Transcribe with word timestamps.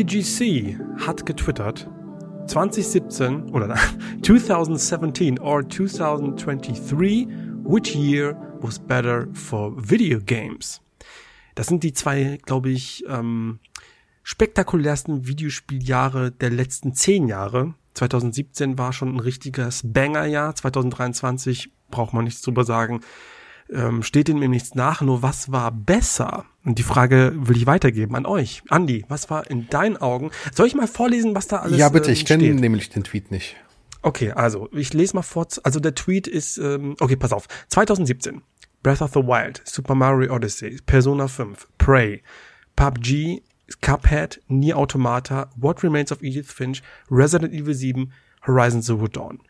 VGC 0.00 0.78
hat 0.96 1.26
getwittert, 1.26 1.86
2017 2.46 3.50
oder 3.50 3.76
2017 4.22 5.38
or 5.38 5.68
2023, 5.68 7.28
which 7.64 7.94
year 7.94 8.34
was 8.62 8.78
better 8.78 9.28
for 9.34 9.74
video 9.76 10.18
games? 10.18 10.80
Das 11.54 11.66
sind 11.66 11.82
die 11.82 11.92
zwei, 11.92 12.38
glaube 12.46 12.70
ich, 12.70 13.04
ähm, 13.08 13.58
spektakulärsten 14.22 15.26
Videospieljahre 15.26 16.30
der 16.30 16.48
letzten 16.48 16.94
zehn 16.94 17.28
Jahre. 17.28 17.74
2017 17.92 18.78
war 18.78 18.94
schon 18.94 19.16
ein 19.16 19.20
richtiges 19.20 19.82
Banger-Jahr. 19.84 20.54
2023 20.54 21.72
braucht 21.90 22.14
man 22.14 22.24
nichts 22.24 22.40
drüber 22.40 22.64
sagen. 22.64 23.00
Ähm, 23.72 24.02
steht 24.02 24.28
dem 24.28 24.38
nichts 24.38 24.74
nach. 24.74 25.00
Nur 25.00 25.22
was 25.22 25.52
war 25.52 25.70
besser? 25.70 26.44
Und 26.64 26.78
die 26.78 26.82
Frage 26.82 27.32
will 27.36 27.56
ich 27.56 27.66
weitergeben 27.66 28.16
an 28.16 28.26
euch. 28.26 28.62
Andi, 28.68 29.04
was 29.08 29.30
war 29.30 29.48
in 29.48 29.68
deinen 29.68 29.96
Augen? 29.96 30.30
Soll 30.52 30.66
ich 30.66 30.74
mal 30.74 30.88
vorlesen, 30.88 31.34
was 31.34 31.46
da 31.46 31.58
alles 31.58 31.78
Ja, 31.78 31.88
bitte, 31.88 32.10
ich 32.10 32.22
ähm, 32.22 32.40
kenne 32.40 32.54
nämlich 32.54 32.90
den 32.90 33.04
Tweet 33.04 33.30
nicht. 33.30 33.56
Okay, 34.02 34.32
also 34.32 34.68
ich 34.72 34.92
lese 34.92 35.14
mal 35.14 35.22
vor. 35.22 35.46
Also 35.62 35.78
der 35.78 35.94
Tweet 35.94 36.26
ist, 36.26 36.58
ähm, 36.58 36.96
okay, 37.00 37.16
pass 37.16 37.32
auf. 37.32 37.46
2017, 37.68 38.42
Breath 38.82 39.02
of 39.02 39.12
the 39.12 39.20
Wild, 39.20 39.62
Super 39.64 39.94
Mario 39.94 40.34
Odyssey, 40.34 40.78
Persona 40.86 41.28
5, 41.28 41.68
Prey, 41.78 42.22
PUBG, 42.76 43.42
Cuphead, 43.82 44.40
Nier 44.48 44.76
Automata, 44.76 45.50
What 45.56 45.82
Remains 45.84 46.10
of 46.12 46.22
Edith 46.22 46.50
Finch, 46.50 46.82
Resident 47.10 47.52
Evil 47.52 47.74
7, 47.74 48.12
Horizon 48.46 48.82
Zero 48.82 49.06
Dawn. 49.06 49.40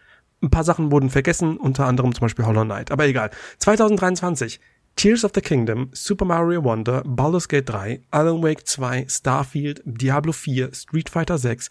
Ein 0.43 0.51
paar 0.51 0.65
Sachen 0.65 0.91
wurden 0.91 1.11
vergessen, 1.11 1.57
unter 1.59 1.87
anderem 1.87 2.15
zum 2.15 2.23
Beispiel 2.23 2.47
Hollow 2.47 2.65
Knight. 2.65 2.91
Aber 2.91 3.07
egal. 3.07 3.31
2023, 3.59 4.61
Tears 4.97 5.25
of 5.25 5.33
the 5.35 5.41
Kingdom, 5.41 5.91
Super 5.93 6.25
Mario 6.25 6.65
Wonder, 6.65 7.03
Baldur's 7.07 7.49
Gate 7.49 7.69
3, 7.69 8.01
Alan 8.11 8.43
Wake 8.43 8.67
2, 8.67 9.07
Starfield, 9.09 9.83
Diablo 9.85 10.33
4, 10.33 10.75
Street 10.75 11.09
Fighter 11.09 11.39
6, 11.39 11.69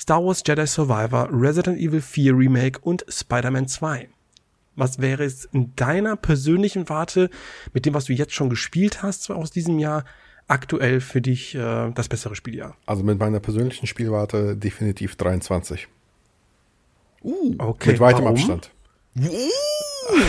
Star 0.00 0.24
Wars 0.24 0.42
Jedi 0.44 0.66
Survivor, 0.66 1.28
Resident 1.30 1.78
Evil 1.78 2.00
4 2.00 2.36
Remake 2.36 2.80
und 2.80 3.04
Spider-Man 3.08 3.68
2. 3.68 4.08
Was 4.74 5.00
wäre 5.00 5.24
es 5.24 5.44
in 5.44 5.76
deiner 5.76 6.16
persönlichen 6.16 6.88
Warte 6.88 7.28
mit 7.72 7.86
dem, 7.86 7.94
was 7.94 8.06
du 8.06 8.12
jetzt 8.12 8.34
schon 8.34 8.50
gespielt 8.50 9.02
hast 9.02 9.30
aus 9.30 9.50
diesem 9.50 9.78
Jahr, 9.78 10.04
aktuell 10.48 11.00
für 11.00 11.20
dich 11.20 11.54
äh, 11.54 11.90
das 11.92 12.08
bessere 12.08 12.34
Spieljahr? 12.34 12.76
Also 12.86 13.04
mit 13.04 13.18
meiner 13.18 13.40
persönlichen 13.40 13.86
Spielwarte 13.86 14.56
definitiv 14.56 15.16
23. 15.16 15.88
Uh, 17.22 17.54
okay. 17.58 17.92
mit 17.92 18.00
weitem 18.00 18.24
warum? 18.24 18.36
Abstand. 18.36 18.70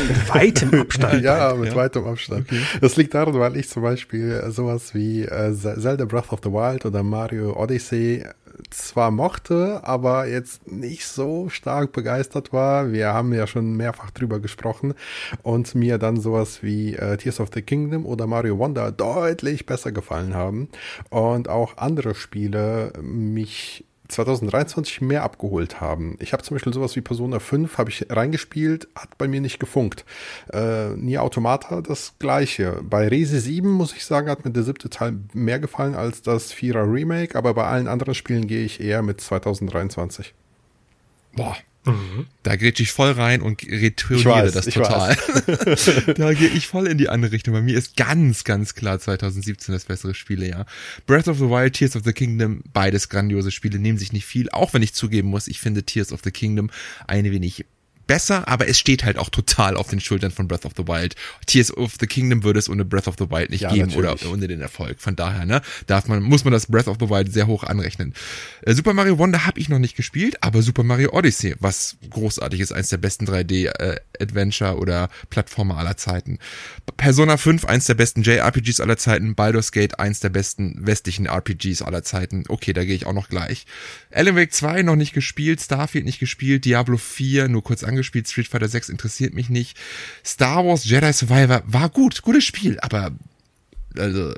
Mit 0.07 0.29
weitem 0.33 0.73
Abstand. 0.81 1.23
Ja, 1.23 1.55
mit 1.55 1.69
Ja. 1.71 1.75
weitem 1.75 2.05
Abstand. 2.05 2.47
Das 2.79 2.95
liegt 2.95 3.13
daran, 3.15 3.33
weil 3.39 3.57
ich 3.57 3.69
zum 3.69 3.81
Beispiel 3.81 4.31
äh, 4.31 4.51
sowas 4.51 4.93
wie 4.93 5.23
äh, 5.23 5.51
Zelda 5.53 6.05
Breath 6.05 6.31
of 6.31 6.41
the 6.43 6.51
Wild 6.51 6.85
oder 6.85 7.01
Mario 7.01 7.59
Odyssey 7.59 8.23
zwar 8.69 9.09
mochte, 9.09 9.81
aber 9.83 10.27
jetzt 10.27 10.67
nicht 10.71 11.07
so 11.07 11.49
stark 11.49 11.91
begeistert 11.91 12.53
war. 12.53 12.91
Wir 12.91 13.13
haben 13.13 13.33
ja 13.33 13.47
schon 13.47 13.75
mehrfach 13.75 14.11
drüber 14.11 14.39
gesprochen 14.39 14.93
und 15.41 15.73
mir 15.73 15.97
dann 15.97 16.19
sowas 16.19 16.61
wie 16.61 16.93
äh, 16.95 17.17
Tears 17.17 17.39
of 17.39 17.49
the 17.53 17.63
Kingdom 17.63 18.05
oder 18.05 18.27
Mario 18.27 18.59
Wonder 18.59 18.91
deutlich 18.91 19.65
besser 19.65 19.91
gefallen 19.91 20.35
haben 20.35 20.69
und 21.09 21.49
auch 21.49 21.77
andere 21.77 22.13
Spiele 22.13 22.93
mich 23.01 23.85
2023 24.07 25.01
mehr 25.01 25.23
abgeholt 25.23 25.81
haben. 25.81 26.17
Ich 26.19 26.33
habe 26.33 26.43
zum 26.43 26.55
Beispiel 26.55 26.73
sowas 26.73 26.95
wie 26.95 27.01
Persona 27.01 27.39
5 27.39 27.77
habe 27.77 27.89
ich 27.89 28.05
reingespielt, 28.09 28.87
hat 28.95 29.17
bei 29.17 29.27
mir 29.27 29.41
nicht 29.41 29.59
gefunkt. 29.59 30.05
Äh, 30.51 30.89
Nier 30.95 31.23
Automata 31.23 31.81
das 31.81 32.13
gleiche. 32.19 32.81
Bei 32.83 33.07
Rese 33.07 33.39
7 33.39 33.69
muss 33.69 33.93
ich 33.93 34.05
sagen, 34.05 34.29
hat 34.29 34.45
mir 34.45 34.51
der 34.51 34.63
siebte 34.63 34.89
Teil 34.89 35.19
mehr 35.33 35.59
gefallen 35.59 35.95
als 35.95 36.21
das 36.21 36.51
Vierer 36.51 36.91
Remake, 36.91 37.37
aber 37.37 37.53
bei 37.53 37.65
allen 37.65 37.87
anderen 37.87 38.13
Spielen 38.13 38.47
gehe 38.47 38.65
ich 38.65 38.79
eher 38.79 39.01
mit 39.01 39.21
2023. 39.21 40.33
Boah. 41.35 41.55
Da 42.43 42.55
grätsch 42.55 42.79
ich 42.79 42.91
voll 42.91 43.11
rein 43.11 43.41
und 43.41 43.61
weiß, 43.61 44.53
das 44.53 44.65
total. 44.67 45.15
da 46.17 46.33
gehe 46.33 46.47
ich 46.47 46.67
voll 46.67 46.87
in 46.87 46.97
die 46.97 47.09
andere 47.09 47.33
Richtung. 47.33 47.53
Bei 47.53 47.61
mir 47.61 47.77
ist 47.77 47.97
ganz, 47.97 48.45
ganz 48.45 48.73
klar 48.73 48.99
2017 48.99 49.73
das 49.73 49.85
bessere 49.85 50.13
Spielejahr. 50.13 50.65
Breath 51.07 51.27
of 51.27 51.37
the 51.39 51.49
Wild, 51.49 51.73
Tears 51.73 51.95
of 51.97 52.03
the 52.05 52.13
Kingdom, 52.13 52.63
beides 52.71 53.09
grandiose 53.09 53.51
Spiele, 53.51 53.79
nehmen 53.79 53.97
sich 53.97 54.13
nicht 54.13 54.25
viel. 54.25 54.49
Auch 54.49 54.73
wenn 54.73 54.81
ich 54.81 54.93
zugeben 54.93 55.29
muss, 55.29 55.47
ich 55.47 55.59
finde 55.59 55.83
Tears 55.83 56.13
of 56.13 56.21
the 56.23 56.31
Kingdom 56.31 56.69
ein 57.07 57.25
wenig 57.25 57.65
besser, 58.07 58.47
aber 58.47 58.67
es 58.67 58.79
steht 58.79 59.03
halt 59.03 59.17
auch 59.17 59.29
total 59.29 59.75
auf 59.75 59.89
den 59.89 59.99
Schultern 59.99 60.31
von 60.31 60.47
Breath 60.47 60.65
of 60.65 60.73
the 60.77 60.87
Wild. 60.87 61.15
Tears 61.45 61.75
of 61.75 61.93
the 61.99 62.07
Kingdom 62.07 62.43
würde 62.43 62.59
es 62.59 62.69
ohne 62.69 62.85
Breath 62.85 63.07
of 63.07 63.15
the 63.17 63.29
Wild 63.29 63.49
nicht 63.49 63.61
Ja, 63.61 63.71
geben 63.71 63.89
natürlich. 63.89 64.23
oder 64.23 64.31
ohne 64.31 64.47
den 64.47 64.61
Erfolg. 64.61 64.99
Von 64.99 65.15
daher, 65.15 65.45
ne, 65.45 65.61
darf 65.87 66.07
man, 66.07 66.21
muss 66.21 66.43
man 66.43 66.53
das 66.53 66.67
Breath 66.67 66.87
of 66.87 66.97
the 66.99 67.09
Wild 67.09 67.31
sehr 67.31 67.47
hoch 67.47 67.63
anrechnen. 67.63 68.13
Äh, 68.61 68.73
Super 68.73 68.93
Mario 68.93 69.17
Wonder 69.17 69.45
habe 69.45 69.59
ich 69.59 69.69
noch 69.69 69.79
nicht 69.79 69.95
gespielt, 69.95 70.41
aber 70.41 70.61
Super 70.61 70.83
Mario 70.83 71.11
Odyssey, 71.13 71.55
was 71.59 71.97
großartig 72.09 72.59
ist, 72.59 72.71
eins 72.71 72.89
der 72.89 72.97
besten 72.97 73.25
3D 73.25 73.67
äh, 73.67 74.73
oder 74.73 75.09
Plattformer 75.29 75.77
aller 75.77 75.97
Zeiten. 75.97 76.39
Persona 76.97 77.37
5, 77.37 77.65
eins 77.65 77.85
der 77.85 77.95
besten 77.95 78.23
JRPGs 78.23 78.79
aller 78.79 78.97
Zeiten, 78.97 79.35
Baldur's 79.35 79.71
Gate, 79.71 79.99
eins 79.99 80.19
der 80.19 80.29
besten 80.29 80.85
westlichen 80.85 81.25
RPGs 81.27 81.81
aller 81.81 82.03
Zeiten. 82.03 82.43
Okay, 82.47 82.73
da 82.73 82.83
gehe 82.83 82.95
ich 82.95 83.05
auch 83.05 83.13
noch 83.13 83.29
gleich. 83.29 83.65
Alan 84.11 84.35
Wake 84.35 84.53
2 84.53 84.83
noch 84.83 84.95
nicht 84.95 85.13
gespielt, 85.13 85.61
Starfield 85.61 86.05
nicht 86.05 86.19
gespielt, 86.19 86.65
Diablo 86.65 86.97
4 86.97 87.47
nur 87.47 87.63
kurz 87.63 87.83
angespielt, 87.93 88.27
Street 88.27 88.47
Fighter 88.47 88.67
6 88.67 88.89
interessiert 88.89 89.33
mich 89.33 89.49
nicht. 89.49 89.77
Star 90.25 90.65
Wars 90.65 90.85
Jedi 90.85 91.13
Survivor 91.13 91.63
war 91.65 91.89
gut, 91.89 92.21
gutes 92.21 92.43
Spiel, 92.43 92.79
aber 92.81 93.11
also 93.97 94.29
äh, 94.31 94.35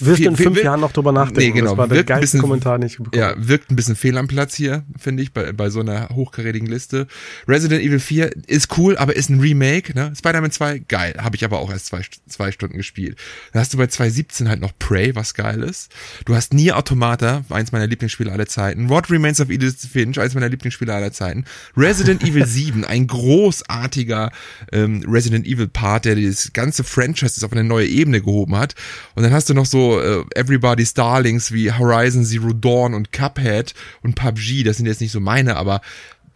Wirst 0.00 0.22
du 0.24 0.28
in 0.28 0.36
viel- 0.36 0.44
fünf 0.46 0.56
viel- 0.56 0.64
Jahren 0.64 0.80
noch 0.80 0.92
drüber 0.92 1.12
nachdenken? 1.12 1.40
Nee, 1.40 1.50
genau. 1.52 1.70
Das 1.70 1.78
war 1.78 1.88
der 1.88 1.96
Wirkt 1.98 2.08
geilste 2.08 2.24
bisschen- 2.24 2.40
Kommentar, 2.40 2.78
den 2.78 2.86
ich 2.86 2.96
bekommen 2.98 3.12
Ja, 3.20 3.34
wirkt 3.36 3.70
ein 3.70 3.76
bisschen 3.76 3.96
fehl 3.96 4.16
am 4.18 4.28
Platz 4.28 4.54
hier, 4.54 4.84
finde 4.98 5.22
ich, 5.22 5.32
bei, 5.32 5.52
bei 5.52 5.70
so 5.70 5.80
einer 5.80 6.08
hochkarätigen 6.10 6.68
Liste. 6.68 7.06
Resident 7.48 7.82
Evil 7.82 8.00
4 8.00 8.30
ist 8.46 8.76
cool, 8.78 8.96
aber 8.96 9.16
ist 9.16 9.28
ein 9.30 9.40
Remake. 9.40 9.94
Ne? 9.94 10.12
Spider-Man 10.16 10.50
2, 10.50 10.80
geil. 10.80 11.14
Habe 11.18 11.36
ich 11.36 11.44
aber 11.44 11.58
auch 11.58 11.70
erst 11.70 11.86
zwei, 11.86 12.02
zwei 12.28 12.52
Stunden 12.52 12.76
gespielt. 12.76 13.18
Dann 13.52 13.60
hast 13.60 13.72
du 13.72 13.78
bei 13.78 13.86
2017 13.86 14.48
halt 14.48 14.60
noch 14.60 14.72
Prey, 14.78 15.14
was 15.14 15.34
geil 15.34 15.62
ist. 15.62 15.90
Du 16.24 16.34
hast 16.34 16.52
Nier 16.54 16.76
Automata, 16.76 17.44
eins 17.50 17.72
meiner 17.72 17.86
Lieblingsspiele 17.86 18.30
aller 18.32 18.46
Zeiten. 18.46 18.88
What 18.88 19.10
Remains 19.10 19.40
of 19.40 19.50
Edith 19.50 19.86
Finch, 19.90 20.18
eins 20.20 20.34
meiner 20.34 20.48
Lieblingsspiele 20.48 20.92
aller 20.92 21.12
Zeiten. 21.12 21.44
Resident 21.76 22.22
Evil 22.22 22.46
7, 22.46 22.84
ein 22.84 23.06
großartiger 23.06 24.30
ähm, 24.72 25.04
Resident 25.08 25.46
Evil 25.46 25.68
Part, 25.68 26.04
der 26.04 26.16
das 26.16 26.52
ganze 26.52 26.84
Franchise 26.84 27.44
auf 27.44 27.52
eine 27.52 27.64
neue 27.64 27.86
Ebene 27.86 28.20
gehoben 28.20 28.55
hat. 28.58 28.74
Und 29.14 29.22
dann 29.22 29.32
hast 29.32 29.48
du 29.48 29.54
noch 29.54 29.66
so 29.66 30.00
äh, 30.00 30.24
Everybody's 30.34 30.94
Darlings 30.94 31.52
wie 31.52 31.72
Horizon 31.72 32.24
Zero 32.24 32.52
Dawn 32.52 32.94
und 32.94 33.12
Cuphead 33.12 33.74
und 34.02 34.14
PUBG. 34.14 34.64
Das 34.64 34.76
sind 34.76 34.86
jetzt 34.86 35.00
nicht 35.00 35.12
so 35.12 35.20
meine, 35.20 35.56
aber 35.56 35.80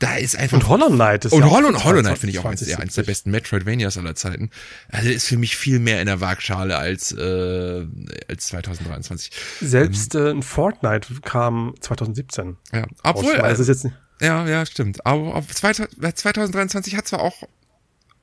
da 0.01 0.17
ist 0.17 0.37
einfach 0.37 0.57
Und 0.57 0.69
Hollow 0.69 0.89
Knight 0.89 1.27
ist 1.27 1.33
und 1.33 1.43
ja 1.43 1.51
Hollow, 1.51 1.85
Hollow 1.85 2.01
Knight 2.01 2.19
finde 2.19 2.33
ich 2.33 2.39
auch 2.39 2.47
eins, 2.47 2.61
20, 2.61 2.69
der, 2.69 2.83
eins 2.83 2.95
der 2.95 3.03
besten 3.03 3.31
Metroidvanias 3.31 3.99
aller 3.99 4.15
Zeiten. 4.15 4.51
Also 4.89 5.11
ist 5.11 5.27
für 5.27 5.37
mich 5.37 5.57
viel 5.57 5.79
mehr 5.79 6.01
in 6.01 6.07
der 6.07 6.23
Waagschale 6.23 6.77
als 6.77 7.13
äh, 7.13 7.87
als 8.29 8.47
2023. 8.47 9.31
Selbst 9.61 10.15
äh, 10.15 10.31
ein 10.31 10.43
Fortnite 10.43 11.09
kam 11.23 11.75
2017. 11.81 12.57
Ja, 12.73 12.87
obwohl 13.03 13.37
das 13.37 13.61
ist 13.61 13.69
jetzt 13.69 13.87
Ja, 14.23 14.47
ja, 14.49 14.65
stimmt. 14.65 15.05
Aber 15.05 15.35
auf 15.35 15.47
2023 15.55 16.97
hat 16.97 17.07
zwar 17.07 17.21
auch 17.21 17.47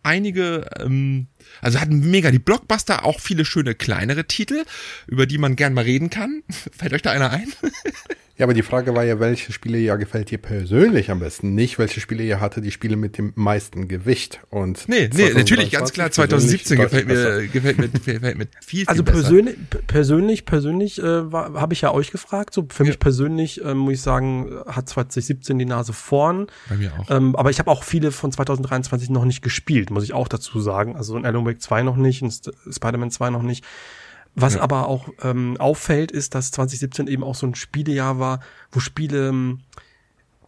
einige, 0.02 0.68
ähm, 0.80 1.28
also 1.62 1.80
hatten 1.80 2.00
mega 2.09 2.31
die 2.31 2.40
Blockbuster, 2.40 3.06
auch 3.06 3.19
viele 3.19 3.46
schöne 3.46 3.75
kleinere 3.75 4.25
Titel, 4.25 4.63
über 5.07 5.25
die 5.25 5.38
man 5.38 5.56
gern 5.56 5.74
mal 5.74 5.83
reden 5.83 6.10
kann. 6.10 6.44
Fällt 6.77 6.94
euch 6.94 7.01
da 7.01 7.12
einer 7.12 7.31
ein? 7.31 7.48
Ja, 8.39 8.45
aber 8.45 8.54
die 8.54 8.62
Frage 8.62 8.94
war 8.94 9.04
ja, 9.04 9.19
welche 9.19 9.51
Spiele 9.51 9.80
ja 9.80 9.95
gefällt 9.95 10.30
dir 10.30 10.38
persönlich 10.38 11.10
am 11.10 11.18
besten? 11.18 11.56
Nicht, 11.56 11.80
welche 11.80 12.00
Spiele 12.00 12.22
ihr 12.22 12.39
hatte 12.39 12.62
die 12.62 12.69
Spiele 12.69 12.95
mit 12.95 13.18
dem 13.18 13.33
meisten 13.33 13.88
Gewicht. 13.88 14.42
Und 14.51 14.88
Nee, 14.88 15.10
nee, 15.12 15.33
natürlich, 15.33 15.72
ganz 15.72 15.92
klar, 15.92 16.12
2017 16.12 16.77
gefällt 16.77 17.07
mir, 17.07 17.48
gefällt 17.48 17.80
mir, 17.80 17.88
gefällt 17.88 18.38
mir 18.38 18.45
viel, 18.63 18.81
viel 18.81 18.88
also 18.89 19.04
besser. 19.04 19.22
persönlich, 19.22 19.56
persönlich, 19.88 20.45
persönlich 20.45 21.00
äh, 21.01 21.04
habe 21.04 21.74
ich 21.74 21.81
ja 21.81 21.92
euch 21.92 22.12
gefragt. 22.12 22.54
So 22.54 22.68
für 22.69 22.83
Ja. 22.83 22.89
mich 22.89 23.00
persönlich 23.00 23.66
äh, 23.66 23.74
muss 23.74 23.94
ich 23.94 24.01
sagen, 24.01 24.51
hat 24.68 24.88
2017 24.88 25.57
die 25.57 25.66
Nase 25.66 25.94
vorn. 25.94 26.45
Bei 26.69 26.75
mir 26.75 26.92
auch. 26.94 27.10
Ähm, 27.10 27.36
aber 27.36 27.50
ich 27.50 27.57
habe 27.57 27.72
auch 27.72 27.83
viele 27.83 28.12
von 28.12 28.31
2023 28.31 29.10
noch 29.10 29.25
nicht 29.25 29.42
gespielt, 29.42 29.89
muss 29.89 30.04
ich 30.04 30.13
auch 30.13 30.27
dazu 30.27 30.60
sagen. 30.62 30.95
Also 30.95 31.18
in 31.18 31.25
Alan 31.38 31.48
Wake 31.48 31.62
2 31.62 31.84
noch 31.84 31.95
nicht, 31.95 32.22
in 32.22 32.31
Spider-Man 32.31 33.12
2 33.12 33.30
noch 33.30 33.42
nicht. 33.44 33.63
Was 34.39 34.54
Ja. 34.56 34.62
aber 34.62 34.88
auch 34.88 35.10
ähm, 35.24 35.57
auffällt, 35.57 36.12
ist, 36.12 36.36
dass 36.36 36.51
2017 36.51 37.07
eben 37.07 37.24
auch 37.24 37.34
so 37.36 37.48
ein 37.48 37.56
Spielejahr 37.56 38.19
war, 38.19 38.39
wo 38.72 38.80
Spiele, 38.80 39.30
ähm, 39.30 39.62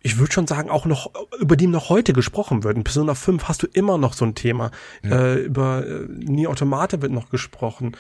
ich 0.03 0.19
würde 0.19 0.31
schon 0.31 0.45
sagen, 0.45 0.69
auch 0.69 0.85
noch, 0.85 1.11
über 1.39 1.55
die 1.55 1.65
noch 1.65 1.89
heute 1.89 2.13
gesprochen 2.13 2.63
wird. 2.63 2.77
In 2.77 2.83
Persona 2.83 3.15
5 3.15 3.45
hast 3.45 3.63
du 3.63 3.67
immer 3.67 3.97
noch 3.97 4.13
so 4.13 4.25
ein 4.25 4.35
Thema. 4.35 4.69
Äh, 5.03 5.39
über 5.43 5.85
äh, 5.87 6.05
Nier 6.07 6.51
Automata 6.51 7.01
wird 7.01 7.11
noch 7.11 7.29
gesprochen. 7.29 7.97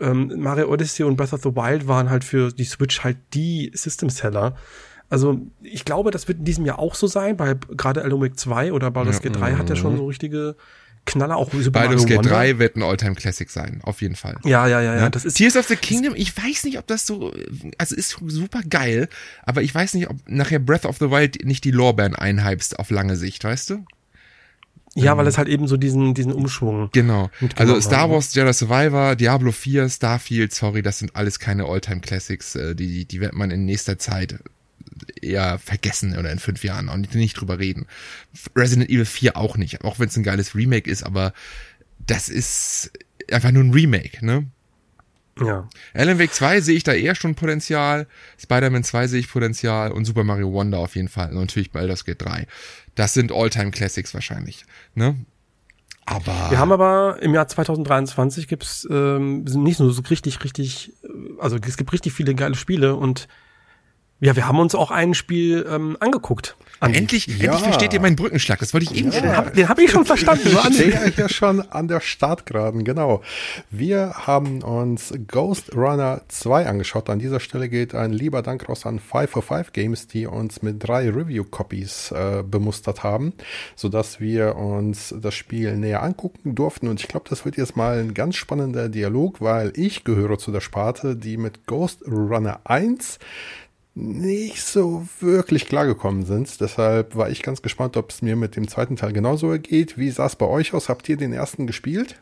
Ähm, 0.00 0.32
Mario 0.36 0.68
Odyssey 0.72 1.04
und 1.04 1.16
Breath 1.16 1.32
of 1.32 1.42
the 1.42 1.54
Wild 1.54 1.86
waren 1.86 2.10
halt 2.10 2.24
für 2.24 2.50
die 2.50 2.64
Switch 2.64 3.04
halt 3.04 3.16
die 3.32 3.70
System-Seller. 3.74 4.56
Also 5.08 5.40
ich 5.62 5.84
glaube, 5.84 6.10
das 6.10 6.28
wird 6.28 6.40
in 6.40 6.44
diesem 6.44 6.66
Jahr 6.66 6.78
auch 6.78 6.94
so 6.94 7.06
sein, 7.06 7.38
weil 7.38 7.54
gerade 7.76 8.02
Alan 8.02 8.20
Wake 8.20 8.38
2 8.38 8.72
oder 8.72 8.90
Baldur's 8.90 9.16
Ja, 9.16 9.22
Gate 9.30 9.40
3 9.40 9.54
hat 9.54 9.70
ja 9.70 9.76
schon 9.76 9.96
so 9.96 10.06
richtige 10.06 10.56
Knaller, 11.08 11.36
auch 11.36 11.52
Super 11.52 11.80
Baldur's 11.80 12.02
Mario 12.02 12.16
Gate 12.16 12.26
Wonder. 12.26 12.30
3 12.30 12.58
wird 12.58 12.76
ein 12.76 12.82
Alltime 12.82 13.14
Classic 13.14 13.50
sein, 13.50 13.80
auf 13.82 14.00
jeden 14.00 14.16
Fall. 14.16 14.36
Ja, 14.44 14.66
ja, 14.66 14.80
ja, 14.80 14.96
ja, 14.96 15.10
das 15.10 15.24
ist 15.24 15.34
Tears 15.34 15.56
of 15.56 15.66
the 15.66 15.76
Kingdom, 15.76 16.14
ich 16.16 16.36
weiß 16.36 16.64
nicht, 16.64 16.78
ob 16.78 16.86
das 16.86 17.06
so, 17.06 17.32
also 17.78 17.94
ist 17.94 18.16
super 18.26 18.60
geil, 18.68 19.08
aber 19.44 19.62
ich 19.62 19.74
weiß 19.74 19.94
nicht, 19.94 20.08
ob 20.08 20.16
nachher 20.26 20.58
Breath 20.58 20.86
of 20.86 20.98
the 20.98 21.10
Wild 21.10 21.44
nicht 21.44 21.64
die 21.64 21.70
Lorbeeren 21.70 22.14
einheibst 22.14 22.78
auf 22.78 22.90
lange 22.90 23.16
Sicht, 23.16 23.44
weißt 23.44 23.70
du? 23.70 23.84
ja, 24.94 25.16
weil 25.16 25.26
es 25.26 25.38
halt 25.38 25.48
eben 25.48 25.68
so 25.68 25.76
diesen 25.76 26.14
diesen 26.14 26.32
Umschwung. 26.32 26.88
Genau. 26.92 27.30
Also 27.56 27.80
Star 27.80 28.00
haben, 28.00 28.12
Wars 28.12 28.34
Jedi 28.34 28.52
Survivor, 28.52 29.16
Diablo 29.16 29.52
4, 29.52 29.88
Starfield, 29.88 30.52
sorry, 30.52 30.82
das 30.82 30.98
sind 30.98 31.14
alles 31.14 31.38
keine 31.38 31.66
Alltime 31.66 32.00
Classics, 32.00 32.56
äh, 32.56 32.74
die, 32.74 33.04
die 33.04 33.20
wird 33.20 33.34
man 33.34 33.50
in 33.50 33.64
nächster 33.64 33.98
Zeit 33.98 34.40
eher 35.20 35.58
vergessen 35.58 36.16
oder 36.16 36.30
in 36.30 36.38
fünf 36.38 36.64
Jahren 36.64 36.88
und 36.88 37.14
nicht 37.14 37.34
drüber 37.34 37.58
reden. 37.58 37.86
Resident 38.56 38.90
Evil 38.90 39.04
4 39.04 39.36
auch 39.36 39.56
nicht, 39.56 39.84
auch 39.84 39.98
wenn 39.98 40.08
es 40.08 40.16
ein 40.16 40.22
geiles 40.22 40.54
Remake 40.54 40.90
ist, 40.90 41.02
aber 41.02 41.32
das 41.98 42.28
ist 42.28 42.92
einfach 43.30 43.50
nur 43.50 43.64
ein 43.64 43.72
Remake, 43.72 44.24
ne? 44.24 44.46
Ja. 45.40 45.68
Alan 45.94 46.18
Wake 46.18 46.34
2 46.34 46.60
sehe 46.60 46.76
ich 46.76 46.82
da 46.82 46.92
eher 46.92 47.14
schon 47.14 47.34
Potenzial, 47.34 48.06
Spider-Man 48.38 48.82
2 48.82 49.06
sehe 49.06 49.20
ich 49.20 49.30
Potenzial 49.30 49.92
und 49.92 50.04
Super 50.04 50.24
Mario 50.24 50.52
Wonder 50.52 50.78
auf 50.78 50.96
jeden 50.96 51.08
Fall 51.08 51.30
und 51.30 51.36
natürlich 51.40 51.70
Baldur's 51.70 52.04
Gate 52.04 52.22
3. 52.22 52.46
Das 52.94 53.14
sind 53.14 53.32
Alltime 53.32 53.70
Classics 53.70 54.14
wahrscheinlich, 54.14 54.64
ne? 54.94 55.16
Aber 56.06 56.50
Wir 56.50 56.58
haben 56.58 56.72
aber 56.72 57.18
im 57.20 57.34
Jahr 57.34 57.46
2023 57.48 58.48
gibt's 58.48 58.88
ähm, 58.90 59.44
nicht 59.44 59.78
nur 59.78 59.92
so 59.92 60.02
richtig, 60.08 60.42
richtig, 60.42 60.92
äh, 61.04 61.08
also 61.38 61.58
es 61.64 61.76
gibt 61.76 61.92
richtig 61.92 62.14
viele 62.14 62.34
geile 62.34 62.54
Spiele 62.54 62.96
und 62.96 63.28
ja, 64.20 64.34
wir 64.36 64.46
haben 64.48 64.58
uns 64.58 64.74
auch 64.74 64.90
ein 64.90 65.14
Spiel 65.14 65.66
ähm, 65.70 65.96
angeguckt. 66.00 66.56
Andi. 66.80 66.98
endlich, 66.98 67.26
Ja. 67.26 67.34
endlich 67.46 67.62
versteht 67.62 67.92
ihr 67.92 68.00
meinen 68.00 68.14
Brückenschlag, 68.14 68.60
das 68.60 68.72
wollte 68.72 68.86
ich 68.92 68.96
eben 68.98 69.10
Den 69.10 69.20
schon. 69.24 69.36
hab, 69.36 69.52
den 69.52 69.68
hab 69.68 69.78
ich 69.80 69.90
schon 69.90 70.04
verstanden. 70.04 70.48
Ich 70.48 70.74
stehe 70.74 70.90
ja 70.92 71.04
hier 71.06 71.28
schon 71.28 71.60
an 71.70 71.88
der 71.88 72.00
Startgeraden, 72.00 72.84
genau. 72.84 73.22
Wir 73.70 74.14
haben 74.26 74.62
uns 74.62 75.12
Ghost 75.26 75.74
Runner 75.74 76.20
2 76.28 76.66
angeschaut. 76.66 77.10
An 77.10 77.18
dieser 77.18 77.40
Stelle 77.40 77.68
geht 77.68 77.94
ein 77.96 78.12
lieber 78.12 78.42
Dank 78.42 78.68
raus 78.68 78.86
an 78.86 79.00
545 79.00 79.72
Games, 79.72 80.06
die 80.06 80.26
uns 80.26 80.62
mit 80.62 80.76
drei 80.86 81.10
Review-Copies 81.10 82.12
äh, 82.12 82.44
bemustert 82.44 83.02
haben, 83.02 83.32
sodass 83.74 84.20
wir 84.20 84.54
uns 84.56 85.14
das 85.20 85.34
Spiel 85.34 85.76
näher 85.76 86.02
angucken 86.04 86.54
durften. 86.54 86.86
Und 86.86 87.00
ich 87.00 87.08
glaube, 87.08 87.26
das 87.28 87.44
wird 87.44 87.56
jetzt 87.56 87.76
mal 87.76 87.98
ein 87.98 88.14
ganz 88.14 88.36
spannender 88.36 88.88
Dialog, 88.88 89.40
weil 89.40 89.72
ich 89.74 90.04
gehöre 90.04 90.38
zu 90.38 90.52
der 90.52 90.60
Sparte, 90.60 91.16
die 91.16 91.36
mit 91.36 91.66
Ghost 91.66 92.02
Runner 92.06 92.60
1 92.64 93.18
nicht 93.98 94.62
so 94.62 95.06
wirklich 95.20 95.66
klargekommen 95.66 96.24
sind. 96.24 96.60
Deshalb 96.60 97.16
war 97.16 97.30
ich 97.30 97.42
ganz 97.42 97.62
gespannt, 97.62 97.96
ob 97.96 98.10
es 98.10 98.22
mir 98.22 98.36
mit 98.36 98.54
dem 98.56 98.68
zweiten 98.68 98.96
Teil 98.96 99.12
genauso 99.12 99.50
ergeht. 99.50 99.98
Wie 99.98 100.10
sah 100.10 100.26
es 100.26 100.36
bei 100.36 100.46
euch 100.46 100.72
aus? 100.72 100.88
Habt 100.88 101.08
ihr 101.08 101.16
den 101.16 101.32
ersten 101.32 101.66
gespielt? 101.66 102.16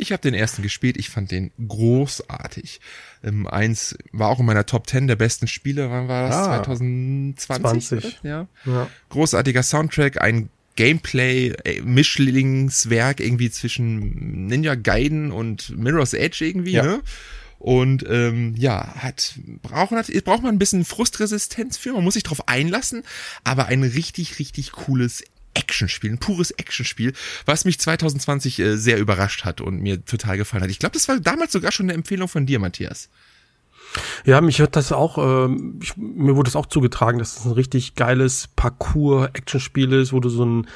Ich 0.00 0.12
habe 0.12 0.22
den 0.22 0.32
ersten 0.34 0.62
gespielt, 0.62 0.96
ich 0.96 1.10
fand 1.10 1.32
den 1.32 1.50
großartig. 1.66 2.80
Ähm, 3.24 3.46
eins 3.48 3.96
war 4.12 4.28
auch 4.28 4.38
in 4.38 4.46
meiner 4.46 4.64
Top 4.64 4.86
10 4.88 5.08
der 5.08 5.16
besten 5.16 5.48
Spiele, 5.48 5.90
wann 5.90 6.06
war 6.06 6.28
das? 6.28 6.36
Ah. 6.36 6.62
2020? 6.62 7.88
20. 7.88 8.04
oder? 8.04 8.28
Ja. 8.28 8.46
Ja. 8.64 8.88
Großartiger 9.10 9.62
Soundtrack, 9.64 10.22
ein 10.22 10.50
Gameplay, 10.76 11.48
äh, 11.64 11.82
Mischlingswerk 11.82 13.18
irgendwie 13.18 13.50
zwischen 13.50 14.46
Ninja 14.46 14.76
Gaiden 14.76 15.32
und 15.32 15.76
Mirror's 15.76 16.14
Edge 16.14 16.44
irgendwie, 16.46 16.72
Ja. 16.72 16.84
ne? 16.84 17.00
Und 17.58 18.04
ähm, 18.08 18.54
ja, 18.56 18.94
hat 18.96 19.34
braucht, 19.62 19.90
hat, 19.90 20.06
braucht 20.24 20.42
man 20.42 20.54
ein 20.54 20.58
bisschen 20.58 20.84
Frustresistenz 20.84 21.76
für, 21.76 21.92
man 21.92 22.04
muss 22.04 22.14
sich 22.14 22.22
drauf 22.22 22.46
einlassen, 22.46 23.02
aber 23.42 23.66
ein 23.66 23.82
richtig, 23.82 24.38
richtig 24.38 24.72
cooles 24.72 25.24
Actionspiel, 25.54 26.12
ein 26.12 26.18
pures 26.18 26.52
Actionspiel, 26.52 27.12
was 27.46 27.64
mich 27.64 27.80
2020 27.80 28.60
äh, 28.60 28.76
sehr 28.76 28.98
überrascht 28.98 29.44
hat 29.44 29.60
und 29.60 29.80
mir 29.80 30.04
total 30.04 30.36
gefallen 30.36 30.62
hat. 30.62 30.70
Ich 30.70 30.78
glaube, 30.78 30.92
das 30.92 31.08
war 31.08 31.18
damals 31.18 31.50
sogar 31.50 31.72
schon 31.72 31.86
eine 31.86 31.94
Empfehlung 31.94 32.28
von 32.28 32.46
dir, 32.46 32.60
Matthias. 32.60 33.08
Ja, 34.24 34.40
mich 34.40 34.60
hat 34.60 34.76
das 34.76 34.92
auch, 34.92 35.18
ähm, 35.18 35.80
ich, 35.82 35.96
mir 35.96 36.36
wurde 36.36 36.48
es 36.48 36.56
auch 36.56 36.66
zugetragen, 36.66 37.18
dass 37.18 37.38
es 37.38 37.44
ein 37.46 37.52
richtig 37.52 37.94
geiles 37.94 38.48
Parcours-Action-Spiel 38.54 39.92
ist, 39.94 40.12
wo 40.12 40.20
du 40.20 40.28
so 40.28 40.44
ein 40.44 40.66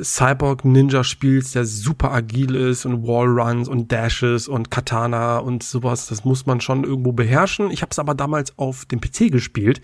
Cyborg-Ninja 0.00 1.04
spielst, 1.04 1.54
der 1.54 1.64
super 1.64 2.12
agil 2.12 2.54
ist 2.54 2.86
und 2.86 3.06
Wallruns 3.06 3.68
und 3.68 3.92
Dashes 3.92 4.48
und 4.48 4.70
Katana 4.70 5.38
und 5.38 5.62
sowas. 5.62 6.06
Das 6.06 6.24
muss 6.24 6.46
man 6.46 6.60
schon 6.60 6.84
irgendwo 6.84 7.12
beherrschen. 7.12 7.70
Ich 7.70 7.82
habe 7.82 7.90
es 7.90 7.98
aber 7.98 8.14
damals 8.14 8.58
auf 8.58 8.84
dem 8.86 9.00
PC 9.00 9.30
gespielt, 9.30 9.82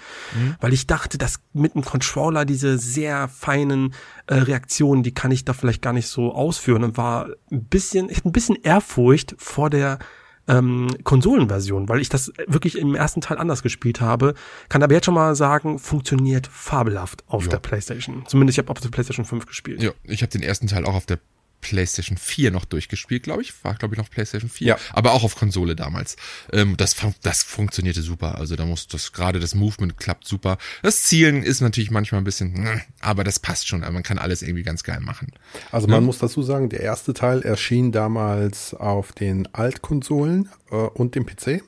weil 0.61 0.73
ich 0.73 0.87
dachte, 0.87 1.19
dass 1.19 1.41
mit 1.53 1.75
dem 1.75 1.85
Controller 1.85 2.45
diese 2.45 2.79
sehr 2.79 3.29
feinen 3.29 3.95
äh, 4.27 4.35
Reaktionen, 4.35 5.03
die 5.03 5.13
kann 5.13 5.31
ich 5.31 5.45
da 5.45 5.53
vielleicht 5.53 5.83
gar 5.83 5.93
nicht 5.93 6.09
so 6.09 6.33
ausführen 6.33 6.85
und 6.85 6.97
war 6.97 7.29
ein 7.51 7.65
bisschen, 7.65 8.09
ich 8.09 8.19
hatte 8.19 8.29
ein 8.29 8.33
bisschen 8.33 8.57
Ehrfurcht 8.57 9.35
vor 9.39 9.71
der 9.71 9.99
ähm, 10.49 10.89
Konsolenversion, 11.05 11.89
weil 11.89 12.01
ich 12.01 12.09
das 12.09 12.33
wirklich 12.47 12.79
im 12.79 12.95
ersten 12.95 13.21
Teil 13.21 13.39
anders 13.39 13.63
gespielt 13.63 14.01
habe. 14.01 14.35
Kann 14.69 14.83
aber 14.83 14.95
jetzt 14.95 15.05
schon 15.05 15.15
mal 15.15 15.35
sagen, 15.35 15.79
funktioniert 15.79 16.47
fabelhaft 16.47 17.23
auf 17.29 17.45
Ja. 17.45 17.51
der 17.51 17.59
PlayStation. 17.59 18.25
Zumindest 18.27 18.59
ich 18.59 18.65
habe 18.65 18.71
auf 18.73 18.81
der 18.81 18.89
PlayStation 18.89 19.25
5 19.27 19.47
gespielt. 19.47 19.83
Ja, 19.83 19.91
ich 20.05 20.23
habe 20.23 20.31
den 20.33 20.43
ersten 20.43 20.67
Teil 20.67 20.85
auch 20.85 20.95
auf 20.95 21.07
der 21.07 21.19
PlayStation 21.61 22.17
4 22.17 22.51
noch 22.51 22.65
durchgespielt, 22.65 23.25
glaube 23.25 23.43
ich. 23.43 23.53
War, 23.65 23.75
glaube 23.75 23.95
ich, 23.95 23.99
noch 23.99 24.11
PlayStation 24.11 24.51
4. 24.51 24.67
Ja. 24.67 24.79
Aber 24.93 25.13
auch 25.13 25.25
auf 25.25 25.37
Konsole 25.37 25.77
damals. 25.77 26.17
Ähm, 26.53 26.77
das, 26.77 26.97
das 27.23 27.43
funktionierte 27.43 28.03
super. 28.03 28.37
Also 28.37 28.57
da 28.57 28.65
muss 28.65 28.89
das, 28.89 29.13
gerade 29.13 29.41
das 29.41 29.55
Movement 29.55 29.97
klappt 29.97 30.27
super. 30.27 30.59
Das 30.83 31.03
Zielen 31.03 31.43
ist 31.43 31.61
natürlich 31.61 31.91
manchmal 31.91 32.21
ein 32.21 32.25
bisschen, 32.25 32.55
hm, 32.55 32.81
aber 33.01 33.25
das 33.25 33.39
passt 33.39 33.69
schon. 33.69 33.83
Aber 33.83 33.93
man 33.93 34.03
kann 34.03 34.19
alles 34.19 34.43
irgendwie 34.43 34.63
ganz 34.63 34.83
geil 34.83 35.01
machen. 35.01 35.33
Also 35.71 35.89
man 35.89 36.05
muss 36.05 36.19
dazu 36.19 36.43
sagen, 36.43 36.69
der 36.69 36.81
erste 36.81 37.15
Teil 37.15 37.43
erschien 37.43 37.93
damals 37.93 38.75
auf 38.75 39.13
den 39.13 39.53
Altkonsolen 39.55 40.49
äh, 40.71 40.75
und 40.75 41.15
dem 41.15 41.27
PC. 41.27 41.63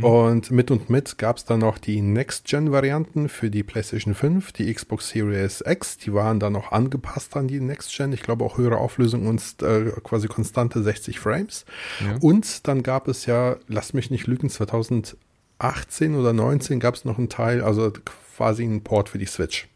Und 0.00 0.50
mit 0.50 0.70
und 0.70 0.90
mit 0.90 1.18
gab 1.18 1.36
es 1.36 1.44
dann 1.44 1.60
noch 1.60 1.78
die 1.78 2.00
Next-Gen-Varianten 2.00 3.28
für 3.28 3.50
die 3.50 3.62
PlayStation 3.62 4.14
5, 4.14 4.52
die 4.52 4.72
Xbox 4.72 5.10
Series 5.10 5.62
X. 5.66 5.98
Die 5.98 6.12
waren 6.12 6.40
dann 6.40 6.52
noch 6.52 6.72
angepasst 6.72 7.36
an 7.36 7.48
die 7.48 7.60
Next-Gen. 7.60 8.12
Ich 8.12 8.22
glaube 8.22 8.44
auch 8.44 8.58
höhere 8.58 8.78
Auflösung 8.78 9.26
und 9.26 9.42
äh, 9.62 9.90
quasi 10.02 10.28
konstante 10.28 10.82
60 10.82 11.20
Frames. 11.20 11.64
Ja. 12.00 12.16
Und 12.20 12.66
dann 12.66 12.82
gab 12.82 13.08
es 13.08 13.26
ja, 13.26 13.56
lasst 13.68 13.94
mich 13.94 14.10
nicht 14.10 14.26
lügen, 14.26 14.50
2018 14.50 16.14
oder 16.14 16.32
19 16.32 16.80
gab 16.80 16.94
es 16.94 17.04
noch 17.04 17.18
einen 17.18 17.28
Teil, 17.28 17.62
also 17.62 17.90
quasi 18.36 18.64
einen 18.64 18.82
Port 18.82 19.08
für 19.08 19.18
die 19.18 19.26
Switch. 19.26 19.68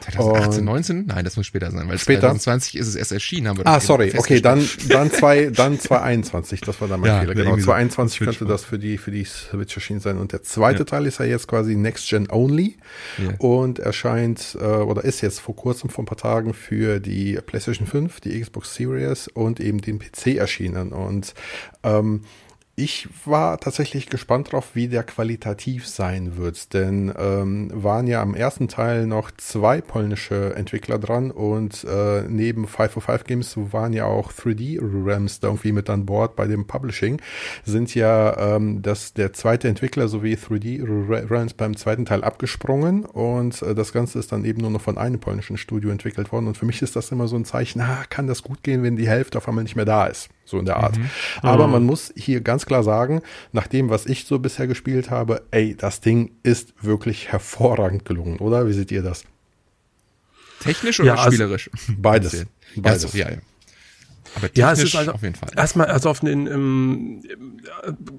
2018, 0.00 0.60
Und- 0.60 0.64
19? 0.64 1.06
Nein, 1.06 1.24
das 1.24 1.36
muss 1.36 1.46
später 1.46 1.70
sein, 1.70 1.88
weil 1.88 1.98
Später? 1.98 2.20
2020 2.22 2.76
ist 2.76 2.88
es 2.88 2.94
erst 2.94 3.12
erschienen. 3.12 3.48
Haben 3.48 3.58
wir 3.58 3.66
Ah, 3.66 3.80
sorry, 3.80 4.12
okay, 4.16 4.40
dann, 4.40 4.66
dann 4.88 5.10
zwei, 5.10 5.46
dann 5.46 5.78
2021, 5.80 6.60
das 6.60 6.80
war 6.80 6.88
dann 6.88 7.00
mein 7.00 7.08
Ja, 7.10 7.20
Fehler, 7.20 7.34
genau. 7.34 7.46
irgendwie 7.50 7.62
so. 7.62 7.66
2021 7.66 8.18
Switch 8.18 8.38
könnte 8.38 8.52
das 8.52 8.64
für 8.64 8.78
die, 8.78 8.98
für 8.98 9.10
die 9.10 9.24
Switch 9.24 9.74
erschienen 9.76 10.00
sein. 10.00 10.18
Und 10.18 10.32
der 10.32 10.42
zweite 10.42 10.80
Ja. 10.80 10.84
Teil 10.84 11.06
ist 11.06 11.18
ja 11.18 11.24
jetzt 11.24 11.48
quasi 11.48 11.74
Next 11.76 12.08
Gen 12.08 12.28
Only 12.30 12.76
Ja. 13.18 13.34
und 13.38 13.78
erscheint, 13.78 14.56
äh, 14.60 14.64
oder 14.64 15.04
ist 15.04 15.20
jetzt 15.20 15.40
vor 15.40 15.56
kurzem, 15.56 15.90
vor 15.90 16.02
ein 16.04 16.06
paar 16.06 16.18
Tagen 16.18 16.54
für 16.54 17.00
die 17.00 17.38
PlayStation 17.44 17.86
5, 17.86 18.20
die 18.20 18.40
Xbox 18.40 18.74
Series 18.74 19.28
und 19.28 19.60
eben 19.60 19.80
den 19.80 19.98
PC 19.98 20.36
erschienen. 20.36 20.92
Und, 20.92 21.34
ähm, 21.82 22.24
ich 22.76 23.08
war 23.24 23.58
tatsächlich 23.60 24.08
gespannt 24.08 24.50
drauf, 24.50 24.70
wie 24.74 24.88
der 24.88 25.04
qualitativ 25.04 25.86
sein 25.86 26.36
wird, 26.36 26.74
denn 26.74 27.12
ähm, 27.16 27.70
waren 27.72 28.08
ja 28.08 28.20
am 28.20 28.34
ersten 28.34 28.66
Teil 28.66 29.06
noch 29.06 29.30
zwei 29.30 29.80
polnische 29.80 30.56
Entwickler 30.56 30.98
dran 30.98 31.30
und 31.30 31.84
äh, 31.84 32.22
neben 32.22 32.66
505 32.66 33.24
Games 33.24 33.56
waren 33.56 33.92
ja 33.92 34.06
auch 34.06 34.32
3D 34.32 34.80
Realms 34.80 35.38
da 35.38 35.48
irgendwie 35.48 35.70
mit 35.70 35.88
an 35.88 36.04
Bord 36.04 36.34
bei 36.34 36.48
dem 36.48 36.66
Publishing, 36.66 37.20
sind 37.64 37.94
ja 37.94 38.56
ähm, 38.56 38.82
das, 38.82 39.14
der 39.14 39.32
zweite 39.32 39.68
Entwickler 39.68 40.08
sowie 40.08 40.34
3D 40.34 41.30
Realms 41.30 41.54
beim 41.54 41.76
zweiten 41.76 42.06
Teil 42.06 42.24
abgesprungen 42.24 43.04
und 43.04 43.62
äh, 43.62 43.76
das 43.76 43.92
Ganze 43.92 44.18
ist 44.18 44.32
dann 44.32 44.44
eben 44.44 44.60
nur 44.60 44.70
noch 44.70 44.80
von 44.80 44.98
einem 44.98 45.20
polnischen 45.20 45.58
Studio 45.58 45.90
entwickelt 45.90 46.32
worden 46.32 46.48
und 46.48 46.56
für 46.56 46.66
mich 46.66 46.82
ist 46.82 46.96
das 46.96 47.12
immer 47.12 47.28
so 47.28 47.36
ein 47.36 47.44
Zeichen, 47.44 47.78
na, 47.78 48.02
kann 48.10 48.26
das 48.26 48.42
gut 48.42 48.64
gehen, 48.64 48.82
wenn 48.82 48.96
die 48.96 49.08
Hälfte 49.08 49.38
auf 49.38 49.48
einmal 49.48 49.62
nicht 49.62 49.76
mehr 49.76 49.84
da 49.84 50.06
ist, 50.06 50.28
so 50.44 50.58
in 50.58 50.64
der 50.66 50.76
Art. 50.76 50.96
Aber 51.42 51.66
man 51.66 51.84
muss 51.84 52.12
hier 52.16 52.40
ganz 52.40 52.66
klar 52.66 52.82
sagen, 52.82 53.22
nach 53.52 53.66
dem, 53.66 53.88
was 53.90 54.06
ich 54.06 54.24
so 54.26 54.38
bisher 54.38 54.66
gespielt 54.66 55.10
habe, 55.10 55.42
ey, 55.50 55.74
das 55.74 56.00
Ding 56.00 56.32
ist 56.42 56.74
wirklich 56.82 57.28
hervorragend 57.32 58.04
gelungen, 58.04 58.38
oder? 58.38 58.66
Wie 58.68 58.72
seht 58.72 58.90
ihr 58.92 59.02
das? 59.02 59.24
Technisch 60.60 61.00
oder 61.00 61.08
Ja, 61.08 61.14
also- 61.16 61.30
spielerisch? 61.30 61.70
Beides. 61.96 62.32
Ja, 62.32 62.44
Beides. 62.76 63.12
ja, 63.14 63.30
ja. 63.30 63.36
Aber 64.36 64.48
technisch 64.48 64.58
Ja, 64.58 64.72
es 64.72 64.82
ist 64.82 64.96
also 64.96 65.12
auf 65.12 65.22
jeden 65.22 65.34
Fall. 65.34 65.50
erstmal, 65.56 65.86
also 65.86 66.10
auf 66.10 66.20
den, 66.20 66.46
ähm, 66.46 67.22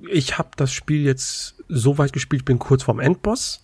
ich 0.10 0.38
habe 0.38 0.50
das 0.56 0.72
Spiel 0.72 1.04
jetzt 1.04 1.56
so 1.68 1.98
weit 1.98 2.14
gespielt, 2.14 2.42
ich 2.42 2.46
bin 2.46 2.60
kurz 2.60 2.84
vorm 2.84 3.00
Endboss 3.00 3.64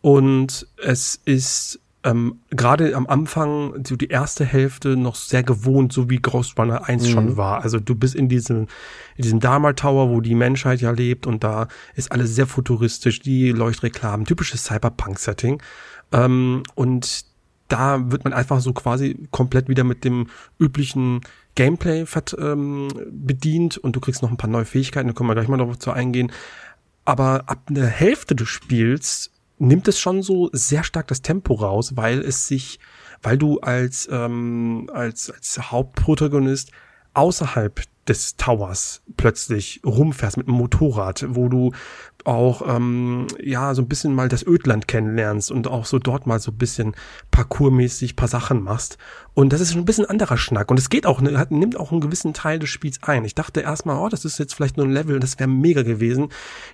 und 0.00 0.66
es 0.82 1.20
ist 1.24 1.80
ähm, 2.02 2.40
gerade 2.50 2.96
am 2.96 3.06
Anfang 3.06 3.84
so 3.86 3.94
die 3.96 4.08
erste 4.08 4.44
Hälfte 4.44 4.96
noch 4.96 5.14
sehr 5.14 5.42
gewohnt, 5.42 5.92
so 5.92 6.08
wie 6.08 6.16
Ghost 6.16 6.58
Runner 6.58 6.88
1 6.88 7.08
schon 7.08 7.36
war. 7.36 7.62
Also 7.62 7.78
du 7.78 7.94
bist 7.94 8.14
in 8.14 8.28
diesem, 8.28 8.68
in 9.16 9.22
diesem 9.22 9.40
Dharma 9.40 9.74
Tower, 9.74 10.08
wo 10.08 10.20
die 10.20 10.34
Menschheit 10.34 10.80
ja 10.80 10.92
lebt 10.92 11.26
und 11.26 11.44
da 11.44 11.68
ist 11.94 12.10
alles 12.10 12.34
sehr 12.34 12.46
futuristisch, 12.46 13.20
die 13.20 13.50
Leuchtreklamen, 13.50 14.24
typisches 14.24 14.64
Cyberpunk-Setting. 14.64 15.62
Ähm, 16.12 16.62
und 16.74 17.26
da 17.68 18.10
wird 18.10 18.24
man 18.24 18.32
einfach 18.32 18.60
so 18.60 18.72
quasi 18.72 19.28
komplett 19.30 19.68
wieder 19.68 19.84
mit 19.84 20.04
dem 20.04 20.28
üblichen 20.58 21.20
Gameplay 21.54 22.04
ähm, 22.38 22.88
bedient 23.10 23.76
und 23.76 23.94
du 23.94 24.00
kriegst 24.00 24.22
noch 24.22 24.30
ein 24.30 24.36
paar 24.36 24.50
neue 24.50 24.64
Fähigkeiten, 24.64 25.08
da 25.08 25.14
können 25.14 25.28
wir 25.28 25.34
gleich 25.34 25.48
mal 25.48 25.58
darauf 25.58 25.78
zu 25.78 25.92
eingehen. 25.92 26.32
Aber 27.04 27.44
ab 27.46 27.62
der 27.68 27.86
Hälfte 27.86 28.34
des 28.34 28.48
Spiels 28.48 29.29
nimmt 29.60 29.86
es 29.88 30.00
schon 30.00 30.22
so 30.22 30.48
sehr 30.52 30.82
stark 30.82 31.06
das 31.08 31.22
Tempo 31.22 31.54
raus, 31.54 31.96
weil 31.96 32.20
es 32.20 32.48
sich, 32.48 32.80
weil 33.22 33.38
du 33.38 33.60
als, 33.60 34.08
ähm, 34.10 34.88
als, 34.92 35.30
als 35.30 35.70
Hauptprotagonist 35.70 36.72
außerhalb 37.14 37.82
des 38.10 38.36
Towers 38.36 39.02
plötzlich 39.16 39.80
rumfährst 39.86 40.36
mit 40.36 40.48
einem 40.48 40.56
Motorrad, 40.56 41.24
wo 41.28 41.48
du 41.48 41.72
auch 42.24 42.62
ähm, 42.68 43.28
ja 43.40 43.74
so 43.74 43.80
ein 43.80 43.88
bisschen 43.88 44.14
mal 44.14 44.28
das 44.28 44.46
Ödland 44.46 44.88
kennenlernst 44.88 45.50
und 45.50 45.68
auch 45.68 45.86
so 45.86 45.98
dort 45.98 46.26
mal 46.26 46.38
so 46.38 46.50
ein 46.50 46.58
bisschen 46.58 46.94
parkourmäßig 47.30 48.16
paar 48.16 48.28
Sachen 48.28 48.62
machst 48.62 48.98
und 49.32 49.52
das 49.52 49.60
ist 49.60 49.72
schon 49.72 49.82
ein 49.82 49.86
bisschen 49.86 50.04
anderer 50.04 50.36
Schnack 50.36 50.70
und 50.70 50.78
es 50.78 50.90
geht 50.90 51.06
auch 51.06 51.22
hat, 51.22 51.50
nimmt 51.50 51.78
auch 51.78 51.92
einen 51.92 52.00
gewissen 52.00 52.34
Teil 52.34 52.58
des 52.58 52.68
Spiels 52.68 53.02
ein. 53.02 53.24
Ich 53.24 53.34
dachte 53.34 53.60
erstmal, 53.60 53.96
oh, 53.96 54.08
das 54.08 54.24
ist 54.24 54.38
jetzt 54.38 54.54
vielleicht 54.54 54.76
nur 54.76 54.86
ein 54.86 54.92
Level, 54.92 55.20
das 55.20 55.38
wäre 55.38 55.48
mega 55.48 55.82
gewesen. 55.82 56.28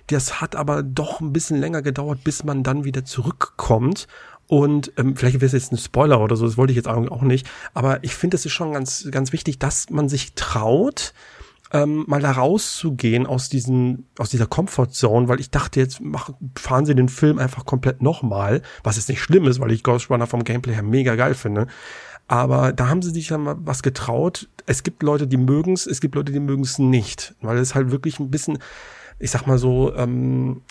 Das 0.07 0.41
hat 0.41 0.55
aber 0.55 0.83
doch 0.83 1.21
ein 1.21 1.33
bisschen 1.33 1.59
länger 1.59 1.81
gedauert, 1.81 2.23
bis 2.23 2.43
man 2.43 2.63
dann 2.63 2.83
wieder 2.83 3.05
zurückkommt 3.05 4.07
und 4.47 4.93
ähm, 4.97 5.15
vielleicht 5.15 5.35
wäre 5.35 5.45
es 5.45 5.51
jetzt 5.51 5.71
ein 5.71 5.77
Spoiler 5.77 6.21
oder 6.21 6.35
so, 6.35 6.45
das 6.45 6.57
wollte 6.57 6.71
ich 6.71 6.77
jetzt 6.77 6.87
auch 6.87 7.21
nicht. 7.21 7.47
Aber 7.73 8.03
ich 8.03 8.15
finde, 8.15 8.35
es 8.35 8.45
ist 8.45 8.53
schon 8.53 8.73
ganz, 8.73 9.07
ganz 9.11 9.33
wichtig, 9.33 9.59
dass 9.59 9.89
man 9.89 10.07
sich 10.07 10.33
traut, 10.33 11.13
ähm, 11.73 12.05
mal 12.07 12.21
da 12.21 12.31
rauszugehen 12.31 13.25
aus 13.25 13.49
diesen, 13.49 14.07
aus 14.17 14.29
dieser 14.29 14.47
Comfortzone, 14.47 15.27
weil 15.27 15.41
ich 15.41 15.51
dachte, 15.51 15.81
jetzt 15.81 15.99
mach, 16.01 16.29
fahren 16.57 16.85
sie 16.85 16.95
den 16.95 17.09
Film 17.09 17.39
einfach 17.39 17.65
komplett 17.65 18.01
nochmal, 18.01 18.61
was 18.83 18.95
jetzt 18.95 19.09
nicht 19.09 19.21
schlimm 19.21 19.45
ist, 19.45 19.59
weil 19.59 19.71
ich 19.71 19.83
Ghost 19.83 20.09
Runner 20.09 20.27
vom 20.27 20.45
Gameplay 20.45 20.73
her 20.73 20.83
mega 20.83 21.15
geil 21.15 21.33
finde. 21.33 21.67
Aber 22.29 22.73
da 22.73 22.87
haben 22.87 23.01
sie 23.01 23.11
sich 23.11 23.29
ja 23.29 23.37
mal 23.37 23.55
was 23.59 23.83
getraut. 23.83 24.49
Es 24.65 24.83
gibt 24.83 25.03
Leute, 25.03 25.27
die 25.27 25.37
mögen 25.37 25.73
es, 25.73 25.87
es 25.87 26.01
gibt 26.01 26.15
Leute, 26.15 26.31
die 26.31 26.39
mögen 26.39 26.63
es 26.63 26.77
nicht, 26.77 27.35
weil 27.41 27.57
es 27.57 27.75
halt 27.75 27.91
wirklich 27.91 28.19
ein 28.19 28.31
bisschen, 28.31 28.59
ich 29.19 29.31
sag 29.31 29.45
mal 29.45 29.57
so, 29.57 29.93
ähm, 29.95 30.61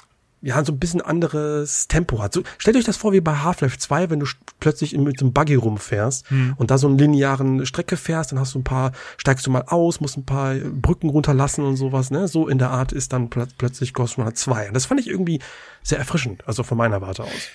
ja, 0.42 0.64
so 0.64 0.72
ein 0.72 0.78
bisschen 0.78 1.00
anderes 1.00 1.88
Tempo 1.88 2.22
hat. 2.22 2.32
So, 2.32 2.42
stellt 2.58 2.76
euch 2.76 2.84
das 2.84 2.96
vor 2.96 3.12
wie 3.12 3.20
bei 3.20 3.36
Half-Life 3.36 3.78
2, 3.78 4.10
wenn 4.10 4.20
du 4.20 4.26
plötzlich 4.60 4.96
mit 4.96 5.18
so 5.18 5.26
einem 5.26 5.32
Buggy 5.32 5.54
rumfährst 5.54 6.28
hm. 6.30 6.54
und 6.56 6.70
da 6.70 6.78
so 6.78 6.86
einen 6.86 6.98
linearen 6.98 7.66
Strecke 7.66 7.96
fährst, 7.96 8.32
dann 8.32 8.38
hast 8.38 8.54
du 8.54 8.60
ein 8.60 8.64
paar, 8.64 8.92
steigst 9.16 9.46
du 9.46 9.50
mal 9.50 9.64
aus, 9.66 10.00
musst 10.00 10.16
ein 10.16 10.26
paar 10.26 10.54
Brücken 10.54 11.08
runterlassen 11.08 11.64
und 11.64 11.76
sowas, 11.76 12.10
ne? 12.10 12.28
So 12.28 12.48
in 12.48 12.58
der 12.58 12.70
Art 12.70 12.92
ist 12.92 13.12
dann 13.12 13.30
pl 13.30 13.46
plötzlich 13.58 13.92
Ghost 13.92 14.18
Runner 14.18 14.34
2. 14.34 14.68
Und 14.68 14.74
das 14.74 14.86
fand 14.86 15.00
ich 15.00 15.08
irgendwie 15.08 15.40
sehr 15.82 15.98
erfrischend, 15.98 16.46
also 16.46 16.62
von 16.62 16.76
meiner 16.76 17.00
Warte 17.00 17.24
aus. 17.24 17.50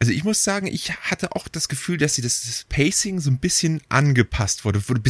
Also 0.00 0.12
ich 0.12 0.22
muss 0.22 0.44
sagen, 0.44 0.68
ich 0.68 0.92
hatte 0.92 1.34
auch 1.34 1.48
das 1.48 1.68
Gefühl, 1.68 1.96
dass 1.96 2.14
sie 2.14 2.22
das, 2.22 2.42
das 2.42 2.66
Pacing 2.68 3.18
so 3.18 3.30
ein 3.30 3.38
bisschen 3.38 3.80
angepasst 3.88 4.64
wurde, 4.64 4.88
wurde 4.88 5.00
ein 5.00 5.02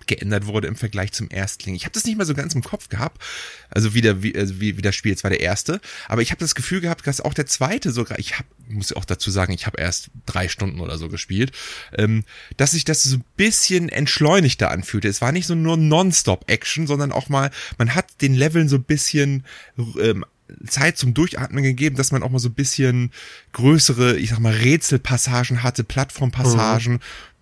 so 0.00 0.10
abgeändert 0.10 0.46
wurde 0.46 0.68
im 0.68 0.76
Vergleich 0.76 1.12
zum 1.12 1.28
Erstling. 1.30 1.74
Ich 1.74 1.84
habe 1.84 1.92
das 1.92 2.04
nicht 2.04 2.16
mal 2.16 2.24
so 2.24 2.34
ganz 2.34 2.54
im 2.54 2.62
Kopf 2.62 2.88
gehabt, 2.88 3.22
also 3.68 3.94
wie, 3.94 4.00
der, 4.00 4.22
wie, 4.22 4.34
also 4.36 4.60
wie, 4.60 4.76
wie 4.76 4.82
das 4.82 4.96
Spiel, 4.96 5.12
jetzt 5.12 5.24
war 5.24 5.30
der 5.30 5.40
erste, 5.40 5.80
aber 6.08 6.22
ich 6.22 6.30
habe 6.30 6.40
das 6.40 6.54
Gefühl 6.54 6.80
gehabt, 6.80 7.06
dass 7.06 7.20
auch 7.20 7.34
der 7.34 7.46
zweite 7.46 7.92
sogar, 7.92 8.18
ich 8.18 8.38
hab, 8.38 8.46
muss 8.68 8.92
auch 8.92 9.04
dazu 9.04 9.30
sagen, 9.30 9.52
ich 9.52 9.66
habe 9.66 9.80
erst 9.80 10.10
drei 10.26 10.48
Stunden 10.48 10.80
oder 10.80 10.98
so 10.98 11.08
gespielt, 11.08 11.52
ähm, 11.96 12.24
dass 12.56 12.72
sich 12.72 12.84
das 12.84 13.02
so 13.02 13.16
ein 13.16 13.24
bisschen 13.36 13.88
entschleunigter 13.88 14.70
anfühlte. 14.70 15.08
Es 15.08 15.20
war 15.20 15.32
nicht 15.32 15.46
so 15.46 15.54
nur 15.54 15.76
Nonstop-Action, 15.76 16.86
sondern 16.86 17.12
auch 17.12 17.28
mal, 17.28 17.50
man 17.78 17.94
hat 17.94 18.22
den 18.22 18.34
Leveln 18.34 18.68
so 18.68 18.76
ein 18.76 18.84
bisschen 18.84 19.44
ähm, 19.98 20.24
Zeit 20.66 20.98
zum 20.98 21.14
Durchatmen 21.14 21.62
gegeben, 21.62 21.96
dass 21.96 22.10
man 22.10 22.22
auch 22.22 22.30
mal 22.30 22.40
so 22.40 22.48
ein 22.48 22.54
bisschen 22.54 23.12
größere, 23.52 24.16
ich 24.16 24.30
sag 24.30 24.40
mal, 24.40 24.52
Rätselpassagen 24.52 25.62
hatte, 25.62 25.84
Plattformpassagen, 25.84 26.94
mhm 26.94 27.00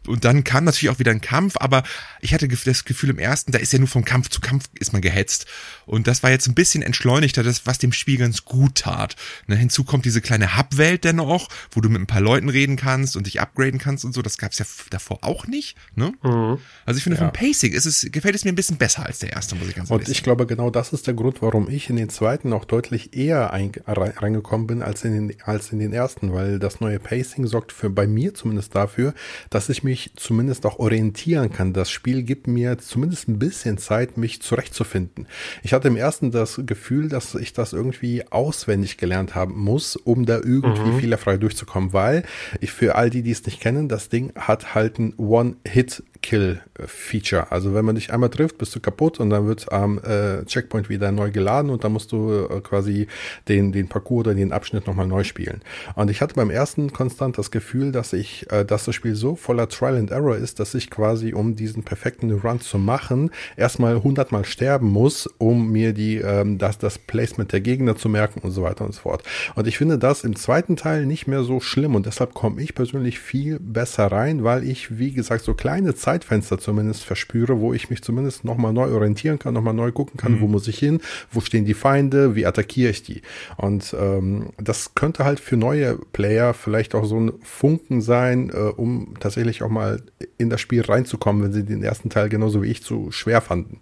und 0.09 0.25
dann 0.25 0.45
kam 0.45 0.65
natürlich 0.65 0.91
auch 0.91 0.99
wieder 0.99 1.13
ein 1.13 1.21
Kampf, 1.21 1.57
aber 1.59 1.83
ich 2.21 2.35
hatte 2.35 2.49
das 2.49 2.85
Gefühl 2.85 3.11
im 3.11 3.19
ersten, 3.19 3.53
da 3.53 3.59
ist 3.59 3.73
ja 3.73 3.79
nur 3.79 3.89
vom 3.89 4.05
Kampf 4.05 4.29
zu 4.31 4.41
Kampf 4.41 4.65
ist 4.79 4.93
man 4.93 5.03
gehetzt. 5.03 5.47
Und 5.87 6.07
das 6.07 6.23
war 6.23 6.31
jetzt 6.31 6.49
ein 6.49 6.55
bisschen 6.55 6.83
entschleunigter, 6.83 7.43
das, 7.43 7.67
was 7.67 7.79
dem 7.79 7.93
Spiel 7.93 8.19
ganz 8.19 8.45
gut 8.45 8.77
tat. 8.77 9.17
Ne, 9.47 9.57
hinzu 9.57 9.85
kommt 9.85 10.05
diese 10.05 10.21
kleine 10.21 10.57
Hub-Welt 10.57 11.05
dennoch, 11.05 11.49
wo 11.71 11.81
du 11.81 11.89
mit 11.89 12.01
ein 12.01 12.07
paar 12.07 12.21
Leuten 12.21 12.49
reden 12.49 12.77
kannst 12.77 13.17
und 13.17 13.27
dich 13.27 13.41
upgraden 13.41 13.79
kannst 13.79 14.05
und 14.05 14.13
so. 14.13 14.23
Das 14.23 14.39
gab's 14.39 14.59
ja 14.59 14.67
davor 14.91 15.19
auch 15.23 15.47
nicht. 15.47 15.77
Ne? 15.95 16.13
Mhm. 16.23 16.59
Also 16.85 16.99
ich 16.99 17.05
finde, 17.05 17.19
ja. 17.19 17.25
vom 17.25 17.33
Pacing 17.33 17.73
ist 17.73 17.87
es, 17.87 18.09
gefällt 18.11 18.35
es 18.35 18.45
mir 18.45 18.53
ein 18.53 18.57
bisschen 18.57 18.79
besser 18.79 19.05
als 19.05 19.19
der 19.19 19.33
erste, 19.33 19.55
muss 19.55 19.69
ich 19.69 19.75
ganz 19.75 19.91
ehrlich 19.91 20.07
Und 20.07 20.13
ich 20.13 20.23
glaube, 20.23 20.47
genau 20.47 20.71
das 20.71 20.93
ist 20.93 21.07
der 21.07 21.15
Grund, 21.15 21.43
warum 21.43 21.69
ich 21.69 21.91
in 21.91 21.97
den 21.97 22.09
zweiten 22.09 22.53
auch 22.53 22.65
deutlich 22.65 23.15
eher 23.17 23.53
ein, 23.53 23.73
reingekommen 23.87 24.67
bin 24.67 24.83
als 24.83 25.05
in, 25.05 25.29
den, 25.29 25.43
als 25.43 25.73
in 25.73 25.79
den 25.79 25.93
ersten, 25.93 26.33
weil 26.33 26.59
das 26.59 26.81
neue 26.81 26.99
Pacing 26.99 27.47
sorgt 27.47 27.73
für 27.73 27.91
bei 27.91 28.07
mir 28.07 28.35
zumindest 28.35 28.75
dafür, 28.75 29.15
dass 29.51 29.69
ich 29.69 29.83
mich 29.83 29.98
mich 29.99 30.13
zumindest 30.17 30.65
auch 30.67 30.79
orientieren 30.79 31.51
kann. 31.51 31.73
Das 31.73 31.91
Spiel 31.91 32.23
gibt 32.23 32.47
mir 32.47 32.79
zumindest 32.79 33.29
ein 33.29 33.39
bisschen 33.39 33.79
Zeit, 33.79 34.17
mich 34.17 34.41
zurechtzufinden. 34.41 35.27
Ich 35.63 35.73
hatte 35.73 35.89
im 35.89 35.97
ersten 35.97 36.31
das 36.31 36.61
Gefühl, 36.65 37.09
dass 37.09 37.35
ich 37.35 37.53
das 37.53 37.73
irgendwie 37.73 38.25
auswendig 38.31 38.97
gelernt 38.97 39.35
haben 39.35 39.59
muss, 39.59 39.97
um 39.97 40.25
da 40.25 40.37
irgendwie 40.37 40.91
mhm. 40.91 41.01
fehlerfrei 41.01 41.37
durchzukommen, 41.37 41.93
weil 41.93 42.23
ich 42.61 42.71
für 42.71 42.95
all 42.95 43.11
die, 43.11 43.23
die 43.23 43.33
es 43.33 43.45
nicht 43.45 43.61
kennen, 43.61 43.89
das 43.89 44.09
Ding 44.09 44.33
hat 44.37 44.75
halt 44.75 44.99
ein 44.99 45.15
One-Hit 45.17 46.05
Kill-Feature. 46.23 47.51
Also 47.53 47.75
wenn 47.75 47.85
man 47.85 47.95
dich 47.95 48.13
einmal 48.13 48.31
trifft, 48.31 48.59
bist 48.59 48.75
du 48.75 48.81
kaputt 48.81 49.21
und 49.21 49.31
dann 49.31 49.47
wird 49.47 49.71
am 49.73 49.99
äh, 49.99 50.45
Checkpoint 50.45 50.89
wieder 50.89 51.13
neu 51.13 51.31
geladen 51.31 51.71
und 51.71 51.85
dann 51.85 51.93
musst 51.93 52.13
du 52.13 52.47
äh, 52.51 52.61
quasi 52.61 53.07
den, 53.49 53.73
den 53.73 53.89
Parcours 53.89 54.27
oder 54.27 54.35
den 54.35 54.53
Abschnitt 54.53 54.87
nochmal 54.87 55.07
neu 55.07 55.25
spielen. 55.25 55.63
Und 55.95 56.11
ich 56.11 56.21
hatte 56.21 56.35
beim 56.35 56.51
ersten 56.51 56.93
konstant 56.93 57.39
das 57.39 57.51
Gefühl, 57.51 57.93
dass 57.93 58.13
ich, 58.13 58.51
äh, 58.51 58.65
dass 58.65 58.85
das 58.85 58.95
Spiel 58.95 59.15
so 59.15 59.37
voller 59.37 59.69
Trial 59.69 59.97
and 59.97 60.11
Error 60.11 60.37
ist, 60.37 60.61
dass 60.61 60.75
ich 60.75 60.91
quasi, 60.91 61.33
um 61.33 61.57
diesen 61.57 61.83
perfekten 61.83 62.31
Run 62.31 62.61
zu 62.61 62.79
machen, 62.79 63.31
erstmal 63.57 64.03
hundertmal 64.03 64.45
sterben 64.45 64.89
muss, 64.89 65.29
um 65.39 65.71
mir 65.71 65.93
die, 65.93 66.17
ähm, 66.17 66.59
das, 66.59 66.79
das 66.79 66.99
Placement 66.99 67.53
der 67.53 67.61
Gegner 67.61 67.97
zu 67.97 68.09
merken 68.09 68.41
und 68.41 68.51
so 68.51 68.63
weiter 68.63 68.85
und 68.85 68.93
so 68.93 69.03
fort. 69.03 69.23
Und 69.55 69.67
ich 69.67 69.79
finde 69.79 69.99
das 69.99 70.25
im 70.25 70.37
zweiten 70.37 70.77
Teil 70.77 71.07
nicht 71.07 71.27
mehr 71.27 71.43
so 71.43 71.61
schlimm 71.61 71.95
und 71.95 72.07
deshalb 72.07 72.35
komme 72.35 72.61
ich 72.61 72.75
persönlich 72.75 73.19
viel 73.19 73.59
besser 73.61 74.11
rein, 74.11 74.45
weil 74.45 74.65
ich, 74.65 74.99
wie 74.99 75.13
gesagt, 75.13 75.45
so 75.45 75.55
kleine 75.55 75.95
Zeit 75.95 76.08
Zeitfenster 76.09 76.59
zumindest 76.59 77.05
verspüre, 77.05 77.61
wo 77.61 77.75
ich 77.75 77.91
mich 77.91 78.03
zumindest 78.03 78.43
nochmal 78.43 78.73
neu 78.73 78.91
orientieren 78.95 79.39
kann, 79.39 79.53
nochmal 79.53 79.75
neu 79.75 79.93
gucken 79.93 80.17
kann, 80.17 80.37
mhm. 80.37 80.41
wo 80.41 80.47
muss 80.49 80.67
ich 80.67 80.79
hin, 80.79 81.03
wo 81.31 81.41
stehen 81.41 81.67
die 81.67 81.75
Feinde, 81.75 82.35
wie 82.35 82.47
attackiere 82.47 82.91
ich 82.91 83.03
die. 83.03 83.21
Und 83.59 83.95
ähm, 83.99 84.49
das 84.57 84.95
könnte 84.95 85.27
halt 85.27 85.39
für 85.39 85.59
neue 85.59 85.99
Player 86.15 86.55
vielleicht 86.55 86.95
auch 86.95 87.05
so 87.05 87.21
ein 87.21 87.33
Funken 87.43 88.01
sein, 88.01 88.49
äh, 88.49 88.57
um 88.57 89.17
tatsächlich 89.21 89.63
auch 89.63 89.69
mal 89.69 90.01
in 90.39 90.49
das 90.49 90.63
Spiel 90.63 90.81
reinzukommen, 90.81 91.43
wenn 91.43 91.53
sie 91.53 91.65
den 91.67 91.83
ersten 91.83 92.09
Teil 92.09 92.31
genauso 92.31 92.63
wie 92.63 92.71
ich 92.71 92.83
zu 92.83 93.11
schwer 93.11 93.43
fanden. 93.43 93.81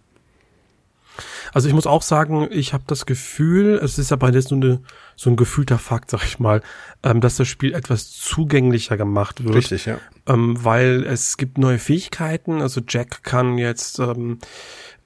Also 1.57 1.69
ich 1.69 1.75
muss 1.75 1.87
auch 1.87 2.03
sagen, 2.03 2.49
ich 2.51 2.75
habe 2.75 2.85
das 2.87 3.07
Gefühl, 3.07 3.81
es 3.83 3.97
ist 3.97 4.13
aber 4.13 4.31
jetzt 4.31 4.49
so, 4.49 4.57
eine, 4.57 4.83
so 5.17 5.31
ein 5.31 5.37
gefühlter 5.37 5.79
Fakt, 5.79 6.11
sag 6.11 6.23
ich 6.23 6.39
mal, 6.39 6.61
ähm, 7.03 7.23
dass 7.23 7.37
das 7.37 7.49
Spiel 7.49 7.73
etwas 7.73 8.11
zugänglicher 8.11 8.99
gemacht 8.99 9.43
wird. 9.43 9.55
Richtig, 9.55 9.87
ja. 9.87 9.99
Ähm, 10.27 10.63
weil 10.63 11.03
es 11.05 11.39
gibt 11.39 11.57
neue 11.57 11.79
Fähigkeiten. 11.79 12.61
Also 12.61 12.83
Jack 12.87 13.23
kann 13.23 13.57
jetzt 13.57 14.01
ähm, 14.01 14.39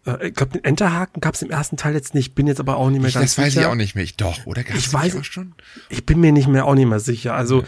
äh, 0.04 0.26
ich 0.26 0.34
glaube, 0.34 0.54
den 0.54 0.64
Enterhaken 0.64 1.20
gab 1.20 1.34
es 1.34 1.42
im 1.42 1.50
ersten 1.50 1.76
Teil 1.76 1.94
jetzt 1.94 2.16
nicht, 2.16 2.34
bin 2.34 2.48
jetzt 2.48 2.58
aber 2.58 2.78
auch 2.78 2.90
nicht 2.90 3.00
mehr 3.00 3.10
ich, 3.10 3.14
ganz 3.14 3.36
sicher. 3.36 3.46
Das 3.46 3.54
weiß 3.54 3.62
ich 3.62 3.68
auch 3.68 3.76
nicht 3.76 3.94
mehr. 3.94 4.02
Ich, 4.02 4.16
doch, 4.16 4.44
oder? 4.46 4.64
Gab's 4.64 4.76
ich 4.76 4.92
weiß 4.92 5.18
auch 5.18 5.24
schon. 5.24 5.54
Ich 5.88 6.04
bin 6.04 6.18
mir 6.18 6.32
nicht 6.32 6.48
mehr 6.48 6.64
auch 6.64 6.74
nicht 6.74 6.88
mehr 6.88 6.98
sicher. 6.98 7.34
Also 7.34 7.60
ja. 7.60 7.66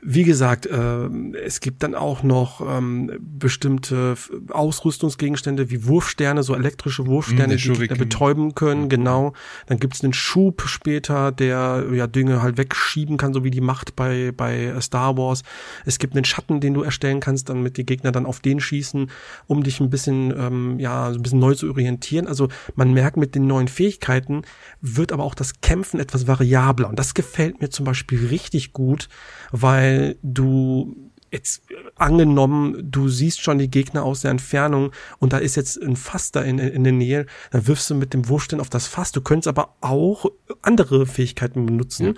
Wie 0.00 0.22
gesagt, 0.22 0.66
äh, 0.66 1.08
es 1.44 1.60
gibt 1.60 1.82
dann 1.82 1.96
auch 1.96 2.22
noch 2.22 2.60
ähm, 2.60 3.10
bestimmte 3.20 4.14
Ausrüstungsgegenstände 4.50 5.70
wie 5.70 5.86
Wurfsterne, 5.86 6.44
so 6.44 6.54
elektrische 6.54 7.06
Wurfsterne, 7.06 7.54
mm, 7.54 7.56
die 7.56 7.72
Gegner 7.72 7.96
betäuben 7.96 8.54
können, 8.54 8.84
mhm. 8.84 8.88
genau. 8.88 9.32
Dann 9.66 9.80
gibt's 9.80 10.04
einen 10.04 10.12
Schub 10.12 10.62
später, 10.66 11.32
der 11.32 11.84
ja 11.92 12.06
Dinge 12.06 12.42
halt 12.42 12.58
wegschieben 12.58 13.16
kann, 13.16 13.32
so 13.32 13.42
wie 13.42 13.50
die 13.50 13.60
Macht 13.60 13.96
bei, 13.96 14.32
bei 14.36 14.72
Star 14.80 15.16
Wars. 15.16 15.42
Es 15.84 15.98
gibt 15.98 16.14
einen 16.14 16.24
Schatten, 16.24 16.60
den 16.60 16.74
du 16.74 16.82
erstellen 16.82 17.18
kannst, 17.18 17.48
damit 17.48 17.76
die 17.76 17.84
Gegner 17.84 18.12
dann 18.12 18.24
auf 18.24 18.38
den 18.38 18.60
schießen, 18.60 19.10
um 19.48 19.64
dich 19.64 19.80
ein 19.80 19.90
bisschen, 19.90 20.32
ähm, 20.38 20.78
ja, 20.78 21.10
so 21.12 21.18
ein 21.18 21.22
bisschen 21.22 21.40
neu 21.40 21.54
zu 21.54 21.68
orientieren. 21.68 22.28
Also 22.28 22.48
man 22.76 22.92
merkt 22.92 23.16
mit 23.16 23.34
den 23.34 23.48
neuen 23.48 23.66
Fähigkeiten 23.68 24.42
wird 24.80 25.12
aber 25.12 25.24
auch 25.24 25.34
das 25.34 25.60
Kämpfen 25.60 25.98
etwas 25.98 26.26
variabler. 26.26 26.88
Und 26.88 26.98
das 26.98 27.14
gefällt 27.14 27.60
mir 27.60 27.70
zum 27.70 27.84
Beispiel 27.84 28.26
richtig 28.28 28.72
gut, 28.72 29.08
weil 29.50 29.87
du 30.22 31.10
jetzt 31.30 31.62
angenommen, 31.96 32.90
du 32.90 33.08
siehst 33.08 33.42
schon 33.42 33.58
die 33.58 33.70
Gegner 33.70 34.02
aus 34.02 34.22
der 34.22 34.30
Entfernung 34.30 34.92
und 35.18 35.34
da 35.34 35.38
ist 35.38 35.56
jetzt 35.56 35.76
ein 35.76 35.96
Fass 35.96 36.32
da 36.32 36.40
in, 36.40 36.58
in 36.58 36.84
der 36.84 36.92
Nähe, 36.94 37.26
dann 37.50 37.66
wirfst 37.66 37.90
du 37.90 37.94
mit 37.94 38.14
dem 38.14 38.28
Wurfstein 38.28 38.60
auf 38.60 38.70
das 38.70 38.86
Fass. 38.86 39.12
Du 39.12 39.20
könntest 39.20 39.48
aber 39.48 39.74
auch 39.82 40.24
andere 40.62 41.06
Fähigkeiten 41.06 41.66
benutzen. 41.66 42.06
Ja 42.06 42.14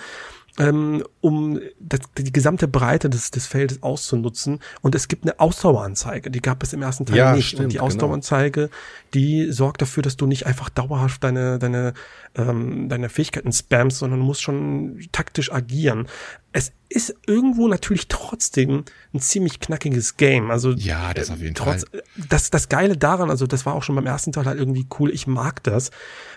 ähm, 0.60 1.02
um 1.22 1.58
das, 1.78 2.00
die 2.18 2.32
gesamte 2.32 2.68
Breite 2.68 3.08
des, 3.08 3.30
des 3.30 3.46
Feldes 3.46 3.82
auszunutzen. 3.82 4.60
Und 4.82 4.94
es 4.94 5.08
gibt 5.08 5.24
eine 5.24 5.40
Ausdaueranzeige, 5.40 6.30
die 6.30 6.42
gab 6.42 6.62
es 6.62 6.74
im 6.74 6.82
ersten 6.82 7.06
Teil 7.06 7.16
Ja, 7.16 7.34
nicht. 7.34 7.46
stimmt, 7.48 7.62
und 7.64 7.68
die 7.72 7.76
genau. 7.76 7.86
Ausdaueranzeige, 7.86 8.68
die 9.14 9.50
sorgt 9.52 9.80
dafür, 9.80 10.02
dass 10.02 10.18
du 10.18 10.26
nicht 10.26 10.44
einfach 10.46 10.68
dauerhaft 10.68 11.24
deine, 11.24 11.58
deine, 11.58 11.94
ähm, 12.34 12.90
deine 12.90 13.08
Fähigkeiten 13.08 13.52
spammst, 13.52 13.98
sondern 13.98 14.20
musst 14.20 14.42
schon 14.42 15.00
taktisch 15.12 15.50
agieren. 15.50 16.08
Es 16.52 16.72
ist 16.90 17.14
irgendwo 17.26 17.66
natürlich 17.68 18.08
trotzdem 18.08 18.84
ein 19.14 19.20
ziemlich 19.20 19.60
knackiges 19.60 20.18
Game. 20.18 20.50
Also 20.50 20.72
Ja, 20.72 21.14
das 21.14 21.30
auf 21.30 21.40
jeden 21.40 21.54
trotz, 21.54 21.86
Fall. 21.88 22.02
Das, 22.28 22.50
das 22.50 22.68
Geile 22.68 22.98
daran, 22.98 23.30
also 23.30 23.46
das 23.46 23.64
war 23.64 23.74
auch 23.74 23.82
schon 23.82 23.94
beim 23.94 24.06
ersten 24.06 24.32
Teil 24.32 24.44
halt 24.44 24.58
irgendwie 24.58 24.86
cool, 24.98 25.10
ich 25.10 25.26
mag 25.26 25.62
das, 25.62 25.90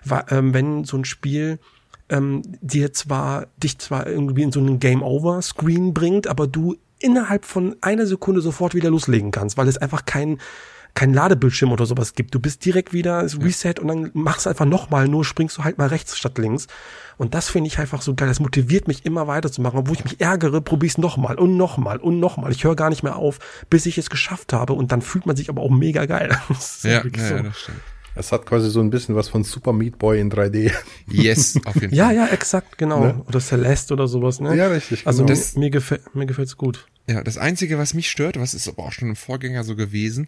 war, 0.06 0.32
ähm, 0.32 0.54
wenn 0.54 0.86
so 0.86 0.96
ein 0.96 1.04
Spiel 1.04 1.60
ähm, 2.14 2.44
dir 2.62 2.94
zwar, 2.94 3.48
dich 3.58 3.80
zwar 3.80 4.08
irgendwie 4.08 4.44
in 4.44 4.52
so 4.52 4.60
einen 4.60 4.80
Game-Over-Screen 4.80 5.94
bringt, 5.94 6.28
aber 6.28 6.48
du 6.48 6.78
innerhalb 7.00 7.44
von 7.44 7.76
einer 7.82 8.06
Sekunde 8.06 8.42
sofort 8.42 8.76
wieder 8.76 8.90
loslegen 8.90 9.32
kannst, 9.32 9.58
weil 9.58 9.68
es 9.68 9.78
einfach 9.78 10.06
kein 10.06 10.38
kein 10.96 11.14
Ladebildschirm 11.14 11.72
oder 11.72 11.86
sowas 11.86 12.14
gibt. 12.14 12.36
Du 12.36 12.40
bist 12.40 12.64
direkt 12.66 12.94
wieder 12.94 13.24
es 13.24 13.42
Reset 13.42 13.76
und 13.80 13.88
dann 13.88 14.12
machst 14.14 14.46
du 14.46 14.52
einfach 14.52 14.66
nochmal, 14.66 15.08
nur 15.08 15.26
springst 15.26 15.58
du 15.58 15.64
halt 15.64 15.78
mal 15.78 15.88
rechts 15.88 16.16
statt 16.18 16.38
links. 16.38 16.68
Und 17.18 17.34
das 17.34 17.50
finde 17.50 17.68
ich 17.68 17.80
einfach 17.80 18.02
so 18.02 18.14
geil. 18.14 18.28
Das 18.28 18.40
motiviert 18.40 18.88
mich 18.88 19.06
immer 19.06 19.28
weiterzumachen. 19.28 19.80
Obwohl 19.80 19.96
ich 19.96 20.04
mich 20.04 20.22
ärgere, 20.22 20.62
probier's 20.62 21.00
nochmal 21.00 21.40
und 21.40 21.58
nochmal 21.58 21.98
und 21.98 22.20
nochmal. 22.20 22.52
Ich 22.52 22.64
höre 22.64 22.76
gar 22.76 22.90
nicht 22.90 23.02
mehr 23.02 23.16
auf, 23.16 23.40
bis 23.72 23.88
ich 23.88 23.98
es 23.98 24.12
geschafft 24.12 24.54
habe. 24.54 24.74
Und 24.74 24.92
dann 24.92 25.02
fühlt 25.02 25.26
man 25.26 25.36
sich 25.36 25.50
aber 25.50 25.64
auch 25.64 25.72
mega 25.72 26.06
geil. 26.06 26.30
Das 26.50 26.78
ist 26.78 26.84
Ja, 26.84 27.04
ja, 27.04 27.28
so. 27.28 27.36
ja, 27.36 27.42
das 27.42 27.60
stimmt. 27.60 27.80
Es 28.16 28.32
hat 28.32 28.46
quasi 28.46 28.70
so 28.70 28.80
ein 28.80 28.90
bisschen 28.90 29.16
was 29.16 29.30
von 29.30 29.44
Super 29.44 29.74
Meat 29.74 29.98
Boy 29.98 30.20
in 30.20 30.32
3D. 30.32 30.72
Yes, 31.10 31.60
auf 31.66 31.76
jeden 31.76 31.94
Ja, 31.96 32.06
Fall. 32.08 32.16
ja, 32.16 32.28
exakt, 32.28 32.78
genau. 32.78 33.00
Ne? 33.06 33.22
Oder 33.28 33.40
Celeste 33.40 33.94
oder 33.94 34.08
sowas, 34.08 34.40
ne? 34.40 34.56
Ja, 34.56 34.68
richtig, 34.68 35.08
Also 35.08 35.24
genau. 35.24 35.34
das, 35.36 35.56
mir, 35.56 35.70
gefällt 35.72 36.14
mir 36.16 36.26
gefällt's 36.26 36.58
gut. 36.58 36.86
Ja, 37.08 37.24
das 37.24 37.38
Einzige, 37.38 37.78
was 37.78 37.94
mich 37.94 38.10
stört, 38.10 38.40
was 38.40 38.54
ist 38.54 38.68
aber 38.68 38.84
auch 38.84 38.92
schon 38.92 39.10
im 39.10 39.16
Vorgänger 39.16 39.64
so 39.64 39.76
gewesen, 39.76 40.28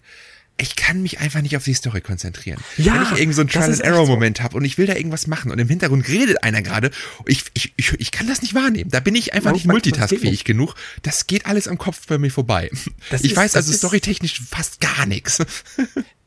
ich 0.58 0.78
kann 0.78 1.02
mich 1.02 1.20
einfach 1.20 1.42
nicht 1.42 1.58
auf 1.58 1.66
die 1.66 1.74
Story 1.74 2.00
konzentrieren. 2.02 2.60
Ja, 2.78 2.94
Wenn 2.96 3.02
ich 3.14 3.20
irgend 3.20 3.36
so 3.36 3.42
einen 3.42 3.50
das 3.50 3.68
ist 3.68 3.70
echt 3.72 3.80
Trial-and-Error-Moment 3.82 4.42
habe 4.42 4.56
und 4.56 4.64
ich 4.66 4.78
will 4.78 4.86
da 4.88 4.96
irgendwas 4.96 5.28
machen 5.28 5.52
und 5.52 5.60
im 5.60 5.68
Hintergrund 5.68 6.08
redet 6.08 6.44
einer 6.44 6.62
gerade, 6.62 6.92
ich, 7.26 7.44
ich, 7.54 7.74
ich, 7.76 7.94
ich 8.00 8.12
kann 8.12 8.26
das 8.28 8.42
nicht 8.42 8.54
wahrnehmen. 8.56 8.90
Da 8.90 9.02
bin 9.02 9.16
ich 9.16 9.34
einfach 9.34 9.50
Man- 9.52 9.56
nicht 9.56 9.68
multitaskfähig 9.68 10.44
genug. 10.46 10.74
Das 11.04 11.28
geht 11.28 11.46
alles 11.46 11.68
am 11.68 11.78
Kopf 11.78 12.08
bei 12.08 12.18
mir 12.18 12.32
vorbei. 12.32 12.72
Das 13.10 13.22
ich 13.26 13.32
ist- 13.32 13.38
weiß 13.38 13.56
also 13.58 13.74
storytechnisch 13.74 14.42
fast 14.50 14.80
gar 14.80 15.06
nichts. 15.06 15.40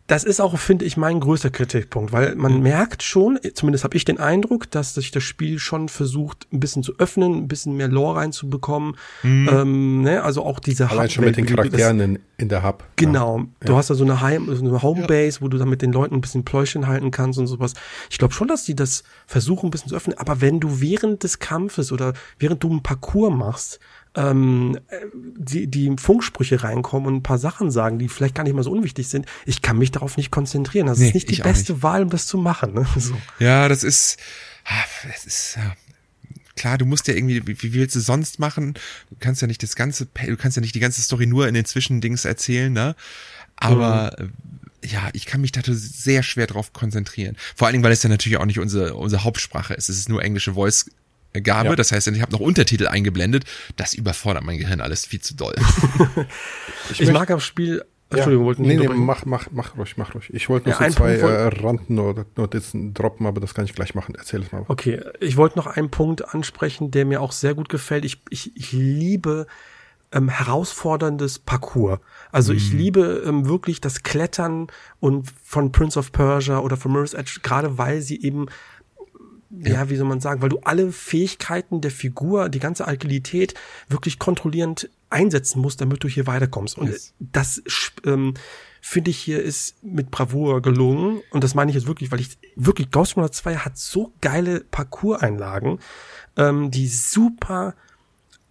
Das 0.09 0.25
ist 0.25 0.41
auch, 0.41 0.59
finde 0.59 0.87
ich, 0.87 0.97
mein 0.97 1.21
größter 1.21 1.51
Kritikpunkt, 1.51 2.13
weil 2.13 2.35
Mhm. 2.35 2.41
man 2.41 2.61
merkt 2.63 3.03
schon, 3.03 3.39
zumindest 3.55 3.85
habe 3.85 3.95
ich 3.97 4.05
den 4.07 4.19
Eindruck, 4.19 4.71
dass 4.71 4.95
sich 4.95 5.11
das 5.11 5.23
Spiel 5.23 5.59
schon 5.59 5.89
versucht, 5.91 6.47
ein 6.51 6.61
bisschen 6.61 6.83
zu 6.83 6.95
öffnen, 6.99 7.35
ein 7.35 7.47
bisschen 7.47 7.77
mehr 7.77 7.89
Lore 7.89 8.17
reinzubekommen. 8.19 8.97
Mhm. 9.23 9.49
Ähm, 9.53 10.01
ne? 10.03 10.23
Also 10.25 10.45
auch 10.45 10.61
diese 10.61 10.89
Allein 10.91 11.11
schon 11.11 11.27
mit 11.27 11.37
den 11.37 11.45
das- 11.45 11.55
Charakteren 11.55 12.01
in, 12.01 12.19
in 12.39 12.49
der 12.49 12.63
Hub. 12.65 12.85
Genau. 12.97 13.45
Du 13.61 13.77
hast 13.77 13.91
da 13.91 13.95
so 13.95 14.03
eine, 14.05 14.23
Heim, 14.23 14.49
so 14.57 14.65
eine 14.65 14.81
Homebase, 14.83 15.43
wo 15.43 15.49
du 15.49 15.59
dann 15.59 15.69
mit 15.69 15.83
den 15.83 15.93
Leuten 15.93 16.15
ein 16.15 16.21
bisschen 16.23 16.43
Pläuschen 16.45 16.87
halten 16.87 17.11
kannst 17.11 17.39
und 17.39 17.47
sowas. 17.47 17.75
Ich 18.09 18.17
glaube 18.17 18.33
schon, 18.33 18.49
dass 18.49 18.65
die 18.65 18.75
das 18.75 19.05
versuchen, 19.27 19.67
ein 19.69 19.71
bisschen 19.71 19.91
zu 19.91 19.95
öffnen. 19.97 20.17
Aber 20.19 20.41
wenn 20.41 20.59
du 20.59 20.81
während 20.81 21.23
des 21.23 21.39
Kampfes 21.39 21.93
oder 21.93 22.15
während 22.39 22.65
du 22.65 22.71
einen 22.71 22.83
Parcours 22.83 23.35
machst, 23.35 23.79
ähm, 24.19 24.79
äh, 24.89 24.97
die, 25.37 25.67
die 25.69 25.95
Funksprüche 25.99 26.63
reinkommen 26.63 27.07
und 27.07 27.15
ein 27.17 27.23
paar 27.23 27.39
Sachen 27.39 27.71
sagen, 27.71 27.99
die 27.99 28.09
vielleicht 28.09 28.35
gar 28.35 28.43
nicht 28.45 28.55
mal 28.55 28.63
so 28.65 28.71
unwichtig 28.73 29.09
sind, 29.09 29.27
ich 29.47 29.63
kann 29.63 29.79
mich 29.79 29.91
darauf 29.93 30.17
nicht 30.17 30.31
konzentrieren. 30.31 30.87
Das 30.89 30.99
Nee, 30.99 31.09
ist 31.09 31.15
nicht 31.15 31.31
die 31.31 31.41
beste 31.43 31.83
Wahl, 31.83 32.03
um 32.03 32.11
das 32.11 32.27
zu 32.27 32.39
machen. 32.39 32.75
Ne? 32.75 32.87
So. 32.97 33.17
Ja, 33.39 33.69
das 33.69 33.85
ist, 33.85 34.19
ah, 34.65 34.85
das 35.11 35.25
ist, 35.25 35.57
ja. 35.57 35.75
Klar, 36.57 36.77
du 36.77 36.87
musst 36.87 37.07
ja 37.07 37.15
irgendwie, 37.15 37.47
wie, 37.47 37.63
wie 37.63 37.73
willst 37.75 37.95
du 37.95 38.01
sonst 38.01 38.41
machen? 38.41 38.75
Du 39.11 39.17
kannst 39.21 39.41
ja 39.43 39.47
nicht 39.47 39.63
das 39.63 39.77
ganze, 39.77 40.07
du 40.07 40.37
kannst 40.37 40.57
ja 40.57 40.61
nicht 40.61 40.75
die 40.75 40.81
ganze 40.81 41.01
Story 41.01 41.27
nur 41.27 41.47
in 41.47 41.55
den 41.55 41.65
Zwischendings 41.65 42.25
erzählen, 42.25 42.73
ne? 42.73 42.97
Aber, 43.57 44.13
Mhm. 44.19 44.25
äh, 44.27 44.29
ja, 44.87 45.09
ich 45.13 45.27
kann 45.27 45.41
mich 45.41 45.51
da 45.53 45.61
sehr 45.67 46.23
schwer 46.23 46.47
drauf 46.47 46.73
konzentrieren. 46.73 47.37
Vor 47.57 47.67
allen 47.67 47.75
Dingen, 47.75 47.85
weil 47.85 47.93
es 47.93 48.03
ja 48.03 48.09
natürlich 48.09 48.39
auch 48.39 48.45
nicht 48.47 48.59
unsere, 48.61 48.95
unsere 48.95 49.25
Hauptsprache 49.25 49.75
ist. 49.75 49.89
Es 49.89 49.99
ist 49.99 50.09
nur 50.09 50.23
englische 50.23 50.55
Voice. 50.55 50.91
Gabe, 51.43 51.71
Ja. 51.71 51.77
das 51.77 51.93
heißt, 51.93 52.09
ich 52.09 52.21
habe 52.23 52.33
noch 52.33 52.41
Untertitel 52.41 52.87
eingeblendet. 52.89 53.45
Das 53.77 53.95
überfordert 53.95 54.45
mein 54.45 54.59
Gehirn 54.59 54.81
alles 54.81 55.07
viel 55.07 55.21
zu 55.21 55.35
doll. 55.35 55.55
Ich, 56.91 57.01
möchte- 57.01 57.13
mag 57.13 57.31
am 57.31 57.41
Spiel, 57.41 57.85
Entschuldigung, 58.11 58.47
wollten 58.47 58.63
nee, 58.63 58.77
nicht 58.77 58.89
nee, 58.89 58.95
mach, 58.95 59.27
mach, 59.27 59.49
mach 59.51 59.77
ruhig, 59.77 59.99
mach 59.99 60.15
ruhig. 60.15 60.33
Ich 60.33 60.49
wollte 60.49 60.71
noch 60.71 60.81
Ja, 60.81 60.89
so 60.91 60.97
zwei 60.97 61.13
äh, 61.17 61.49
Randnotizen 61.49 62.95
droppen, 62.95 63.27
aber 63.27 63.41
das 63.41 63.53
kann 63.55 63.67
ich 63.67 63.75
gleich 63.75 63.95
machen. 63.95 64.15
Erzähl 64.17 64.43
es 64.43 64.51
mal. 64.53 64.65
Okay, 64.69 65.01
ich 65.21 65.37
wollte 65.37 65.59
noch 65.59 65.67
einen 65.67 65.91
Punkt 65.91 66.35
ansprechen, 66.35 66.91
der 66.91 67.05
mir 67.05 67.21
auch 67.21 67.33
sehr 67.33 67.55
gut 67.55 67.69
gefällt. 67.69 68.07
Ich, 68.07 68.23
ich, 68.31 68.57
ich 68.57 68.73
liebe 68.73 69.47
ähm, 70.13 70.31
herausforderndes 70.31 71.41
Parcours. 71.41 72.01
Also 72.33 72.55
ich 72.55 72.73
liebe 72.73 73.23
ähm, 73.27 73.47
wirklich 73.47 73.83
das 73.83 74.03
Klettern 74.03 74.69
und 75.01 75.31
von 75.45 75.71
Prince 75.73 75.99
of 75.99 76.11
Persia 76.13 76.61
oder 76.61 76.79
von 76.79 76.93
Mirror's 76.93 77.13
Edge, 77.13 77.41
gerade 77.43 77.77
weil 77.77 78.01
sie 78.01 78.23
eben 78.23 78.47
ja. 79.51 79.89
wie 79.89 79.97
soll 79.97 80.07
man 80.07 80.21
sagen, 80.21 80.43
weil 80.43 80.49
du 80.49 80.61
alle 80.61 80.93
Fähigkeiten 80.93 81.81
der 81.81 81.91
Figur, 81.91 82.49
die 82.49 82.59
ganze 82.59 82.87
Agilität 82.87 83.55
wirklich 83.89 84.19
kontrollierend 84.19 84.91
einsetzen 85.11 85.61
musst, 85.61 85.81
damit 85.81 86.05
du 86.05 86.09
hier 86.09 86.27
weiterkommst. 86.27 86.77
Und 86.79 86.89
Yes. 86.89 87.15
das 87.19 87.63
ähm, 88.05 88.35
finde 88.81 89.11
ich 89.11 89.19
hier 89.19 89.43
ist 89.43 89.83
mit 89.83 90.11
Bravour 90.11 90.63
gelungen. 90.63 91.23
Und 91.31 91.45
das 91.45 91.55
meine 91.55 91.71
ich 91.71 91.75
jetzt 91.75 91.87
wirklich, 91.87 92.13
weil 92.13 92.21
ich 92.21 92.39
wirklich 92.57 92.91
Ghost 92.91 93.17
Runner 93.17 93.33
2 93.33 93.57
hat 93.57 93.79
so 93.79 94.13
geile 94.21 94.61
Parcours-Einlagen, 94.61 95.79
ähm, 96.37 96.71
die 96.71 96.89
super 96.89 97.75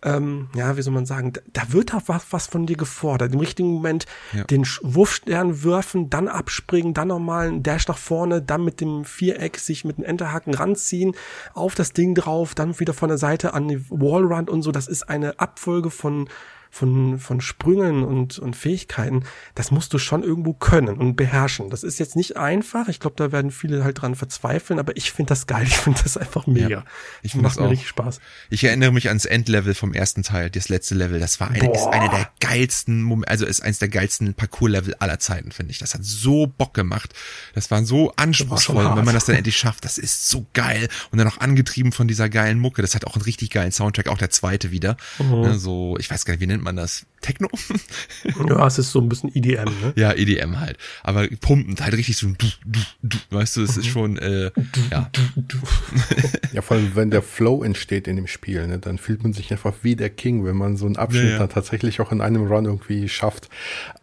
ähm, 0.03 0.49
ja, 0.53 0.77
wie 0.77 0.81
soll 0.81 0.93
man 0.93 1.05
sagen, 1.05 1.33
da, 1.33 1.41
da 1.53 1.73
wird 1.73 1.93
auch 1.93 2.03
was, 2.05 2.25
was 2.31 2.47
von 2.47 2.65
dir 2.67 2.77
gefordert. 2.77 3.33
Im 3.33 3.39
richtigen 3.39 3.69
Moment 3.69 4.05
Ja. 4.33 4.43
den 4.43 4.65
Wurfstern 4.83 5.63
werfen, 5.63 6.09
dann 6.09 6.27
abspringen, 6.27 6.93
dann 6.93 7.07
nochmal 7.07 7.47
einen 7.47 7.63
Dash 7.63 7.87
nach 7.87 7.97
vorne, 7.97 8.41
dann 8.41 8.63
mit 8.63 8.79
dem 8.79 9.05
Viereck 9.05 9.57
sich 9.57 9.85
mit 9.85 9.97
dem 9.97 10.03
Enterhaken 10.05 10.53
ranziehen, 10.53 11.15
auf 11.53 11.73
das 11.73 11.93
Ding 11.93 12.13
drauf, 12.13 12.53
dann 12.53 12.79
wieder 12.79 12.93
von 12.93 13.09
der 13.09 13.17
Seite 13.17 13.53
an 13.53 13.67
die 13.67 13.83
Wallrun 13.89 14.47
und 14.49 14.61
so. 14.61 14.71
Das 14.71 14.87
ist 14.87 15.09
eine 15.09 15.39
Abfolge 15.39 15.89
von 15.89 16.29
von, 16.77 17.17
von 17.17 17.41
Sprüngen 17.41 18.03
und, 18.03 18.37
und 18.37 18.55
Fähigkeiten, 18.55 19.23
das 19.55 19.71
musst 19.71 19.93
du 19.93 19.97
schon 19.97 20.23
irgendwo 20.23 20.53
können 20.53 20.97
und 20.97 21.15
beherrschen. 21.15 21.69
Das 21.69 21.83
ist 21.83 21.97
jetzt 21.97 22.15
nicht 22.15 22.37
einfach. 22.37 22.87
Ich 22.87 22.99
glaube, 22.99 23.15
da 23.17 23.31
werden 23.31 23.49
viele 23.49 23.83
halt 23.83 24.01
dran 24.01 24.13
verzweifeln, 24.15 24.79
aber 24.79 24.95
ich 24.95 25.11
finde 25.11 25.29
das 25.29 25.47
geil. 25.47 25.65
Ich 25.67 25.77
finde 25.77 25.99
das 26.03 26.17
einfach 26.17 26.45
mega. 26.47 26.67
Ja, 26.67 26.83
ich 27.23 27.35
Macht 27.35 27.45
das 27.45 27.55
mir 27.57 27.65
auch. 27.65 27.71
richtig 27.71 27.87
Spaß. 27.87 28.19
Ich 28.49 28.63
erinnere 28.63 28.91
mich 28.91 29.07
ans 29.07 29.25
Endlevel 29.25 29.73
vom 29.73 29.93
ersten 29.93 30.23
Teil, 30.23 30.49
das 30.49 30.69
letzte 30.69 30.95
Level. 30.95 31.19
Das 31.19 31.39
war 31.39 31.49
eine, 31.49 31.71
ist 31.71 31.87
eine 31.87 32.09
der 32.09 32.29
geilsten, 32.47 33.01
Mom- 33.01 33.23
also 33.27 33.45
ist 33.45 33.61
eins 33.61 33.79
der 33.79 33.89
geilsten 33.89 34.33
Parcours-Level 34.33 34.95
aller 34.99 35.19
Zeiten, 35.19 35.51
finde 35.51 35.71
ich. 35.71 35.79
Das 35.79 35.93
hat 35.93 36.03
so 36.03 36.47
Bock 36.47 36.73
gemacht. 36.73 37.13
Das 37.53 37.69
war 37.71 37.83
so 37.85 38.13
anspruchsvoll, 38.15 38.85
Und 38.85 38.95
wenn 38.97 39.05
man 39.05 39.13
das 39.13 39.25
dann 39.25 39.35
endlich 39.35 39.57
schafft. 39.57 39.85
Das 39.85 39.97
ist 39.97 40.29
so 40.29 40.45
geil. 40.53 40.87
Und 41.11 41.17
dann 41.17 41.27
auch 41.27 41.37
angetrieben 41.39 41.91
von 41.91 42.07
dieser 42.07 42.29
geilen 42.29 42.59
Mucke. 42.59 42.81
Das 42.81 42.95
hat 42.95 43.05
auch 43.05 43.15
einen 43.15 43.23
richtig 43.23 43.49
geilen 43.49 43.71
Soundtrack, 43.71 44.07
auch 44.07 44.17
der 44.17 44.29
zweite 44.29 44.71
wieder. 44.71 44.97
Mhm. 45.19 45.41
Ne, 45.41 45.59
So, 45.59 45.97
ich 45.99 46.09
weiß 46.09 46.25
gar 46.25 46.33
nicht, 46.33 46.41
wie 46.41 46.47
nennt 46.47 46.63
man 46.63 46.75
das? 46.75 47.05
Techno? 47.27 47.49
Ja, 48.47 48.65
es 48.67 48.79
ist 48.79 48.91
so 48.91 49.01
ein 49.01 49.09
bisschen 49.09 49.29
EDM, 49.35 49.65
ne? 49.81 49.93
ja, 49.95 50.13
EDM 50.13 50.59
halt. 50.59 50.77
Aber 51.03 51.27
pumpend, 51.41 51.81
halt 51.81 51.93
richtig 51.95 52.17
so, 52.17 52.27
du, 52.27 52.47
du, 52.65 52.79
du, 53.03 53.17
weißt 53.31 53.57
du, 53.57 53.61
es 53.63 53.75
Mhm. 53.75 53.81
ist 53.81 53.87
schon, 53.87 54.17
äh, 54.17 54.51
ja. 54.91 55.11
Ja, 56.53 56.61
vor 56.61 56.77
allem, 56.77 56.95
wenn 56.95 57.11
der 57.11 57.21
Flow 57.21 57.63
entsteht 57.63 58.07
in 58.07 58.15
dem 58.15 58.27
Spiel, 58.27 58.65
ne, 58.67 58.79
dann 58.79 58.97
fühlt 58.97 59.23
man 59.23 59.33
sich 59.33 59.51
einfach 59.51 59.73
wie 59.81 59.95
der 59.95 60.09
King, 60.09 60.45
wenn 60.45 60.55
man 60.55 60.77
so 60.77 60.85
einen 60.85 60.95
Abschnitt 60.97 61.23
Ja, 61.25 61.29
ja. 61.31 61.37
dann 61.39 61.49
tatsächlich 61.49 61.99
auch 61.99 62.11
in 62.11 62.21
einem 62.21 62.47
Run 62.47 62.65
irgendwie 62.65 63.09
schafft. 63.09 63.49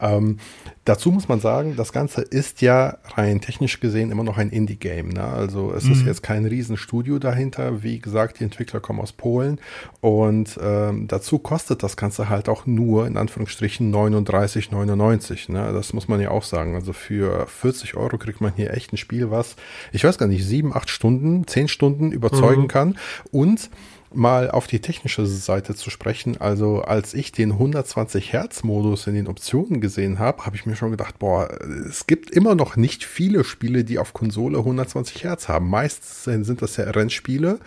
Ähm, 0.00 0.38
dazu 0.84 1.10
muss 1.10 1.28
man 1.28 1.40
sagen, 1.40 1.76
das 1.76 1.92
Ganze 1.92 2.20
ist 2.20 2.60
ja 2.60 2.98
rein 3.14 3.40
technisch 3.40 3.80
gesehen 3.80 4.10
immer 4.10 4.24
noch 4.24 4.38
ein 4.38 4.50
Indie-Game. 4.50 5.08
Ne? 5.08 5.24
Also 5.24 5.72
es 5.72 5.86
ist 5.86 6.04
jetzt 6.04 6.22
kein 6.22 6.44
Riesenstudio 6.44 7.18
dahinter. 7.18 7.82
Wie 7.82 7.98
gesagt, 7.98 8.40
die 8.40 8.44
Entwickler 8.44 8.80
kommen 8.80 9.00
aus 9.00 9.12
Polen 9.12 9.60
und 10.00 10.58
ähm, 10.62 11.08
dazu 11.08 11.38
kostet 11.38 11.82
das 11.82 11.96
Ganze 11.96 12.28
halt 12.28 12.48
auch 12.48 12.66
nur 12.66 13.06
in 13.06 13.16
Anführungsstrichen 13.16 13.92
39,99. 13.94 15.50
Ne? 15.50 15.72
Das 15.72 15.92
muss 15.92 16.08
man 16.08 16.20
ja 16.20 16.30
auch 16.30 16.44
sagen. 16.44 16.74
Also 16.74 16.92
für 16.92 17.46
40 17.46 17.96
Euro 17.96 18.18
kriegt 18.18 18.40
man 18.40 18.52
hier 18.54 18.72
echt 18.74 18.92
ein 18.92 18.96
Spiel, 18.98 19.30
was, 19.30 19.56
ich 19.92 20.04
weiß 20.04 20.18
gar 20.18 20.26
nicht, 20.26 20.44
sieben, 20.44 20.74
acht 20.74 20.90
Stunden, 20.90 21.46
zehn 21.46 21.68
Stunden 21.68 22.12
überzeugen 22.12 22.68
kann 22.68 22.98
und 23.30 23.70
mal 24.14 24.50
auf 24.50 24.66
die 24.66 24.80
technische 24.80 25.26
Seite 25.26 25.74
zu 25.74 25.90
sprechen. 25.90 26.40
Also 26.40 26.82
als 26.82 27.14
ich 27.14 27.32
den 27.32 27.52
120 27.52 28.32
Hertz 28.32 28.62
Modus 28.62 29.06
in 29.06 29.14
den 29.14 29.26
Optionen 29.26 29.80
gesehen 29.80 30.18
habe, 30.18 30.46
habe 30.46 30.56
ich 30.56 30.66
mir 30.66 30.76
schon 30.76 30.90
gedacht, 30.90 31.18
boah, 31.18 31.48
es 31.88 32.06
gibt 32.06 32.30
immer 32.30 32.54
noch 32.54 32.76
nicht 32.76 33.04
viele 33.04 33.44
Spiele, 33.44 33.84
die 33.84 33.98
auf 33.98 34.12
Konsole 34.12 34.58
120 34.58 35.24
Hertz 35.24 35.48
haben. 35.48 35.68
Meist 35.68 36.24
sind 36.24 36.62
das 36.62 36.76
ja 36.76 36.84
Rennspiele. 36.84 37.58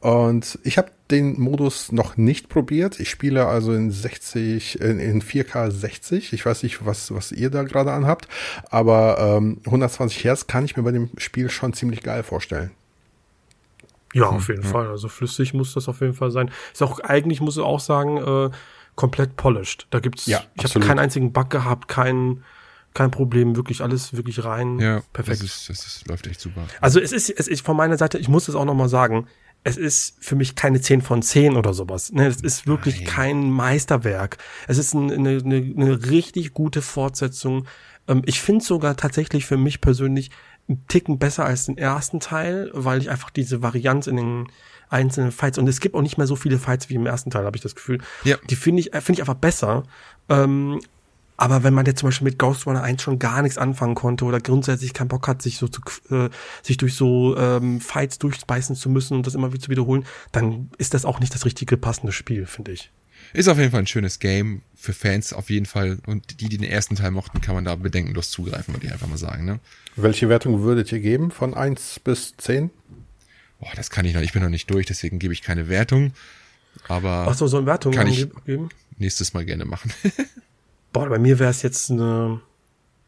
Und 0.00 0.58
ich 0.64 0.78
habe 0.78 0.90
den 1.10 1.38
Modus 1.38 1.92
noch 1.92 2.16
nicht 2.16 2.48
probiert. 2.48 3.00
Ich 3.00 3.10
spiele 3.10 3.46
also 3.46 3.74
in 3.74 3.90
60, 3.90 4.80
in, 4.80 4.98
in 4.98 5.22
4K 5.22 5.70
60. 5.70 6.32
Ich 6.32 6.46
weiß 6.46 6.62
nicht, 6.62 6.86
was, 6.86 7.12
was 7.12 7.32
ihr 7.32 7.50
da 7.50 7.64
gerade 7.64 7.92
anhabt, 7.92 8.28
aber 8.70 9.36
ähm, 9.38 9.58
120 9.66 10.24
Hertz 10.24 10.46
kann 10.46 10.64
ich 10.64 10.76
mir 10.76 10.82
bei 10.82 10.92
dem 10.92 11.10
Spiel 11.18 11.50
schon 11.50 11.74
ziemlich 11.74 12.02
geil 12.02 12.22
vorstellen. 12.22 12.70
Ja, 14.12 14.26
auf 14.26 14.48
jeden 14.48 14.62
Fall. 14.62 14.88
Also 14.88 15.08
flüssig 15.08 15.54
muss 15.54 15.74
das 15.74 15.88
auf 15.88 16.00
jeden 16.00 16.14
Fall 16.14 16.30
sein. 16.30 16.50
Ist 16.72 16.82
auch, 16.82 17.00
eigentlich 17.00 17.40
muss 17.40 17.56
ich 17.56 17.62
auch 17.62 17.80
sagen, 17.80 18.16
äh, 18.16 18.50
komplett 18.96 19.36
polished. 19.36 19.86
Da 19.90 20.00
gibt's, 20.00 20.26
Ja, 20.26 20.42
ich 20.54 20.64
habe 20.64 20.84
keinen 20.84 20.98
einzigen 20.98 21.32
Bug 21.32 21.48
gehabt, 21.50 21.88
kein, 21.88 22.42
kein 22.92 23.10
Problem, 23.10 23.56
wirklich 23.56 23.82
alles 23.82 24.14
wirklich 24.14 24.44
rein. 24.44 24.78
Ja, 24.78 25.02
perfekt. 25.12 25.42
Das, 25.42 25.46
ist, 25.46 25.68
das 25.70 25.86
ist, 25.86 26.08
läuft 26.08 26.26
echt 26.26 26.40
super. 26.40 26.62
Also 26.80 27.00
es 27.00 27.12
ist, 27.12 27.30
es 27.30 27.46
ist 27.48 27.64
von 27.64 27.76
meiner 27.76 27.96
Seite, 27.96 28.18
ich 28.18 28.28
muss 28.28 28.48
es 28.48 28.54
auch 28.54 28.64
nochmal 28.64 28.88
sagen, 28.88 29.26
es 29.62 29.76
ist 29.76 30.16
für 30.20 30.36
mich 30.36 30.54
keine 30.54 30.80
10 30.80 31.02
von 31.02 31.22
10 31.22 31.56
oder 31.56 31.74
sowas. 31.74 32.12
Ne, 32.12 32.26
es 32.26 32.40
ist 32.40 32.66
wirklich 32.66 32.96
Nein. 32.96 33.06
kein 33.06 33.50
Meisterwerk. 33.50 34.38
Es 34.66 34.78
ist 34.78 34.94
ein, 34.94 35.10
eine, 35.10 35.38
eine, 35.38 35.56
eine 35.56 36.10
richtig 36.10 36.54
gute 36.54 36.82
Fortsetzung. 36.82 37.66
Ähm, 38.08 38.22
ich 38.24 38.40
finde 38.40 38.64
sogar 38.64 38.96
tatsächlich 38.96 39.44
für 39.44 39.58
mich 39.58 39.80
persönlich 39.80 40.30
einen 40.70 40.86
Ticken 40.88 41.18
besser 41.18 41.44
als 41.44 41.66
den 41.66 41.76
ersten 41.76 42.20
Teil, 42.20 42.70
weil 42.72 43.00
ich 43.00 43.10
einfach 43.10 43.30
diese 43.30 43.62
Varianz 43.62 44.06
in 44.06 44.16
den 44.16 44.46
einzelnen 44.88 45.32
Fights 45.32 45.58
und 45.58 45.68
es 45.68 45.80
gibt 45.80 45.94
auch 45.94 46.02
nicht 46.02 46.18
mehr 46.18 46.26
so 46.26 46.36
viele 46.36 46.58
Fights 46.58 46.88
wie 46.88 46.94
im 46.94 47.06
ersten 47.06 47.30
Teil, 47.30 47.44
habe 47.44 47.56
ich 47.56 47.62
das 47.62 47.74
Gefühl. 47.74 47.98
Ja. 48.24 48.36
Die 48.48 48.56
finde 48.56 48.80
ich, 48.80 48.94
äh, 48.94 49.00
finde 49.00 49.18
ich 49.18 49.22
einfach 49.22 49.40
besser. 49.40 49.84
Ähm, 50.28 50.80
aber 51.36 51.62
wenn 51.62 51.72
man 51.72 51.86
jetzt 51.86 52.00
zum 52.00 52.08
Beispiel 52.08 52.26
mit 52.26 52.38
Ghost 52.38 52.66
Runner 52.66 52.82
1 52.82 53.00
schon 53.00 53.18
gar 53.18 53.40
nichts 53.40 53.56
anfangen 53.56 53.94
konnte 53.94 54.26
oder 54.26 54.40
grundsätzlich 54.40 54.92
keinen 54.92 55.08
Bock 55.08 55.26
hat, 55.26 55.40
sich 55.40 55.56
so 55.56 55.68
zu, 55.68 55.80
äh, 56.10 56.28
sich 56.62 56.76
durch 56.76 56.94
so 56.94 57.34
ähm, 57.36 57.80
Fights 57.80 58.18
durchbeißen 58.18 58.76
zu 58.76 58.90
müssen 58.90 59.14
und 59.16 59.26
das 59.26 59.34
immer 59.34 59.50
wieder 59.50 59.62
zu 59.62 59.70
wiederholen, 59.70 60.04
dann 60.32 60.70
ist 60.76 60.92
das 60.92 61.06
auch 61.06 61.18
nicht 61.18 61.34
das 61.34 61.46
richtige 61.46 61.78
passende 61.78 62.12
Spiel, 62.12 62.44
finde 62.44 62.72
ich. 62.72 62.92
Ist 63.32 63.48
auf 63.48 63.58
jeden 63.58 63.70
Fall 63.70 63.80
ein 63.80 63.86
schönes 63.86 64.18
Game 64.18 64.62
für 64.74 64.92
Fans 64.92 65.32
auf 65.32 65.50
jeden 65.50 65.66
Fall. 65.66 65.98
Und 66.06 66.40
die, 66.40 66.48
die 66.48 66.58
den 66.58 66.62
ersten 66.68 66.96
Teil 66.96 67.10
mochten, 67.10 67.40
kann 67.40 67.54
man 67.54 67.64
da 67.64 67.74
bedenkenlos 67.76 68.30
zugreifen, 68.30 68.74
würde 68.74 68.86
ich 68.86 68.92
einfach 68.92 69.06
mal 69.06 69.18
sagen. 69.18 69.44
Ne? 69.44 69.60
Welche 69.96 70.28
Wertung 70.28 70.62
würdet 70.62 70.90
ihr 70.92 71.00
geben 71.00 71.30
von 71.30 71.54
1 71.54 72.00
bis 72.00 72.34
10? 72.36 72.70
Boah, 73.60 73.70
das 73.76 73.90
kann 73.90 74.04
ich 74.04 74.14
noch. 74.14 74.22
Ich 74.22 74.32
bin 74.32 74.42
noch 74.42 74.48
nicht 74.48 74.70
durch, 74.70 74.86
deswegen 74.86 75.18
gebe 75.18 75.32
ich 75.34 75.42
keine 75.42 75.68
Wertung. 75.68 76.12
Aber 76.88 77.26
Ach 77.28 77.34
so, 77.34 77.46
so 77.46 77.58
eine 77.58 77.66
Wertung 77.66 77.92
Kann 77.92 78.06
ich- 78.06 78.28
geben? 78.46 78.68
nächstes 78.98 79.34
Mal 79.34 79.44
gerne 79.44 79.64
machen. 79.64 79.92
Boah, 80.92 81.08
bei 81.08 81.18
mir 81.18 81.38
wäre 81.38 81.50
es 81.50 81.62
jetzt 81.62 81.90
eine, 81.90 82.40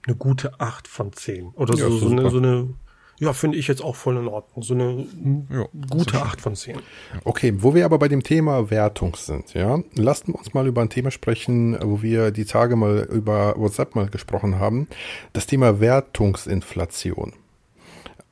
eine 0.07 0.17
gute 0.17 0.61
8 0.61 0.87
von 0.89 1.13
10. 1.13 1.47
Oder 1.55 1.75
Ja, 1.77 1.89
so, 1.89 1.95
ist 1.97 2.01
so, 2.03 2.11
eine, 2.11 2.31
so 2.31 2.39
eine, 2.39 2.75
ja, 3.23 3.33
finde 3.33 3.57
ich 3.57 3.69
jetzt 3.69 3.83
auch 3.85 3.95
voll 3.95 4.17
in 4.17 4.27
Ordnung. 4.27 4.63
So 4.65 4.75
eine 4.75 5.07
Ja, 5.49 5.67
gute 5.91 6.11
so 6.15 6.19
schön. 6.19 6.21
8 6.21 6.41
von 6.41 6.57
10. 6.57 6.79
Okay, 7.25 7.55
wo 7.59 7.73
wir 7.75 7.85
aber 7.85 7.99
bei 7.99 8.09
dem 8.09 8.25
Thema 8.25 8.69
Wertung 8.71 9.15
sind, 9.15 9.55
ja, 9.55 9.79
lasst 9.95 10.29
uns 10.29 10.55
mal 10.55 10.67
über 10.67 10.83
ein 10.83 10.89
Thema 10.91 11.13
sprechen, 11.13 11.79
wo 11.81 12.03
wir 12.03 12.33
die 12.33 12.45
Tage 12.45 12.75
mal 12.75 13.07
über 13.11 13.55
WhatsApp 13.57 13.95
mal 13.95 14.09
gesprochen 14.09 14.59
haben. 14.59 14.89
Das 15.33 15.47
Thema 15.47 15.79
Wertungsinflation. 15.79 17.35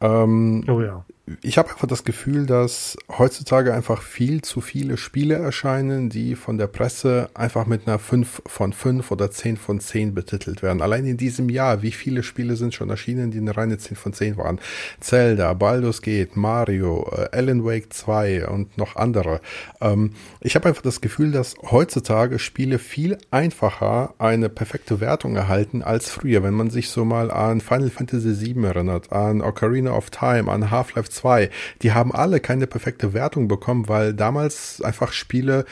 Ähm, 0.01 0.65
Oh 0.69 0.81
ja. 0.81 1.05
Ich 1.43 1.59
habe 1.59 1.71
einfach 1.71 1.87
das 1.87 2.05
Gefühl, 2.05 2.47
dass 2.47 2.97
heutzutage 3.09 3.73
einfach 3.73 4.03
viel 4.03 4.43
zu 4.43 4.61
viele 4.61 4.97
Spiele 4.97 5.37
erscheinen, 5.37 6.09
die 6.11 6.35
von 6.35 6.59
der 6.59 6.67
Presse 6.67 7.31
einfach 7.35 7.67
mit 7.67 7.87
einer 7.87 7.99
5 7.99 8.43
von 8.47 8.73
5 8.73 9.11
oder 9.11 9.31
10 9.31 9.57
von 9.57 9.81
10 9.81 10.15
betitelt 10.15 10.63
werden. 10.63 10.83
Allein 10.83 11.07
in 11.07 11.17
diesem 11.17 11.49
Jahr, 11.49 11.83
wie 11.83 11.93
viele 11.93 12.23
Spiele 12.23 12.57
sind 12.57 12.75
schon 12.75 12.91
erschienen, 12.91 13.31
die 13.31 13.39
eine 13.39 13.57
reine 13.57 13.79
10 13.79 13.97
von 13.97 14.13
10 14.13 14.37
waren? 14.39 14.61
Zelda, 14.99 15.53
Baldur's 15.55 16.03
Gate, 16.03 16.37
Mario, 16.37 17.09
äh, 17.13 17.29
Alan 17.37 17.65
Wake 17.65 17.93
2 17.93 18.49
und 18.49 18.77
noch 18.77 18.97
andere. 18.97 19.41
Ähm, 19.81 20.15
ich 20.41 20.57
habe 20.57 20.69
einfach 20.69 20.83
das 20.83 21.01
Gefühl, 21.01 21.33
dass 21.33 21.55
heutzutage 21.71 22.39
Spiele 22.39 22.79
viel 22.79 23.19
einfacher 23.31 24.15
eine 24.19 24.49
perfekte 24.49 25.01
Wertung 25.01 25.37
erhalten 25.37 25.83
als 25.83 26.11
früher. 26.11 26.43
Wenn 26.43 26.55
man 26.55 26.71
sich 26.71 26.89
so 26.89 27.05
mal 27.05 27.31
an 27.31 27.61
Final 27.61 27.91
Fantasy 27.91 28.55
VII 28.55 28.65
erinnert, 28.65 29.13
an 29.13 29.43
Ocarina 29.43 29.93
of 29.93 30.11
Time, 30.11 30.51
an 30.51 30.71
Half-Life 30.71 31.10
2, 31.11 31.51
die 31.83 31.93
haben 31.93 32.13
alle 32.13 32.41
keine 32.41 32.67
perfekte 32.67 33.13
Wertung 33.13 33.49
bekommen, 33.49 33.89
weil 33.89 34.15
damals 34.15 34.81
einfach 34.83 35.13
Spiele 35.13 35.65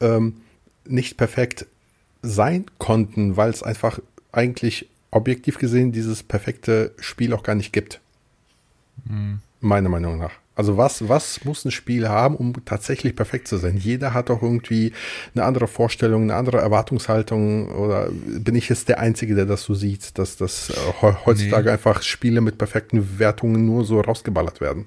ähm, 0.00 0.42
nicht 0.86 1.16
perfekt 1.16 1.66
sein 2.22 2.66
konnten, 2.78 3.36
weil 3.36 3.50
es 3.50 3.62
einfach 3.62 4.00
eigentlich 4.32 4.88
objektiv 5.10 5.58
gesehen 5.58 5.92
dieses 5.92 6.22
perfekte 6.22 6.92
Spiel 6.98 7.32
auch 7.32 7.42
gar 7.42 7.54
nicht 7.54 7.72
gibt. 7.72 8.00
Meiner 9.60 9.88
Meinung 9.88 10.18
nach. 10.18 10.32
Also 10.60 10.76
was, 10.76 11.08
was 11.08 11.42
muss 11.46 11.64
ein 11.64 11.70
Spiel 11.70 12.06
haben, 12.06 12.36
um 12.36 12.52
tatsächlich 12.66 13.16
perfekt 13.16 13.48
zu 13.48 13.56
sein? 13.56 13.78
Jeder 13.78 14.12
hat 14.12 14.28
doch 14.28 14.42
irgendwie 14.42 14.92
eine 15.34 15.44
andere 15.44 15.66
Vorstellung, 15.68 16.24
eine 16.24 16.34
andere 16.34 16.58
Erwartungshaltung. 16.58 17.70
Oder 17.74 18.10
bin 18.10 18.54
ich 18.56 18.68
jetzt 18.68 18.90
der 18.90 18.98
Einzige, 18.98 19.34
der 19.34 19.46
das 19.46 19.62
so 19.62 19.72
sieht, 19.74 20.18
dass 20.18 20.36
das 20.36 20.68
äh, 20.68 20.74
heu- 21.00 21.14
heutzutage 21.24 21.72
einfach 21.72 22.02
Spiele 22.02 22.42
mit 22.42 22.58
perfekten 22.58 23.18
Wertungen 23.18 23.64
nur 23.64 23.86
so 23.86 24.02
rausgeballert 24.02 24.60
werden? 24.60 24.84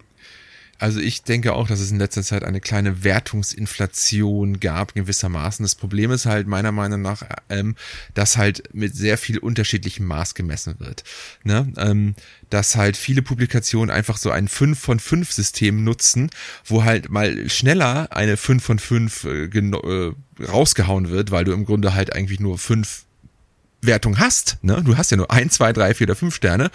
Also 0.84 1.00
ich 1.00 1.24
denke 1.24 1.54
auch, 1.54 1.70
dass 1.70 1.80
es 1.80 1.92
in 1.92 1.98
letzter 1.98 2.24
Zeit 2.24 2.44
eine 2.44 2.60
kleine 2.60 3.06
Wertungsinflation 3.06 4.60
gab, 4.60 4.94
gewissermaßen. 4.94 5.64
Das 5.64 5.76
Problem 5.76 6.12
ist 6.12 6.26
halt 6.26 6.46
meiner 6.46 6.74
Meinung 6.74 7.02
nach, 7.02 7.24
ähm, 7.48 7.76
dass 8.16 8.36
halt 8.36 8.64
mit 8.74 8.94
sehr 8.94 9.18
viel 9.18 9.38
unterschiedlichem 9.38 10.06
Maß 10.06 10.36
gemessen 10.36 10.76
wird. 10.80 11.06
Ne? 11.46 11.72
Ähm, 11.78 12.16
dass 12.50 12.76
halt 12.76 12.98
viele 12.98 13.22
Publikationen 13.22 13.96
einfach 13.96 14.18
so 14.18 14.30
ein 14.30 14.50
5 14.50 14.78
von 14.78 15.00
5 15.00 15.32
System 15.32 15.86
nutzen, 15.86 16.30
wo 16.66 16.84
halt 16.84 17.10
mal 17.10 17.50
schneller 17.50 18.10
eine 18.12 18.36
5 18.36 18.62
von 18.62 18.78
5 18.78 19.24
äh, 19.24 19.44
äh, 19.46 20.14
rausgehauen 20.46 21.10
wird, 21.10 21.32
weil 21.32 21.46
du 21.46 21.54
im 21.54 21.64
Grunde 21.64 21.94
halt 21.94 22.14
eigentlich 22.14 22.42
nur 22.42 22.58
5 22.58 23.06
Wertung 23.86 24.18
hast, 24.18 24.58
ne? 24.62 24.82
Du 24.84 24.98
hast 24.98 25.12
ja 25.12 25.18
nur 25.18 25.32
ein, 25.32 25.50
zwei, 25.50 25.74
drei, 25.74 25.94
vier 25.94 26.08
oder 26.08 26.16
fünf 26.16 26.36
Sterne, 26.36 26.72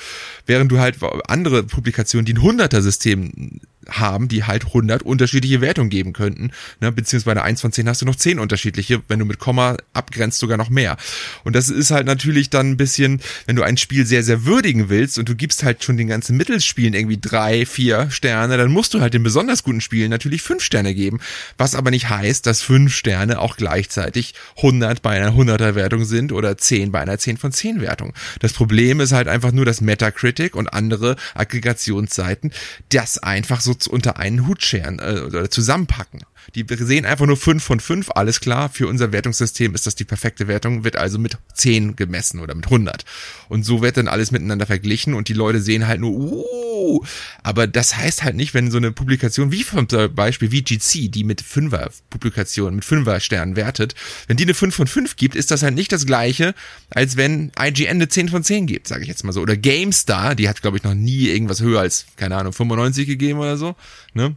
während 0.46 0.70
du 0.70 0.78
halt 0.78 0.96
andere 1.26 1.62
Publikationen, 1.62 2.26
die 2.26 2.34
ein 2.34 2.38
100er 2.38 2.80
System 2.80 3.60
haben, 3.88 4.28
die 4.28 4.44
halt 4.44 4.66
100 4.66 5.02
unterschiedliche 5.02 5.60
Wertungen 5.60 5.90
geben 5.90 6.12
könnten, 6.12 6.50
ne? 6.80 6.92
Beziehungsweise 6.92 7.24
bei 7.24 7.32
einer 7.32 7.44
1 7.44 7.60
von 7.60 7.72
10 7.72 7.88
hast 7.88 8.02
du 8.02 8.06
noch 8.06 8.16
10 8.16 8.38
unterschiedliche, 8.38 9.02
wenn 9.08 9.18
du 9.18 9.24
mit 9.24 9.38
Komma 9.38 9.76
abgrenzt 9.92 10.38
sogar 10.38 10.56
noch 10.56 10.70
mehr. 10.70 10.96
Und 11.44 11.56
das 11.56 11.68
ist 11.68 11.90
halt 11.90 12.06
natürlich 12.06 12.50
dann 12.50 12.70
ein 12.70 12.76
bisschen, 12.76 13.20
wenn 13.46 13.56
du 13.56 13.62
ein 13.62 13.76
Spiel 13.76 14.06
sehr, 14.06 14.22
sehr 14.22 14.44
würdigen 14.44 14.88
willst 14.88 15.18
und 15.18 15.28
du 15.28 15.34
gibst 15.34 15.62
halt 15.62 15.84
schon 15.84 15.96
den 15.96 16.08
ganzen 16.08 16.36
Mittelspielen 16.36 16.94
irgendwie 16.94 17.18
drei, 17.20 17.66
vier 17.66 18.10
Sterne, 18.10 18.56
dann 18.56 18.70
musst 18.70 18.94
du 18.94 19.00
halt 19.00 19.14
den 19.14 19.22
besonders 19.22 19.62
guten 19.62 19.80
Spielen 19.80 20.10
natürlich 20.10 20.42
fünf 20.42 20.62
Sterne 20.62 20.94
geben, 20.94 21.20
was 21.56 21.74
aber 21.74 21.90
nicht 21.90 22.08
heißt, 22.08 22.46
dass 22.46 22.62
fünf 22.62 22.94
Sterne 22.94 23.38
auch 23.40 23.56
gleichzeitig 23.56 24.34
100 24.58 25.02
bei 25.02 25.16
einer 25.16 25.32
100er 25.32 25.74
Wertung 25.74 26.04
sind 26.04 26.32
oder 26.32 26.58
10 26.58 26.92
bei 26.92 27.00
einer 27.00 27.18
10 27.18 27.36
von 27.36 27.52
10 27.52 27.80
Wertung. 27.80 28.12
Das 28.40 28.52
Problem 28.52 29.00
ist 29.00 29.12
halt 29.12 29.28
einfach 29.28 29.52
nur, 29.52 29.64
dass 29.64 29.80
Metacritic 29.80 30.54
und 30.54 30.72
andere 30.72 31.16
Aggregationsseiten 31.34 32.52
das 32.90 33.18
einfach 33.18 33.60
so 33.60 33.74
unter 33.86 34.18
einen 34.18 34.46
Hut 34.46 34.62
scheren 34.62 34.98
äh, 34.98 35.22
oder 35.26 35.50
zusammenpacken. 35.50 36.22
Die 36.54 36.64
sehen 36.68 37.04
einfach 37.04 37.26
nur 37.26 37.36
5 37.36 37.62
von 37.62 37.80
5, 37.80 38.10
alles 38.14 38.40
klar, 38.40 38.68
für 38.70 38.86
unser 38.86 39.12
Wertungssystem 39.12 39.74
ist 39.74 39.86
das 39.86 39.94
die 39.94 40.04
perfekte 40.04 40.48
Wertung, 40.48 40.82
wird 40.82 40.96
also 40.96 41.18
mit 41.18 41.36
10 41.54 41.96
gemessen 41.96 42.40
oder 42.40 42.54
mit 42.54 42.66
100. 42.66 43.04
Und 43.48 43.64
so 43.64 43.82
wird 43.82 43.96
dann 43.96 44.08
alles 44.08 44.30
miteinander 44.30 44.66
verglichen 44.66 45.14
und 45.14 45.28
die 45.28 45.34
Leute 45.34 45.60
sehen 45.60 45.86
halt 45.86 46.00
nur, 46.00 46.12
uh, 46.12 47.04
aber 47.42 47.66
das 47.66 47.96
heißt 47.96 48.24
halt 48.24 48.36
nicht, 48.36 48.54
wenn 48.54 48.70
so 48.70 48.78
eine 48.78 48.92
Publikation 48.92 49.52
wie 49.52 49.64
zum 49.64 49.86
Beispiel 50.14 50.50
VGC, 50.50 51.08
die 51.10 51.24
mit 51.24 51.42
5er 51.42 51.90
Publikation, 52.08 52.76
mit 52.76 52.84
5er 52.84 53.20
Sternen 53.20 53.56
wertet, 53.56 53.94
wenn 54.26 54.36
die 54.36 54.44
eine 54.44 54.54
5 54.54 54.74
von 54.74 54.86
5 54.86 55.16
gibt, 55.16 55.36
ist 55.36 55.50
das 55.50 55.62
halt 55.62 55.74
nicht 55.74 55.92
das 55.92 56.06
gleiche, 56.06 56.54
als 56.90 57.16
wenn 57.16 57.52
IGN 57.60 57.88
eine 57.88 58.08
10 58.08 58.30
von 58.30 58.42
10 58.42 58.66
gibt, 58.66 58.88
sage 58.88 59.02
ich 59.02 59.08
jetzt 59.08 59.24
mal 59.24 59.32
so. 59.32 59.42
Oder 59.42 59.56
GameStar, 59.56 60.34
die 60.34 60.48
hat 60.48 60.62
glaube 60.62 60.78
ich 60.78 60.84
noch 60.84 60.94
nie 60.94 61.28
irgendwas 61.28 61.60
höher 61.60 61.80
als, 61.80 62.06
keine 62.16 62.36
Ahnung, 62.36 62.52
95 62.52 63.06
gegeben 63.06 63.38
oder 63.38 63.56
so, 63.58 63.76
ne? 64.14 64.34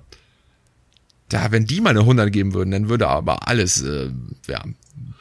Da, 1.32 1.52
wenn 1.52 1.65
die 1.65 1.80
mal 1.82 1.91
eine 1.91 2.02
100 2.02 2.32
geben 2.32 2.54
würden, 2.54 2.72
dann 2.72 2.89
würde 2.89 3.08
aber 3.08 3.48
alles, 3.48 3.82
äh, 3.82 4.10
ja, 4.48 4.63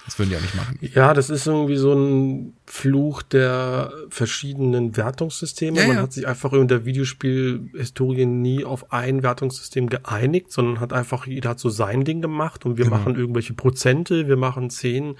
das 0.06 0.18
würden 0.18 0.30
die 0.30 0.34
ja 0.34 0.40
nicht 0.40 0.56
machen. 0.56 0.78
Ja, 0.80 1.14
das 1.14 1.30
ist 1.30 1.46
irgendwie 1.46 1.76
so 1.76 1.92
ein 1.94 2.54
Fluch 2.66 3.22
der 3.22 3.92
verschiedenen 4.08 4.96
Wertungssysteme. 4.96 5.78
Ja, 5.80 5.86
Man 5.86 5.96
ja. 5.96 6.02
hat 6.02 6.12
sich 6.12 6.26
einfach 6.26 6.52
in 6.52 6.66
der 6.66 6.84
Videospielhistorie 6.84 8.26
nie 8.26 8.64
auf 8.64 8.92
ein 8.92 9.22
Wertungssystem 9.22 9.88
geeinigt, 9.88 10.50
sondern 10.52 10.80
hat 10.80 10.92
einfach, 10.92 11.26
jeder 11.26 11.50
hat 11.50 11.60
so 11.60 11.68
sein 11.70 12.04
Ding 12.04 12.20
gemacht 12.22 12.66
und 12.66 12.76
wir 12.76 12.86
Genau. 12.86 12.96
machen 12.96 13.14
irgendwelche 13.16 13.54
Prozente, 13.54 14.26
wir 14.26 14.36
machen 14.36 14.68
zehn, 14.70 15.14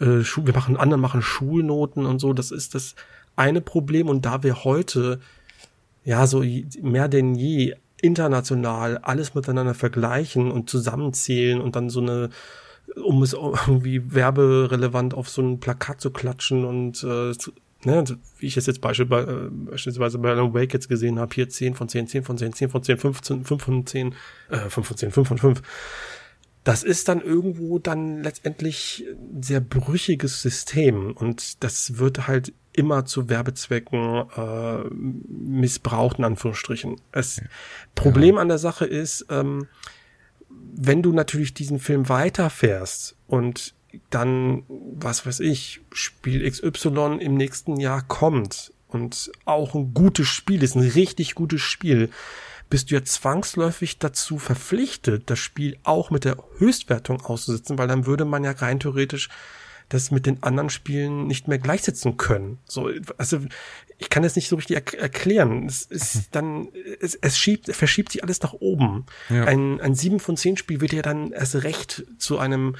äh, 0.00 0.06
wir 0.22 0.54
machen, 0.54 0.76
andere 0.78 0.98
machen 0.98 1.20
Schulnoten 1.22 2.06
und 2.06 2.18
so. 2.20 2.32
Das 2.32 2.50
ist 2.50 2.74
das 2.74 2.94
eine 3.36 3.60
Problem 3.60 4.08
und 4.08 4.24
da 4.24 4.42
wir 4.42 4.64
heute 4.64 5.20
ja 6.04 6.26
so 6.26 6.42
mehr 6.80 7.08
denn 7.08 7.34
je 7.34 7.74
international 8.00 8.98
alles 8.98 9.34
miteinander 9.34 9.74
vergleichen 9.74 10.50
und 10.50 10.68
zusammenzählen 10.68 11.60
und 11.60 11.76
dann 11.76 11.90
so 11.90 12.00
eine 12.00 12.30
um 12.94 13.22
es 13.22 13.32
irgendwie 13.32 14.14
werberelevant 14.14 15.12
auf 15.12 15.28
so 15.28 15.42
ein 15.42 15.58
Plakat 15.58 16.00
zu 16.00 16.10
klatschen 16.10 16.64
und 16.64 17.02
äh, 17.02 17.32
ne, 17.84 18.04
wie 18.38 18.46
ich 18.46 18.56
es 18.56 18.66
jetzt 18.66 18.80
beispiel, 18.80 19.06
bei, 19.06 19.22
äh, 19.22 19.48
beispielsweise 19.50 20.18
bei 20.18 20.30
Alan 20.30 20.54
Wake 20.54 20.72
jetzt 20.72 20.88
gesehen 20.88 21.18
habe, 21.18 21.34
hier 21.34 21.48
10 21.48 21.74
von 21.74 21.88
10, 21.88 22.08
10 22.08 22.24
von 22.24 22.38
10, 22.38 22.52
10 22.52 22.68
von 22.70 22.82
10, 22.82 22.98
15, 22.98 23.44
5 23.44 23.62
von 23.62 23.86
10, 23.86 24.14
äh, 24.50 24.56
5 24.68 24.86
von 24.86 24.96
10, 24.96 25.10
5 25.10 25.28
von 25.28 25.38
5. 25.38 25.62
das 26.66 26.82
ist 26.82 27.06
dann 27.06 27.20
irgendwo 27.20 27.78
dann 27.78 28.24
letztendlich 28.24 29.04
ein 29.08 29.40
sehr 29.40 29.60
brüchiges 29.60 30.42
System 30.42 31.12
und 31.12 31.62
das 31.62 31.98
wird 31.98 32.26
halt 32.26 32.52
immer 32.72 33.04
zu 33.04 33.28
Werbezwecken 33.28 34.24
äh, 34.36 34.78
missbraucht, 34.90 36.18
in 36.18 36.24
Anführungsstrichen. 36.24 37.00
Das. 37.12 37.40
Problem 37.94 38.36
an 38.36 38.48
der 38.48 38.58
Sache 38.58 38.84
ist, 38.84 39.26
ähm, 39.30 39.68
wenn 40.48 41.04
du 41.04 41.12
natürlich 41.12 41.54
diesen 41.54 41.78
Film 41.78 42.08
weiterfährst 42.08 43.14
und 43.28 43.72
dann, 44.10 44.64
was 44.68 45.24
weiß 45.24 45.38
ich, 45.38 45.82
Spiel 45.92 46.50
XY 46.50 47.18
im 47.20 47.36
nächsten 47.36 47.78
Jahr 47.78 48.02
kommt 48.02 48.72
und 48.88 49.30
auch 49.44 49.76
ein 49.76 49.94
gutes 49.94 50.26
Spiel 50.26 50.64
ist, 50.64 50.74
ein 50.74 50.82
richtig 50.82 51.36
gutes 51.36 51.60
Spiel, 51.60 52.10
bist 52.68 52.90
du 52.90 52.94
ja 52.96 53.04
zwangsläufig 53.04 53.98
dazu 53.98 54.38
verpflichtet, 54.38 55.30
das 55.30 55.38
Spiel 55.38 55.78
auch 55.82 56.10
mit 56.10 56.24
der 56.24 56.36
Höchstwertung 56.58 57.20
auszusetzen, 57.22 57.78
weil 57.78 57.88
dann 57.88 58.06
würde 58.06 58.24
man 58.24 58.44
ja 58.44 58.52
rein 58.52 58.80
theoretisch 58.80 59.28
das 59.88 60.10
mit 60.10 60.26
den 60.26 60.42
anderen 60.42 60.70
Spielen 60.70 61.26
nicht 61.28 61.46
mehr 61.46 61.58
gleichsetzen 61.58 62.16
können. 62.16 62.58
So, 62.66 62.90
also 63.18 63.38
ich 63.98 64.10
kann 64.10 64.24
das 64.24 64.34
nicht 64.34 64.48
so 64.48 64.56
richtig 64.56 64.76
er 64.76 65.00
erklären. 65.00 65.66
Es 65.66 65.82
ist 65.84 66.28
dann, 66.32 66.68
es, 67.00 67.14
es 67.14 67.38
schiebt, 67.38 67.72
verschiebt 67.74 68.12
sich 68.12 68.22
alles 68.22 68.42
nach 68.42 68.52
oben. 68.52 69.06
Ja. 69.28 69.44
Ein, 69.44 69.80
ein 69.80 69.94
7 69.94 70.18
von 70.18 70.36
10 70.36 70.56
Spiel 70.56 70.80
wird 70.80 70.92
ja 70.92 71.02
dann 71.02 71.30
erst 71.30 71.62
recht 71.62 72.04
zu 72.18 72.38
einem, 72.38 72.74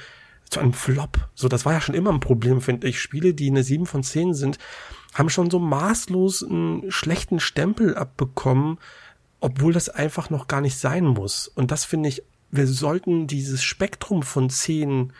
zu 0.49 0.59
einem 0.59 0.73
Flop. 0.73 1.29
So, 1.33 1.47
das 1.47 1.65
war 1.65 1.73
ja 1.73 1.81
schon 1.81 1.95
immer 1.95 2.11
ein 2.11 2.19
Problem, 2.19 2.59
finde 2.61 2.87
ich. 2.87 2.99
Spiele, 2.99 3.33
die 3.33 3.49
eine 3.49 3.63
7 3.63 3.85
von 3.85 4.03
10 4.03 4.33
sind, 4.33 4.57
haben 5.13 5.29
schon 5.29 5.49
so 5.49 5.59
maßlos 5.59 6.43
einen 6.43 6.91
schlechten 6.91 7.39
Stempel 7.39 7.95
abbekommen, 7.95 8.79
obwohl 9.47 9.71
das 9.71 9.87
einfach 9.87 10.29
noch 10.29 10.47
gar 10.47 10.59
nicht 10.59 10.77
sein 10.77 11.05
muss. 11.05 11.47
Und 11.47 11.71
das 11.71 11.85
finde 11.85 12.09
ich, 12.09 12.21
wir 12.51 12.67
sollten 12.67 13.27
dieses 13.27 13.63
Spektrum 13.63 14.21
von 14.21 14.49
zehn, 14.49 15.13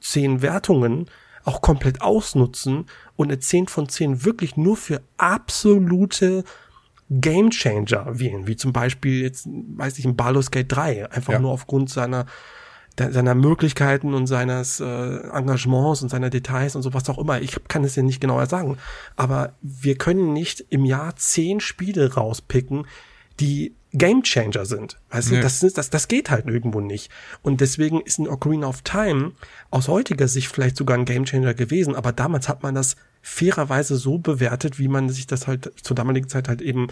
zehn 0.00 0.40
Wertungen 0.40 1.10
auch 1.44 1.60
komplett 1.60 2.00
ausnutzen 2.00 2.86
und 3.16 3.28
eine 3.28 3.38
10 3.38 3.68
von 3.68 3.88
10 3.88 4.24
wirklich 4.24 4.56
nur 4.56 4.76
für 4.76 5.02
absolute 5.18 6.44
Game 7.10 7.50
Changer 7.50 8.18
wählen, 8.18 8.46
wie 8.46 8.56
zum 8.56 8.72
Beispiel 8.72 9.22
jetzt, 9.22 9.46
weiß 9.46 9.98
ich, 9.98 10.04
ein 10.06 10.16
Baldur's 10.16 10.50
Gate 10.50 10.70
3, 10.70 11.10
einfach 11.10 11.34
ja. 11.34 11.38
nur 11.38 11.52
aufgrund 11.52 11.90
seiner 11.90 12.26
seiner 12.98 13.36
Möglichkeiten 13.36 14.12
und 14.12 14.26
seines 14.26 14.80
äh, 14.80 14.84
Engagements 14.84 16.02
und 16.02 16.08
seiner 16.08 16.30
Details 16.30 16.74
und 16.74 16.82
so 16.82 16.94
was 16.94 17.08
auch 17.08 17.18
immer. 17.18 17.40
Ich 17.40 17.56
kann 17.68 17.84
es 17.84 17.94
ja 17.94 18.02
nicht 18.02 18.20
genauer 18.20 18.46
sagen. 18.46 18.76
Aber 19.14 19.52
wir 19.62 19.96
können 19.96 20.32
nicht 20.32 20.64
im 20.70 20.84
Jahr 20.84 21.14
zehn 21.14 21.60
Spiele 21.60 22.14
rauspicken, 22.14 22.86
die 23.40 23.74
Game 23.92 24.22
Changer 24.22 24.66
sind. 24.66 24.98
Weißt 25.10 25.30
nee. 25.30 25.36
du, 25.36 25.42
das, 25.42 25.60
das, 25.60 25.90
das 25.90 26.08
geht 26.08 26.30
halt 26.30 26.46
irgendwo 26.46 26.80
nicht. 26.80 27.10
Und 27.42 27.60
deswegen 27.60 28.00
ist 28.00 28.18
ein 28.18 28.28
Ocarina 28.28 28.66
of 28.66 28.82
Time 28.82 29.32
aus 29.70 29.88
heutiger 29.88 30.28
Sicht 30.28 30.48
vielleicht 30.52 30.76
sogar 30.76 30.96
ein 30.98 31.04
Game 31.04 31.24
Changer 31.24 31.54
gewesen, 31.54 31.94
aber 31.94 32.12
damals 32.12 32.48
hat 32.48 32.62
man 32.62 32.74
das 32.74 32.96
fairerweise 33.22 33.96
so 33.96 34.18
bewertet, 34.18 34.78
wie 34.78 34.88
man 34.88 35.08
sich 35.08 35.26
das 35.26 35.46
halt 35.46 35.72
zur 35.82 35.96
damaligen 35.96 36.28
Zeit 36.28 36.48
halt 36.48 36.60
eben 36.60 36.88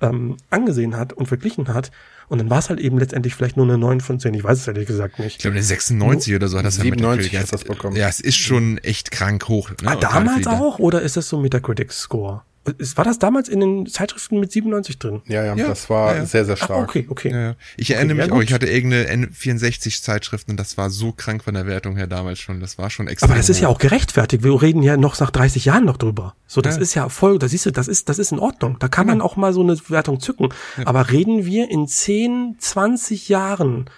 ähm, 0.00 0.36
angesehen 0.50 0.96
hat 0.96 1.12
und 1.12 1.26
verglichen 1.26 1.68
hat. 1.68 1.92
Und 2.28 2.38
dann 2.38 2.50
war 2.50 2.58
es 2.58 2.70
halt 2.70 2.80
eben 2.80 2.98
letztendlich 2.98 3.34
vielleicht 3.34 3.56
nur 3.56 3.66
eine 3.66 3.78
9 3.78 4.00
von 4.00 4.18
10. 4.18 4.34
Ich 4.34 4.42
weiß 4.42 4.58
es 4.58 4.66
ehrlich 4.66 4.86
gesagt 4.86 5.18
nicht. 5.18 5.36
Ich 5.36 5.38
glaube, 5.38 5.54
eine 5.54 5.62
96 5.62 6.34
oder 6.34 6.48
so 6.48 6.58
hat 6.58 6.64
das 6.64 6.76
97 6.76 7.36
hat 7.36 7.52
das 7.52 7.64
bekommen. 7.64 7.96
Ja, 7.96 8.08
es 8.08 8.20
ist 8.20 8.36
schon 8.36 8.78
echt 8.78 9.10
krank 9.10 9.48
hoch. 9.48 9.70
Ne? 9.70 9.76
Ah, 9.84 9.96
damals 9.96 10.46
auch? 10.46 10.78
Oder 10.78 11.02
ist 11.02 11.16
das 11.16 11.28
so 11.28 11.38
Metacritic-Score? 11.38 12.42
War 12.64 13.04
das 13.04 13.18
damals 13.18 13.48
in 13.48 13.58
den 13.58 13.86
Zeitschriften 13.86 14.38
mit 14.38 14.52
97 14.52 14.98
drin? 14.98 15.22
Ja, 15.26 15.44
ja, 15.44 15.56
ja 15.56 15.66
das 15.66 15.90
war 15.90 16.14
ja, 16.14 16.26
sehr, 16.26 16.44
sehr 16.44 16.56
stark. 16.56 16.70
Ach, 16.78 16.88
okay, 16.88 17.06
okay. 17.08 17.30
Ja, 17.32 17.54
ich 17.76 17.90
erinnere 17.90 18.18
okay, 18.18 18.26
mich 18.26 18.32
auch, 18.32 18.42
ich 18.42 18.52
hatte 18.52 18.66
irgendeine 18.66 19.26
N64-Zeitschriften 19.26 20.52
und 20.52 20.60
das 20.60 20.78
war 20.78 20.88
so 20.88 21.10
krank 21.10 21.42
von 21.42 21.54
der 21.54 21.66
Wertung 21.66 21.96
her 21.96 22.06
damals 22.06 22.38
schon. 22.38 22.60
Das 22.60 22.78
war 22.78 22.88
schon 22.88 23.08
extrem. 23.08 23.30
Aber 23.30 23.36
das 23.36 23.48
ist 23.48 23.60
ja 23.60 23.66
auch 23.66 23.78
gerechtfertigt. 23.78 24.44
Wir 24.44 24.62
reden 24.62 24.82
ja 24.84 24.96
noch 24.96 25.18
nach 25.18 25.32
30 25.32 25.64
Jahren 25.64 25.84
noch 25.84 25.96
drüber. 25.96 26.36
So, 26.46 26.60
das 26.60 26.76
ist 26.76 26.94
ja 26.94 27.08
voll, 27.08 27.40
da 27.40 27.48
siehst 27.48 27.66
du, 27.66 27.72
das 27.72 27.88
ist, 27.88 28.08
das 28.08 28.20
ist 28.20 28.30
in 28.30 28.38
Ordnung. 28.38 28.76
Da 28.78 28.86
kann 28.86 29.08
man 29.08 29.20
auch 29.20 29.36
mal 29.36 29.52
so 29.52 29.62
eine 29.62 29.76
Wertung 29.88 30.20
zücken. 30.20 30.50
Aber 30.84 31.10
reden 31.10 31.44
wir 31.44 31.68
in 31.68 31.88
10, 31.88 32.56
20 32.58 33.28
Jahren 33.28 33.90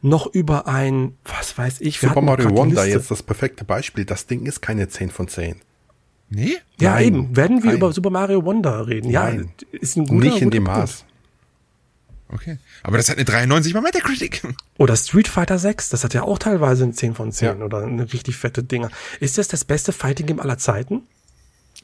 noch 0.00 0.26
über 0.26 0.66
ein, 0.66 1.16
was 1.24 1.56
weiß 1.56 1.80
ich, 1.80 1.98
Super 1.98 2.20
Mario 2.20 2.50
Wonder 2.50 2.84
jetzt 2.84 3.10
das 3.10 3.22
perfekte 3.22 3.64
Beispiel. 3.64 4.04
Das 4.04 4.26
Ding 4.26 4.46
ist 4.46 4.60
keine 4.60 4.88
10 4.88 5.10
von 5.10 5.28
10. 5.28 5.60
Nee? 6.34 6.56
Ja, 6.80 6.94
Nein. 6.94 7.04
eben. 7.04 7.36
Werden 7.36 7.62
wir 7.62 7.70
Nein. 7.70 7.76
über 7.76 7.92
Super 7.92 8.10
Mario 8.10 8.44
Wonder 8.44 8.86
reden? 8.86 9.12
Nein. 9.12 9.50
Ja, 9.72 9.78
ist 9.80 9.96
ein 9.96 10.06
guter 10.06 10.24
Nicht 10.26 10.40
in 10.40 10.50
dem 10.50 10.64
Maß. 10.64 11.04
Okay. 12.28 12.56
Aber 12.82 12.96
das 12.96 13.10
hat 13.10 13.16
eine 13.16 13.26
93 13.26 13.74
bei 13.74 13.82
Metacritic. 13.82 14.42
Oder 14.78 14.96
Street 14.96 15.28
Fighter 15.28 15.58
6, 15.58 15.90
das 15.90 16.02
hat 16.02 16.14
ja 16.14 16.22
auch 16.22 16.38
teilweise 16.38 16.84
ein 16.84 16.94
10 16.94 17.14
von 17.14 17.30
10 17.30 17.58
ja. 17.58 17.64
oder 17.64 17.82
eine 17.82 18.10
richtig 18.10 18.36
fette 18.36 18.62
Dinger. 18.62 18.90
Ist 19.20 19.36
das 19.36 19.48
das 19.48 19.66
beste 19.66 19.92
Fighting 19.92 20.26
Game 20.26 20.40
aller 20.40 20.56
Zeiten? 20.56 21.02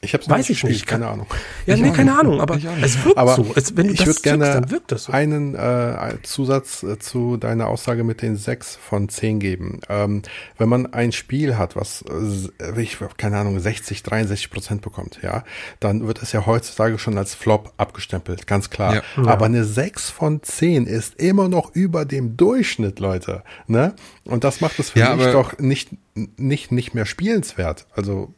Ich 0.01 0.13
habe 0.13 0.25
Weiß 0.27 0.49
ich 0.49 0.63
nicht, 0.63 0.87
keine 0.87 1.07
Ahnung. 1.07 1.27
Ja, 1.65 1.75
ich 1.75 1.81
nee, 1.81 1.91
keine 1.91 2.17
Ahnung, 2.17 2.39
aber 2.39 2.57
es 2.81 3.03
wirkt 3.03 3.17
aber 3.17 3.35
so. 3.35 3.51
Es, 3.55 3.75
wenn 3.75 3.87
du 3.87 3.93
ich 3.93 4.05
würde 4.05 4.21
gerne 4.21 4.65
so. 4.95 5.11
einen 5.11 5.55
äh, 5.55 6.17
Zusatz 6.23 6.83
äh, 6.83 6.99
zu 6.99 7.35
deiner 7.35 7.67
Aussage 7.67 8.05
mit 8.05 8.21
den 8.21 8.37
sechs 8.37 8.77
von 8.77 9.09
zehn 9.09 9.39
geben. 9.39 9.81
Ähm, 9.89 10.21
wenn 10.57 10.69
man 10.69 10.93
ein 10.93 11.11
Spiel 11.11 11.57
hat, 11.57 11.75
was, 11.75 12.05
äh, 12.59 12.81
ich 12.81 12.97
keine 13.17 13.37
Ahnung, 13.39 13.59
60, 13.59 14.01
63 14.03 14.49
Prozent 14.49 14.81
bekommt, 14.81 15.19
ja, 15.21 15.43
dann 15.81 16.07
wird 16.07 16.21
es 16.21 16.31
ja 16.31 16.45
heutzutage 16.45 16.97
schon 16.97 17.17
als 17.17 17.35
Flop 17.35 17.73
abgestempelt, 17.75 18.47
ganz 18.47 18.69
klar. 18.69 18.95
Ja. 18.95 19.01
Aber 19.25 19.45
eine 19.45 19.65
sechs 19.65 20.09
von 20.09 20.41
zehn 20.43 20.85
ist 20.85 21.19
immer 21.19 21.49
noch 21.49 21.75
über 21.75 22.05
dem 22.05 22.37
Durchschnitt, 22.37 22.99
Leute. 22.99 23.43
Ne? 23.67 23.95
Und 24.23 24.45
das 24.45 24.61
macht 24.61 24.79
es 24.79 24.91
für 24.91 24.99
ja, 24.99 25.15
mich 25.15 25.27
doch 25.27 25.59
nicht, 25.59 25.89
nicht, 26.37 26.71
nicht 26.71 26.93
mehr 26.93 27.05
spielenswert. 27.05 27.85
Also 27.93 28.33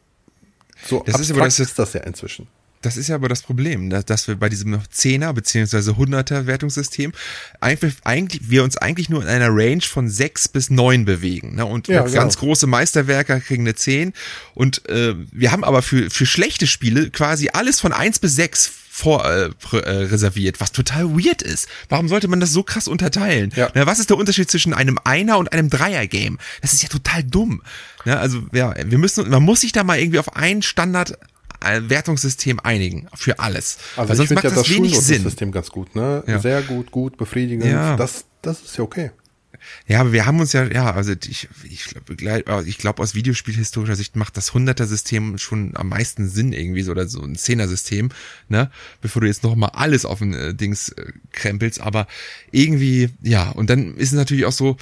so 0.86 1.02
das 1.06 1.20
ist 1.20 1.30
aber 1.30 1.44
das 1.44 1.60
ist 1.60 1.78
das 1.78 1.92
ja 1.92 2.00
inzwischen. 2.00 2.46
Das 2.82 2.96
ist 2.96 3.08
ja 3.08 3.14
aber 3.14 3.28
das 3.28 3.42
Problem, 3.42 3.90
dass 3.90 4.26
wir 4.26 4.34
bei 4.34 4.48
diesem 4.48 4.74
10er 4.74 5.32
beziehungsweise 5.32 5.92
100er 5.92 6.46
Wertungssystem 6.46 7.12
eigentlich, 7.60 7.94
eigentlich, 8.02 8.50
wir 8.50 8.64
uns 8.64 8.76
eigentlich 8.76 9.08
nur 9.08 9.22
in 9.22 9.28
einer 9.28 9.50
Range 9.50 9.82
von 9.82 10.08
6 10.08 10.48
bis 10.48 10.68
9 10.68 11.04
bewegen. 11.04 11.54
Ne? 11.54 11.64
Und 11.64 11.86
ja, 11.86 12.02
ganz 12.02 12.34
genau. 12.34 12.48
große 12.48 12.66
Meisterwerke 12.66 13.40
kriegen 13.40 13.62
eine 13.62 13.76
10. 13.76 14.12
Und 14.54 14.88
äh, 14.88 15.14
wir 15.30 15.52
haben 15.52 15.62
aber 15.62 15.80
für, 15.82 16.10
für 16.10 16.26
schlechte 16.26 16.66
Spiele 16.66 17.10
quasi 17.10 17.50
alles 17.52 17.80
von 17.80 17.92
1 17.92 18.18
bis 18.18 18.34
6 18.34 18.72
vor 18.94 19.24
äh, 19.24 19.48
äh, 19.72 19.78
reserviert, 19.78 20.60
was 20.60 20.70
total 20.70 21.16
weird 21.16 21.40
ist. 21.40 21.66
Warum 21.88 22.08
sollte 22.08 22.28
man 22.28 22.40
das 22.40 22.52
so 22.52 22.62
krass 22.62 22.88
unterteilen? 22.88 23.50
Ja. 23.56 23.70
Na, 23.72 23.86
was 23.86 23.98
ist 23.98 24.10
der 24.10 24.18
Unterschied 24.18 24.50
zwischen 24.50 24.74
einem 24.74 24.98
Einer 25.02 25.38
und 25.38 25.50
einem 25.50 25.70
Dreier-Game? 25.70 26.38
Das 26.60 26.74
ist 26.74 26.82
ja 26.82 26.90
total 26.90 27.24
dumm. 27.24 27.62
Ja, 28.04 28.18
also 28.18 28.42
ja, 28.52 28.74
wir 28.84 28.98
müssen, 28.98 29.30
man 29.30 29.42
muss 29.42 29.62
sich 29.62 29.72
da 29.72 29.82
mal 29.82 29.98
irgendwie 29.98 30.18
auf 30.18 30.36
einen 30.36 30.60
Standard 30.60 31.18
Wertungssystem 31.62 32.60
einigen 32.60 33.08
für 33.14 33.38
alles. 33.38 33.78
Also 33.96 34.10
Weil 34.10 34.16
sonst 34.16 34.30
ich 34.30 34.34
macht 34.34 34.44
ja 34.44 34.50
das, 34.50 34.58
das 34.58 34.68
wenig 34.68 35.00
Sinn. 35.00 35.22
System 35.22 35.52
ganz 35.52 35.70
gut, 35.70 35.96
ne? 35.96 36.22
Ja. 36.26 36.38
Sehr 36.38 36.60
gut, 36.60 36.90
gut, 36.90 37.16
befriedigend. 37.16 37.64
Ja. 37.64 37.96
Das, 37.96 38.26
das 38.42 38.60
ist 38.60 38.76
ja 38.76 38.84
okay. 38.84 39.12
Ja, 39.86 40.00
aber 40.00 40.12
wir 40.12 40.26
haben 40.26 40.40
uns 40.40 40.52
ja, 40.52 40.64
ja, 40.64 40.92
also 40.92 41.12
ich, 41.12 41.48
ich 41.64 41.84
glaube, 41.84 42.64
ich 42.66 42.78
glaube 42.78 43.02
aus 43.02 43.14
Videospielhistorischer 43.14 43.96
Sicht 43.96 44.16
macht 44.16 44.36
das 44.36 44.52
100er-System 44.52 45.38
schon 45.38 45.76
am 45.76 45.88
meisten 45.88 46.28
Sinn 46.28 46.52
irgendwie 46.52 46.82
so 46.82 46.92
oder 46.92 47.06
so 47.08 47.22
ein 47.22 47.36
10er-System, 47.36 48.10
ne? 48.48 48.70
Bevor 49.00 49.22
du 49.22 49.28
jetzt 49.28 49.42
noch 49.42 49.56
mal 49.56 49.68
alles 49.68 50.04
auf 50.04 50.20
ein 50.20 50.34
äh, 50.34 50.54
Dings 50.54 50.90
äh, 50.90 51.12
krempelst, 51.32 51.80
aber 51.80 52.06
irgendwie, 52.50 53.10
ja, 53.22 53.50
und 53.50 53.70
dann 53.70 53.96
ist 53.96 54.12
es 54.12 54.18
natürlich 54.18 54.44
auch 54.44 54.52
so, 54.52 54.76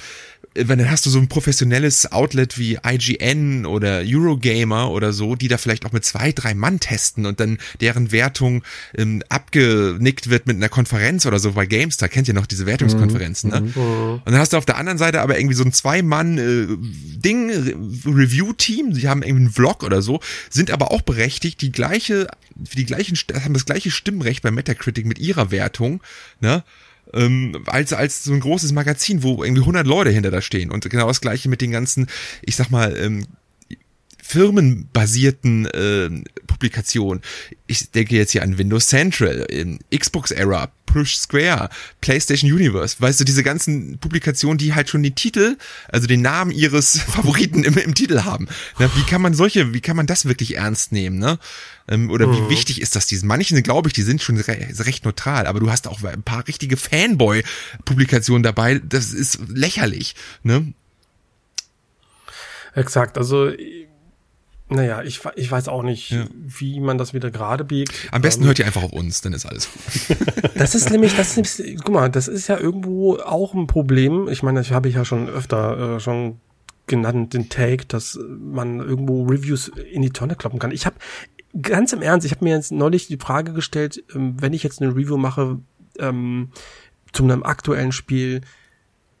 dann 0.53 0.89
hast 0.89 1.05
du 1.05 1.09
so 1.09 1.19
ein 1.19 1.29
professionelles 1.29 2.11
Outlet 2.11 2.57
wie 2.57 2.77
IGN 2.85 3.65
oder 3.65 4.01
Eurogamer 4.05 4.91
oder 4.91 5.13
so, 5.13 5.35
die 5.35 5.47
da 5.47 5.57
vielleicht 5.57 5.85
auch 5.85 5.93
mit 5.93 6.03
zwei, 6.03 6.33
drei 6.33 6.53
Mann 6.53 6.81
testen 6.81 7.25
und 7.25 7.39
dann 7.39 7.57
deren 7.79 8.11
Wertung 8.11 8.63
ähm, 8.97 9.23
abgenickt 9.29 10.29
wird 10.29 10.47
mit 10.47 10.57
einer 10.57 10.67
Konferenz 10.67 11.25
oder 11.25 11.39
so 11.39 11.53
bei 11.53 11.65
GameStar, 11.65 12.09
kennt 12.09 12.27
ihr 12.27 12.33
noch 12.33 12.47
diese 12.47 12.65
Wertungskonferenzen, 12.65 13.49
ne? 13.49 13.61
Mhm. 13.61 13.75
Und 13.75 14.21
dann 14.25 14.39
hast 14.39 14.51
du 14.51 14.57
auf 14.57 14.65
der 14.65 14.77
anderen 14.77 14.97
Seite 14.97 15.21
aber 15.21 15.37
irgendwie 15.37 15.55
so 15.55 15.63
ein 15.63 15.71
Zwei-Mann-Ding, 15.71 17.49
äh, 17.49 18.09
Review-Team, 18.09 18.93
die 18.93 19.07
haben 19.07 19.23
irgendwie 19.23 19.45
einen 19.45 19.53
Vlog 19.53 19.83
oder 19.83 20.01
so, 20.01 20.19
sind 20.49 20.71
aber 20.71 20.91
auch 20.91 21.01
berechtigt, 21.01 21.61
die 21.61 21.71
gleiche, 21.71 22.27
für 22.65 22.75
die 22.75 22.85
gleichen, 22.85 23.17
haben 23.41 23.53
das 23.53 23.65
gleiche 23.65 23.89
Stimmrecht 23.89 24.41
bei 24.41 24.51
Metacritic 24.51 25.05
mit 25.05 25.19
ihrer 25.19 25.51
Wertung, 25.51 26.01
ne? 26.41 26.63
Ähm, 27.13 27.63
als, 27.65 27.93
als 27.93 28.23
so 28.23 28.33
ein 28.33 28.39
großes 28.39 28.71
Magazin, 28.71 29.23
wo 29.23 29.43
irgendwie 29.43 29.61
100 29.61 29.85
Leute 29.85 30.09
hinter 30.09 30.31
da 30.31 30.41
stehen. 30.41 30.71
Und 30.71 30.89
genau 30.89 31.07
das 31.07 31.21
gleiche 31.21 31.49
mit 31.49 31.61
den 31.61 31.71
ganzen, 31.71 32.07
ich 32.41 32.55
sag 32.55 32.69
mal, 32.69 32.95
ähm, 32.97 33.25
firmenbasierten 34.31 35.65
äh, 35.65 36.09
Publikationen. 36.47 37.21
Ich 37.67 37.91
denke 37.91 38.15
jetzt 38.15 38.31
hier 38.31 38.43
an 38.43 38.57
Windows 38.57 38.87
Central, 38.87 39.45
Xbox 39.93 40.31
Era, 40.31 40.71
Push 40.85 41.17
Square, 41.17 41.69
PlayStation 41.99 42.49
Universe. 42.49 42.95
Weißt 42.99 43.19
du, 43.19 43.25
diese 43.25 43.43
ganzen 43.43 43.97
Publikationen, 43.97 44.57
die 44.57 44.73
halt 44.73 44.89
schon 44.89 45.03
den 45.03 45.15
Titel, 45.15 45.57
also 45.89 46.07
den 46.07 46.21
Namen 46.21 46.51
ihres 46.51 46.99
Favoriten 47.07 47.65
im, 47.65 47.77
im 47.77 47.93
Titel 47.93 48.23
haben. 48.23 48.47
Na, 48.79 48.89
wie 48.95 49.03
kann 49.03 49.21
man 49.21 49.33
solche, 49.33 49.73
wie 49.73 49.81
kann 49.81 49.97
man 49.97 50.07
das 50.07 50.25
wirklich 50.25 50.55
ernst 50.55 50.93
nehmen, 50.93 51.17
ne? 51.19 51.37
Ähm, 51.89 52.09
oder 52.09 52.27
mhm. 52.27 52.33
wie 52.33 52.49
wichtig 52.51 52.81
ist 52.81 52.95
das 52.95 53.07
diesen? 53.07 53.27
Manchen 53.27 53.61
glaube 53.63 53.89
ich, 53.89 53.93
die 53.93 54.03
sind 54.03 54.21
schon 54.21 54.37
re 54.37 54.57
recht 54.79 55.03
neutral, 55.03 55.45
aber 55.45 55.59
du 55.59 55.69
hast 55.69 55.87
auch 55.87 56.03
ein 56.03 56.23
paar 56.23 56.47
richtige 56.47 56.77
Fanboy-Publikationen 56.77 58.43
dabei. 58.43 58.79
Das 58.79 59.11
ist 59.11 59.39
lächerlich, 59.49 60.15
ne? 60.43 60.73
Exakt, 62.73 63.17
also 63.17 63.51
naja, 64.71 65.01
ich, 65.03 65.19
ich 65.35 65.51
weiß 65.51 65.67
auch 65.67 65.83
nicht, 65.83 66.11
ja. 66.11 66.25
wie 66.31 66.79
man 66.79 66.97
das 66.97 67.13
wieder 67.13 67.29
gerade 67.29 67.65
biegt. 67.65 67.93
Am 68.11 68.21
besten 68.21 68.43
ähm, 68.43 68.47
hört 68.47 68.59
ihr 68.59 68.65
einfach 68.65 68.83
auf 68.83 68.93
uns, 68.93 69.21
dann 69.21 69.33
ist 69.33 69.45
alles 69.45 69.69
gut. 69.69 70.17
das 70.55 70.75
ist 70.75 70.89
nämlich, 70.89 71.15
das 71.15 71.37
ist, 71.37 71.61
guck 71.83 71.93
mal, 71.93 72.09
das 72.09 72.27
ist 72.27 72.47
ja 72.47 72.57
irgendwo 72.57 73.17
auch 73.17 73.53
ein 73.53 73.67
Problem. 73.67 74.29
Ich 74.29 74.43
meine, 74.43 74.59
das 74.59 74.71
habe 74.71 74.87
ich 74.87 74.95
ja 74.95 75.03
schon 75.03 75.27
öfter 75.27 75.95
äh, 75.95 75.99
schon 75.99 76.39
genannt, 76.87 77.33
den 77.33 77.49
Take, 77.49 77.85
dass 77.85 78.17
man 78.27 78.79
irgendwo 78.79 79.23
Reviews 79.23 79.67
in 79.67 80.01
die 80.01 80.11
Tonne 80.11 80.35
kloppen 80.35 80.59
kann. 80.59 80.71
Ich 80.71 80.85
habe 80.85 80.95
ganz 81.61 81.91
im 81.93 82.01
Ernst, 82.01 82.25
ich 82.25 82.31
habe 82.31 82.45
mir 82.45 82.55
jetzt 82.55 82.71
neulich 82.71 83.07
die 83.07 83.17
Frage 83.17 83.53
gestellt, 83.53 84.03
ähm, 84.15 84.35
wenn 84.39 84.53
ich 84.53 84.63
jetzt 84.63 84.81
eine 84.81 84.95
Review 84.95 85.17
mache 85.17 85.59
ähm, 85.99 86.51
zu 87.11 87.23
einem 87.23 87.43
aktuellen 87.43 87.91
Spiel, 87.91 88.41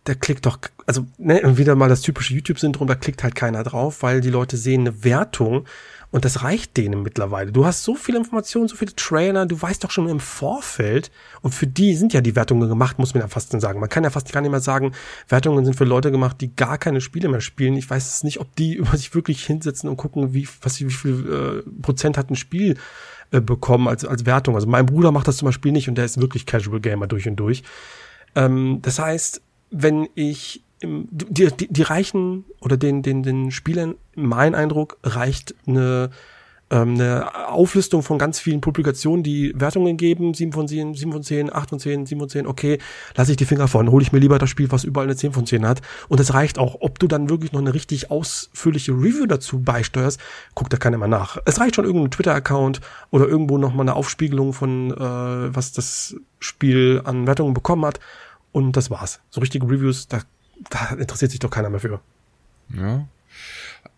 da 0.03 0.15
klickt 0.15 0.45
doch, 0.45 0.57
also 0.87 1.05
ne, 1.17 1.57
wieder 1.57 1.75
mal 1.75 1.89
das 1.89 2.01
typische 2.01 2.33
YouTube-Syndrom, 2.33 2.87
da 2.87 2.95
klickt 2.95 3.23
halt 3.23 3.35
keiner 3.35 3.63
drauf, 3.63 4.01
weil 4.01 4.21
die 4.21 4.31
Leute 4.31 4.57
sehen 4.57 4.81
eine 4.81 5.03
Wertung 5.03 5.65
und 6.09 6.25
das 6.25 6.43
reicht 6.43 6.75
denen 6.75 7.03
mittlerweile. 7.03 7.51
Du 7.51 7.65
hast 7.65 7.83
so 7.83 7.95
viele 7.95 8.17
Informationen, 8.17 8.67
so 8.67 8.75
viele 8.75 8.95
Trailer, 8.95 9.45
du 9.45 9.61
weißt 9.61 9.83
doch 9.83 9.91
schon 9.91 10.09
im 10.09 10.19
Vorfeld 10.19 11.11
und 11.41 11.53
für 11.53 11.67
die 11.67 11.95
sind 11.95 12.13
ja 12.13 12.21
die 12.21 12.35
Wertungen 12.35 12.67
gemacht, 12.67 12.97
muss 12.97 13.13
man 13.13 13.21
ja 13.21 13.27
fast 13.27 13.51
sagen. 13.61 13.79
Man 13.79 13.89
kann 13.89 14.03
ja 14.03 14.09
fast 14.09 14.31
gar 14.33 14.41
nicht 14.41 14.51
mehr 14.51 14.59
sagen, 14.59 14.91
Wertungen 15.29 15.65
sind 15.65 15.75
für 15.75 15.85
Leute 15.85 16.11
gemacht, 16.11 16.41
die 16.41 16.53
gar 16.55 16.79
keine 16.79 16.99
Spiele 16.99 17.29
mehr 17.29 17.41
spielen. 17.41 17.77
Ich 17.77 17.89
weiß 17.89 18.07
es 18.07 18.23
nicht, 18.23 18.39
ob 18.39 18.55
die 18.55 18.73
über 18.77 18.97
sich 18.97 19.13
wirklich 19.13 19.45
hinsetzen 19.45 19.87
und 19.87 19.97
gucken, 19.97 20.33
wie, 20.33 20.47
was, 20.61 20.81
wie 20.81 20.89
viel 20.89 21.63
äh, 21.65 21.81
Prozent 21.81 22.17
hat 22.17 22.31
ein 22.31 22.35
Spiel 22.35 22.75
äh, 23.29 23.39
bekommen 23.39 23.87
als, 23.87 24.03
als 24.03 24.25
Wertung. 24.25 24.55
Also 24.55 24.67
mein 24.67 24.87
Bruder 24.87 25.11
macht 25.11 25.27
das 25.27 25.37
zum 25.37 25.45
Beispiel 25.45 25.71
nicht 25.71 25.87
und 25.87 25.95
der 25.95 26.05
ist 26.05 26.19
wirklich 26.19 26.47
Casual 26.47 26.81
Gamer 26.81 27.05
durch 27.07 27.27
und 27.27 27.35
durch. 27.37 27.63
Ähm, 28.35 28.79
das 28.81 28.99
heißt, 28.99 29.41
wenn 29.71 30.07
ich 30.15 30.63
die, 30.83 31.47
die, 31.47 31.67
die 31.67 31.81
reichen 31.81 32.45
oder 32.59 32.77
den, 32.77 33.01
den, 33.01 33.23
den 33.23 33.51
Spielern, 33.51 33.95
mein 34.15 34.55
Eindruck, 34.55 34.97
reicht 35.03 35.53
eine, 35.67 36.09
ähm, 36.71 36.95
eine 36.95 37.49
Auflistung 37.49 38.01
von 38.01 38.17
ganz 38.17 38.39
vielen 38.39 38.61
Publikationen, 38.61 39.23
die 39.23 39.53
Wertungen 39.55 39.95
geben, 39.97 40.33
7 40.33 40.51
von 40.51 40.67
10, 40.67 40.95
7 40.95 41.11
von 41.11 41.23
10, 41.23 41.53
8 41.53 41.69
von 41.69 41.79
10, 41.79 42.05
7 42.07 42.19
von 42.19 42.29
10, 42.29 42.47
okay, 42.47 42.79
lasse 43.15 43.31
ich 43.31 43.37
die 43.37 43.45
Finger 43.45 43.67
von, 43.67 43.91
hole 43.91 44.01
ich 44.01 44.11
mir 44.11 44.19
lieber 44.19 44.39
das 44.39 44.49
Spiel, 44.49 44.71
was 44.71 44.83
überall 44.83 45.05
eine 45.05 45.15
10 45.15 45.33
von 45.33 45.45
10 45.45 45.67
hat. 45.67 45.81
Und 46.07 46.19
das 46.19 46.33
reicht 46.33 46.57
auch. 46.57 46.77
Ob 46.79 46.97
du 46.97 47.07
dann 47.07 47.29
wirklich 47.29 47.51
noch 47.51 47.61
eine 47.61 47.75
richtig 47.75 48.09
ausführliche 48.09 48.91
Review 48.91 49.27
dazu 49.27 49.61
beisteuerst, 49.61 50.19
guckt 50.55 50.73
da 50.73 50.77
keiner 50.77 50.97
mal 50.97 51.07
nach. 51.07 51.37
Es 51.45 51.59
reicht 51.59 51.75
schon 51.75 51.85
irgendein 51.85 52.11
Twitter-Account 52.11 52.81
oder 53.11 53.27
irgendwo 53.27 53.59
noch 53.59 53.73
mal 53.73 53.83
eine 53.83 53.95
Aufspiegelung 53.95 54.53
von, 54.53 54.91
äh, 54.91 55.55
was 55.55 55.73
das 55.73 56.15
Spiel 56.39 57.01
an 57.03 57.27
Wertungen 57.27 57.53
bekommen 57.53 57.85
hat 57.85 57.99
und 58.51 58.73
das 58.73 58.89
war's. 58.89 59.19
So 59.29 59.41
richtige 59.41 59.65
Reviews, 59.65 60.07
da, 60.07 60.21
da 60.69 60.95
interessiert 60.95 61.31
sich 61.31 61.39
doch 61.39 61.49
keiner 61.49 61.69
mehr 61.69 61.79
für. 61.79 62.01
Ja. 62.75 63.07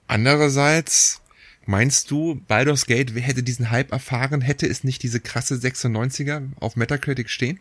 Andererseits, 0.07 1.21
meinst 1.65 2.11
du, 2.11 2.41
Baldur's 2.47 2.85
Gate 2.85 3.13
hätte 3.15 3.43
diesen 3.43 3.71
Hype 3.71 3.91
erfahren, 3.91 4.41
hätte 4.41 4.67
es 4.67 4.83
nicht 4.83 5.03
diese 5.03 5.19
krasse 5.19 5.55
96er 5.55 6.49
auf 6.59 6.75
Metacritic 6.75 7.29
stehen? 7.29 7.59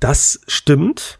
Das 0.00 0.40
stimmt. 0.48 1.19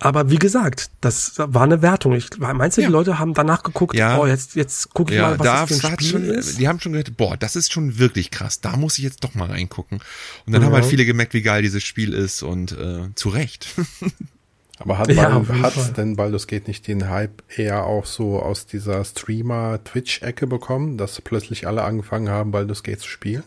Aber 0.00 0.30
wie 0.30 0.38
gesagt, 0.38 0.90
das 1.00 1.34
war 1.38 1.62
eine 1.62 1.82
Wertung. 1.82 2.14
Ich, 2.14 2.30
meinst 2.38 2.76
du, 2.76 2.82
ja. 2.82 2.86
die 2.86 2.92
Leute 2.92 3.18
haben 3.18 3.34
danach 3.34 3.64
geguckt, 3.64 3.96
ja. 3.96 4.18
oh, 4.18 4.26
jetzt, 4.26 4.54
jetzt 4.54 4.94
gucke 4.94 5.12
ich 5.12 5.18
ja, 5.18 5.30
mal, 5.30 5.38
was 5.38 5.44
da 5.44 5.66
das 5.66 5.80
für 5.80 5.88
ein 5.88 5.94
Spiel 5.94 6.08
schon, 6.08 6.24
ist? 6.24 6.58
Die 6.60 6.68
haben 6.68 6.78
schon 6.78 6.92
gedacht, 6.92 7.16
boah, 7.16 7.36
das 7.36 7.56
ist 7.56 7.72
schon 7.72 7.98
wirklich 7.98 8.30
krass. 8.30 8.60
Da 8.60 8.76
muss 8.76 8.98
ich 8.98 9.04
jetzt 9.04 9.24
doch 9.24 9.34
mal 9.34 9.50
reingucken. 9.50 9.98
Und 10.46 10.52
dann 10.52 10.62
ja. 10.62 10.66
haben 10.66 10.74
halt 10.74 10.84
viele 10.84 11.04
gemerkt, 11.04 11.34
wie 11.34 11.42
geil 11.42 11.62
dieses 11.62 11.82
Spiel 11.82 12.14
ist 12.14 12.42
und 12.44 12.72
äh, 12.72 13.08
zu 13.16 13.28
Recht. 13.28 13.68
Aber 14.80 14.98
hat, 14.98 15.12
ja, 15.12 15.44
hat 15.62 15.96
denn 15.96 16.14
Baldur's 16.14 16.46
Gate 16.46 16.68
nicht 16.68 16.86
den 16.86 17.08
Hype 17.08 17.42
eher 17.56 17.84
auch 17.84 18.06
so 18.06 18.40
aus 18.40 18.66
dieser 18.66 19.04
Streamer-Twitch-Ecke 19.04 20.46
bekommen, 20.46 20.96
dass 20.96 21.20
plötzlich 21.20 21.66
alle 21.66 21.82
angefangen 21.82 22.28
haben, 22.28 22.52
Baldur's 22.52 22.84
Gate 22.84 23.00
zu 23.00 23.08
spielen? 23.08 23.42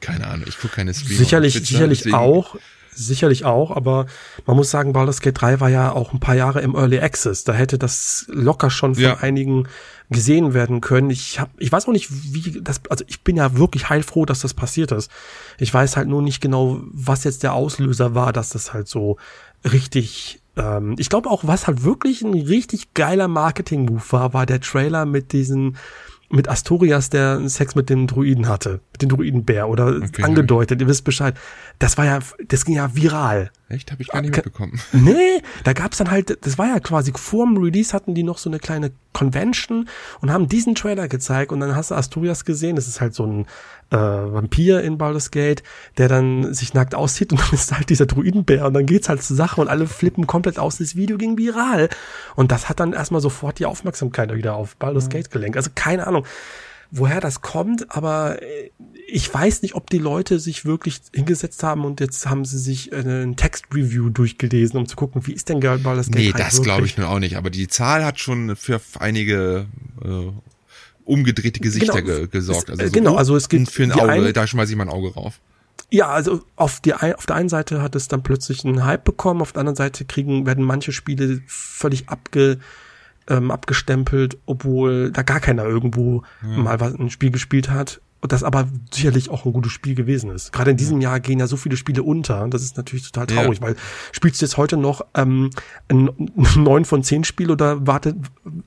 Keine 0.00 0.26
Ahnung, 0.26 0.46
ich 0.48 0.58
gucke 0.58 0.74
keine 0.74 0.92
Streamer. 0.92 1.18
Sicherlich, 1.18 1.54
sicherlich 1.54 2.12
auch. 2.12 2.56
Sicherlich 2.98 3.44
auch, 3.44 3.70
aber 3.70 4.06
man 4.46 4.56
muss 4.56 4.70
sagen, 4.70 4.94
Baldur's 4.94 5.20
Gate 5.20 5.40
3 5.40 5.60
war 5.60 5.68
ja 5.68 5.92
auch 5.92 6.14
ein 6.14 6.20
paar 6.20 6.34
Jahre 6.34 6.62
im 6.62 6.74
Early 6.74 6.98
Access. 6.98 7.44
Da 7.44 7.52
hätte 7.52 7.78
das 7.78 8.26
locker 8.28 8.70
schon 8.70 8.94
von 8.94 9.04
ja. 9.04 9.18
einigen 9.18 9.68
gesehen 10.10 10.54
werden 10.54 10.80
können. 10.80 11.10
Ich 11.10 11.38
hab, 11.38 11.50
ich 11.58 11.70
weiß 11.70 11.86
auch 11.86 11.92
nicht, 11.92 12.08
wie 12.10 12.60
das, 12.62 12.80
also 12.88 13.04
ich 13.08 13.22
bin 13.22 13.36
ja 13.36 13.56
wirklich 13.58 13.90
heilfroh, 13.90 14.24
dass 14.24 14.40
das 14.40 14.54
passiert 14.54 14.92
ist. 14.92 15.10
Ich 15.58 15.72
weiß 15.72 15.96
halt 15.96 16.08
nur 16.08 16.22
nicht 16.22 16.40
genau, 16.40 16.80
was 16.92 17.24
jetzt 17.24 17.42
der 17.42 17.52
Auslöser 17.52 18.14
war, 18.14 18.32
dass 18.32 18.50
das 18.50 18.72
halt 18.72 18.88
so 18.88 19.18
richtig 19.70 20.40
ähm, 20.56 20.94
ich 20.98 21.08
glaube 21.08 21.30
auch, 21.30 21.44
was 21.46 21.66
halt 21.66 21.84
wirklich 21.84 22.22
ein 22.22 22.34
richtig 22.34 22.94
geiler 22.94 23.28
Marketing-Move 23.28 24.02
war, 24.10 24.32
war 24.32 24.46
der 24.46 24.60
Trailer 24.60 25.06
mit 25.06 25.32
diesen 25.32 25.76
mit 26.28 26.48
Asturias, 26.48 27.10
der 27.10 27.48
Sex 27.48 27.74
mit 27.74 27.88
dem 27.88 28.06
Druiden 28.06 28.48
hatte, 28.48 28.80
mit 28.92 29.02
dem 29.02 29.08
Druidenbär 29.08 29.68
oder 29.68 29.96
okay, 30.02 30.22
angedeutet, 30.22 30.80
ihr 30.80 30.88
wisst 30.88 31.04
Bescheid. 31.04 31.36
Das 31.78 31.96
war 31.98 32.04
ja, 32.04 32.18
das 32.48 32.64
ging 32.64 32.74
ja 32.74 32.94
viral. 32.94 33.50
Echt? 33.68 33.90
Habe 33.92 34.02
ich 34.02 34.08
gar 34.08 34.22
nicht 34.22 34.34
mitbekommen. 34.34 34.80
Nee, 34.92 35.42
da 35.64 35.72
gab's 35.72 35.98
dann 35.98 36.10
halt, 36.10 36.38
das 36.44 36.58
war 36.58 36.66
ja 36.66 36.80
quasi 36.80 37.12
vor 37.14 37.46
dem 37.46 37.56
Release 37.56 37.92
hatten 37.92 38.14
die 38.14 38.22
noch 38.22 38.38
so 38.38 38.50
eine 38.50 38.58
kleine 38.58 38.92
Convention 39.12 39.88
und 40.20 40.32
haben 40.32 40.48
diesen 40.48 40.74
Trailer 40.74 41.08
gezeigt 41.08 41.52
und 41.52 41.60
dann 41.60 41.74
hast 41.74 41.90
du 41.90 41.94
Asturias 41.94 42.44
gesehen, 42.44 42.76
das 42.76 42.86
ist 42.86 43.00
halt 43.00 43.14
so 43.14 43.24
ein 43.24 43.46
äh, 43.90 43.96
Vampir 43.96 44.82
in 44.82 44.98
Baldur's 44.98 45.30
Gate, 45.30 45.62
der 45.98 46.08
dann 46.08 46.52
sich 46.54 46.74
nackt 46.74 46.94
aussieht 46.94 47.32
und 47.32 47.40
dann 47.42 47.52
ist 47.52 47.72
halt 47.72 47.88
dieser 47.88 48.06
Druidenbär 48.06 48.66
und 48.66 48.74
dann 48.74 48.86
geht's 48.86 49.08
halt 49.08 49.22
zur 49.22 49.36
Sache 49.36 49.60
und 49.60 49.68
alle 49.68 49.86
flippen 49.86 50.26
komplett 50.26 50.58
aus, 50.58 50.78
das 50.78 50.96
Video 50.96 51.18
ging 51.18 51.38
viral. 51.38 51.88
Und 52.34 52.52
das 52.52 52.68
hat 52.68 52.80
dann 52.80 52.92
erstmal 52.92 53.20
sofort 53.20 53.58
die 53.58 53.66
Aufmerksamkeit 53.66 54.34
wieder 54.34 54.54
auf 54.54 54.76
Baldur's 54.76 55.08
Gate 55.08 55.30
gelenkt. 55.30 55.56
Also 55.56 55.70
keine 55.74 56.06
Ahnung 56.06 56.24
woher 56.90 57.20
das 57.20 57.40
kommt, 57.40 57.94
aber 57.94 58.42
äh, 58.42 58.70
ich 59.08 59.32
weiß 59.32 59.62
nicht, 59.62 59.74
ob 59.74 59.88
die 59.90 59.98
Leute 59.98 60.38
sich 60.38 60.64
wirklich 60.64 61.00
hingesetzt 61.14 61.62
haben 61.62 61.84
und 61.84 62.00
jetzt 62.00 62.26
haben 62.28 62.44
sie 62.44 62.58
sich 62.58 62.92
ein 62.92 63.36
Text-Review 63.36 64.10
durchgelesen, 64.10 64.78
um 64.78 64.86
zu 64.86 64.96
gucken, 64.96 65.26
wie 65.26 65.32
ist 65.32 65.48
denn 65.48 65.60
Girl 65.60 65.78
Baldur's 65.78 66.10
Gate 66.10 66.16
Nee, 66.16 66.32
das 66.36 66.62
glaube 66.62 66.86
ich 66.86 66.96
nun 66.96 67.06
auch 67.06 67.18
nicht, 67.18 67.36
aber 67.36 67.50
die 67.50 67.68
Zahl 67.68 68.04
hat 68.04 68.18
schon 68.18 68.56
für 68.56 68.80
einige 68.98 69.66
äh, 70.04 70.32
umgedrehte 71.06 71.60
Gesichter 71.60 72.02
genau, 72.02 72.18
ge 72.18 72.28
gesorgt. 72.28 72.70
Also 72.70 72.84
so 72.84 72.92
genau, 72.92 73.16
also 73.16 73.36
es 73.36 73.48
gibt 73.48 73.70
für 73.70 73.84
ein 73.84 73.92
Auge, 73.92 74.10
eine, 74.10 74.32
da 74.32 74.46
schmeiße 74.46 74.72
ich 74.72 74.78
mein 74.78 74.88
Auge 74.90 75.14
rauf. 75.14 75.40
Ja, 75.90 76.08
also 76.08 76.42
auf, 76.56 76.80
die, 76.80 76.94
auf 76.94 77.26
der 77.26 77.36
einen 77.36 77.48
Seite 77.48 77.80
hat 77.80 77.94
es 77.94 78.08
dann 78.08 78.22
plötzlich 78.22 78.64
einen 78.64 78.84
Hype 78.84 79.04
bekommen, 79.04 79.40
auf 79.40 79.52
der 79.52 79.60
anderen 79.60 79.76
Seite 79.76 80.04
kriegen, 80.04 80.46
werden 80.46 80.64
manche 80.64 80.92
Spiele 80.92 81.40
völlig 81.46 82.08
abge, 82.08 82.58
ähm, 83.28 83.50
abgestempelt, 83.50 84.36
obwohl 84.46 85.12
da 85.12 85.22
gar 85.22 85.40
keiner 85.40 85.64
irgendwo 85.64 86.22
ja. 86.42 86.48
mal 86.58 86.80
was, 86.80 86.94
ein 86.94 87.10
Spiel 87.10 87.30
gespielt 87.30 87.70
hat 87.70 88.00
das 88.26 88.42
aber 88.42 88.68
sicherlich 88.92 89.30
auch 89.30 89.44
ein 89.44 89.52
gutes 89.52 89.72
Spiel 89.72 89.94
gewesen 89.94 90.30
ist. 90.30 90.52
Gerade 90.52 90.70
in 90.70 90.76
diesem 90.76 91.00
ja. 91.00 91.10
Jahr 91.10 91.20
gehen 91.20 91.38
ja 91.38 91.46
so 91.46 91.56
viele 91.56 91.76
Spiele 91.76 92.02
unter. 92.02 92.46
Das 92.48 92.62
ist 92.62 92.76
natürlich 92.76 93.10
total 93.10 93.26
traurig, 93.26 93.58
ja. 93.58 93.66
weil 93.66 93.76
spielst 94.12 94.40
du 94.40 94.46
jetzt 94.46 94.56
heute 94.56 94.76
noch 94.76 95.04
ähm, 95.14 95.50
ein 95.88 96.10
neun 96.56 96.84
von 96.84 97.02
zehn 97.02 97.24
Spiel 97.24 97.50
oder 97.50 97.86
wartet 97.86 98.16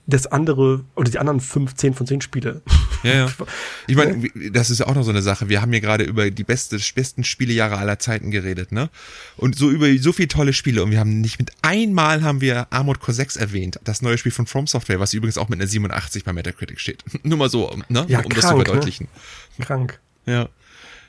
das 0.08 0.28
andere 0.28 0.84
oder 0.96 1.10
die 1.10 1.20
anderen 1.20 1.40
fünf, 1.40 1.76
zehn 1.76 1.94
von 1.94 2.08
zehn 2.08 2.22
Spiele? 2.22 2.62
Ja, 3.04 3.14
ja. 3.14 3.30
Ich 3.88 3.96
meine, 3.96 4.30
das 4.52 4.70
ist 4.70 4.80
ja 4.80 4.88
auch 4.88 4.96
noch 4.96 5.04
so 5.04 5.10
eine 5.10 5.22
Sache. 5.22 5.50
Wir 5.50 5.62
haben 5.62 5.72
hier 5.72 5.82
gerade 5.82 6.04
über 6.04 6.30
die 6.30 6.44
beste, 6.44 6.78
besten 6.94 7.24
Spielejahre 7.24 7.78
aller 7.78 7.98
Zeiten 7.98 8.30
geredet, 8.30 8.72
ne? 8.72 8.90
Und 9.38 9.56
so 9.56 9.70
über 9.70 9.88
so 9.98 10.12
viele 10.12 10.28
tolle 10.28 10.54
Spiele 10.54 10.84
und 10.84 10.92
wir 10.92 11.00
haben 11.00 11.22
nicht 11.22 11.40
mit 11.40 11.52
einmal 11.62 12.24
haben 12.24 12.42
wir 12.42 12.68
Armored 12.72 13.00
Core 13.00 13.14
6 13.14 13.38
erwähnt, 13.38 13.80
das 13.84 14.02
neue 14.02 14.18
Spiel 14.18 14.32
von 14.32 14.46
From 14.46 14.68
Software, 14.68 15.00
was 15.00 15.14
übrigens 15.14 15.38
auch 15.38 15.50
mit 15.50 15.60
einer 15.60 15.68
87 15.68 16.24
bei 16.24 16.34
Metacritic 16.34 16.80
steht. 16.80 17.04
Nur 17.24 17.38
mal 17.38 17.50
so, 17.50 17.76
ne? 17.90 18.06
Ja, 18.08 18.20
um 18.20 18.24
krank, 18.30 18.36
das 18.36 18.50
zu 18.50 18.58
ne? 18.58 18.66
verdeutlichen. 18.66 19.08
Ne? 19.08 19.20
Krank. 19.60 20.00
Ja. 20.26 20.50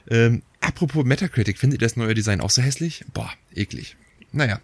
Ähm, 0.09 0.43
apropos 0.61 1.05
Metacritic, 1.05 1.59
findet 1.59 1.81
ihr 1.81 1.87
das 1.87 1.97
neue 1.97 2.15
Design 2.15 2.41
auch 2.41 2.51
so 2.51 2.63
hässlich? 2.63 3.05
Boah, 3.13 3.31
eklig. 3.55 3.97
Naja. 4.33 4.61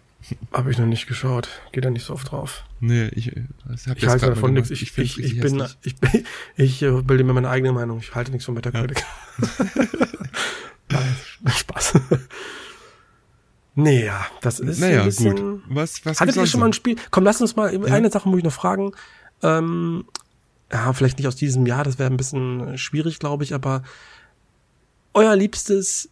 Habe 0.51 0.71
ich 0.71 0.77
noch 0.77 0.85
nicht 0.85 1.07
geschaut. 1.07 1.47
Geht 1.71 1.85
da 1.85 1.89
nicht 1.89 2.03
so 2.03 2.13
oft 2.13 2.31
drauf. 2.31 2.63
Nee, 2.79 3.07
ich, 3.13 3.27
ich, 3.27 3.87
hab 3.87 3.97
ich 3.97 4.07
halte 4.07 4.25
davon 4.25 4.53
nichts. 4.53 4.71
Ich, 4.71 4.81
ich, 4.81 4.97
ich, 4.97 5.19
ich 5.19 5.39
bin, 5.39 5.63
ich, 5.83 5.95
ich, 6.01 6.25
ich 6.55 6.81
äh, 6.81 7.01
bilde 7.01 7.23
mir 7.23 7.33
meine 7.33 7.49
eigene 7.49 7.71
Meinung. 7.71 7.99
Ich 7.99 8.13
halte 8.13 8.31
nichts 8.31 8.45
von 8.45 8.55
Metacritic. 8.55 9.03
Ja. 10.91 10.99
Spaß. 11.55 11.93
Nee, 13.75 14.05
ja, 14.05 14.25
das 14.41 14.59
ist 14.59 14.79
naja, 14.79 15.01
ein 15.01 15.05
bisschen, 15.05 15.35
gut. 15.35 15.63
Was, 15.69 16.03
was 16.03 16.19
Hattet 16.19 16.35
ihr 16.35 16.47
schon 16.47 16.61
mal 16.61 16.65
ein 16.65 16.73
Spiel? 16.73 16.95
Komm, 17.11 17.23
lass 17.23 17.41
uns 17.41 17.55
mal, 17.55 17.71
ja. 17.73 17.93
eine 17.93 18.09
Sache 18.09 18.27
muss 18.27 18.39
ich 18.39 18.43
noch 18.43 18.51
fragen. 18.51 18.93
Ähm, 19.43 20.05
ja, 20.71 20.91
vielleicht 20.93 21.17
nicht 21.17 21.27
aus 21.27 21.35
diesem 21.35 21.65
Jahr, 21.65 21.83
das 21.83 21.99
wäre 21.99 22.09
ein 22.09 22.17
bisschen 22.17 22.77
schwierig, 22.77 23.19
glaube 23.19 23.43
ich, 23.43 23.53
aber 23.53 23.83
euer 25.13 25.35
liebstes, 25.35 26.09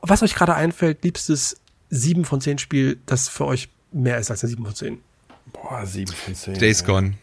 was 0.00 0.22
euch 0.22 0.34
gerade 0.34 0.54
einfällt, 0.54 1.04
liebstes 1.04 1.56
7 1.90 2.24
von 2.24 2.40
10 2.40 2.58
Spiel, 2.58 2.98
das 3.06 3.28
für 3.28 3.44
euch 3.44 3.68
mehr 3.92 4.18
ist 4.18 4.30
als 4.30 4.42
eine 4.42 4.50
7 4.50 4.64
von 4.64 4.74
10? 4.74 4.98
Boah, 5.52 5.86
7 5.86 6.12
von 6.12 6.34
10. 6.34 6.54
Days 6.54 6.80
ja. 6.80 6.86
Gone. 6.86 7.14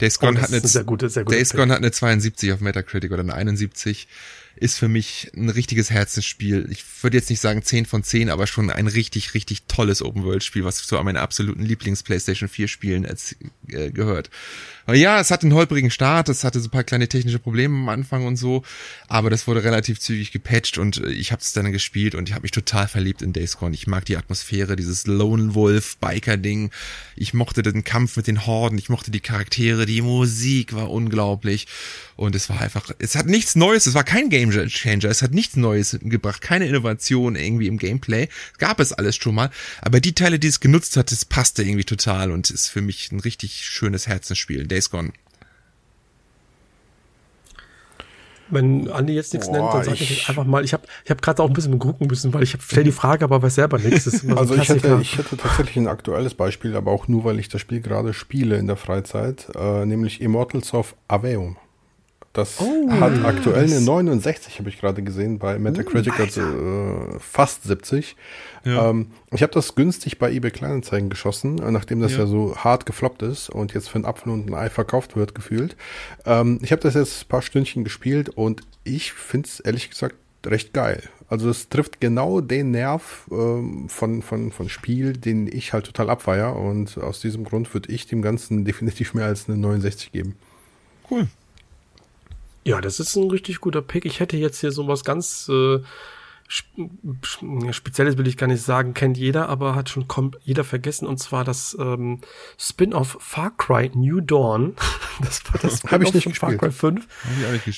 Days 0.00 0.18
Gone, 0.18 0.38
oh, 0.38 0.42
hat, 0.42 0.52
eine, 0.52 0.60
sehr 0.60 0.84
gute, 0.84 1.08
sehr 1.08 1.24
gute 1.24 1.36
Days 1.36 1.50
Gone 1.54 1.72
hat 1.72 1.78
eine 1.78 1.90
72 1.90 2.52
auf 2.52 2.60
Metacritic 2.60 3.10
oder 3.12 3.22
eine 3.22 3.34
71. 3.34 4.08
ist 4.56 4.78
für 4.78 4.88
mich 4.88 5.30
ein 5.34 5.48
richtiges 5.48 5.90
Herzensspiel. 5.90 6.68
Ich 6.70 6.84
würde 7.02 7.16
jetzt 7.16 7.30
nicht 7.30 7.40
sagen 7.40 7.62
10 7.62 7.86
von 7.86 8.02
10, 8.02 8.28
aber 8.30 8.46
schon 8.46 8.70
ein 8.70 8.88
richtig, 8.88 9.34
richtig 9.34 9.64
tolles 9.64 10.02
Open-World-Spiel, 10.02 10.64
was 10.64 10.86
zu 10.86 10.96
meinen 10.96 11.16
absoluten 11.16 11.62
Lieblings-PlayStation 11.62 12.48
4-Spielen 12.48 13.06
äh, 13.68 13.90
gehört. 13.90 14.30
Ja, 14.88 15.18
es 15.18 15.32
hat 15.32 15.42
einen 15.42 15.52
holprigen 15.52 15.90
Start, 15.90 16.28
es 16.28 16.44
hatte 16.44 16.60
so 16.60 16.68
ein 16.68 16.70
paar 16.70 16.84
kleine 16.84 17.08
technische 17.08 17.40
Probleme 17.40 17.74
am 17.76 17.88
Anfang 17.88 18.24
und 18.24 18.36
so, 18.36 18.62
aber 19.08 19.30
das 19.30 19.48
wurde 19.48 19.64
relativ 19.64 19.98
zügig 19.98 20.30
gepatcht 20.30 20.78
und 20.78 20.98
äh, 20.98 21.08
ich 21.10 21.32
habe 21.32 21.42
es 21.42 21.52
dann 21.52 21.72
gespielt 21.72 22.14
und 22.14 22.28
ich 22.28 22.34
habe 22.36 22.42
mich 22.42 22.52
total 22.52 22.86
verliebt 22.86 23.20
in 23.20 23.32
Days 23.32 23.58
Gone. 23.58 23.74
Ich 23.74 23.88
mag 23.88 24.04
die 24.04 24.16
Atmosphäre, 24.16 24.76
dieses 24.76 25.08
Lone 25.08 25.56
Wolf 25.56 25.96
Biker 25.96 26.36
Ding. 26.36 26.70
Ich 27.16 27.34
mochte 27.34 27.62
den 27.62 27.82
Kampf 27.82 28.16
mit 28.16 28.28
den 28.28 28.46
Horden, 28.46 28.78
ich 28.78 28.88
mochte 28.88 29.10
die 29.10 29.18
Charaktere, 29.18 29.86
die 29.86 30.02
Musik 30.02 30.72
war 30.72 30.88
unglaublich 30.88 31.66
und 32.14 32.36
es 32.36 32.48
war 32.48 32.60
einfach, 32.60 32.88
es 33.00 33.16
hat 33.16 33.26
nichts 33.26 33.56
Neues, 33.56 33.86
es 33.86 33.94
war 33.94 34.04
kein 34.04 34.30
Game 34.30 34.52
Changer, 34.68 35.10
es 35.10 35.20
hat 35.20 35.32
nichts 35.32 35.56
Neues 35.56 35.98
gebracht, 36.00 36.40
keine 36.40 36.68
Innovation 36.68 37.34
irgendwie 37.34 37.66
im 37.66 37.78
Gameplay. 37.78 38.28
Gab 38.58 38.78
es 38.78 38.92
alles 38.92 39.16
schon 39.16 39.34
mal, 39.34 39.50
aber 39.82 40.00
die 40.00 40.14
Teile, 40.14 40.38
die 40.38 40.46
es 40.46 40.60
genutzt 40.60 40.96
hat, 40.96 41.10
es 41.10 41.24
passte 41.24 41.64
irgendwie 41.64 41.84
total 41.84 42.30
und 42.30 42.50
ist 42.50 42.68
für 42.68 42.82
mich 42.82 43.10
ein 43.10 43.18
richtig 43.18 43.66
schönes 43.66 44.06
Herzensspiel. 44.06 44.68
Days 44.76 44.90
Gone. 44.90 45.12
Wenn 48.48 48.88
Andi 48.90 49.14
jetzt 49.14 49.32
nichts 49.32 49.48
Boah, 49.48 49.56
nennt, 49.56 49.74
dann 49.74 49.84
sage 49.84 49.96
ich, 49.96 50.10
ich 50.10 50.28
einfach 50.28 50.44
mal, 50.44 50.64
ich 50.64 50.72
habe 50.72 50.84
ich 51.04 51.10
hab 51.10 51.20
gerade 51.20 51.42
auch 51.42 51.48
ein 51.48 51.52
bisschen 51.52 51.78
gucken 51.80 52.06
müssen, 52.06 52.32
weil 52.32 52.44
ich 52.44 52.56
stelle 52.60 52.84
die 52.84 52.92
Frage, 52.92 53.24
aber 53.24 53.42
weiß 53.42 53.56
selber 53.56 53.78
nichts. 53.78 54.24
also 54.36 54.54
ich 54.54 54.68
hätte, 54.68 54.98
ich 55.02 55.18
hätte 55.18 55.36
tatsächlich 55.36 55.76
ein 55.76 55.88
aktuelles 55.88 56.34
Beispiel, 56.34 56.76
aber 56.76 56.92
auch 56.92 57.08
nur, 57.08 57.24
weil 57.24 57.40
ich 57.40 57.48
das 57.48 57.60
Spiel 57.60 57.80
gerade 57.80 58.14
spiele 58.14 58.56
in 58.56 58.68
der 58.68 58.76
Freizeit, 58.76 59.48
äh, 59.56 59.84
nämlich 59.84 60.20
Immortals 60.20 60.72
of 60.74 60.94
Aveum. 61.08 61.56
Das 62.36 62.60
oh, 62.60 62.90
hat 62.90 63.24
aktuell 63.24 63.64
eine 63.64 63.80
69, 63.80 64.58
habe 64.58 64.68
ich 64.68 64.78
gerade 64.78 65.02
gesehen, 65.02 65.38
bei 65.38 65.58
Metacritic, 65.58 66.12
oh, 66.18 66.22
also 66.22 66.42
äh, 66.42 67.18
fast 67.18 67.62
70. 67.62 68.14
Ja. 68.66 68.90
Ähm, 68.90 69.06
ich 69.32 69.42
habe 69.42 69.54
das 69.54 69.74
günstig 69.74 70.18
bei 70.18 70.30
eBay 70.30 70.50
Kleinanzeigen 70.50 71.08
geschossen, 71.08 71.62
äh, 71.62 71.70
nachdem 71.70 72.00
das 72.00 72.12
ja. 72.12 72.18
ja. 72.18 72.26
so 72.26 72.54
hart 72.54 72.84
gefloppt 72.84 73.22
ist 73.22 73.48
und 73.48 73.72
jetzt 73.72 73.88
für 73.88 73.94
einen 73.94 74.04
Apfel 74.04 74.32
und 74.32 74.50
ein 74.50 74.54
Ei 74.54 74.68
verkauft 74.68 75.16
wird, 75.16 75.34
gefühlt. 75.34 75.76
Ähm, 76.26 76.58
ich 76.60 76.72
habe 76.72 76.82
das 76.82 76.92
jetzt 76.92 77.24
ein 77.24 77.28
paar 77.28 77.40
Stündchen 77.40 77.84
gespielt 77.84 78.28
und 78.28 78.60
ich 78.84 79.14
finde 79.14 79.48
es 79.48 79.60
ehrlich 79.60 79.88
gesagt 79.88 80.16
recht 80.44 80.74
geil. 80.74 81.04
Also 81.30 81.48
es 81.48 81.70
trifft 81.70 82.02
genau 82.02 82.42
den 82.42 82.70
Nerv 82.70 83.28
ähm, 83.30 83.88
von, 83.88 84.20
von, 84.20 84.52
von 84.52 84.68
Spiel, 84.68 85.14
den 85.14 85.46
ich 85.46 85.72
halt 85.72 85.86
total 85.86 86.10
abfeier 86.10 86.54
und 86.54 86.98
aus 86.98 87.20
diesem 87.20 87.44
Grund 87.44 87.72
würde 87.72 87.90
ich 87.90 88.06
dem 88.06 88.20
Ganzen 88.20 88.64
definitiv 88.66 89.14
mehr 89.14 89.24
als 89.24 89.48
eine 89.48 89.56
69 89.56 90.12
geben. 90.12 90.34
Cool. 91.10 91.28
Ja, 92.66 92.80
das 92.80 92.98
ist 92.98 93.14
ein 93.14 93.30
richtig 93.30 93.60
guter 93.60 93.80
Pick. 93.80 94.04
Ich 94.06 94.18
hätte 94.18 94.36
jetzt 94.36 94.60
hier 94.60 94.72
so 94.72 94.88
was 94.88 95.04
ganz 95.04 95.48
äh, 95.48 95.78
Spezielles 97.70 98.18
will 98.18 98.26
ich 98.26 98.36
gar 98.36 98.48
nicht 98.48 98.62
sagen, 98.62 98.92
kennt 98.92 99.16
jeder, 99.16 99.48
aber 99.48 99.76
hat 99.76 99.88
schon 99.88 100.06
jeder 100.42 100.64
vergessen, 100.64 101.06
und 101.06 101.18
zwar 101.18 101.44
das 101.44 101.76
ähm, 101.78 102.20
Spin-off 102.58 103.18
Far 103.20 103.56
Cry 103.56 103.92
New 103.94 104.20
Dawn. 104.20 104.74
Das 105.20 105.42
war 105.50 105.58
das 105.62 105.78
Spin-off 105.78 106.08
ich 106.08 106.14
nicht 106.14 106.24
von 106.24 106.34
Far 106.34 106.54
Cry 106.54 106.70
5. 106.70 107.06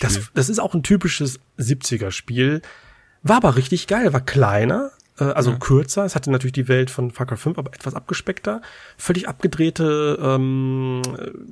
Das, 0.00 0.30
das 0.34 0.48
ist 0.48 0.58
auch 0.58 0.74
ein 0.74 0.82
typisches 0.82 1.38
70er-Spiel. 1.58 2.62
War 3.22 3.36
aber 3.36 3.54
richtig 3.56 3.86
geil, 3.86 4.12
war 4.12 4.22
kleiner, 4.22 4.90
also 5.24 5.52
ja. 5.52 5.56
kürzer. 5.58 6.04
Es 6.04 6.14
hatte 6.14 6.30
natürlich 6.30 6.52
die 6.52 6.68
Welt 6.68 6.90
von 6.90 7.10
Far 7.10 7.26
Cry 7.26 7.36
5, 7.36 7.58
aber 7.58 7.74
etwas 7.74 7.94
abgespeckter. 7.94 8.62
Völlig 8.96 9.28
abgedrehte, 9.28 10.18
ähm, 10.22 11.02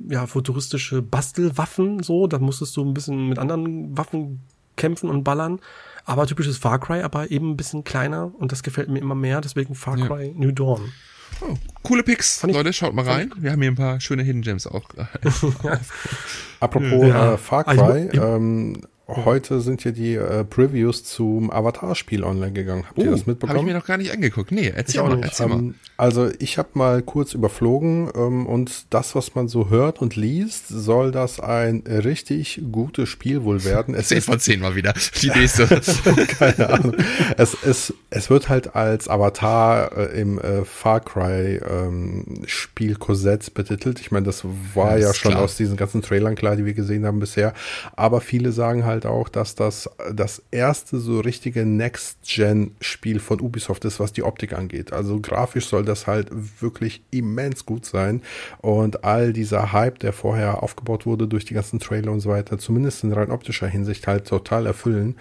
ja, 0.08 0.26
futuristische 0.26 1.02
Bastelwaffen, 1.02 2.02
so. 2.02 2.26
Da 2.26 2.38
musstest 2.38 2.76
du 2.76 2.84
ein 2.84 2.94
bisschen 2.94 3.28
mit 3.28 3.38
anderen 3.38 3.96
Waffen 3.96 4.42
kämpfen 4.76 5.10
und 5.10 5.24
ballern. 5.24 5.60
Aber 6.04 6.26
typisches 6.26 6.56
Far 6.58 6.78
Cry, 6.78 7.02
aber 7.02 7.30
eben 7.30 7.50
ein 7.50 7.56
bisschen 7.56 7.82
kleiner 7.82 8.32
und 8.38 8.52
das 8.52 8.62
gefällt 8.62 8.88
mir 8.88 9.00
immer 9.00 9.16
mehr, 9.16 9.40
deswegen 9.40 9.74
Far 9.74 9.96
Cry 9.96 10.28
ja. 10.28 10.32
New 10.34 10.52
Dawn. 10.52 10.92
Oh, 11.40 11.54
coole 11.82 12.02
Picks, 12.02 12.42
Leute, 12.44 12.72
schaut 12.72 12.94
mal 12.94 13.04
rein. 13.04 13.32
Wir 13.36 13.50
haben 13.50 13.60
hier 13.60 13.72
ein 13.72 13.76
paar 13.76 14.00
schöne 14.00 14.22
Hidden 14.22 14.42
Gems 14.42 14.66
auch. 14.66 14.88
Apropos 16.60 17.06
ja. 17.08 17.34
äh, 17.34 17.38
Far 17.38 17.66
also, 17.66 17.84
Cry, 17.84 18.08
also, 18.08 18.22
ähm, 18.22 18.82
Heute 19.08 19.60
sind 19.60 19.84
ja 19.84 19.92
die 19.92 20.14
äh, 20.14 20.42
Previews 20.42 21.04
zum 21.04 21.52
Avatar-Spiel 21.52 22.24
online 22.24 22.52
gegangen. 22.52 22.84
Habt 22.88 22.98
ihr 22.98 23.06
uh, 23.06 23.10
das 23.12 23.24
mitbekommen? 23.24 23.50
Habe 23.50 23.60
ich 23.60 23.72
mir 23.72 23.78
noch 23.78 23.86
gar 23.86 23.98
nicht 23.98 24.12
angeguckt. 24.12 24.50
Nee, 24.50 24.72
erzähl 24.74 25.00
mal. 25.04 25.20
Erzähl 25.22 25.46
ähm, 25.46 25.66
mal. 25.68 25.74
Also 25.96 26.28
ich 26.40 26.58
habe 26.58 26.70
mal 26.74 27.02
kurz 27.02 27.32
überflogen 27.32 28.10
ähm, 28.16 28.46
und 28.46 28.92
das, 28.92 29.14
was 29.14 29.36
man 29.36 29.46
so 29.46 29.70
hört 29.70 30.02
und 30.02 30.16
liest, 30.16 30.66
soll 30.68 31.12
das 31.12 31.38
ein 31.38 31.84
richtig 31.86 32.62
gutes 32.72 33.08
Spiel 33.08 33.44
wohl 33.44 33.64
werden. 33.64 33.94
Es 33.94 34.08
10 34.08 34.22
von 34.22 34.40
10 34.40 34.60
mal 34.60 34.74
wieder. 34.74 34.92
Die 35.22 35.30
nächste. 35.30 35.66
Keine 36.38 36.68
Ahnung. 36.68 36.96
Es, 37.36 37.56
es, 37.62 37.94
es 38.10 38.28
wird 38.28 38.48
halt 38.48 38.74
als 38.74 39.08
Avatar 39.08 39.96
äh, 39.96 40.20
im 40.20 40.40
äh, 40.40 40.64
Far 40.64 40.98
Cry 41.00 41.60
ähm, 41.66 42.42
Spiel 42.46 42.96
Cosette 42.96 43.52
betitelt. 43.52 44.00
Ich 44.00 44.10
meine, 44.10 44.26
das 44.26 44.42
war 44.74 44.98
ja, 44.98 45.06
ja 45.06 45.14
schon 45.14 45.30
klar. 45.30 45.44
aus 45.44 45.56
diesen 45.56 45.76
ganzen 45.76 46.02
Trailern 46.02 46.34
klar, 46.34 46.56
die 46.56 46.64
wir 46.64 46.74
gesehen 46.74 47.06
haben 47.06 47.20
bisher. 47.20 47.54
Aber 47.94 48.20
viele 48.20 48.50
sagen 48.50 48.84
halt, 48.84 48.95
halt 48.96 49.06
auch, 49.06 49.28
dass 49.28 49.54
das 49.54 49.90
das 50.12 50.42
erste 50.50 50.98
so 50.98 51.20
richtige 51.20 51.66
Next-Gen-Spiel 51.66 53.20
von 53.20 53.40
Ubisoft 53.40 53.84
ist, 53.84 54.00
was 54.00 54.12
die 54.12 54.22
Optik 54.22 54.54
angeht. 54.54 54.92
Also 54.92 55.20
grafisch 55.20 55.66
soll 55.66 55.84
das 55.84 56.06
halt 56.06 56.28
wirklich 56.60 57.02
immens 57.10 57.66
gut 57.66 57.84
sein. 57.84 58.22
Und 58.60 59.04
all 59.04 59.32
dieser 59.32 59.72
Hype, 59.72 59.98
der 59.98 60.12
vorher 60.12 60.62
aufgebaut 60.62 61.06
wurde 61.06 61.28
durch 61.28 61.44
die 61.44 61.54
ganzen 61.54 61.78
Trailer 61.78 62.10
und 62.10 62.20
so 62.20 62.30
weiter, 62.30 62.58
zumindest 62.58 63.04
in 63.04 63.12
rein 63.12 63.30
optischer 63.30 63.66
Hinsicht 63.66 64.06
halt 64.06 64.26
total 64.26 64.66
erfüllen. 64.66 65.16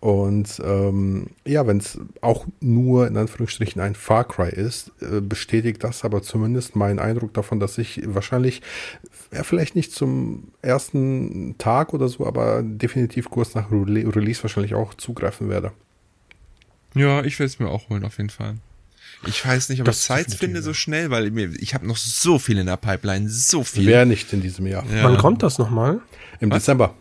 Und 0.00 0.60
ähm, 0.64 1.28
ja, 1.44 1.66
wenn 1.66 1.78
es 1.78 1.98
auch 2.20 2.46
nur 2.60 3.08
in 3.08 3.16
Anführungsstrichen 3.16 3.82
ein 3.82 3.96
Far 3.96 4.24
Cry 4.26 4.50
ist, 4.50 4.92
äh, 5.00 5.20
bestätigt 5.20 5.82
das 5.82 6.04
aber 6.04 6.22
zumindest 6.22 6.76
meinen 6.76 7.00
Eindruck 7.00 7.34
davon, 7.34 7.58
dass 7.58 7.78
ich 7.78 8.00
wahrscheinlich, 8.04 8.62
ja, 9.32 9.42
vielleicht 9.42 9.74
nicht 9.74 9.92
zum 9.92 10.52
ersten 10.62 11.56
Tag 11.58 11.94
oder 11.94 12.08
so, 12.08 12.26
aber 12.26 12.62
definitiv 12.62 13.28
kurz 13.28 13.54
nach 13.54 13.72
Re 13.72 13.86
Release 14.14 14.42
wahrscheinlich 14.42 14.74
auch 14.74 14.94
zugreifen 14.94 15.48
werde. 15.48 15.72
Ja, 16.94 17.24
ich 17.24 17.38
werde 17.38 17.48
es 17.48 17.58
mir 17.58 17.68
auch 17.68 17.88
holen, 17.88 18.04
auf 18.04 18.18
jeden 18.18 18.30
Fall. 18.30 18.54
Ich 19.26 19.44
weiß 19.44 19.68
nicht, 19.70 19.80
ob 19.80 19.86
das 19.86 20.00
ich 20.00 20.06
Zeit 20.06 20.32
finde 20.32 20.62
so 20.62 20.72
schnell, 20.72 21.10
weil 21.10 21.30
mir, 21.32 21.50
ich 21.58 21.74
habe 21.74 21.86
noch 21.86 21.96
so 21.96 22.38
viel 22.38 22.56
in 22.56 22.66
der 22.66 22.76
Pipeline, 22.76 23.28
so 23.28 23.64
viel. 23.64 23.86
Wer 23.86 24.04
nicht 24.04 24.32
in 24.32 24.42
diesem 24.42 24.66
Jahr. 24.66 24.84
Ja. 24.86 25.02
Wann 25.02 25.18
kommt 25.18 25.42
das 25.42 25.58
nochmal? 25.58 26.00
Im 26.40 26.50
Was? 26.50 26.62
Dezember. 26.62 26.94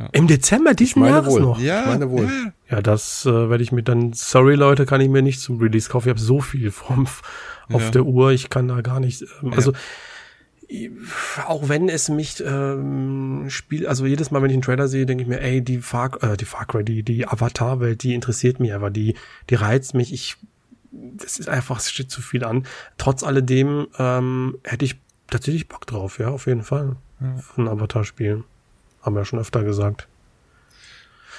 Ja. 0.00 0.08
Im 0.12 0.26
Dezember 0.26 0.72
diesen 0.72 1.04
Jahres 1.04 1.34
wohl. 1.34 1.42
noch? 1.42 1.60
Ja, 1.60 1.82
ich 1.82 1.86
meine 1.86 2.10
wohl. 2.10 2.24
Ja, 2.24 2.76
ja 2.76 2.82
das 2.82 3.26
äh, 3.26 3.50
werde 3.50 3.62
ich 3.62 3.70
mir 3.70 3.82
dann, 3.82 4.14
sorry 4.14 4.54
Leute, 4.54 4.86
kann 4.86 5.00
ich 5.02 5.10
mir 5.10 5.20
nicht 5.20 5.40
zum 5.40 5.58
Release 5.58 5.90
kaufen. 5.90 6.08
Ich 6.08 6.10
habe 6.10 6.20
so 6.20 6.40
viel 6.40 6.70
vom, 6.70 7.06
auf 7.70 7.82
ja. 7.82 7.90
der 7.90 8.06
Uhr, 8.06 8.30
ich 8.30 8.48
kann 8.48 8.66
da 8.68 8.80
gar 8.80 8.98
nicht, 8.98 9.24
ähm, 9.42 9.52
also 9.52 9.72
auch 11.48 11.68
wenn 11.68 11.88
es 11.88 12.08
mich 12.08 12.42
ähm, 12.46 13.46
spielt, 13.48 13.86
also 13.86 14.06
jedes 14.06 14.30
Mal, 14.30 14.40
wenn 14.40 14.50
ich 14.50 14.54
einen 14.54 14.62
Trailer 14.62 14.86
sehe, 14.86 15.04
denke 15.04 15.22
ich 15.22 15.28
mir, 15.28 15.40
ey, 15.40 15.62
die 15.62 15.78
Far, 15.78 16.22
äh, 16.22 16.36
die 16.36 16.44
Far 16.44 16.64
Cry, 16.64 16.84
die, 16.84 17.02
die 17.02 17.26
Avatar-Welt, 17.26 18.02
die 18.04 18.14
interessiert 18.14 18.60
mich 18.60 18.72
aber, 18.72 18.88
die, 18.88 19.16
die 19.50 19.56
reizt 19.56 19.94
mich. 19.94 20.12
Ich, 20.12 20.36
das 20.92 21.40
ist 21.40 21.48
einfach, 21.48 21.78
es 21.78 21.90
steht 21.90 22.10
zu 22.10 22.22
viel 22.22 22.44
an. 22.44 22.66
Trotz 22.98 23.24
alledem 23.24 23.88
ähm, 23.98 24.58
hätte 24.62 24.84
ich 24.84 25.00
tatsächlich 25.26 25.68
Bock 25.68 25.86
drauf, 25.86 26.20
ja, 26.20 26.28
auf 26.28 26.46
jeden 26.46 26.62
Fall. 26.62 26.96
Ja. 27.20 27.34
Ein 27.56 27.66
Avatar-Spiel. 27.68 28.44
Haben 29.02 29.14
wir 29.14 29.20
ja 29.20 29.24
schon 29.24 29.38
öfter 29.38 29.64
gesagt. 29.64 30.08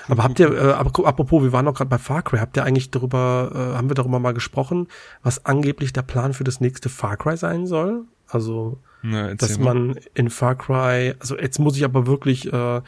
Aber 0.07 0.23
habt 0.23 0.39
ihr, 0.39 0.51
äh, 0.51 0.71
apropos, 0.71 1.43
wir 1.43 1.53
waren 1.53 1.65
noch 1.65 1.75
gerade 1.75 1.89
bei 1.89 1.97
Far 1.97 2.23
Cry, 2.23 2.39
habt 2.39 2.57
ihr 2.57 2.63
eigentlich 2.63 2.91
darüber, 2.91 3.51
äh, 3.53 3.77
haben 3.77 3.89
wir 3.89 3.95
darüber 3.95 4.19
mal 4.19 4.33
gesprochen, 4.33 4.87
was 5.21 5.45
angeblich 5.45 5.93
der 5.93 6.01
Plan 6.01 6.33
für 6.33 6.43
das 6.43 6.59
nächste 6.59 6.89
Far 6.89 7.17
Cry 7.17 7.37
sein 7.37 7.67
soll? 7.67 8.05
Also, 8.27 8.79
Na, 9.03 9.33
dass 9.35 9.59
man 9.59 9.97
in 10.13 10.29
Far 10.29 10.55
Cry, 10.55 11.13
also 11.19 11.37
jetzt 11.37 11.59
muss 11.59 11.77
ich 11.77 11.83
aber 11.83 12.07
wirklich, 12.07 12.51
äh, 12.51 12.81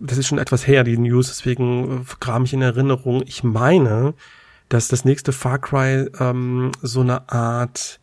das 0.00 0.18
ist 0.18 0.26
schon 0.26 0.38
etwas 0.38 0.66
her, 0.66 0.84
die 0.84 0.98
News, 0.98 1.28
deswegen 1.28 2.02
äh, 2.02 2.14
kram 2.20 2.44
ich 2.44 2.52
in 2.52 2.62
Erinnerung. 2.62 3.22
Ich 3.26 3.42
meine, 3.42 4.14
dass 4.68 4.88
das 4.88 5.04
nächste 5.04 5.32
Far 5.32 5.58
Cry 5.58 6.08
ähm, 6.20 6.72
so 6.82 7.00
eine 7.00 7.28
Art 7.30 8.00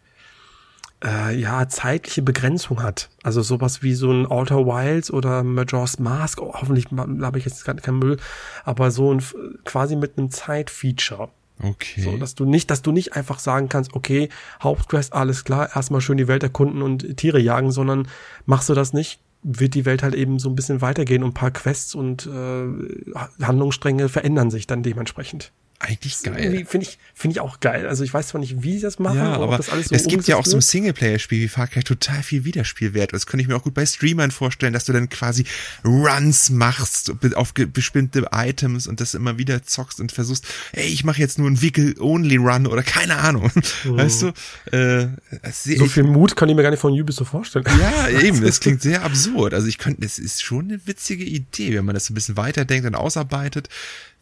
äh, 1.03 1.35
ja, 1.35 1.67
zeitliche 1.67 2.21
Begrenzung 2.21 2.83
hat. 2.83 3.09
Also 3.23 3.41
sowas 3.41 3.81
wie 3.83 3.93
so 3.93 4.11
ein 4.11 4.25
Outer 4.25 4.65
Wilds 4.65 5.11
oder 5.11 5.43
Majora's 5.43 5.99
Mask, 5.99 6.41
oh, 6.41 6.53
hoffentlich 6.53 6.87
habe 6.91 7.37
ich 7.37 7.45
jetzt 7.45 7.63
gerade 7.63 7.81
keinen 7.81 7.99
Müll, 7.99 8.17
aber 8.65 8.91
so 8.91 9.13
ein 9.13 9.23
quasi 9.63 9.95
mit 9.95 10.17
einem 10.17 10.31
Zeitfeature. 10.31 11.29
Okay. 11.61 12.01
So, 12.01 12.17
dass 12.17 12.35
du 12.35 12.45
nicht, 12.45 12.71
dass 12.71 12.81
du 12.81 12.91
nicht 12.91 13.15
einfach 13.15 13.39
sagen 13.39 13.67
kannst, 13.67 13.93
okay, 13.93 14.29
Hauptquest, 14.63 15.13
alles 15.13 15.43
klar, 15.43 15.75
erstmal 15.75 16.01
schön 16.01 16.17
die 16.17 16.27
Welt 16.27 16.43
erkunden 16.43 16.81
und 16.81 17.17
Tiere 17.17 17.39
jagen, 17.39 17.71
sondern 17.71 18.07
machst 18.45 18.69
du 18.69 18.73
das 18.73 18.93
nicht, 18.93 19.19
wird 19.43 19.73
die 19.73 19.85
Welt 19.85 20.03
halt 20.03 20.15
eben 20.15 20.39
so 20.39 20.49
ein 20.49 20.55
bisschen 20.55 20.81
weitergehen 20.81 21.23
und 21.23 21.31
ein 21.31 21.33
paar 21.33 21.51
Quests 21.51 21.95
und 21.95 22.27
äh, 22.27 23.43
Handlungsstränge 23.43 24.09
verändern 24.09 24.51
sich 24.51 24.67
dann 24.67 24.83
dementsprechend. 24.83 25.51
Eigentlich 25.81 26.21
geil. 26.23 26.65
Finde 26.67 26.85
ich, 26.85 26.99
finde 27.15 27.35
ich 27.35 27.39
auch 27.39 27.61
geil. 27.61 27.87
Also 27.87 28.03
ich 28.03 28.13
weiß 28.13 28.27
zwar 28.27 28.41
nicht, 28.41 28.63
wie 28.63 28.73
sie 28.73 28.81
das 28.81 28.99
machen, 28.99 29.17
Ja, 29.17 29.35
aber 29.35 29.55
das 29.55 29.69
alles 29.69 29.87
so 29.87 29.95
es 29.95 30.07
gibt 30.07 30.27
ja 30.27 30.35
auch 30.35 30.45
so 30.45 30.57
ein 30.57 30.61
Singleplayer-Spiel 30.61 31.41
wie 31.41 31.47
Far 31.47 31.67
Cry 31.67 31.83
total 31.83 32.21
viel 32.21 32.43
Wiederspielwert. 32.43 33.13
Das 33.13 33.25
könnte 33.25 33.43
ich 33.43 33.47
mir 33.47 33.55
auch 33.55 33.63
gut 33.63 33.73
bei 33.73 33.85
Streamern 33.85 34.31
vorstellen, 34.31 34.73
dass 34.73 34.83
du 34.83 34.91
dann 34.91 35.07
quasi 35.07 35.45
Runs 35.85 36.49
machst 36.49 37.13
auf 37.35 37.53
bestimmte 37.53 38.27
Items 38.33 38.87
und 38.87 38.99
das 38.99 39.13
immer 39.13 39.37
wieder 39.37 39.63
zockst 39.63 40.01
und 40.01 40.11
versuchst, 40.11 40.45
ey, 40.73 40.85
ich 40.85 41.05
mache 41.05 41.21
jetzt 41.21 41.39
nur 41.39 41.47
einen 41.47 41.61
Wickel-Only-Run 41.61 42.67
oder 42.67 42.83
keine 42.83 43.15
Ahnung. 43.15 43.49
Weißt 43.85 44.23
du? 44.23 44.75
Äh. 44.75 45.07
So 45.53 45.85
viel 45.85 46.03
Mut 46.03 46.35
kann 46.35 46.49
ich 46.49 46.55
mir 46.55 46.63
gar 46.63 46.71
nicht 46.71 46.81
von 46.81 46.91
Ubisoft 46.91 47.31
vorstellen. 47.31 47.65
ja, 47.79 48.09
eben, 48.21 48.41
das 48.41 48.59
klingt 48.59 48.81
sehr 48.81 49.03
absurd. 49.03 49.53
Also 49.53 49.67
ich 49.67 49.77
könnte, 49.77 50.01
das 50.01 50.19
ist 50.19 50.43
schon 50.43 50.65
eine 50.65 50.81
witzige 50.85 51.23
Idee, 51.23 51.75
wenn 51.75 51.85
man 51.85 51.93
das 51.95 52.07
so 52.07 52.11
ein 52.11 52.15
bisschen 52.15 52.35
weiterdenkt 52.35 52.85
und 52.85 52.95
ausarbeitet, 52.95 53.69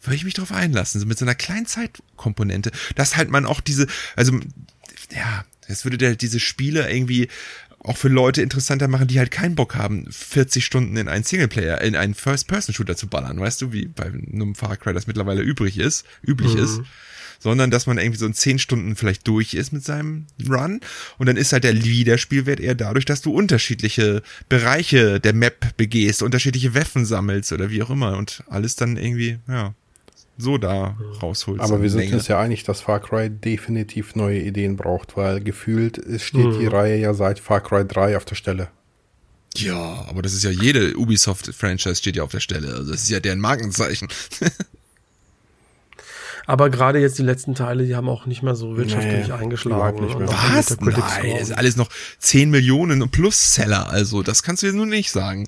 würde 0.02 0.16
ich 0.16 0.24
mich 0.24 0.34
drauf 0.34 0.52
einlassen, 0.52 1.00
so 1.00 1.06
mit 1.06 1.18
so 1.18 1.24
einer 1.24 1.34
kleinen 1.34 1.66
Zeitkomponente, 1.66 2.70
dass 2.94 3.16
halt 3.16 3.30
man 3.30 3.46
auch 3.46 3.60
diese, 3.60 3.86
also 4.16 4.38
ja, 5.12 5.44
das 5.66 5.84
würde 5.84 5.98
der, 5.98 6.16
diese 6.16 6.40
Spiele 6.40 6.90
irgendwie 6.90 7.28
auch 7.80 7.96
für 7.96 8.08
Leute 8.08 8.42
interessanter 8.42 8.88
machen, 8.88 9.06
die 9.06 9.18
halt 9.18 9.30
keinen 9.30 9.54
Bock 9.54 9.76
haben, 9.76 10.06
40 10.10 10.64
Stunden 10.64 10.96
in 10.96 11.08
einen 11.08 11.24
Singleplayer, 11.24 11.80
in 11.80 11.94
einen 11.94 12.14
First-Person-Shooter 12.14 12.96
zu 12.96 13.06
ballern, 13.06 13.38
weißt 13.38 13.62
du, 13.62 13.72
wie 13.72 13.86
bei 13.86 14.06
einem 14.06 14.54
Far 14.54 14.76
Cry 14.76 14.92
das 14.92 15.06
mittlerweile 15.06 15.42
übrig 15.42 15.78
ist, 15.78 16.04
üblich 16.26 16.54
ist 16.54 16.80
sondern 17.38 17.70
dass 17.70 17.86
man 17.86 17.98
irgendwie 17.98 18.18
so 18.18 18.26
in 18.26 18.34
zehn 18.34 18.58
Stunden 18.58 18.96
vielleicht 18.96 19.26
durch 19.26 19.54
ist 19.54 19.72
mit 19.72 19.84
seinem 19.84 20.26
Run 20.48 20.80
und 21.18 21.26
dann 21.26 21.36
ist 21.36 21.52
halt 21.52 21.64
der 21.64 21.84
Wiederspielwert 21.84 22.60
eher 22.60 22.74
dadurch, 22.74 23.04
dass 23.04 23.20
du 23.20 23.32
unterschiedliche 23.32 24.22
Bereiche 24.48 25.20
der 25.20 25.34
Map 25.34 25.76
begehst, 25.76 26.22
unterschiedliche 26.22 26.74
Waffen 26.74 27.04
sammelst 27.04 27.52
oder 27.52 27.70
wie 27.70 27.82
auch 27.82 27.90
immer 27.90 28.16
und 28.16 28.42
alles 28.48 28.76
dann 28.76 28.96
irgendwie, 28.96 29.38
ja, 29.48 29.74
so 30.38 30.56
da 30.56 30.96
rausholst. 31.20 31.60
Aber 31.60 31.82
wir 31.82 31.90
sind 31.90 32.00
Länge. 32.00 32.14
uns 32.14 32.28
ja 32.28 32.38
einig, 32.40 32.62
dass 32.64 32.80
Far 32.80 33.00
Cry 33.00 33.28
definitiv 33.28 34.14
neue 34.14 34.40
Ideen 34.40 34.76
braucht, 34.76 35.16
weil 35.16 35.40
gefühlt 35.40 35.98
es 35.98 36.22
steht 36.22 36.60
die 36.60 36.66
Reihe 36.66 36.96
ja 36.96 37.12
seit 37.12 37.38
Far 37.40 37.60
Cry 37.60 37.84
3 37.84 38.16
auf 38.16 38.24
der 38.24 38.36
Stelle. 38.36 38.68
Ja, 39.56 40.04
aber 40.08 40.22
das 40.22 40.34
ist 40.34 40.44
ja 40.44 40.50
jede 40.50 40.96
Ubisoft-Franchise 40.96 41.96
steht 41.96 42.16
ja 42.16 42.22
auf 42.22 42.30
der 42.30 42.40
Stelle. 42.40 42.68
Also 42.68 42.92
das 42.92 43.02
ist 43.02 43.08
ja 43.10 43.18
deren 43.18 43.40
Markenzeichen. 43.40 44.08
Aber 46.46 46.70
gerade 46.70 46.98
jetzt 46.98 47.18
die 47.18 47.22
letzten 47.24 47.54
Teile, 47.54 47.84
die 47.84 47.94
haben 47.94 48.08
auch 48.08 48.24
nicht 48.24 48.42
mehr 48.42 48.54
so 48.54 48.78
wirtschaftlich 48.78 49.26
Nee, 49.28 49.32
eingeschlagen. 49.34 50.02
nicht 50.02 50.14
Und 50.14 50.20
mehr. 50.24 50.28
Was? 50.30 50.80
Nein, 50.80 51.36
ist 51.36 51.52
alles 51.52 51.76
noch 51.76 51.90
10 52.20 52.48
Millionen 52.48 53.06
plus 53.10 53.52
Seller. 53.54 53.90
Also 53.90 54.22
das 54.22 54.42
kannst 54.42 54.62
du 54.62 54.66
jetzt 54.66 54.74
nur 54.76 54.86
nicht 54.86 55.10
sagen. 55.10 55.46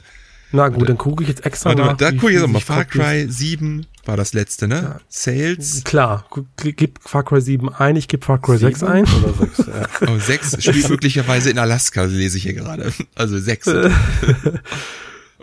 Na 0.52 0.68
gut, 0.68 0.88
dann 0.88 0.98
gucke 0.98 1.22
ich 1.22 1.28
jetzt 1.28 1.46
extra 1.46 1.70
Warte 1.70 1.82
mal, 1.82 1.88
nach. 1.92 1.96
da 1.96 2.12
wie 2.12 2.16
guck 2.16 2.30
ich 2.30 2.36
jetzt 2.36 2.46
mal. 2.48 2.58
sich 2.58 2.64
Far 2.64 2.84
Cry 2.84 3.26
7 3.30 3.86
war 4.04 4.16
das 4.16 4.32
letzte, 4.32 4.66
ne? 4.66 5.00
Sales. 5.08 5.84
Klar, 5.84 6.26
gib 6.56 6.98
Far 7.02 7.22
Cry 7.24 7.40
7 7.40 7.68
ein, 7.72 7.96
ich 7.96 8.08
gebe 8.08 8.24
Far 8.24 8.40
Cry 8.40 8.58
6 8.58 8.80
Sieben 8.80 8.90
ein. 8.92 9.04
Oder 9.04 9.34
sechs, 9.34 9.58
ja. 9.58 10.08
Oh, 10.08 10.18
6 10.18 10.62
spielt 10.64 10.88
möglicherweise 10.88 11.50
in 11.50 11.58
Alaska, 11.58 12.02
lese 12.04 12.36
ich 12.38 12.42
hier 12.44 12.54
gerade. 12.54 12.92
Also 13.14 13.38
6. 13.38 13.70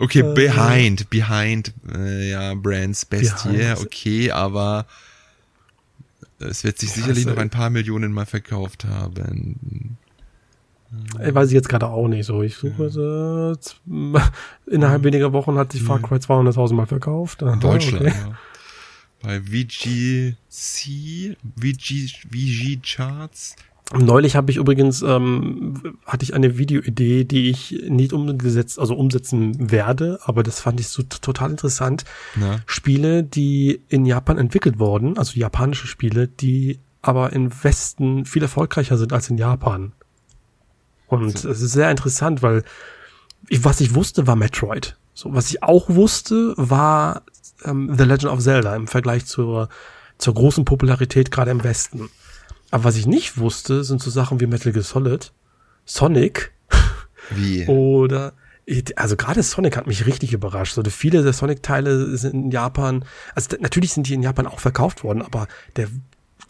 Okay, 0.00 0.22
Behind, 0.22 1.10
Behind, 1.10 1.72
äh, 1.92 2.30
ja, 2.30 2.54
Brands 2.54 3.04
Best 3.04 3.42
Behind. 3.42 3.58
Year, 3.58 3.80
okay, 3.80 4.30
aber 4.30 4.86
es 6.38 6.62
wird 6.62 6.78
sich 6.78 6.92
sicherlich 6.92 7.26
also- 7.26 7.30
noch 7.30 7.42
ein 7.42 7.50
paar 7.50 7.68
Millionen 7.70 8.12
mal 8.12 8.24
verkauft 8.26 8.84
haben. 8.84 9.96
Äh, 11.18 11.34
Weiß 11.34 11.48
ich 11.48 11.54
jetzt 11.54 11.68
gerade 11.68 11.86
auch 11.86 12.08
nicht 12.08 12.26
so. 12.26 12.42
Ich 12.42 12.56
suche 12.56 12.84
jetzt, 12.84 13.76
äh, 13.86 14.20
innerhalb 14.74 15.04
weniger 15.04 15.32
Wochen 15.32 15.58
hat 15.58 15.72
sich 15.72 15.82
Far 15.82 16.00
Cry 16.00 16.16
200.000 16.16 16.74
Mal 16.74 16.86
verkauft. 16.86 17.42
In 17.42 17.60
Deutschland, 17.60 18.06
okay. 18.06 18.14
ja. 18.16 18.38
Bei 19.22 19.40
VGC, 19.40 20.36
VG, 21.56 22.08
VG 22.30 22.80
Charts. 22.82 23.56
Neulich 23.96 24.36
habe 24.36 24.50
ich 24.50 24.58
übrigens, 24.58 25.00
ähm, 25.00 25.96
hatte 26.04 26.22
ich 26.22 26.34
eine 26.34 26.58
Videoidee, 26.58 27.24
die 27.24 27.48
ich 27.48 27.84
nicht 27.88 28.12
umgesetzt, 28.12 28.78
also 28.78 28.94
umsetzen 28.94 29.70
werde, 29.70 30.18
aber 30.24 30.42
das 30.42 30.60
fand 30.60 30.78
ich 30.78 30.88
so 30.88 31.02
total 31.02 31.50
interessant. 31.50 32.04
Na? 32.36 32.60
Spiele, 32.66 33.24
die 33.24 33.80
in 33.88 34.04
Japan 34.04 34.36
entwickelt 34.36 34.78
wurden, 34.78 35.16
also 35.16 35.40
japanische 35.40 35.86
Spiele, 35.86 36.28
die 36.28 36.80
aber 37.00 37.32
im 37.32 37.50
Westen 37.64 38.26
viel 38.26 38.42
erfolgreicher 38.42 38.98
sind 38.98 39.14
als 39.14 39.30
in 39.30 39.38
Japan. 39.38 39.92
Und 41.08 41.44
es 41.44 41.60
ist 41.60 41.72
sehr 41.72 41.90
interessant, 41.90 42.42
weil 42.42 42.62
ich, 43.48 43.64
was 43.64 43.80
ich 43.80 43.94
wusste, 43.94 44.26
war 44.26 44.36
Metroid. 44.36 44.96
So, 45.14 45.34
was 45.34 45.50
ich 45.50 45.62
auch 45.62 45.88
wusste, 45.88 46.54
war 46.56 47.22
ähm, 47.64 47.94
The 47.96 48.04
Legend 48.04 48.32
of 48.32 48.40
Zelda 48.40 48.76
im 48.76 48.86
Vergleich 48.86 49.26
zur, 49.26 49.68
zur 50.18 50.34
großen 50.34 50.64
Popularität 50.64 51.30
gerade 51.30 51.50
im 51.50 51.64
Westen. 51.64 52.08
Aber 52.70 52.84
was 52.84 52.96
ich 52.96 53.06
nicht 53.06 53.38
wusste, 53.38 53.84
sind 53.84 54.02
so 54.02 54.10
Sachen 54.10 54.40
wie 54.40 54.46
Metal 54.46 54.72
Gear 54.72 54.84
Solid, 54.84 55.32
Sonic 55.84 56.52
Wie? 57.30 57.66
oder 57.66 58.32
also 58.96 59.16
gerade 59.16 59.42
Sonic 59.42 59.78
hat 59.78 59.86
mich 59.86 60.04
richtig 60.04 60.34
überrascht. 60.34 60.74
So 60.74 60.82
viele 60.84 61.22
der 61.22 61.32
Sonic-Teile 61.32 62.16
sind 62.18 62.34
in 62.34 62.50
Japan, 62.50 63.04
also 63.34 63.56
natürlich 63.60 63.92
sind 63.92 64.08
die 64.08 64.14
in 64.14 64.22
Japan 64.22 64.46
auch 64.46 64.60
verkauft 64.60 65.04
worden, 65.04 65.22
aber 65.22 65.48
der 65.76 65.88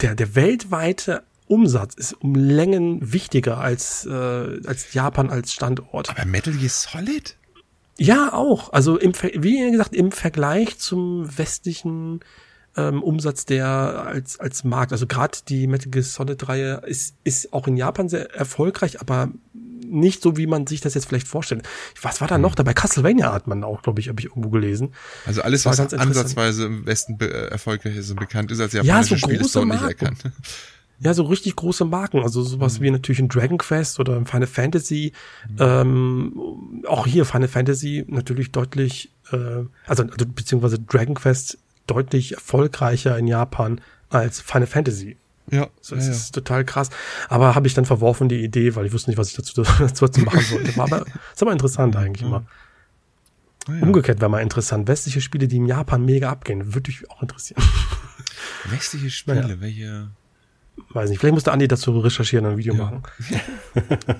der 0.01 0.15
der 0.15 0.35
weltweite 0.35 1.23
Umsatz 1.49 1.95
ist 1.95 2.13
um 2.13 2.35
Längen 2.35 3.11
wichtiger 3.13 3.57
als 3.57 4.05
äh, 4.05 4.11
als 4.65 4.93
Japan 4.93 5.29
als 5.29 5.51
Standort. 5.51 6.09
Aber 6.09 6.25
Metal 6.25 6.53
Gear 6.53 6.69
Solid? 6.69 7.35
Ja, 7.97 8.33
auch. 8.33 8.71
Also 8.71 8.97
im, 8.97 9.13
wie 9.33 9.71
gesagt, 9.71 9.93
im 9.93 10.11
Vergleich 10.11 10.77
zum 10.77 11.37
westlichen 11.37 12.21
ähm, 12.77 13.03
Umsatz 13.03 13.45
der 13.45 13.67
als, 13.67 14.39
als 14.39 14.63
Markt. 14.63 14.91
Also 14.91 15.07
gerade 15.07 15.39
die 15.47 15.67
Metal 15.67 15.89
Gear 15.91 16.03
Solid 16.03 16.47
Reihe 16.47 16.81
ist, 16.85 17.15
ist 17.23 17.51
auch 17.51 17.67
in 17.67 17.77
Japan 17.77 18.07
sehr 18.09 18.33
erfolgreich, 18.33 19.01
aber 19.01 19.29
nicht 19.53 20.21
so, 20.21 20.37
wie 20.37 20.47
man 20.47 20.67
sich 20.67 20.81
das 20.81 20.93
jetzt 20.93 21.07
vielleicht 21.07 21.27
vorstellt. 21.27 21.67
Was 22.01 22.21
war 22.21 22.27
da 22.27 22.37
noch? 22.37 22.53
Dabei 22.53 22.73
Castlevania 22.73 23.33
hat 23.33 23.47
man 23.47 23.63
auch, 23.63 23.81
glaube 23.81 23.99
ich, 23.99 24.07
habe 24.07 24.19
ich 24.19 24.27
irgendwo 24.27 24.49
gelesen. 24.49 24.93
Also 25.25 25.41
alles, 25.41 25.65
was 25.65 25.79
ansatzweise 25.79 26.65
im 26.65 26.85
Westen 26.85 27.17
äh, 27.19 27.25
erfolgreich 27.47 27.97
ist 27.97 28.11
und 28.11 28.19
bekannt 28.19 28.51
ist 28.51 28.59
als 28.61 28.73
Ja, 28.73 28.83
japanische 28.83 29.17
so 29.17 29.27
Spiel, 29.27 29.41
ist 29.41 29.55
dort 29.55 29.67
nicht 29.67 29.81
erkannt. 29.81 30.21
Ja, 31.01 31.13
so 31.13 31.23
richtig 31.23 31.55
große 31.55 31.85
Marken, 31.85 32.19
also 32.19 32.41
sowas 32.41 32.81
wie 32.81 32.91
natürlich 32.91 33.19
ein 33.19 33.29
Dragon 33.29 33.57
Quest 33.57 33.99
oder 33.99 34.17
ein 34.17 34.25
Final 34.25 34.47
Fantasy. 34.47 35.13
Ähm, 35.57 36.81
auch 36.87 37.07
hier 37.07 37.25
Final 37.25 37.47
Fantasy 37.47 38.05
natürlich 38.07 38.51
deutlich, 38.51 39.11
äh, 39.31 39.63
also, 39.87 40.03
also 40.03 40.25
beziehungsweise 40.27 40.77
Dragon 40.79 41.15
Quest 41.15 41.57
deutlich 41.87 42.33
erfolgreicher 42.33 43.17
in 43.17 43.27
Japan 43.27 43.79
als 44.09 44.41
Final 44.41 44.67
Fantasy. 44.67 45.17
Ja, 45.51 45.67
So, 45.81 45.95
ja, 45.95 45.99
das 45.99 46.07
ja. 46.07 46.11
ist 46.11 46.31
total 46.31 46.63
krass. 46.63 46.89
Aber 47.27 47.55
habe 47.55 47.67
ich 47.67 47.73
dann 47.73 47.85
verworfen, 47.85 48.29
die 48.29 48.43
Idee, 48.43 48.75
weil 48.75 48.85
ich 48.85 48.93
wusste 48.93 49.09
nicht, 49.09 49.17
was 49.17 49.29
ich 49.29 49.35
dazu, 49.35 49.63
dazu 49.79 50.21
machen 50.21 50.41
sollte. 50.41 50.75
War 50.77 50.85
aber, 50.85 51.05
ist 51.33 51.41
aber 51.41 51.51
interessant 51.51 51.95
eigentlich 51.95 52.27
immer. 52.27 52.45
Ah, 53.67 53.73
ja. 53.73 53.83
Umgekehrt 53.83 54.19
wäre 54.19 54.29
mal 54.29 54.41
interessant. 54.41 54.87
Westliche 54.87 55.21
Spiele, 55.21 55.47
die 55.47 55.57
in 55.57 55.65
Japan 55.65 56.05
mega 56.05 56.29
abgehen, 56.29 56.73
würde 56.73 56.91
mich 56.91 57.09
auch 57.09 57.21
interessieren. 57.21 57.63
Westliche 58.69 59.09
Spiele, 59.09 59.59
welche? 59.59 60.11
Weiß 60.89 61.09
nicht, 61.09 61.19
vielleicht 61.19 61.33
musste 61.35 61.51
Andi 61.51 61.67
dazu 61.67 61.97
recherchieren 61.99 62.45
und 62.45 62.53
ein 62.53 62.57
Video 62.57 62.73
Ja. 62.75 62.83
machen. 62.83 63.03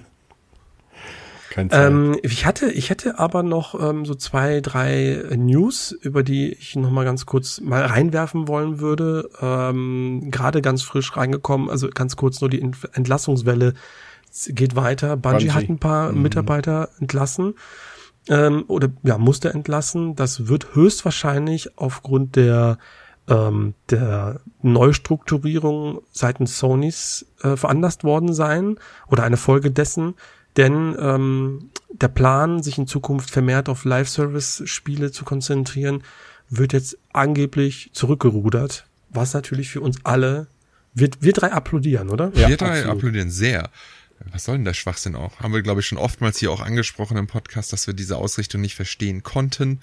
Kein 1.49 1.69
Zeit. 1.71 1.87
Ähm, 1.91 2.17
ich 2.21 2.45
hatte, 2.45 2.71
ich 2.71 2.91
hätte 2.91 3.17
aber 3.17 3.41
noch 3.41 3.73
ähm, 3.79 4.05
so 4.05 4.13
zwei, 4.13 4.61
drei 4.61 5.23
News, 5.35 5.91
über 5.91 6.21
die 6.21 6.51
ich 6.53 6.75
noch 6.75 6.91
mal 6.91 7.05
ganz 7.05 7.25
kurz 7.25 7.59
mal 7.59 7.83
reinwerfen 7.85 8.47
wollen 8.47 8.79
würde. 8.79 9.29
Ähm, 9.41 10.29
Gerade 10.29 10.61
ganz 10.61 10.83
frisch 10.83 11.17
reingekommen, 11.17 11.69
also 11.69 11.89
ganz 11.89 12.15
kurz 12.15 12.39
nur 12.41 12.51
die 12.51 12.61
Ent- 12.61 12.77
Entlassungswelle 12.93 13.73
geht 14.49 14.75
weiter. 14.75 15.17
Bungie, 15.17 15.45
Bungie. 15.47 15.51
hat 15.51 15.69
ein 15.69 15.79
paar 15.79 16.11
Mitarbeiter 16.11 16.89
entlassen 16.99 17.55
ähm, 18.27 18.63
oder 18.67 18.89
ja 19.01 19.17
musste 19.17 19.49
entlassen. 19.51 20.15
Das 20.15 20.47
wird 20.47 20.75
höchstwahrscheinlich 20.75 21.79
aufgrund 21.79 22.35
der 22.35 22.77
ähm, 23.29 23.73
der 23.89 24.41
Neustrukturierung 24.61 26.01
seitens 26.11 26.59
Sonys 26.59 27.25
äh, 27.41 27.55
veranlasst 27.55 28.03
worden 28.03 28.33
sein 28.33 28.77
oder 29.07 29.23
eine 29.23 29.37
Folge 29.37 29.71
dessen, 29.71 30.15
denn 30.57 30.95
ähm, 30.99 31.69
der 31.91 32.07
Plan, 32.07 32.63
sich 32.63 32.77
in 32.77 32.87
Zukunft 32.87 33.29
vermehrt 33.29 33.69
auf 33.69 33.85
Live-Service-Spiele 33.85 35.11
zu 35.11 35.23
konzentrieren, 35.23 36.03
wird 36.49 36.73
jetzt 36.73 36.97
angeblich 37.13 37.91
zurückgerudert, 37.93 38.85
was 39.09 39.33
natürlich 39.33 39.69
für 39.69 39.81
uns 39.81 39.97
alle 40.03 40.47
wird 40.93 41.21
wir 41.21 41.33
drei 41.33 41.51
applaudieren, 41.51 42.09
oder? 42.09 42.31
Ja, 42.33 42.49
wir 42.49 42.57
drei 42.57 42.79
absolut. 42.79 42.97
applaudieren 42.97 43.29
sehr. 43.29 43.69
Was 44.31 44.43
soll 44.43 44.57
denn 44.57 44.65
der 44.65 44.73
Schwachsinn 44.73 45.15
auch? 45.15 45.39
Haben 45.39 45.53
wir, 45.53 45.61
glaube 45.61 45.81
ich, 45.81 45.87
schon 45.87 45.97
oftmals 45.97 46.39
hier 46.39 46.51
auch 46.51 46.59
angesprochen 46.59 47.17
im 47.17 47.27
Podcast, 47.27 47.71
dass 47.71 47.87
wir 47.87 47.93
diese 47.93 48.17
Ausrichtung 48.17 48.61
nicht 48.61 48.75
verstehen 48.75 49.23
konnten. 49.23 49.81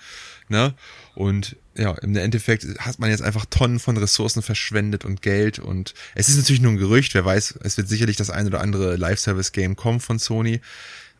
Ne? 0.48 0.74
Und 1.14 1.56
ja, 1.74 1.92
im 1.92 2.14
Endeffekt 2.16 2.64
hat 2.78 2.98
man 2.98 3.10
jetzt 3.10 3.22
einfach 3.22 3.46
Tonnen 3.46 3.78
von 3.78 3.96
Ressourcen 3.96 4.42
verschwendet 4.42 5.04
und 5.04 5.22
Geld. 5.22 5.58
Und 5.58 5.94
es 6.14 6.28
ist 6.28 6.36
natürlich 6.36 6.60
nur 6.60 6.72
ein 6.72 6.78
Gerücht, 6.78 7.14
wer 7.14 7.24
weiß, 7.24 7.58
es 7.62 7.76
wird 7.76 7.88
sicherlich 7.88 8.16
das 8.16 8.30
ein 8.30 8.46
oder 8.46 8.60
andere 8.60 8.96
Live-Service-Game 8.96 9.74
kommen 9.74 10.00
von 10.00 10.18
Sony. 10.18 10.60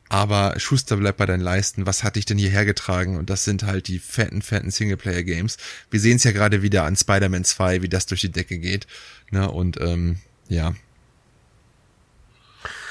Aber 0.08 0.54
Schuster 0.58 0.96
bleibt 0.96 1.18
bei 1.18 1.26
deinen 1.26 1.40
Leisten. 1.40 1.86
Was 1.86 2.04
hat 2.04 2.16
dich 2.16 2.26
denn 2.26 2.38
hierher 2.38 2.64
getragen? 2.64 3.16
Und 3.16 3.28
das 3.28 3.44
sind 3.44 3.64
halt 3.64 3.88
die 3.88 3.98
fetten, 3.98 4.42
fetten 4.42 4.70
Singleplayer-Games. 4.70 5.56
Wir 5.90 6.00
sehen 6.00 6.16
es 6.16 6.24
ja 6.24 6.32
gerade 6.32 6.62
wieder 6.62 6.84
an 6.84 6.96
Spider-Man 6.96 7.44
2, 7.44 7.82
wie 7.82 7.88
das 7.88 8.06
durch 8.06 8.20
die 8.20 8.30
Decke 8.30 8.58
geht. 8.58 8.86
Ne? 9.30 9.50
Und 9.50 9.80
ähm, 9.80 10.18
ja. 10.48 10.74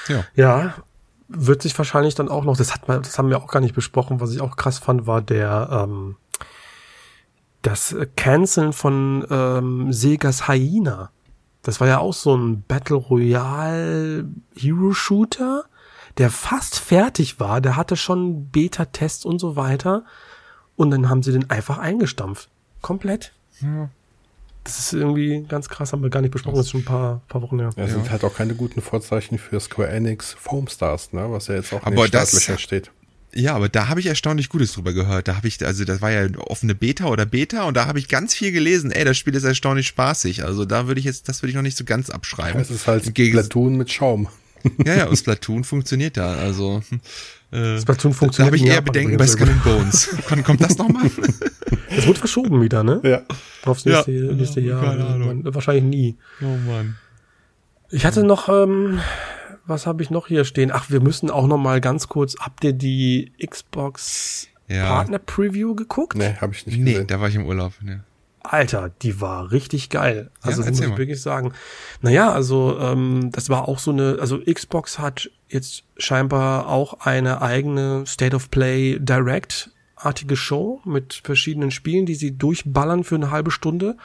Ja. 0.08 0.24
Ja, 0.34 0.74
wird 1.28 1.62
sich 1.62 1.76
wahrscheinlich 1.76 2.14
dann 2.14 2.28
auch 2.28 2.44
noch, 2.44 2.56
das 2.56 2.72
hat 2.72 2.88
man, 2.88 3.02
das 3.02 3.18
haben 3.18 3.28
wir 3.28 3.38
auch 3.38 3.48
gar 3.48 3.60
nicht 3.60 3.74
besprochen, 3.74 4.20
was 4.20 4.32
ich 4.32 4.40
auch 4.40 4.56
krass 4.56 4.78
fand, 4.78 5.06
war 5.06 5.22
der 5.22 5.68
ähm, 5.70 6.16
das 7.62 7.96
Canceln 8.14 8.72
von 8.72 9.26
ähm, 9.28 9.92
Segas 9.92 10.46
Hyena. 10.46 11.10
Das 11.62 11.80
war 11.80 11.88
ja 11.88 11.98
auch 11.98 12.14
so 12.14 12.36
ein 12.36 12.62
Battle 12.62 12.96
Royale 12.96 14.28
Hero 14.54 14.92
Shooter, 14.92 15.64
der 16.16 16.30
fast 16.30 16.78
fertig 16.78 17.40
war. 17.40 17.60
Der 17.60 17.74
hatte 17.74 17.96
schon 17.96 18.50
Beta-Tests 18.50 19.24
und 19.24 19.40
so 19.40 19.56
weiter. 19.56 20.04
Und 20.76 20.92
dann 20.92 21.08
haben 21.08 21.24
sie 21.24 21.32
den 21.32 21.50
einfach 21.50 21.78
eingestampft. 21.78 22.48
Komplett. 22.82 23.32
Ja. 23.60 23.88
Das 24.66 24.80
ist 24.80 24.92
irgendwie 24.92 25.44
ganz 25.48 25.68
krass, 25.68 25.92
haben 25.92 26.02
wir 26.02 26.10
gar 26.10 26.22
nicht 26.22 26.32
besprochen, 26.32 26.56
das 26.56 26.66
ist 26.66 26.72
schon 26.72 26.80
ein 26.80 26.86
paar, 26.86 27.22
paar 27.28 27.40
Wochen 27.40 27.60
her. 27.60 27.70
Ja, 27.76 27.86
sind 27.86 28.10
halt 28.10 28.24
auch 28.24 28.34
keine 28.34 28.56
guten 28.56 28.82
Vorzeichen 28.82 29.38
für 29.38 29.60
Square 29.60 29.90
Enix 29.90 30.34
Foam 30.36 30.66
Stars, 30.66 31.12
ne, 31.12 31.30
was 31.30 31.46
ja 31.46 31.54
jetzt 31.54 31.72
auch 31.72 31.82
in 31.82 31.86
aber 31.86 32.04
den 32.04 32.08
Startlöchern 32.08 32.58
steht. 32.58 32.90
Ja, 33.32 33.54
aber 33.54 33.68
da 33.68 33.86
habe 33.88 34.00
ich 34.00 34.06
erstaunlich 34.06 34.48
Gutes 34.48 34.72
drüber 34.72 34.92
gehört. 34.92 35.28
Da 35.28 35.36
habe 35.36 35.46
ich, 35.46 35.64
also 35.64 35.84
das 35.84 36.00
war 36.00 36.10
ja 36.10 36.26
offene 36.38 36.74
Beta 36.74 37.06
oder 37.06 37.26
Beta 37.26 37.64
und 37.64 37.76
da 37.76 37.86
habe 37.86 37.98
ich 37.98 38.08
ganz 38.08 38.34
viel 38.34 38.50
gelesen. 38.50 38.90
Ey, 38.90 39.04
das 39.04 39.18
Spiel 39.18 39.34
ist 39.34 39.44
erstaunlich 39.44 39.86
spaßig. 39.86 40.42
Also 40.42 40.64
da 40.64 40.88
würde 40.88 40.98
ich 40.98 41.04
jetzt, 41.04 41.28
das 41.28 41.42
würde 41.42 41.50
ich 41.50 41.54
noch 41.54 41.62
nicht 41.62 41.76
so 41.76 41.84
ganz 41.84 42.08
abschreiben. 42.10 42.60
Es 42.60 42.70
ist 42.70 42.86
halt 42.86 43.04
Splatoon 43.04 43.76
mit 43.76 43.92
Schaum. 43.92 44.28
Ja, 44.84 44.94
ja, 44.96 45.06
und 45.06 45.16
Splatoon 45.16 45.64
funktioniert 45.64 46.16
da. 46.16 46.34
Also 46.34 46.82
äh, 47.56 47.80
Splatoon 47.80 48.12
funktioniert. 48.12 48.54
Da 48.54 48.56
habe 48.56 48.56
ich 48.56 48.66
eher 48.66 48.82
Bedenken 48.82 49.16
bei 49.16 49.26
Skull 49.26 49.54
Bones. 49.64 50.16
Wann 50.28 50.44
kommt 50.44 50.60
das 50.60 50.78
nochmal? 50.78 51.10
Das 51.88 52.06
wird 52.06 52.18
verschoben 52.18 52.60
wieder, 52.60 52.82
ne? 52.82 53.00
Ja. 53.04 53.22
Aufs 53.64 53.86
nächste, 53.86 54.12
ja. 54.12 54.32
nächste 54.32 54.60
Jahr. 54.60 54.82
Keine 54.82 55.06
Ahnung. 55.06 55.42
Wahrscheinlich 55.44 55.84
nie. 55.84 56.16
Oh 56.42 56.56
Mann. 56.68 56.96
Ich 57.90 58.04
hatte 58.04 58.22
noch 58.22 58.50
ähm, 58.50 59.00
was 59.66 59.86
habe 59.86 60.02
ich 60.02 60.10
noch 60.10 60.26
hier 60.26 60.44
stehen? 60.44 60.70
Ach, 60.72 60.90
wir 60.90 61.00
müssen 61.00 61.30
auch 61.30 61.46
noch 61.46 61.58
mal 61.58 61.80
ganz 61.80 62.08
kurz, 62.08 62.36
habt 62.38 62.64
ihr 62.64 62.72
die 62.72 63.32
Xbox 63.44 64.48
ja. 64.68 64.88
Partner 64.88 65.18
Preview 65.18 65.74
geguckt? 65.74 66.16
Nee, 66.16 66.34
habe 66.40 66.54
ich 66.54 66.66
nicht 66.66 66.78
gesehen. 66.78 67.00
Nee, 67.00 67.04
da 67.04 67.20
war 67.20 67.28
ich 67.28 67.34
im 67.34 67.46
Urlaub. 67.46 67.72
Nee. 67.82 67.98
Alter, 68.42 68.92
die 69.02 69.20
war 69.20 69.50
richtig 69.50 69.90
geil. 69.90 70.30
Also 70.40 70.62
ja, 70.62 70.68
das 70.68 70.76
muss 70.76 70.84
ich 70.84 70.90
mal. 70.90 70.98
wirklich 70.98 71.20
sagen. 71.20 71.52
Naja, 72.00 72.32
also 72.32 72.78
ähm, 72.78 73.30
das 73.32 73.48
war 73.48 73.68
auch 73.68 73.80
so 73.80 73.90
eine, 73.90 74.18
also 74.20 74.38
Xbox 74.38 75.00
hat 75.00 75.30
jetzt 75.48 75.84
scheinbar 75.96 76.68
auch 76.68 77.00
eine 77.00 77.42
eigene 77.42 78.04
State 78.06 78.34
of 78.34 78.50
Play 78.50 78.98
Direct 78.98 79.70
artige 79.96 80.36
Show 80.36 80.80
mit 80.84 81.20
verschiedenen 81.24 81.70
Spielen, 81.70 82.06
die 82.06 82.14
sie 82.14 82.36
durchballern 82.36 83.02
für 83.02 83.14
eine 83.14 83.30
halbe 83.30 83.50
Stunde. 83.50 83.96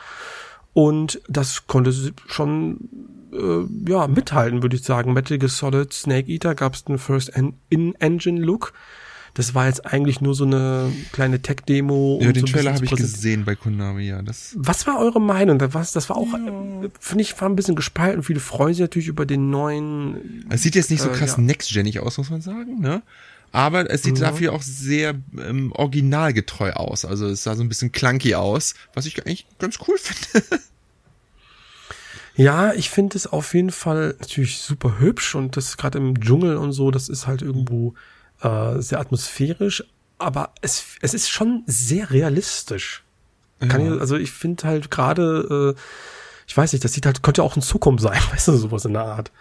Und 0.73 1.21
das 1.27 1.67
konnte 1.67 1.93
schon 2.27 2.89
äh, 3.33 3.91
ja, 3.91 4.07
mithalten, 4.07 4.61
würde 4.61 4.77
ich 4.77 4.83
sagen. 4.83 5.13
Metal 5.13 5.37
Gear 5.37 5.49
Solid 5.49 5.91
Snake 5.91 6.31
Eater 6.31 6.55
gab 6.55 6.75
es 6.75 6.87
einen 6.87 6.97
First 6.97 7.31
In-Engine-Look. 7.69 8.73
Das 9.33 9.55
war 9.55 9.67
jetzt 9.67 9.85
eigentlich 9.85 10.19
nur 10.19 10.35
so 10.35 10.43
eine 10.43 10.91
kleine 11.13 11.41
Tech-Demo. 11.41 12.19
Ja, 12.21 12.31
den 12.33 12.45
so 12.45 12.53
Trailer 12.53 12.73
habe 12.73 12.83
ich 12.83 12.91
gesehen 12.91 13.45
bei 13.45 13.55
Konami, 13.55 14.03
ja. 14.03 14.21
Das 14.21 14.53
Was 14.57 14.87
war 14.87 14.99
eure 14.99 15.21
Meinung? 15.21 15.57
Das 15.57 15.73
war, 15.73 15.85
das 15.93 16.09
war 16.09 16.17
auch, 16.17 16.33
ja. 16.33 16.89
finde 16.99 17.21
ich, 17.21 17.39
war 17.39 17.49
ein 17.49 17.55
bisschen 17.55 17.75
gespalten. 17.75 18.23
Viele 18.23 18.41
freuen 18.41 18.73
sich 18.73 18.81
natürlich 18.81 19.07
über 19.07 19.25
den 19.25 19.49
neuen. 19.49 20.45
Es 20.49 20.63
sieht 20.63 20.75
jetzt 20.75 20.91
nicht 20.91 21.01
so 21.01 21.09
äh, 21.09 21.13
krass 21.13 21.35
ja. 21.37 21.43
next-genig 21.43 21.99
aus, 21.99 22.17
muss 22.17 22.29
man 22.29 22.41
sagen, 22.41 22.79
ne? 22.79 23.01
Aber 23.53 23.89
es 23.89 24.03
sieht 24.03 24.15
mhm. 24.15 24.21
dafür 24.21 24.53
auch 24.53 24.61
sehr 24.61 25.15
ähm, 25.37 25.71
originalgetreu 25.73 26.71
aus. 26.71 27.03
Also 27.03 27.27
es 27.27 27.43
sah 27.43 27.55
so 27.55 27.63
ein 27.63 27.69
bisschen 27.69 27.91
clunky 27.91 28.35
aus, 28.35 28.75
was 28.93 29.05
ich 29.05 29.19
eigentlich 29.25 29.45
ganz 29.59 29.79
cool 29.87 29.97
finde. 29.97 30.45
Ja, 32.35 32.73
ich 32.73 32.89
finde 32.89 33.17
es 33.17 33.27
auf 33.27 33.53
jeden 33.53 33.71
Fall 33.71 34.15
natürlich 34.19 34.59
super 34.59 34.99
hübsch 34.99 35.35
und 35.35 35.57
das 35.57 35.77
gerade 35.77 35.97
im 35.97 36.19
Dschungel 36.19 36.55
und 36.55 36.71
so, 36.71 36.89
das 36.89 37.09
ist 37.09 37.27
halt 37.27 37.41
irgendwo 37.41 37.93
äh, 38.41 38.81
sehr 38.81 38.99
atmosphärisch, 38.99 39.83
aber 40.17 40.53
es, 40.61 40.85
es 41.01 41.13
ist 41.13 41.29
schon 41.29 41.63
sehr 41.65 42.11
realistisch. 42.11 43.03
Kann 43.59 43.85
ja. 43.85 43.95
ich, 43.95 44.01
also 44.01 44.17
ich 44.17 44.31
finde 44.31 44.63
halt 44.63 44.89
gerade, 44.89 45.75
äh, 45.77 45.81
ich 46.47 46.57
weiß 46.57 46.73
nicht, 46.73 46.83
das 46.83 46.93
sieht 46.93 47.05
halt, 47.05 47.21
könnte 47.21 47.43
auch 47.43 47.55
in 47.55 47.61
Zukunft 47.61 48.03
sein, 48.03 48.19
weißt 48.31 48.49
du, 48.49 48.53
sowas 48.53 48.85
in 48.85 48.93
der 48.93 49.05
Art. 49.05 49.31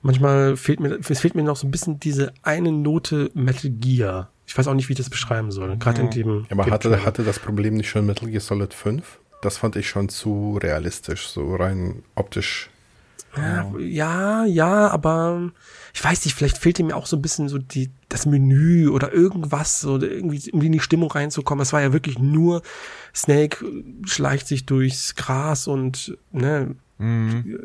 Manchmal 0.00 0.56
fehlt 0.56 0.80
mir, 0.80 0.98
es 1.08 1.20
fehlt 1.20 1.34
mir 1.34 1.42
noch 1.42 1.56
so 1.56 1.66
ein 1.66 1.70
bisschen 1.70 1.98
diese 1.98 2.32
eine 2.42 2.70
Note 2.70 3.30
Metal 3.34 3.70
Gear. 3.70 4.30
Ich 4.46 4.56
weiß 4.56 4.68
auch 4.68 4.74
nicht, 4.74 4.88
wie 4.88 4.92
ich 4.92 4.98
das 4.98 5.10
beschreiben 5.10 5.50
soll. 5.50 5.76
Gerade 5.76 5.98
ja. 5.98 6.04
in 6.04 6.10
dem. 6.10 6.46
Ja, 6.48 6.52
aber 6.52 6.66
hatte, 6.66 7.04
hatte 7.04 7.24
das 7.24 7.38
Problem 7.38 7.74
nicht 7.74 7.90
schon 7.90 8.06
Metal 8.06 8.28
Gear 8.28 8.40
Solid 8.40 8.72
5? 8.72 9.18
das 9.40 9.58
fand 9.58 9.76
ich 9.76 9.88
schon 9.88 10.08
zu 10.08 10.58
realistisch, 10.62 11.28
so 11.28 11.54
rein 11.56 12.02
optisch. 12.14 12.70
Ja, 13.36 13.72
ja, 13.78 14.44
ja, 14.46 14.88
aber 14.88 15.52
ich 15.98 16.04
weiß 16.04 16.24
nicht, 16.26 16.34
vielleicht 16.34 16.58
fehlt 16.58 16.78
ihm 16.78 16.92
auch 16.92 17.06
so 17.06 17.16
ein 17.16 17.22
bisschen 17.22 17.48
so 17.48 17.58
die, 17.58 17.90
das 18.08 18.24
Menü 18.24 18.88
oder 18.88 19.12
irgendwas, 19.12 19.80
so 19.80 20.00
irgendwie, 20.00 20.40
irgendwie 20.46 20.66
in 20.66 20.72
die 20.72 20.78
Stimmung 20.78 21.10
reinzukommen. 21.10 21.60
Es 21.60 21.72
war 21.72 21.82
ja 21.82 21.92
wirklich 21.92 22.20
nur 22.20 22.62
Snake 23.12 23.64
schleicht 24.04 24.46
sich 24.46 24.64
durchs 24.64 25.16
Gras 25.16 25.66
und, 25.66 26.16
ne, 26.30 26.76
mhm. 26.98 27.58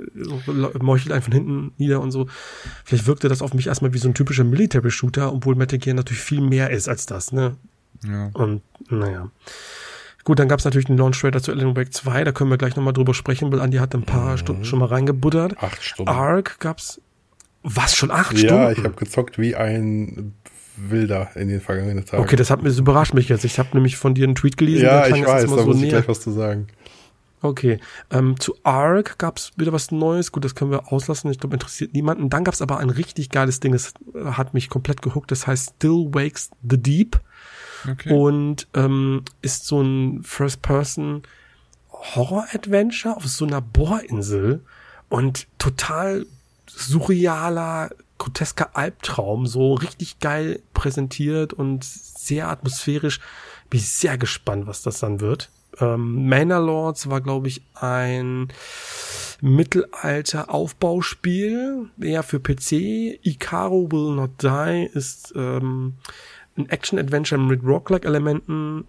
meuchelt 0.81 1.11
einen 1.11 1.21
von 1.21 1.31
hinten 1.31 1.73
nieder 1.77 2.01
und 2.01 2.09
so. 2.09 2.25
Vielleicht 2.83 3.05
wirkte 3.05 3.29
das 3.29 3.43
auf 3.43 3.53
mich 3.53 3.67
erstmal 3.67 3.93
wie 3.93 3.99
so 3.99 4.07
ein 4.07 4.15
typischer 4.15 4.43
Military 4.43 4.89
Shooter, 4.89 5.31
obwohl 5.31 5.53
Metal 5.53 5.77
Gear 5.77 5.95
natürlich 5.95 6.23
viel 6.23 6.41
mehr 6.41 6.71
ist 6.71 6.89
als 6.89 7.05
das, 7.05 7.33
ne? 7.33 7.55
Ja. 8.03 8.31
Und, 8.33 8.63
naja. 8.89 9.29
Gut, 10.23 10.39
dann 10.39 10.47
gab 10.47 10.57
es 10.57 10.65
natürlich 10.65 10.87
den 10.87 10.97
Launch 10.97 11.21
Trailer 11.21 11.43
zu 11.43 11.51
Alan 11.51 11.75
Wake 11.75 11.93
2, 11.93 12.23
da 12.23 12.31
können 12.31 12.49
wir 12.49 12.57
gleich 12.57 12.75
nochmal 12.75 12.93
drüber 12.93 13.13
sprechen, 13.13 13.51
weil 13.51 13.61
Andi 13.61 13.77
hat 13.77 13.93
ein 13.93 14.01
paar 14.01 14.31
mhm. 14.31 14.37
Stunden 14.37 14.65
schon 14.65 14.79
mal 14.79 14.87
reingebuddert. 14.87 15.61
Acht 15.61 15.83
Stunden. 15.83 16.09
Ark 16.09 16.59
gab's. 16.59 16.99
Was, 17.63 17.95
schon 17.95 18.11
acht 18.11 18.33
ja, 18.33 18.39
Stunden? 18.39 18.63
Ja, 18.63 18.71
ich 18.71 18.79
habe 18.79 18.91
gezockt 18.91 19.39
wie 19.39 19.55
ein 19.55 20.33
Wilder 20.75 21.31
in 21.35 21.47
den 21.47 21.61
vergangenen 21.61 22.05
Tagen. 22.05 22.23
Okay, 22.23 22.35
das 22.35 22.49
hat 22.49 22.61
mich 22.61 22.73
das 22.73 22.79
überrascht 22.79 23.13
mich 23.13 23.29
jetzt. 23.29 23.45
Ich 23.45 23.59
habe 23.59 23.69
nämlich 23.73 23.97
von 23.97 24.13
dir 24.13 24.25
einen 24.25 24.35
Tweet 24.35 24.57
gelesen. 24.57 24.85
Ja, 24.85 25.07
ich 25.07 25.25
weiß, 25.25 25.43
da 25.43 25.47
so 25.47 25.65
muss 25.65 25.81
ich 25.81 25.89
gleich 25.89 26.07
was 26.07 26.21
zu 26.21 26.31
sagen. 26.31 26.67
Okay, 27.41 27.79
ähm, 28.09 28.39
zu 28.39 28.55
Ark 28.63 29.17
gab's 29.17 29.51
wieder 29.57 29.73
was 29.73 29.91
Neues. 29.91 30.31
Gut, 30.31 30.45
das 30.45 30.55
können 30.55 30.71
wir 30.71 30.93
auslassen. 30.93 31.29
Ich 31.29 31.39
glaube, 31.39 31.55
interessiert 31.55 31.93
niemanden. 31.93 32.29
Dann 32.29 32.45
gab's 32.45 32.61
aber 32.61 32.77
ein 32.77 32.89
richtig 32.89 33.29
geiles 33.29 33.59
Ding, 33.59 33.73
das 33.73 33.93
hat 34.23 34.53
mich 34.53 34.69
komplett 34.69 35.01
gehuckt. 35.01 35.29
Das 35.29 35.45
heißt 35.45 35.73
Still 35.75 36.07
Wakes 36.11 36.51
the 36.67 36.77
Deep. 36.77 37.19
Okay. 37.89 38.13
Und 38.13 38.67
ähm, 38.73 39.23
ist 39.41 39.65
so 39.65 39.81
ein 39.81 40.23
First-Person 40.23 41.23
Horror-Adventure 41.91 43.17
auf 43.17 43.27
so 43.27 43.45
einer 43.45 43.61
Bohrinsel 43.61 44.61
und 45.09 45.47
total 45.59 46.25
surrealer, 46.75 47.91
grotesker 48.17 48.75
Albtraum, 48.75 49.47
so 49.47 49.73
richtig 49.73 50.19
geil 50.19 50.61
präsentiert 50.73 51.53
und 51.53 51.83
sehr 51.83 52.49
atmosphärisch. 52.49 53.19
Bin 53.69 53.79
ich 53.79 53.89
sehr 53.89 54.17
gespannt, 54.17 54.67
was 54.67 54.81
das 54.81 54.99
dann 54.99 55.19
wird. 55.19 55.49
Ähm, 55.79 56.27
Manor 56.27 56.59
Lords 56.59 57.09
war, 57.09 57.21
glaube 57.21 57.47
ich, 57.47 57.61
ein 57.75 58.49
Mittelalter-Aufbauspiel, 59.41 61.89
eher 61.99 62.23
für 62.23 62.39
PC. 62.39 63.19
Icaro 63.23 63.91
Will 63.91 64.15
Not 64.15 64.41
Die 64.41 64.89
ist 64.93 65.33
ähm, 65.35 65.95
ein 66.55 66.69
Action-Adventure 66.69 67.41
mit 67.41 67.63
Roguelike-Elementen, 67.63 68.85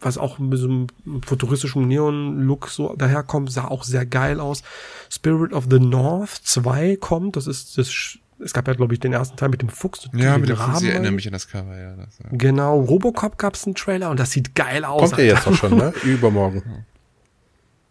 was 0.00 0.18
auch 0.18 0.38
mit 0.38 0.58
so 0.58 0.66
einem 0.68 0.86
futuristischen 1.24 1.88
Neon-Look 1.88 2.68
so 2.68 2.94
daherkommt, 2.94 3.50
sah 3.50 3.66
auch 3.66 3.82
sehr 3.82 4.06
geil 4.06 4.40
aus. 4.40 4.62
Spirit 5.10 5.52
of 5.52 5.66
the 5.70 5.80
North 5.80 6.30
2 6.30 6.96
kommt, 6.96 7.36
das 7.36 7.46
ist 7.46 7.78
das 7.78 8.18
es 8.40 8.52
gab 8.52 8.68
ja, 8.68 8.74
glaube 8.74 8.94
ich, 8.94 9.00
den 9.00 9.12
ersten 9.12 9.36
Teil 9.36 9.48
mit 9.48 9.62
dem 9.62 9.68
Fuchs. 9.68 10.08
Ja, 10.14 10.38
mit 10.38 10.48
dem 10.48 10.56
Fuchs, 10.56 10.82
ich 10.82 10.90
erinnere 10.90 11.10
mich 11.10 11.26
an 11.26 11.32
das 11.32 11.48
Cover, 11.48 11.76
ja. 11.76 11.96
Das, 11.96 12.18
ja. 12.18 12.26
Genau, 12.30 12.78
Robocop 12.80 13.36
gab 13.36 13.54
es 13.54 13.64
einen 13.66 13.74
Trailer 13.74 14.10
und 14.10 14.20
das 14.20 14.30
sieht 14.30 14.54
geil 14.54 14.84
aus. 14.84 15.10
Kommt 15.10 15.18
der 15.18 15.26
jetzt 15.26 15.46
auch 15.46 15.54
schon, 15.54 15.76
ne? 15.76 15.92
Übermorgen. 16.04 16.84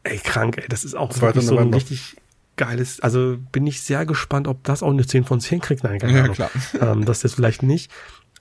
Ey, 0.03 0.17
krank, 0.19 0.57
ey, 0.57 0.69
das 0.69 0.85
ist 0.85 0.95
auch 0.95 1.19
wirklich 1.19 1.45
so 1.45 1.57
ein 1.57 1.73
richtig 1.73 2.15
geiles, 2.55 2.99
also 3.01 3.37
bin 3.51 3.67
ich 3.67 3.81
sehr 3.81 4.05
gespannt, 4.05 4.47
ob 4.47 4.63
das 4.63 4.83
auch 4.83 4.89
eine 4.89 5.05
10 5.05 5.25
von 5.25 5.39
10 5.39 5.61
kriegt. 5.61 5.83
Nein, 5.83 5.99
keine 5.99 6.13
ja, 6.13 6.23
Ahnung. 6.23 6.35
Klar. 6.35 6.49
Ähm, 6.79 7.05
das 7.05 7.23
jetzt 7.23 7.35
vielleicht 7.35 7.63
nicht. 7.63 7.91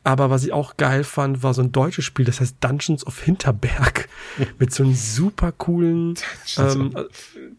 Aber 0.06 0.30
was 0.30 0.44
ich 0.44 0.52
auch 0.52 0.76
geil 0.76 1.02
fand, 1.02 1.42
war 1.42 1.52
so 1.52 1.62
ein 1.62 1.72
deutsches 1.72 2.04
Spiel, 2.04 2.24
das 2.24 2.40
heißt 2.40 2.58
Dungeons 2.60 3.04
of 3.04 3.20
Hinterberg, 3.20 4.08
mit 4.60 4.72
so 4.72 4.84
einem 4.84 4.94
super 4.94 5.50
coolen 5.50 6.14
ähm, 6.58 6.94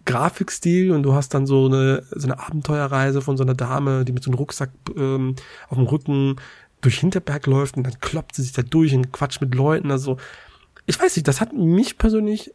Grafikstil. 0.06 0.92
Und 0.92 1.04
du 1.04 1.14
hast 1.14 1.34
dann 1.34 1.46
so 1.46 1.66
eine, 1.66 2.04
so 2.10 2.26
eine 2.26 2.40
Abenteuerreise 2.40 3.22
von 3.22 3.36
so 3.36 3.44
einer 3.44 3.54
Dame, 3.54 4.06
die 4.06 4.14
mit 4.14 4.24
so 4.24 4.32
einem 4.32 4.38
Rucksack 4.38 4.70
ähm, 4.96 5.36
auf 5.68 5.78
dem 5.78 5.88
Rücken 5.88 6.38
durch 6.80 7.00
Hinterberg 7.00 7.48
läuft. 7.48 7.76
Und 7.76 7.84
dann 7.84 8.00
kloppt 8.00 8.36
sie 8.36 8.44
sich 8.44 8.54
da 8.54 8.62
durch 8.62 8.96
und 8.96 9.12
quatscht 9.12 9.42
mit 9.42 9.54
Leuten. 9.54 9.92
Also 9.92 10.16
ich 10.86 10.98
weiß 10.98 11.18
nicht, 11.18 11.28
das 11.28 11.42
hat 11.42 11.52
mich 11.52 11.98
persönlich 11.98 12.54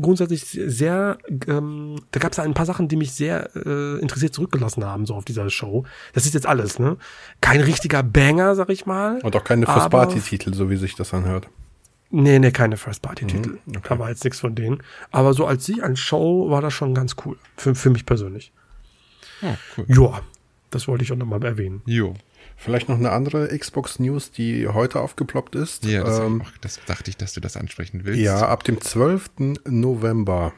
grundsätzlich 0.00 0.44
sehr, 0.44 1.18
ähm, 1.48 1.96
da 2.10 2.20
gab 2.20 2.32
es 2.32 2.38
ein 2.38 2.54
paar 2.54 2.66
Sachen, 2.66 2.88
die 2.88 2.96
mich 2.96 3.12
sehr 3.12 3.50
äh, 3.56 3.98
interessiert 4.00 4.34
zurückgelassen 4.34 4.84
haben, 4.84 5.06
so 5.06 5.14
auf 5.14 5.24
dieser 5.24 5.48
Show. 5.50 5.84
Das 6.12 6.26
ist 6.26 6.34
jetzt 6.34 6.46
alles, 6.46 6.78
ne? 6.78 6.96
Kein 7.40 7.60
richtiger 7.60 8.02
Banger, 8.02 8.54
sag 8.54 8.68
ich 8.70 8.86
mal. 8.86 9.20
Und 9.22 9.34
auch 9.34 9.44
keine 9.44 9.66
First-Party-Titel, 9.66 10.54
so 10.54 10.70
wie 10.70 10.76
sich 10.76 10.94
das 10.94 11.14
anhört. 11.14 11.48
Nee, 12.10 12.38
nee, 12.38 12.52
keine 12.52 12.76
First-Party-Titel. 12.76 13.50
Mhm, 13.50 13.58
okay. 13.68 13.88
Da 13.88 13.98
war 13.98 14.10
jetzt 14.10 14.24
nichts 14.24 14.40
von 14.40 14.54
denen. 14.54 14.82
Aber 15.10 15.34
so 15.34 15.46
als 15.46 15.66
sich, 15.66 15.82
als 15.82 15.98
Show 15.98 16.50
war 16.50 16.62
das 16.62 16.72
schon 16.72 16.94
ganz 16.94 17.16
cool. 17.24 17.36
Für, 17.56 17.74
für 17.74 17.90
mich 17.90 18.06
persönlich. 18.06 18.52
Oh, 19.42 19.54
cool. 19.76 19.84
Ja, 19.88 20.20
das 20.70 20.88
wollte 20.88 21.04
ich 21.04 21.12
auch 21.12 21.16
nochmal 21.16 21.42
erwähnen. 21.44 21.82
Jo. 21.86 22.14
Vielleicht 22.56 22.88
noch 22.88 22.96
eine 22.96 23.12
andere 23.12 23.56
Xbox-News, 23.56 24.32
die 24.32 24.66
heute 24.66 25.00
aufgeploppt 25.00 25.54
ist. 25.54 25.84
Ja, 25.84 26.02
das, 26.04 26.18
ähm, 26.20 26.42
ach, 26.44 26.52
das 26.60 26.80
dachte 26.86 27.10
ich, 27.10 27.16
dass 27.16 27.34
du 27.34 27.40
das 27.40 27.56
ansprechen 27.56 28.04
willst. 28.04 28.20
Ja, 28.20 28.48
ab 28.48 28.64
dem 28.64 28.80
12. 28.80 29.58
November 29.66 30.52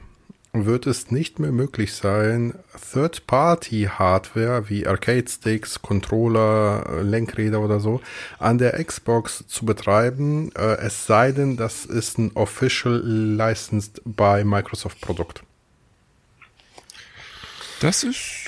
wird 0.52 0.86
es 0.86 1.10
nicht 1.10 1.38
mehr 1.38 1.52
möglich 1.52 1.92
sein, 1.92 2.54
Third-Party-Hardware 2.92 4.68
wie 4.68 4.86
Arcade-Sticks, 4.86 5.82
Controller, 5.82 7.02
Lenkräder 7.02 7.60
oder 7.60 7.80
so 7.80 8.00
an 8.38 8.58
der 8.58 8.82
Xbox 8.82 9.44
zu 9.46 9.66
betreiben, 9.66 10.50
äh, 10.56 10.78
es 10.78 11.06
sei 11.06 11.32
denn, 11.32 11.56
das 11.56 11.84
ist 11.84 12.18
ein 12.18 12.32
Official 12.34 13.02
Licensed 13.04 14.00
by 14.04 14.44
Microsoft 14.44 15.00
Produkt. 15.00 15.42
Das 17.80 18.02
ist. 18.02 18.47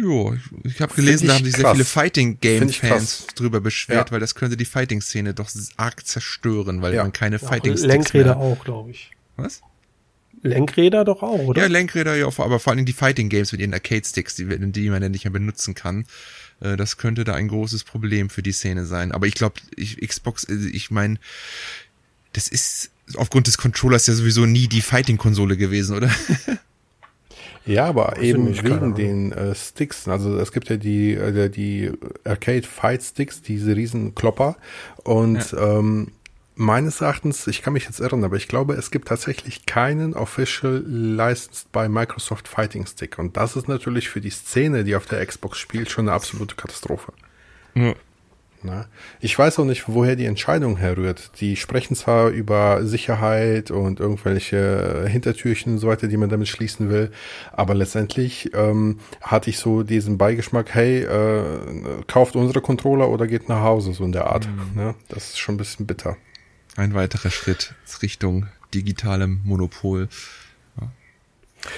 Jo, 0.00 0.36
ich 0.64 0.80
habe 0.80 0.94
gelesen, 0.94 1.24
ich 1.24 1.28
da 1.28 1.34
haben 1.36 1.44
sich 1.44 1.54
sehr 1.54 1.62
krass. 1.64 1.72
viele 1.74 1.84
Fighting 1.84 2.40
Game 2.40 2.68
Fans 2.68 3.26
drüber 3.36 3.60
beschwert, 3.60 4.08
Ja. 4.08 4.12
weil 4.12 4.20
das 4.20 4.34
könnte 4.34 4.56
die 4.56 4.64
Fighting 4.64 5.00
Szene 5.00 5.34
doch 5.34 5.48
arg 5.76 6.04
zerstören, 6.06 6.82
weil 6.82 6.94
Ja. 6.94 7.02
man 7.02 7.12
keine 7.12 7.36
Auch 7.36 7.48
Fighting 7.48 7.72
Sticks 7.76 7.86
Lenkräder 7.86 8.34
mehr. 8.36 8.38
auch, 8.38 8.64
glaube 8.64 8.90
ich. 8.90 9.10
Was? 9.36 9.60
Lenkräder 10.42 11.04
doch 11.04 11.22
auch, 11.22 11.38
oder? 11.38 11.62
Ja, 11.62 11.68
Lenkräder 11.68 12.16
ja, 12.16 12.26
aber 12.26 12.60
vor 12.60 12.70
allen 12.72 12.78
Dingen 12.78 12.86
die 12.86 12.92
Fighting 12.92 13.28
Games 13.28 13.52
mit 13.52 13.60
ihren 13.60 13.72
Arcade 13.72 14.04
Sticks, 14.04 14.34
die, 14.34 14.44
die 14.46 14.90
man 14.90 15.02
ja 15.02 15.08
nicht 15.08 15.24
mehr 15.24 15.32
benutzen 15.32 15.74
kann. 15.74 16.06
Äh, 16.60 16.76
Das 16.76 16.96
könnte 16.98 17.24
da 17.24 17.34
ein 17.34 17.48
großes 17.48 17.84
Problem 17.84 18.28
für 18.30 18.42
die 18.42 18.52
Szene 18.52 18.84
sein. 18.86 19.12
Aber 19.12 19.26
ich 19.26 19.34
glaube, 19.34 19.60
Xbox, 20.06 20.44
äh, 20.44 20.54
ich 20.72 20.90
meine, 20.90 21.18
das 22.32 22.48
ist 22.48 22.90
aufgrund 23.16 23.46
des 23.46 23.56
Controllers 23.58 24.06
ja 24.06 24.14
sowieso 24.14 24.44
nie 24.44 24.66
die 24.68 24.82
Fighting-Konsole 24.82 25.56
gewesen, 25.56 25.96
oder? 25.96 26.10
Ja, 27.66 27.86
aber 27.86 28.18
eben 28.18 28.44
nicht, 28.44 28.62
wegen 28.62 28.94
den 28.94 29.32
äh, 29.32 29.54
Sticks. 29.54 30.06
Also 30.06 30.38
es 30.38 30.52
gibt 30.52 30.68
ja 30.68 30.76
die, 30.76 31.14
äh, 31.14 31.48
die 31.48 31.92
Arcade 32.24 32.62
Fight 32.62 33.02
Sticks, 33.02 33.40
diese 33.42 33.74
riesen 33.74 34.14
Klopper. 34.14 34.56
Und 35.02 35.54
ähm, 35.58 36.08
meines 36.56 37.00
Erachtens, 37.00 37.46
ich 37.46 37.62
kann 37.62 37.72
mich 37.72 37.84
jetzt 37.84 38.00
irren, 38.00 38.22
aber 38.24 38.36
ich 38.36 38.48
glaube, 38.48 38.74
es 38.74 38.90
gibt 38.90 39.08
tatsächlich 39.08 39.66
keinen 39.66 40.14
Official 40.14 40.84
Licensed 40.86 41.72
by 41.72 41.88
Microsoft 41.88 42.48
Fighting 42.48 42.86
Stick. 42.86 43.18
Und 43.18 43.36
das 43.36 43.56
ist 43.56 43.68
natürlich 43.68 44.08
für 44.08 44.20
die 44.20 44.30
Szene, 44.30 44.84
die 44.84 44.94
auf 44.94 45.06
der 45.06 45.24
Xbox 45.24 45.58
spielt, 45.58 45.90
schon 45.90 46.08
eine 46.08 46.14
absolute 46.14 46.56
Katastrophe. 46.56 47.12
Ja. 47.74 47.94
Na, 48.66 48.86
ich 49.20 49.38
weiß 49.38 49.58
auch 49.58 49.66
nicht, 49.66 49.88
woher 49.88 50.16
die 50.16 50.24
Entscheidung 50.24 50.78
herrührt. 50.78 51.32
Die 51.40 51.54
sprechen 51.54 51.94
zwar 51.94 52.30
über 52.30 52.86
Sicherheit 52.86 53.70
und 53.70 54.00
irgendwelche 54.00 55.06
Hintertürchen 55.06 55.74
und 55.74 55.78
so 55.80 55.88
weiter, 55.88 56.08
die 56.08 56.16
man 56.16 56.30
damit 56.30 56.48
schließen 56.48 56.88
will, 56.88 57.12
aber 57.52 57.74
letztendlich 57.74 58.52
ähm, 58.54 59.00
hatte 59.20 59.50
ich 59.50 59.58
so 59.58 59.82
diesen 59.82 60.16
Beigeschmack, 60.16 60.72
hey, 60.72 61.02
äh, 61.02 61.44
kauft 62.06 62.36
unsere 62.36 62.62
Controller 62.62 63.10
oder 63.10 63.26
geht 63.26 63.50
nach 63.50 63.60
Hause, 63.60 63.92
so 63.92 64.02
in 64.02 64.12
der 64.12 64.28
Art. 64.28 64.48
Ne? 64.74 64.94
Das 65.08 65.28
ist 65.28 65.38
schon 65.38 65.56
ein 65.56 65.58
bisschen 65.58 65.86
bitter. 65.86 66.16
Ein 66.76 66.94
weiterer 66.94 67.30
Schritt 67.30 67.74
Richtung 68.00 68.46
digitalem 68.74 69.42
Monopol. 69.44 70.08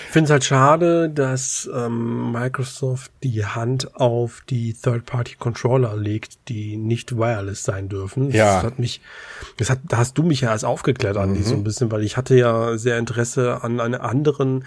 Ich 0.07 0.13
finde 0.13 0.25
es 0.25 0.31
halt 0.31 0.45
schade, 0.45 1.11
dass 1.11 1.69
ähm, 1.73 2.33
Microsoft 2.33 3.13
die 3.23 3.45
Hand 3.45 3.95
auf 3.95 4.43
die 4.49 4.75
Third-Party-Controller 4.75 5.97
legt, 5.97 6.49
die 6.49 6.77
nicht 6.77 7.17
wireless 7.17 7.63
sein 7.63 7.89
dürfen. 7.89 8.31
Ja. 8.31 8.57
Das 8.57 8.65
hat 8.65 8.79
mich, 8.79 9.01
das 9.59 9.71
hat, 9.71 9.81
da 9.85 9.99
hast 9.99 10.19
du 10.19 10.23
mich 10.23 10.41
ja 10.41 10.51
erst 10.51 10.65
aufgeklärt, 10.65 11.17
Andi, 11.17 11.43
so 11.43 11.55
ein 11.55 11.65
bisschen, 11.65 11.91
weil 11.93 12.03
ich 12.03 12.17
hatte 12.17 12.35
ja 12.35 12.77
sehr 12.79 12.99
Interesse 12.99 13.63
an 13.63 13.81
einem 13.81 14.01
anderen 14.01 14.65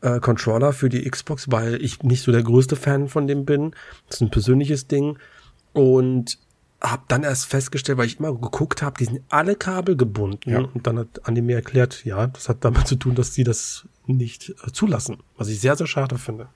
äh, 0.00 0.20
Controller 0.20 0.72
für 0.72 0.88
die 0.88 1.08
Xbox, 1.08 1.50
weil 1.50 1.82
ich 1.82 2.02
nicht 2.02 2.22
so 2.22 2.32
der 2.32 2.42
größte 2.42 2.76
Fan 2.76 3.08
von 3.08 3.26
dem 3.26 3.44
bin. 3.44 3.72
Das 4.08 4.16
ist 4.16 4.22
ein 4.22 4.30
persönliches 4.30 4.86
Ding. 4.86 5.18
Und 5.72 6.38
habe 6.82 7.02
dann 7.08 7.22
erst 7.22 7.46
festgestellt, 7.46 7.98
weil 7.98 8.06
ich 8.06 8.18
immer 8.18 8.32
geguckt 8.34 8.82
habe, 8.82 8.98
die 8.98 9.04
sind 9.04 9.22
alle 9.28 9.54
Kabel 9.54 9.96
gebunden. 9.96 10.50
Ja. 10.50 10.60
Und 10.60 10.86
dann 10.86 10.98
hat 10.98 11.26
Andi 11.26 11.40
mir 11.40 11.56
erklärt, 11.56 12.04
ja, 12.04 12.26
das 12.26 12.48
hat 12.48 12.64
damit 12.64 12.86
zu 12.86 12.96
tun, 12.96 13.14
dass 13.14 13.34
sie 13.34 13.44
das 13.44 13.86
nicht 14.06 14.50
äh, 14.66 14.72
zulassen. 14.72 15.18
Was 15.36 15.48
ich 15.48 15.60
sehr, 15.60 15.76
sehr 15.76 15.86
schade 15.86 16.18
finde. 16.18 16.48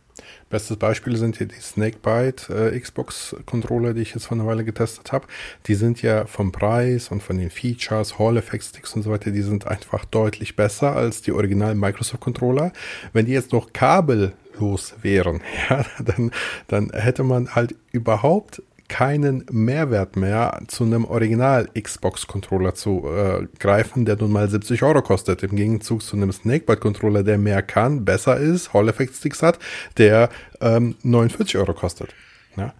Bestes 0.48 0.76
Beispiel 0.76 1.16
sind 1.16 1.36
hier 1.36 1.46
die 1.46 1.60
Snakebite 1.60 2.72
äh, 2.72 2.80
Xbox 2.80 3.36
Controller, 3.44 3.94
die 3.94 4.02
ich 4.02 4.14
jetzt 4.14 4.26
vor 4.26 4.36
einer 4.36 4.46
Weile 4.46 4.64
getestet 4.64 5.12
habe. 5.12 5.26
Die 5.66 5.74
sind 5.74 6.02
ja 6.02 6.26
vom 6.26 6.52
Preis 6.52 7.10
und 7.10 7.22
von 7.22 7.36
den 7.38 7.50
Features, 7.50 8.18
Hall 8.18 8.36
Effect 8.36 8.64
Sticks 8.64 8.94
und 8.94 9.02
so 9.02 9.10
weiter, 9.10 9.30
die 9.30 9.42
sind 9.42 9.66
einfach 9.66 10.04
deutlich 10.06 10.56
besser 10.56 10.96
als 10.96 11.22
die 11.22 11.32
originalen 11.32 11.78
Microsoft 11.78 12.20
Controller. 12.20 12.72
Wenn 13.12 13.26
die 13.26 13.32
jetzt 13.32 13.52
noch 13.52 13.72
kabellos 13.72 14.94
wären, 15.02 15.42
ja, 15.70 15.84
dann, 16.02 16.30
dann 16.68 16.90
hätte 16.90 17.22
man 17.22 17.54
halt 17.54 17.74
überhaupt 17.92 18.62
keinen 18.88 19.44
Mehrwert 19.50 20.16
mehr 20.16 20.60
zu 20.68 20.84
einem 20.84 21.04
Original 21.04 21.68
Xbox 21.78 22.26
Controller 22.26 22.74
zu 22.74 23.04
äh, 23.08 23.46
greifen, 23.58 24.04
der 24.04 24.16
nun 24.16 24.32
mal 24.32 24.48
70 24.48 24.82
Euro 24.82 25.02
kostet. 25.02 25.42
Im 25.42 25.56
Gegenzug 25.56 26.02
zu 26.02 26.16
einem 26.16 26.32
Snakebite 26.32 26.78
Controller, 26.78 27.22
der 27.22 27.38
mehr 27.38 27.62
kann, 27.62 28.04
besser 28.04 28.36
ist, 28.36 28.72
Hall 28.72 28.88
Effect 28.88 29.14
Sticks 29.14 29.42
hat, 29.42 29.58
der 29.98 30.28
ähm, 30.60 30.94
49 31.02 31.58
Euro 31.58 31.74
kostet. 31.74 32.14
Ja? 32.56 32.72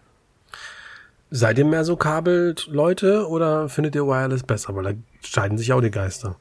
Seid 1.31 1.59
ihr 1.59 1.65
mehr 1.65 1.85
so 1.85 1.97
kabelt, 1.97 2.69
Leute, 2.71 3.27
oder 3.29 3.69
findet 3.69 3.95
ihr 3.95 4.07
Wireless 4.07 4.43
besser? 4.43 4.75
Weil 4.77 4.85
da 4.85 4.93
scheiden 5.23 5.59
sich 5.59 5.73
auch 5.73 5.81
die 5.81 5.91
Geister. 5.91 6.37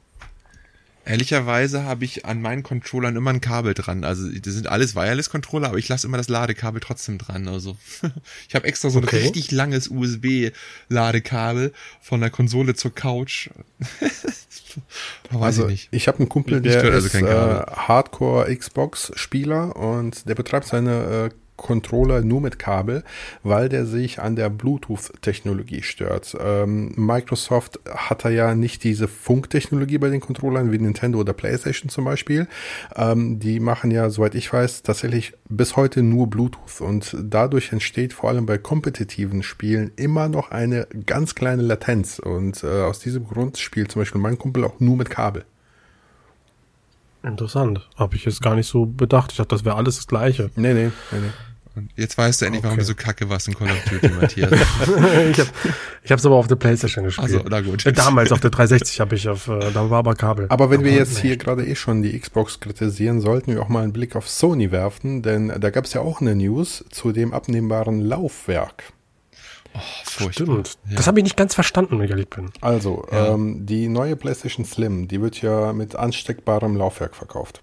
Ehrlicherweise 1.06 1.84
habe 1.84 2.04
ich 2.04 2.26
an 2.26 2.42
meinen 2.42 2.62
Controllern 2.64 3.14
immer 3.14 3.30
ein 3.30 3.40
Kabel 3.40 3.74
dran. 3.74 4.02
Also 4.04 4.28
das 4.28 4.54
sind 4.54 4.66
alles 4.66 4.96
Wireless-Controller, 4.96 5.68
aber 5.68 5.78
ich 5.78 5.88
lasse 5.88 6.06
immer 6.06 6.16
das 6.16 6.28
Ladekabel 6.28 6.80
trotzdem 6.80 7.16
dran. 7.18 7.46
Also 7.46 7.76
ich 8.48 8.54
habe 8.56 8.66
extra 8.66 8.90
so 8.90 8.98
ein 8.98 9.04
Okay. 9.04 9.18
richtig 9.18 9.52
langes 9.52 9.88
USB-Ladekabel 9.88 11.72
von 12.00 12.20
der 12.20 12.30
Konsole 12.30 12.74
zur 12.74 12.92
Couch. 12.94 13.50
Weiß 15.30 15.42
Also 15.42 15.62
ich 15.64 15.70
nicht. 15.70 15.88
ich 15.92 16.08
habe 16.08 16.18
einen 16.18 16.28
Kumpel, 16.28 16.60
der 16.60 16.82
also 16.82 17.06
ist 17.06 17.12
Kabel. 17.12 17.28
äh, 17.28 17.70
Hardcore 17.76 18.54
Xbox 18.56 19.12
Spieler 19.14 19.76
und 19.76 20.28
der 20.28 20.34
betreibt 20.34 20.66
seine 20.66 21.30
äh, 21.30 21.34
Controller 21.56 22.22
nur 22.22 22.40
mit 22.40 22.58
Kabel, 22.58 23.02
weil 23.42 23.68
der 23.68 23.86
sich 23.86 24.20
an 24.20 24.36
der 24.36 24.50
Bluetooth-Technologie 24.50 25.82
stört. 25.82 26.36
Ähm, 26.40 26.92
Microsoft 26.96 27.80
hat 27.88 28.24
da 28.24 28.28
ja 28.28 28.54
nicht 28.54 28.84
diese 28.84 29.08
Funktechnologie 29.08 29.98
bei 29.98 30.08
den 30.08 30.20
Controllern 30.20 30.72
wie 30.72 30.78
Nintendo 30.78 31.20
oder 31.20 31.32
PlayStation 31.32 31.88
zum 31.88 32.04
Beispiel. 32.04 32.46
Ähm, 32.94 33.38
die 33.38 33.60
machen 33.60 33.90
ja, 33.90 34.10
soweit 34.10 34.34
ich 34.34 34.52
weiß, 34.52 34.82
tatsächlich 34.82 35.32
bis 35.48 35.76
heute 35.76 36.02
nur 36.02 36.28
Bluetooth 36.28 36.80
und 36.80 37.16
dadurch 37.20 37.72
entsteht 37.72 38.12
vor 38.12 38.30
allem 38.30 38.46
bei 38.46 38.58
kompetitiven 38.58 39.42
Spielen 39.42 39.92
immer 39.96 40.28
noch 40.28 40.50
eine 40.50 40.86
ganz 41.06 41.34
kleine 41.34 41.62
Latenz 41.62 42.18
und 42.18 42.62
äh, 42.62 42.82
aus 42.82 43.00
diesem 43.00 43.26
Grund 43.26 43.58
spielt 43.58 43.92
zum 43.92 44.02
Beispiel 44.02 44.20
mein 44.20 44.38
Kumpel 44.38 44.64
auch 44.64 44.80
nur 44.80 44.96
mit 44.96 45.10
Kabel. 45.10 45.44
Interessant. 47.26 47.80
Habe 47.96 48.16
ich 48.16 48.24
jetzt 48.24 48.40
gar 48.40 48.54
nicht 48.54 48.68
so 48.68 48.86
bedacht. 48.86 49.32
Ich 49.32 49.38
dachte, 49.38 49.48
das 49.54 49.64
wäre 49.64 49.76
alles 49.76 49.96
das 49.96 50.06
Gleiche. 50.06 50.50
Nee, 50.54 50.74
nee, 50.74 50.90
nee, 51.10 51.18
nee. 51.18 51.30
Und 51.74 51.90
jetzt 51.94 52.16
weißt 52.16 52.40
du 52.40 52.46
endlich, 52.46 52.62
warum 52.62 52.78
Okay. 52.78 52.86
du 52.86 52.86
so 52.86 52.94
kacke 52.94 53.28
warst 53.28 53.48
in 53.48 53.54
Call 53.54 53.68
of 53.68 53.84
Duty, 53.90 54.08
Matthias. 54.14 54.50
ich 55.30 55.38
habe 55.38 55.50
ich 56.02 56.12
hab's 56.12 56.24
aber 56.24 56.36
auf 56.36 56.46
der 56.46 56.56
Playstation 56.56 57.04
gespielt. 57.04 57.34
Also, 57.34 57.44
na 57.50 57.60
gut. 57.60 57.84
Äh, 57.84 57.92
Damals 57.92 58.32
auf 58.32 58.40
der 58.40 58.48
360 58.50 58.98
habe 59.00 59.14
ich 59.14 59.28
auf, 59.28 59.48
äh, 59.48 59.58
da 59.74 59.90
war 59.90 59.98
aber 59.98 60.14
Kabel. 60.14 60.46
Aber 60.48 60.70
wenn 60.70 60.84
wir 60.84 60.92
Aber 60.92 61.00
jetzt 61.00 61.16
nee. 61.16 61.28
hier 61.28 61.36
gerade 61.36 61.66
eh 61.66 61.74
schon 61.74 62.02
die 62.02 62.18
Xbox 62.18 62.60
kritisieren, 62.60 63.20
sollten 63.20 63.52
wir 63.52 63.60
auch 63.60 63.68
mal 63.68 63.82
einen 63.82 63.92
Blick 63.92 64.16
auf 64.16 64.26
Sony 64.26 64.72
werfen, 64.72 65.20
denn 65.20 65.52
da 65.60 65.68
gab 65.68 65.84
es 65.84 65.92
ja 65.92 66.00
auch 66.00 66.22
eine 66.22 66.34
News 66.34 66.82
zu 66.90 67.12
dem 67.12 67.34
abnehmbaren 67.34 68.00
Laufwerk. 68.00 68.84
Furchtbar. 70.04 70.32
Stimmt. 70.46 70.78
Ja. 70.88 70.96
Das 70.96 71.06
habe 71.06 71.18
ich 71.20 71.24
nicht 71.24 71.36
ganz 71.36 71.54
verstanden, 71.54 71.98
wenn 71.98 72.04
ich 72.04 72.10
ehrlich 72.10 72.28
bin. 72.30 72.50
Also, 72.60 73.06
Ja. 73.12 73.34
ähm, 73.34 73.66
die 73.66 73.88
neue 73.88 74.16
PlayStation 74.16 74.64
Slim, 74.64 75.08
die 75.08 75.20
wird 75.20 75.40
ja 75.42 75.72
mit 75.72 75.96
ansteckbarem 75.96 76.76
Laufwerk 76.76 77.14
verkauft. 77.16 77.60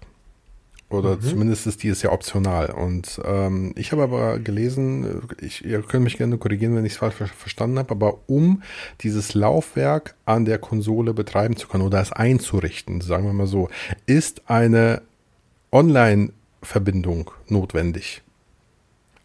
Oder 0.90 1.20
zumindest 1.20 1.66
ist 1.66 1.82
die 1.82 1.88
ist 1.88 2.02
ja 2.02 2.12
optional. 2.12 2.70
Und 2.70 3.20
ähm, 3.24 3.72
ich 3.74 3.90
habe 3.90 4.04
aber 4.04 4.38
gelesen, 4.38 5.22
ich, 5.40 5.64
ihr 5.64 5.82
könnt 5.82 6.04
mich 6.04 6.18
gerne 6.18 6.38
korrigieren, 6.38 6.76
wenn 6.76 6.84
ich 6.84 6.92
es 6.92 6.98
falsch 6.98 7.14
ver- 7.16 7.26
verstanden 7.26 7.78
habe, 7.80 7.90
aber 7.90 8.18
um 8.26 8.62
dieses 9.00 9.34
Laufwerk 9.34 10.14
an 10.24 10.44
der 10.44 10.58
Konsole 10.58 11.12
betreiben 11.12 11.56
zu 11.56 11.66
können 11.66 11.82
oder 11.82 12.00
es 12.00 12.12
einzurichten, 12.12 13.00
sagen 13.00 13.24
wir 13.26 13.32
mal 13.32 13.48
so, 13.48 13.70
ist 14.06 14.42
eine 14.48 15.02
Online-Verbindung 15.72 17.30
notwendig. 17.48 18.22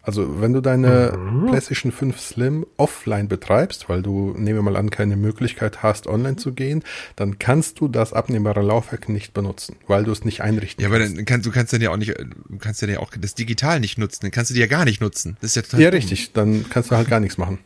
Also 0.10 0.42
wenn 0.42 0.54
du 0.54 0.60
deine 0.62 1.14
PlayStation 1.48 1.92
5 1.92 2.20
Slim 2.20 2.66
offline 2.78 3.28
betreibst, 3.28 3.90
weil 3.90 4.02
du, 4.02 4.34
nehmen 4.36 4.58
wir 4.58 4.64
mal 4.64 4.76
an, 4.76 4.90
keine 4.90 5.16
Möglichkeit 5.16 5.84
hast, 5.84 6.08
online 6.08 6.36
zu 6.38 6.52
gehen, 6.54 6.82
dann 7.16 7.38
kannst 7.38 7.80
du 7.80 7.88
das 7.88 8.12
abnehmbare 8.12 8.64
Laufwerk 8.64 9.08
nicht 9.08 9.36
benutzen, 9.36 9.76
weil 9.86 10.04
du 10.06 10.12
es 10.12 10.26
nicht 10.26 10.42
einrichten 10.42 10.82
Ja, 10.82 10.90
aber 10.90 10.98
kannst. 10.98 11.16
dann 11.16 11.26
kannst 11.26 11.46
du 11.46 11.52
kannst 11.52 11.74
dann 11.74 11.82
ja 11.82 11.92
auch 11.92 11.98
nicht, 11.98 12.18
du 12.18 12.58
kannst 12.58 12.82
dann 12.82 12.90
ja 12.90 12.98
auch 13.00 13.12
das 13.22 13.36
digital 13.36 13.80
nicht 13.80 14.00
nutzen, 14.00 14.22
dann 14.24 14.32
kannst 14.32 14.50
du 14.50 14.56
die 14.56 14.62
ja 14.62 14.66
gar 14.66 14.84
nicht 14.84 15.00
nutzen. 15.00 15.38
Das 15.42 15.52
ist 15.52 15.56
ja 15.58 15.62
total 15.62 15.82
Ja, 15.82 15.92
dumm. 15.92 15.98
richtig, 15.98 16.34
dann 16.34 16.66
kannst 16.72 16.90
du 16.90 16.96
halt 16.96 17.08
gar 17.08 17.20
nichts 17.20 17.38
machen. 17.38 17.60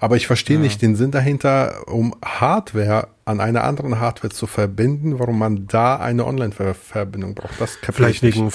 Aber 0.00 0.16
ich 0.16 0.26
verstehe 0.26 0.58
nicht 0.58 0.80
den 0.80 0.96
Sinn 0.96 1.10
dahinter, 1.10 1.86
um 1.86 2.14
Hardware 2.24 3.08
an 3.26 3.40
einer 3.40 3.64
anderen 3.64 4.00
Hardware 4.00 4.32
zu 4.32 4.46
verbinden, 4.46 5.18
warum 5.18 5.38
man 5.38 5.66
da 5.66 5.96
eine 5.96 6.24
Online-Verbindung 6.26 7.34
braucht. 7.34 7.60
Das 7.60 7.76
Vielleicht 7.92 8.22
ich 8.22 8.36
nicht. 8.36 8.52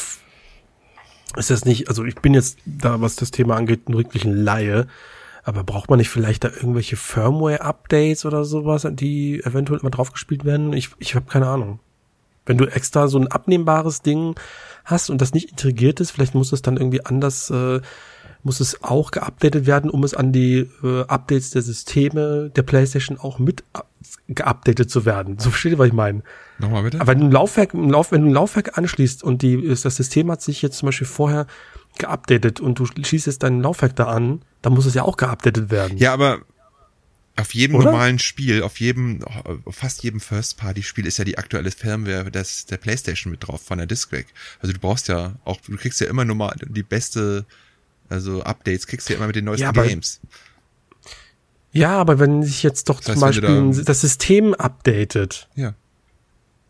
Ist 1.38 1.50
das 1.50 1.66
nicht, 1.66 1.90
also 1.90 2.04
ich 2.06 2.16
bin 2.16 2.34
jetzt 2.34 2.58
da, 2.66 3.02
was 3.02 3.16
das 3.16 3.32
Thema 3.32 3.56
angeht, 3.56 3.90
ein 3.90 3.98
wirklich 3.98 4.24
Laie, 4.24 4.88
aber 5.44 5.64
braucht 5.64 5.90
man 5.90 6.00
nicht 6.00 6.10
vielleicht 6.10 6.44
da 6.44 6.50
irgendwelche 6.50 6.96
Firmware-Updates 6.96 8.26
oder 8.26 8.46
sowas, 8.46 8.88
die 8.92 9.44
eventuell 9.44 9.80
immer 9.80 9.90
draufgespielt 9.90 10.46
werden? 10.46 10.74
Ich, 10.74 10.92
ich 11.00 11.16
habe 11.16 11.26
keine 11.30 11.48
Ahnung. 11.48 11.80
Wenn 12.46 12.58
du 12.58 12.66
extra 12.66 13.08
so 13.08 13.18
ein 13.20 13.28
abnehmbares 13.28 14.02
Ding 14.02 14.36
hast 14.86 15.10
und 15.10 15.22
das 15.22 15.34
nicht 15.34 15.52
integriert 15.52 16.00
ist, 16.00 16.12
vielleicht 16.12 16.36
muss 16.36 16.52
es 16.52 16.62
dann 16.62 16.78
irgendwie 16.78 17.06
anders, 17.06 17.50
äh, 17.50 17.82
muss 18.44 18.60
es 18.60 18.84
auch 18.84 19.12
geupdatet 19.12 19.66
werden, 19.66 19.90
um 19.90 20.04
es 20.04 20.14
an 20.14 20.34
die 20.34 20.70
äh, 20.84 21.06
Updates 21.08 21.52
der 21.52 21.62
Systeme 21.62 22.52
der 22.54 22.64
PlayStation 22.64 23.18
auch 23.18 23.40
mit 23.40 23.64
up- 23.74 23.88
geupdatet 24.28 24.90
zu 24.90 25.06
werden. 25.06 25.40
So 25.40 25.50
versteht 25.50 25.74
ihr, 25.74 25.78
was 25.78 25.88
ich 25.88 25.94
meine? 25.94 26.24
Nochmal 26.64 26.84
bitte? 26.84 27.02
Aber 27.02 27.12
wenn 27.12 27.20
du 27.20 27.26
ein 27.26 27.32
Laufwerk, 27.32 27.74
ein 27.74 27.90
Lauf, 27.90 28.12
wenn 28.12 28.22
du 28.22 28.30
ein 28.30 28.34
Laufwerk 28.34 28.78
anschließt 28.78 29.22
und 29.22 29.42
die, 29.42 29.68
das 29.68 29.82
System 29.84 30.32
hat 30.32 30.42
sich 30.42 30.62
jetzt 30.62 30.78
zum 30.78 30.88
Beispiel 30.88 31.06
vorher 31.08 31.46
geupdatet 31.98 32.60
und 32.62 32.80
du 32.80 32.86
schließt 32.86 33.28
jetzt 33.28 33.44
dein 33.44 33.62
Laufwerk 33.62 33.96
da 33.96 34.06
an, 34.06 34.42
dann 34.62 34.74
muss 34.74 34.86
es 34.86 34.94
ja 34.94 35.04
auch 35.04 35.18
geupdatet 35.18 35.70
werden. 35.72 35.98
Ja, 35.98 36.14
aber 36.14 36.40
auf 37.36 37.54
jedem 37.54 37.76
Oder? 37.76 37.86
normalen 37.92 38.18
Spiel, 38.20 38.64
auf 38.64 38.80
jedem, 38.80 39.24
auf 39.24 39.76
fast 39.76 40.04
jedem 40.04 40.20
First-Party-Spiel 40.20 41.06
ist 41.06 41.18
ja 41.18 41.26
die 41.26 41.38
aktuelle 41.38 41.72
Firmware 41.72 42.32
des, 42.32 42.66
der 42.68 42.78
Playstation 42.78 43.32
mit 43.32 43.46
drauf, 43.48 43.62
von 43.62 43.78
der 43.80 43.88
Disc 43.88 44.12
weg. 44.12 44.28
Also 44.62 44.72
du 44.74 44.80
brauchst 44.80 45.08
ja 45.08 45.34
auch, 45.44 45.60
du 45.62 45.76
kriegst 45.76 46.00
ja 46.00 46.08
immer 46.08 46.26
nur 46.26 46.36
mal 46.36 46.56
die 46.66 46.84
beste, 46.84 47.46
also 48.08 48.42
Updates 48.44 48.88
kriegst 48.88 49.10
du 49.10 49.14
ja 49.14 49.18
immer 49.18 49.28
mit 49.28 49.36
den 49.36 49.46
neuesten 49.46 49.64
Ja, 49.66 49.72
Games. 49.72 50.22
Ja, 51.72 51.98
aber 51.98 52.20
wenn 52.20 52.44
sich 52.44 52.62
jetzt 52.62 52.88
doch 52.90 52.98
Das 53.02 53.16
zum 53.16 53.24
heißt, 53.26 53.42
wenn 53.42 53.68
Beispiel 53.70 53.78
da- 53.84 53.84
das 53.86 54.02
System 54.02 54.54
updatet, 54.54 55.50
Ja. 55.56 55.74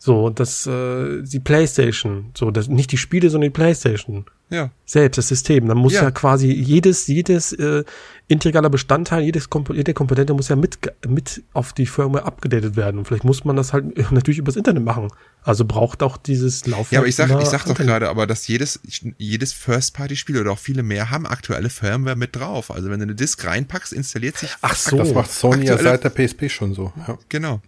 So, 0.04 0.30
das, 0.30 0.68
äh, 0.68 1.22
die 1.22 1.40
Playstation, 1.40 2.32
so, 2.38 2.52
das, 2.52 2.68
nicht 2.68 2.92
die 2.92 2.98
Spiele, 2.98 3.30
sondern 3.30 3.52
die 3.52 3.54
Playstation 3.54 4.26
Ja. 4.50 4.70
selbst, 4.86 5.18
das 5.18 5.30
System, 5.30 5.66
dann 5.70 5.78
muss 5.78 5.94
Ja. 5.94 6.04
ja, 6.04 6.12
quasi 6.12 6.52
jedes, 6.52 7.08
jedes 7.08 7.54
äh, 7.54 7.86
integraler 8.28 8.70
Bestandteil, 8.70 9.24
jedes 9.24 9.50
Kompo 9.50 9.74
jede 9.74 9.94
Komponente 9.94 10.34
muss 10.34 10.50
ja 10.50 10.58
mit, 10.58 10.78
mit 11.08 11.44
auf 11.54 11.72
die 11.72 11.86
Firmware 11.86 12.26
abgedatet 12.26 12.76
werden. 12.76 12.98
Und 12.98 13.06
vielleicht 13.08 13.24
muss 13.24 13.46
man 13.46 13.56
das 13.56 13.72
halt 13.72 13.96
natürlich 14.12 14.40
übers 14.40 14.58
Internet 14.58 14.84
machen. 14.84 15.08
Also 15.42 15.64
braucht 15.64 16.04
auch 16.04 16.18
dieses 16.18 16.68
Laufwerk. 16.68 16.92
Ja, 16.92 17.00
aber 17.00 17.08
ich 17.08 17.16
sag, 17.16 17.30
ich 17.42 17.48
sag 17.48 17.64
doch 17.64 17.76
gerade, 17.76 18.10
aber 18.10 18.28
dass 18.28 18.46
jedes, 18.50 18.82
jedes 19.18 19.54
First-Party-Spiel 19.54 20.38
oder 20.38 20.52
auch 20.52 20.60
viele 20.60 20.84
mehr 20.84 21.12
haben 21.12 21.26
aktuelle 21.26 21.70
Firmware 21.70 22.18
mit 22.18 22.36
drauf. 22.36 22.72
Also 22.72 22.90
wenn 22.90 23.00
du 23.00 23.04
eine 23.04 23.16
Disk 23.16 23.46
reinpackst, 23.46 23.94
installiert 23.94 24.36
sich. 24.38 24.50
Ach 24.62 24.76
so. 24.76 24.98
Das 24.98 25.14
macht 25.14 25.32
Sony 25.32 25.66
ja 25.66 25.78
seit 25.78 26.04
der 26.04 26.10
PSP 26.10 26.50
schon 26.50 26.74
so. 26.74 26.92
Ja. 27.08 27.18
Genau. 27.30 27.62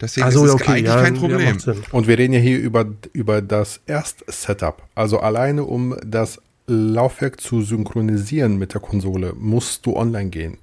Deswegen 0.00 0.24
Also, 0.24 0.44
ist 0.44 0.48
es 0.48 0.54
okay, 0.54 0.72
eigentlich 0.72 0.86
ja, 0.86 1.02
kein 1.02 1.14
ja, 1.14 1.20
Problem. 1.20 1.58
Sinn. 1.58 1.82
Und 1.92 2.06
wir 2.06 2.18
reden 2.18 2.32
ja 2.32 2.40
hier 2.40 2.58
über, 2.58 2.86
über 3.12 3.42
das 3.42 3.80
Erst-Setup. 3.86 4.82
Also 4.94 5.20
alleine 5.20 5.64
um 5.64 5.96
das 6.04 6.40
Laufwerk 6.66 7.40
zu 7.40 7.62
synchronisieren 7.62 8.56
mit 8.56 8.74
der 8.74 8.80
Konsole, 8.80 9.34
musst 9.36 9.86
du 9.86 9.96
online 9.96 10.30
gehen. 10.30 10.58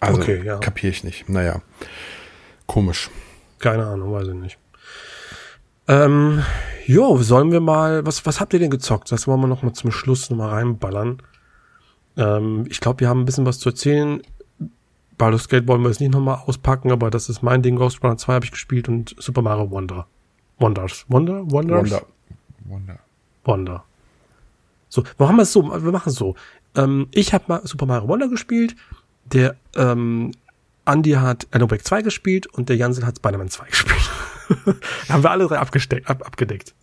Also 0.00 0.20
Okay, 0.20 0.42
ja. 0.44 0.58
kapiere 0.58 0.90
ich 0.90 1.04
nicht. 1.04 1.28
Naja, 1.28 1.62
komisch. 2.66 3.10
Keine 3.58 3.86
Ahnung, 3.86 4.12
weiß 4.12 4.28
ich 4.28 4.34
nicht. 4.34 4.58
Ähm, 5.88 6.42
jo, 6.86 7.16
sollen 7.18 7.52
wir 7.52 7.60
mal, 7.60 8.04
was, 8.06 8.24
was 8.26 8.40
habt 8.40 8.52
ihr 8.52 8.58
denn 8.58 8.70
gezockt? 8.70 9.10
Das 9.10 9.26
wollen 9.26 9.40
wir 9.40 9.46
noch 9.46 9.62
mal 9.62 9.72
zum 9.72 9.90
Schluss 9.92 10.30
noch 10.30 10.36
mal 10.36 10.50
reinballern. 10.50 11.22
Ähm, 12.16 12.66
ich 12.68 12.80
glaube, 12.80 13.00
wir 13.00 13.08
haben 13.08 13.20
ein 13.20 13.24
bisschen 13.24 13.46
was 13.46 13.58
zu 13.58 13.70
erzählen. 13.70 14.22
Baldur's 15.22 15.48
Gate 15.48 15.68
wollen 15.68 15.82
wir 15.82 15.88
jetzt 15.88 16.00
nicht 16.00 16.12
noch 16.12 16.20
mal 16.20 16.34
auspacken, 16.34 16.90
aber 16.90 17.08
das 17.08 17.28
ist 17.28 17.44
mein 17.44 17.62
Ding. 17.62 17.76
Ghost 17.76 18.02
Runner 18.02 18.16
2 18.16 18.32
habe 18.32 18.44
ich 18.44 18.50
gespielt 18.50 18.88
und 18.88 19.14
Super 19.20 19.40
Mario 19.40 19.70
Wonder. 19.70 20.08
Wonders. 20.58 21.04
Wonder? 21.06 21.48
Wonders? 21.48 21.92
Wonder. 21.92 22.06
Wonder. 22.64 22.98
Wonder. 23.44 23.84
So, 24.88 25.04
wir 25.04 25.38
es 25.38 25.52
so, 25.52 25.62
wir 25.62 25.92
machen 25.92 26.08
es 26.08 26.16
so. 26.16 26.34
Ähm, 26.74 27.06
ich 27.12 27.32
habe 27.32 27.44
mal 27.46 27.60
Super 27.64 27.86
Mario 27.86 28.08
Wonder 28.08 28.26
gespielt, 28.26 28.74
der 29.26 29.54
ähm, 29.76 30.32
Andy 30.86 31.12
hat 31.12 31.46
Alan 31.52 31.70
Wake 31.70 31.84
2 31.84 32.02
gespielt 32.02 32.48
und 32.48 32.68
der 32.68 32.74
Jansel 32.76 33.06
hat 33.06 33.18
Spider-Man 33.18 33.48
2 33.48 33.66
gespielt. 33.70 34.10
haben 35.08 35.22
wir 35.22 35.30
alle 35.30 35.46
drei 35.46 35.58
abgesteckt, 35.58 36.10
ab, 36.10 36.26
abgedeckt. 36.26 36.74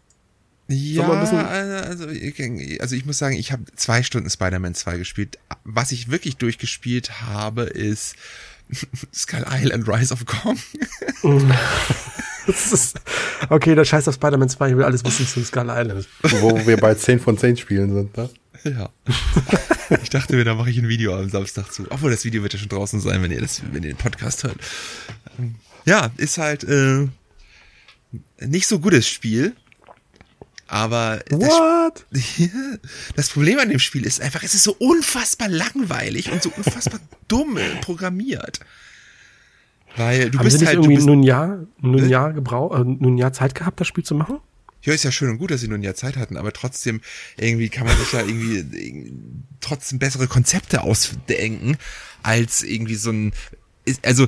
Ja, 0.69 1.09
also, 1.09 2.07
ich- 2.09 2.81
also 2.81 2.95
ich 2.95 3.05
muss 3.05 3.17
sagen, 3.17 3.35
ich 3.35 3.51
habe 3.51 3.63
zwei 3.75 4.03
Stunden 4.03 4.29
Spider-Man 4.29 4.75
2 4.75 4.97
gespielt. 4.97 5.39
Was 5.63 5.91
ich 5.91 6.09
wirklich 6.11 6.37
durchgespielt 6.37 7.21
habe, 7.21 7.63
ist 7.63 8.15
Skull 9.13 9.45
Island 9.51 9.87
Rise 9.87 10.13
of 10.13 10.25
Kong. 10.25 10.57
Das 12.47 12.71
ist, 12.71 12.99
okay, 13.49 13.75
der 13.75 13.85
Scheiß 13.85 14.07
auf 14.07 14.15
Spider-Man 14.15 14.49
2, 14.49 14.69
ich 14.71 14.75
will 14.77 14.83
alles 14.83 15.03
wissen 15.05 15.27
zu 15.27 15.43
Skull 15.43 15.67
Island. 15.69 16.07
Wo 16.23 16.65
wir 16.65 16.77
bei 16.77 16.95
10 16.95 17.19
von 17.19 17.37
10 17.37 17.57
Spielen 17.57 17.93
sind. 17.93 18.17
Ne? 18.17 18.29
Ja. 18.63 18.89
Ich 20.03 20.11
dachte 20.11 20.35
mir, 20.35 20.43
da 20.45 20.53
mache 20.53 20.69
ich 20.69 20.77
ein 20.77 20.87
Video 20.87 21.15
am 21.17 21.29
Samstag 21.31 21.71
zu. 21.73 21.87
Obwohl, 21.89 22.11
das 22.11 22.23
Video 22.23 22.43
wird 22.43 22.53
ja 22.53 22.59
schon 22.59 22.69
draußen 22.69 22.99
sein, 23.01 23.23
wenn 23.23 23.31
ihr 23.31 23.41
das, 23.41 23.61
wenn 23.71 23.81
ihr 23.81 23.89
den 23.93 23.97
Podcast 23.97 24.43
hört. 24.43 24.55
Ähm, 25.39 25.55
Ja, 25.85 26.11
ist 26.17 26.37
halt 26.37 26.63
äh, 26.63 27.07
nicht 28.39 28.67
so 28.67 28.77
gutes 28.79 29.07
Spiel. 29.07 29.55
Aber 30.71 31.19
das, 31.27 31.39
What? 31.39 32.05
das 33.15 33.29
Problem 33.29 33.57
an 33.57 33.69
dem 33.69 33.79
Spiel 33.79 34.05
ist 34.05 34.21
einfach, 34.21 34.43
es 34.43 34.53
ist 34.53 34.63
so 34.63 34.75
unfassbar 34.77 35.49
langweilig 35.49 36.31
und 36.31 36.43
so 36.43 36.51
unfassbar 36.55 36.99
dumm 37.27 37.57
programmiert. 37.81 38.59
Weil 39.97 40.29
du 40.29 40.37
Haben 40.37 40.43
sie 40.49 40.57
bist 40.57 40.59
nicht 40.59 40.67
halt, 40.67 40.77
irgendwie 40.77 40.95
bist, 40.95 41.07
nur 41.07 41.15
ein 41.15 41.23
Jahr, 41.23 41.65
nur 41.81 41.99
ein 41.99 42.09
Jahr 42.09 42.33
gebraucht, 42.33 42.79
äh, 42.79 42.83
nur 42.83 43.11
ein 43.11 43.17
Jahr 43.17 43.33
Zeit 43.33 43.55
gehabt, 43.55 43.79
das 43.79 43.87
Spiel 43.87 44.03
zu 44.03 44.13
machen? 44.13 44.37
Ja, 44.83 44.93
ist 44.93 45.03
ja 45.03 45.11
schön 45.11 45.31
und 45.31 45.39
gut, 45.39 45.49
dass 45.49 45.61
sie 45.61 45.67
nur 45.67 45.79
ein 45.79 45.83
Jahr 45.83 45.95
Zeit 45.95 46.15
hatten, 46.15 46.37
aber 46.37 46.53
trotzdem 46.53 47.01
irgendwie 47.35 47.69
kann 47.69 47.87
man 47.87 47.97
sich 47.97 48.13
ja 48.13 48.19
irgendwie, 48.19 49.11
trotzdem 49.61 49.97
bessere 49.97 50.27
Konzepte 50.27 50.83
ausdenken 50.83 51.77
als 52.21 52.61
irgendwie 52.61 52.95
so 52.95 53.09
ein, 53.09 53.33
also 54.03 54.27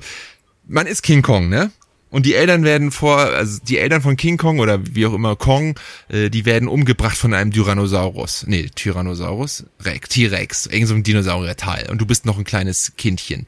man 0.68 0.88
ist 0.88 1.04
King 1.04 1.22
Kong, 1.22 1.50
ne? 1.50 1.72
Und 2.12 2.26
die 2.26 2.36
Eltern 2.36 2.64
werden 2.64 2.92
vor, 2.92 3.18
also 3.18 3.60
die 3.64 3.80
Eltern 3.80 4.02
von 4.02 4.18
King 4.18 4.38
Kong 4.38 4.60
oder 4.60 4.80
wie 4.96 5.06
auch 5.06 5.14
immer 5.14 5.36
Kong, 5.38 5.80
äh, 6.10 6.30
die 6.30 6.46
werden 6.46 6.68
umgebracht 6.68 7.18
von 7.18 7.34
einem 7.34 7.52
Tyrannosaurus. 7.52 8.46
Nee, 8.48 8.70
Tyrannosaurus? 8.76 9.66
Rex, 9.80 10.10
T-Rex, 10.10 10.66
irgend 10.68 10.90
so 10.90 10.94
ein 10.94 11.04
Dinosaurierteil. 11.04 11.90
Und 11.90 12.00
du 12.00 12.06
bist 12.06 12.26
noch 12.26 12.38
ein 12.38 12.44
kleines 12.44 12.94
Kindchen. 12.98 13.48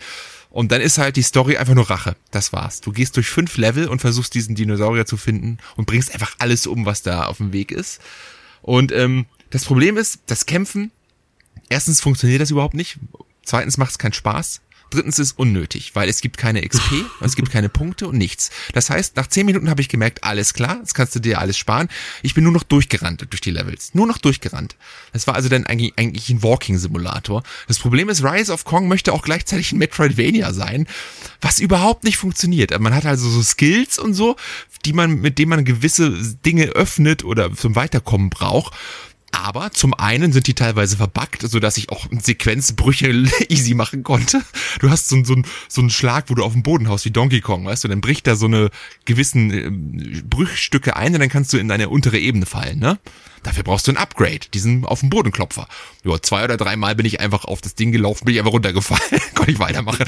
Und 0.50 0.72
dann 0.72 0.82
ist 0.82 0.98
halt 0.98 1.18
die 1.18 1.24
Story 1.24 1.58
einfach 1.58 1.74
nur 1.74 1.90
Rache. 1.90 2.16
Das 2.32 2.54
war's. 2.54 2.80
Du 2.80 2.92
gehst 2.92 3.18
durch 3.18 3.28
fünf 3.28 3.58
Level 3.58 3.88
und 3.88 4.00
versuchst 4.00 4.34
diesen 4.34 4.56
Dinosaurier 4.56 5.06
zu 5.06 5.18
finden 5.18 5.58
und 5.76 5.86
bringst 5.86 6.14
einfach 6.14 6.36
alles 6.40 6.66
um, 6.66 6.86
was 6.86 7.02
da 7.02 7.26
auf 7.26 7.38
dem 7.38 7.52
Weg 7.52 7.72
ist. 7.72 8.00
Und 8.62 8.94
ähm, 8.94 9.26
das 9.50 9.66
Problem 9.66 9.98
ist, 9.98 10.20
das 10.28 10.46
Kämpfen, 10.46 10.92
erstens 11.70 12.00
funktioniert 12.00 12.40
das 12.40 12.52
überhaupt 12.52 12.76
nicht. 12.76 12.98
Zweitens 13.44 13.78
macht 13.78 13.92
es 13.92 13.98
keinen 13.98 14.14
Spaß. 14.14 14.62
Drittens 14.94 15.18
ist 15.18 15.40
unnötig, 15.40 15.96
weil 15.96 16.08
es 16.08 16.22
gibt 16.22 16.38
keine 16.38 16.62
XP, 16.62 17.06
es 17.22 17.36
gibt 17.36 17.52
keine 17.52 17.68
Punkte 17.68 18.08
und 18.08 18.16
nichts. 18.16 18.52
Das 18.74 18.92
heißt, 18.92 19.16
nach 19.16 19.26
zehn 19.26 19.46
Minuten 19.48 19.70
habe 19.72 19.82
ich 19.82 19.90
gemerkt, 19.90 20.24
alles 20.24 20.54
klar, 20.54 20.78
das 20.82 20.94
kannst 20.94 21.16
du 21.16 21.20
dir 21.20 21.40
alles 21.40 21.58
sparen. 21.58 21.90
Ich 22.22 22.36
bin 22.36 22.44
nur 22.44 22.54
noch 22.54 22.62
durchgerannt 22.62 23.26
durch 23.28 23.42
die 23.42 23.50
Levels. 23.50 23.96
Nur 23.96 24.06
noch 24.06 24.20
durchgerannt. 24.20 24.76
Das 25.12 25.26
war 25.26 25.34
also 25.34 25.50
dann 25.50 25.66
eigentlich, 25.66 25.94
eigentlich 25.98 26.30
ein 26.30 26.44
Walking-Simulator. 26.44 27.42
Das 27.68 27.80
Problem 27.80 28.08
ist, 28.08 28.24
Rise 28.24 28.54
of 28.54 28.66
Kong 28.66 28.88
möchte 28.88 29.14
auch 29.14 29.24
gleichzeitig 29.24 29.72
ein 29.72 29.80
Metroidvania 29.80 30.54
sein, 30.54 30.88
was 31.42 31.60
überhaupt 31.60 32.04
nicht 32.04 32.18
funktioniert. 32.18 32.78
Man 32.80 32.94
hat 32.94 33.08
also 33.08 33.28
so 33.28 33.42
Skills 33.42 33.98
und 33.98 34.14
so, 34.14 34.36
die 34.86 34.94
man, 34.94 35.22
mit 35.22 35.40
denen 35.40 35.50
man 35.50 35.66
gewisse 35.66 36.12
Dinge 36.46 36.66
öffnet 36.66 37.24
oder 37.24 37.52
zum 37.56 37.76
Weiterkommen 37.76 38.30
braucht. 38.30 38.74
Aber 39.34 39.72
zum 39.72 39.96
einen 39.96 40.32
sind 40.32 40.46
die 40.46 40.54
teilweise 40.54 40.96
verbuggt, 40.96 41.42
so 41.42 41.60
dass 41.60 41.78
ich 41.78 41.90
auch 41.90 42.06
Sequenzbrüche 42.12 43.08
easy 43.50 43.74
machen 43.74 44.04
konnte. 44.04 44.42
Du 44.80 44.92
hast 44.92 45.10
so, 45.10 45.24
so, 45.24 45.36
so 45.68 45.82
einen 45.82 45.90
Schlag, 45.90 46.26
wo 46.30 46.36
du 46.36 46.44
auf 46.44 46.54
dem 46.54 46.62
Boden 46.62 46.88
haust, 46.88 47.04
wie 47.06 47.12
Donkey 47.12 47.42
Kong, 47.42 47.66
weißt 47.66 47.84
du, 47.84 47.88
dann 47.88 48.00
bricht 48.00 48.28
da 48.28 48.36
so 48.36 48.46
eine 48.46 48.70
gewissen 49.06 49.52
ähm, 49.52 50.24
Brüchstücke 50.30 50.96
ein 50.96 51.16
und 51.16 51.20
dann 51.20 51.30
kannst 51.30 51.52
du 51.52 51.58
in 51.58 51.72
eine 51.72 51.90
untere 51.90 52.20
Ebene 52.20 52.46
fallen, 52.46 52.78
ne? 52.78 53.00
Dafür 53.42 53.64
brauchst 53.64 53.88
du 53.88 53.92
ein 53.92 53.98
Upgrade, 53.98 54.48
diesen 54.54 54.86
auf 54.86 55.02
dem 55.02 55.10
Bodenklopfer. 55.10 55.68
Ja, 56.06 56.22
zwei 56.22 56.46
oder 56.46 56.56
dreimal 56.56 56.96
bin 56.96 57.06
ich 57.06 57.20
einfach 57.20 57.44
auf 57.44 57.60
das 57.60 57.76
Ding 57.76 57.92
gelaufen, 57.92 58.24
bin 58.26 58.36
ich 58.36 58.40
einfach 58.40 58.54
runtergefallen, 58.54 59.22
konnte 59.36 59.52
ich 59.52 59.60
weitermachen. 59.60 60.06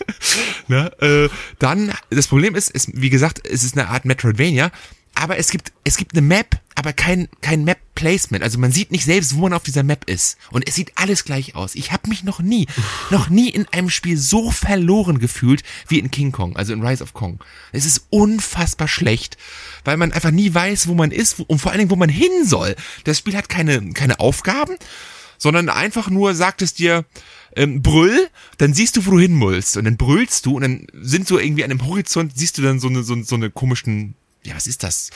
ne? 0.68 0.90
äh, 1.00 1.28
dann, 1.58 1.92
das 2.10 2.26
Problem 2.26 2.54
ist, 2.54 2.70
ist, 2.70 2.90
wie 2.94 3.10
gesagt, 3.10 3.46
es 3.46 3.62
ist 3.62 3.78
eine 3.78 3.88
Art 3.88 4.06
Metroidvania, 4.06 4.72
aber 5.14 5.38
es 5.38 5.50
gibt, 5.50 5.72
es 5.84 5.96
gibt 5.96 6.12
eine 6.12 6.22
Map, 6.22 6.60
aber 6.74 6.92
kein, 6.92 7.28
kein 7.40 7.64
Map-Placement. 7.64 8.42
Also 8.42 8.58
man 8.58 8.72
sieht 8.72 8.90
nicht 8.90 9.04
selbst, 9.04 9.36
wo 9.36 9.42
man 9.42 9.52
auf 9.52 9.62
dieser 9.62 9.82
Map 9.82 10.08
ist. 10.10 10.36
Und 10.50 10.66
es 10.66 10.74
sieht 10.74 10.92
alles 10.96 11.24
gleich 11.24 11.54
aus. 11.54 11.74
Ich 11.74 11.92
habe 11.92 12.08
mich 12.08 12.24
noch 12.24 12.40
nie, 12.40 12.66
noch 13.10 13.28
nie 13.28 13.48
in 13.48 13.66
einem 13.68 13.90
Spiel 13.90 14.16
so 14.16 14.50
verloren 14.50 15.18
gefühlt 15.20 15.62
wie 15.88 15.98
in 15.98 16.10
King 16.10 16.32
Kong, 16.32 16.56
also 16.56 16.72
in 16.72 16.84
Rise 16.84 17.02
of 17.02 17.14
Kong. 17.14 17.38
Es 17.72 17.86
ist 17.86 18.06
unfassbar 18.10 18.88
schlecht, 18.88 19.36
weil 19.84 19.96
man 19.96 20.12
einfach 20.12 20.32
nie 20.32 20.52
weiß, 20.52 20.88
wo 20.88 20.94
man 20.94 21.12
ist 21.12 21.38
und 21.40 21.60
vor 21.60 21.70
allen 21.70 21.78
Dingen, 21.78 21.90
wo 21.90 21.96
man 21.96 22.08
hin 22.08 22.44
soll. 22.44 22.74
Das 23.04 23.18
Spiel 23.18 23.36
hat 23.36 23.48
keine, 23.48 23.92
keine 23.92 24.18
Aufgaben, 24.18 24.76
sondern 25.38 25.68
einfach 25.68 26.10
nur 26.10 26.34
sagt 26.34 26.62
es 26.62 26.74
dir, 26.74 27.04
ähm, 27.56 27.82
brüll, 27.82 28.28
dann 28.58 28.74
siehst 28.74 28.96
du, 28.96 29.06
wo 29.06 29.12
du 29.12 29.20
hin 29.20 29.34
musst. 29.34 29.76
Und 29.76 29.84
dann 29.84 29.96
brüllst 29.96 30.46
du 30.46 30.56
und 30.56 30.62
dann 30.62 30.86
sind 30.92 31.28
so 31.28 31.38
irgendwie 31.38 31.64
an 31.64 31.70
dem 31.70 31.86
Horizont, 31.86 32.32
siehst 32.34 32.58
du 32.58 32.62
dann 32.62 32.80
so 32.80 32.88
eine, 32.88 33.02
so, 33.02 33.20
so 33.22 33.34
eine 33.36 33.50
komischen, 33.50 34.14
ja, 34.44 34.54
was 34.54 34.66
ist 34.66 34.82
das? 34.82 35.10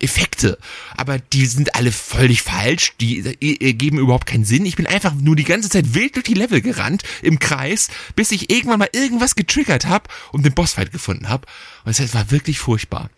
Effekte, 0.00 0.58
aber 0.96 1.18
die 1.18 1.46
sind 1.46 1.76
alle 1.76 1.92
völlig 1.92 2.42
falsch, 2.42 2.94
die 3.00 3.18
äh, 3.18 3.74
geben 3.74 3.98
überhaupt 3.98 4.26
keinen 4.26 4.44
Sinn. 4.44 4.66
Ich 4.66 4.74
bin 4.76 4.86
einfach 4.86 5.14
nur 5.14 5.36
die 5.36 5.44
ganze 5.44 5.68
Zeit 5.68 5.94
wild 5.94 6.16
durch 6.16 6.24
die 6.24 6.34
Level 6.34 6.60
gerannt 6.60 7.04
im 7.22 7.38
Kreis, 7.38 7.88
bis 8.16 8.32
ich 8.32 8.50
irgendwann 8.50 8.80
mal 8.80 8.88
irgendwas 8.92 9.36
getriggert 9.36 9.86
habe 9.86 10.08
und 10.32 10.44
den 10.44 10.54
Bossfight 10.54 10.90
gefunden 10.90 11.28
habe. 11.28 11.46
Und 11.84 11.98
es 11.98 12.14
war 12.14 12.30
wirklich 12.32 12.58
furchtbar. 12.58 13.10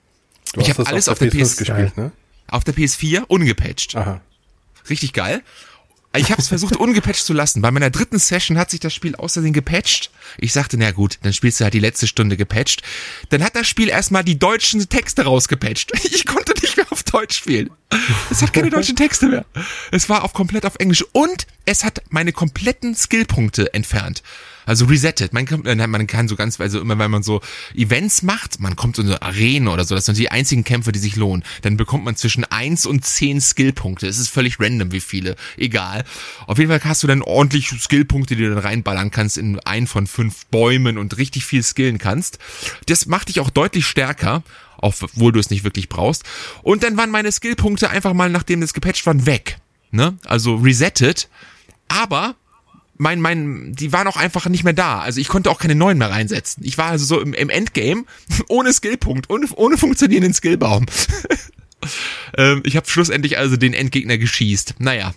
Du 0.53 0.61
ich 0.61 0.69
habe 0.69 0.87
alles 0.87 1.09
auf 1.09 1.19
der 1.19 1.31
PS 1.31 1.57
gespielt, 1.57 1.97
ne? 1.97 2.13
auf 2.49 2.65
der 2.65 2.75
PS4 2.75 3.25
ungepatcht. 3.27 3.97
Aha. 3.97 4.21
Richtig 4.89 5.13
geil. 5.13 5.43
Ich 6.17 6.31
habe 6.31 6.41
es 6.41 6.49
versucht 6.49 6.77
ungepatcht 6.77 7.25
zu 7.25 7.33
lassen. 7.33 7.61
Bei 7.61 7.71
meiner 7.71 7.91
dritten 7.91 8.19
Session 8.19 8.57
hat 8.57 8.71
sich 8.71 8.79
das 8.81 8.95
Spiel 8.95 9.17
außerdem 9.17 9.53
gepatcht. 9.53 10.11
Ich 10.39 10.53
sagte, 10.53 10.77
na 10.77 10.93
gut, 10.93 11.19
dann 11.23 11.33
spielst 11.33 11.59
du 11.59 11.65
halt 11.65 11.75
die 11.75 11.81
letzte 11.81 12.07
Stunde 12.07 12.37
gepatcht. 12.37 12.83
Dann 13.31 13.43
hat 13.43 13.57
das 13.57 13.67
Spiel 13.67 13.89
erstmal 13.89 14.23
die 14.23 14.39
deutschen 14.39 14.89
Texte 14.89 15.23
rausgepatcht. 15.25 15.93
Ich 16.15 16.27
konnte 16.27 16.55
nicht 16.61 16.77
mehr 16.77 16.87
auf 16.91 17.03
Deutsch 17.03 17.37
spielen. 17.37 17.71
Es 18.31 18.41
hat 18.41 18.53
keine 18.53 18.71
deutschen 18.71 18.97
Texte 18.97 19.27
mehr. 19.27 19.45
Es 19.91 20.09
war 20.09 20.23
auf 20.23 20.33
komplett 20.33 20.65
auf 20.65 20.77
Englisch 20.77 21.05
und 21.13 21.47
es 21.65 21.85
hat 21.85 22.03
meine 22.11 22.33
kompletten 22.33 22.95
Skillpunkte 22.95 23.75
entfernt. 23.75 24.23
Also 24.67 24.87
resettet. 24.87 25.33
Man 25.33 25.47
kann, 25.47 25.65
äh, 25.65 25.87
man 25.87 26.07
kann 26.07 26.29
so 26.29 26.37
ganz, 26.37 26.61
also 26.61 26.81
immer 26.81 26.99
wenn 26.99 27.11
man 27.11 27.23
so 27.23 27.41
Events 27.75 28.23
macht, 28.23 28.61
man 28.61 28.77
kommt 28.77 28.99
in 28.99 29.07
so 29.07 29.21
Arenen 29.21 29.69
oder 29.69 29.85
so, 29.85 29.95
das 29.95 30.07
sind 30.07 30.19
die 30.19 30.31
einzigen 30.31 30.65
Kämpfe, 30.65 30.93
die 30.93 30.99
sich 30.99 31.17
lohnen, 31.17 31.45
dann 31.63 31.77
bekommt 31.77 32.05
man 32.05 32.17
zwischen 32.17 32.45
eins 32.45 32.87
und 32.87 33.05
zehn 33.05 33.41
Skillpunkte. 33.41 34.07
Es 34.07 34.19
ist 34.19 34.29
völlig 34.29 34.61
random, 34.61 34.93
wie 34.93 35.01
viele. 35.01 35.37
Egal. 35.57 36.05
Auf 36.47 36.59
jeden 36.59 36.71
Fall 36.71 36.83
hast 36.85 37.03
du 37.03 37.07
dann 37.07 37.23
ordentlich 37.23 37.69
Skillpunkte, 37.69 38.37
die 38.37 38.43
du 38.43 38.51
dann 38.51 38.59
reinballern 38.59 39.11
kannst 39.11 39.39
in 39.39 39.59
einen 39.61 39.87
von 39.87 40.07
fünf 40.07 40.47
Bäumen 40.47 40.99
und 40.99 41.17
richtig 41.19 41.45
viel 41.45 41.63
skillen 41.63 41.99
kannst. 41.99 42.39
Das 42.87 43.07
macht 43.07 43.29
dich 43.29 43.41
auch 43.41 43.51
deutlich 43.51 43.87
stärker 43.87 44.43
obwohl 44.77 45.33
du 45.33 45.41
es 45.41 45.49
nicht 45.49 45.65
wirklich 45.65 45.89
brauchst. 45.89 46.25
Und 46.63 46.83
dann 46.83 46.99
waren 46.99 47.11
meine 47.11 47.33
Skillpunkte 47.33 47.89
einfach 47.89 48.13
mal, 48.13 48.29
nachdem 48.29 48.61
das 48.61 48.75
gepatcht 48.75 49.07
war, 49.07 49.25
weg. 49.25 49.57
Ne? 49.91 50.19
Also 50.25 50.57
resettet. 50.57 51.31
Aber 51.89 52.35
mein, 52.97 53.21
mein, 53.21 53.73
die 53.75 53.93
waren 53.93 54.07
auch 54.07 54.17
einfach 54.17 54.49
nicht 54.49 54.65
mehr 54.65 54.73
da. 54.73 55.01
Also 55.01 55.21
ich 55.21 55.29
konnte 55.29 55.51
auch 55.51 55.59
keine 55.59 55.75
neuen 55.75 55.99
mehr 55.99 56.11
reinsetzen. 56.11 56.65
Ich 56.65 56.79
war 56.79 56.91
also 56.91 57.05
so 57.05 57.21
im, 57.21 57.35
im 57.35 57.51
Endgame 57.51 58.05
ohne 58.49 58.73
Skillpunkt, 58.73 59.31
ohne, 59.31 59.47
ohne 59.57 59.79
funktionierenden 59.79 60.35
Skillbaum. 60.35 60.87
ähm, 62.37 62.63
ich 62.65 62.77
habe 62.77 62.89
schlussendlich 62.89 63.39
also 63.39 63.57
den 63.57 63.75
Endgegner 63.75 64.19
geschießt. 64.19 64.77
Naja, 64.79 65.15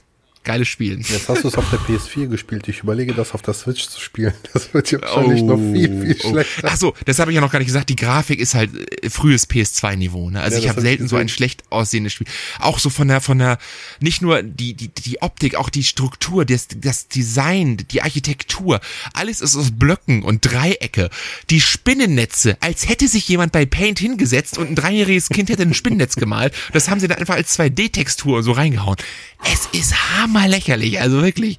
geiles 0.47 0.69
Spiel. 0.69 0.97
Jetzt 0.97 1.27
hast 1.27 1.43
du 1.43 1.49
es 1.49 1.55
auf 1.55 1.69
der 1.69 1.79
PS4 1.79 2.27
gespielt. 2.27 2.67
Ich 2.69 2.79
überlege, 2.79 3.13
das 3.13 3.33
auf 3.33 3.41
der 3.41 3.53
Switch 3.53 3.87
zu 3.87 3.99
spielen. 3.99 4.33
Das 4.53 4.73
wird 4.73 4.89
ja 4.91 5.01
wahrscheinlich 5.01 5.43
noch 5.43 5.57
viel, 5.57 6.01
viel 6.01 6.17
oh. 6.23 6.29
schlechter. 6.29 6.69
Ach 6.71 6.77
so, 6.77 6.93
das 7.05 7.19
habe 7.19 7.31
ich 7.31 7.35
ja 7.35 7.41
noch 7.41 7.51
gar 7.51 7.59
nicht 7.59 7.67
gesagt. 7.67 7.89
Die 7.89 7.95
Grafik 7.95 8.39
ist 8.39 8.55
halt 8.55 8.71
äh, 9.03 9.09
frühes 9.09 9.47
PS2-Niveau. 9.47 10.29
Ne? 10.29 10.41
Also 10.41 10.55
Ja, 10.55 10.63
ich 10.63 10.69
habe 10.69 10.77
hab 10.77 10.83
ich 10.83 10.89
selten 10.89 11.07
so 11.07 11.17
ein 11.17 11.27
schlecht 11.27 11.63
aussehendes 11.69 12.13
Spiel. 12.13 12.27
Auch 12.59 12.79
so 12.79 12.89
von 12.89 13.09
der, 13.09 13.19
von 13.19 13.39
der, 13.39 13.59
nicht 13.99 14.21
nur 14.21 14.41
die, 14.41 14.73
die, 14.73 14.87
die 14.87 15.21
Optik, 15.21 15.55
auch 15.55 15.69
die 15.69 15.83
Struktur, 15.83 16.45
das, 16.45 16.67
das 16.75 17.09
Design, 17.09 17.77
die 17.91 18.01
Architektur. 18.01 18.79
Alles 19.13 19.41
ist 19.41 19.55
aus 19.57 19.71
Blöcken 19.71 20.23
und 20.23 20.41
Dreiecke. 20.41 21.09
Die 21.49 21.61
Spinnennetze, 21.61 22.57
als 22.61 22.87
hätte 22.87 23.07
sich 23.07 23.27
jemand 23.27 23.51
bei 23.51 23.65
Paint 23.65 23.99
hingesetzt 23.99 24.57
und 24.57 24.69
ein 24.69 24.75
dreijähriges 24.75 25.29
Kind 25.29 25.49
hätte 25.49 25.63
ein 25.63 25.73
Spinnennetz 25.73 26.15
gemalt. 26.15 26.53
Das 26.71 26.89
haben 26.89 27.01
sie 27.01 27.07
da 27.07 27.15
einfach 27.15 27.35
als 27.35 27.59
2D-Textur 27.59 28.43
so 28.43 28.53
reingehauen. 28.53 28.97
Es 29.43 29.67
ist 29.79 29.93
hammerlächerlich. 30.37 30.99
Also 30.99 31.21
wirklich, 31.21 31.57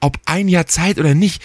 ob 0.00 0.18
ein 0.24 0.48
Jahr 0.48 0.66
Zeit 0.66 0.98
oder 0.98 1.14
nicht. 1.14 1.42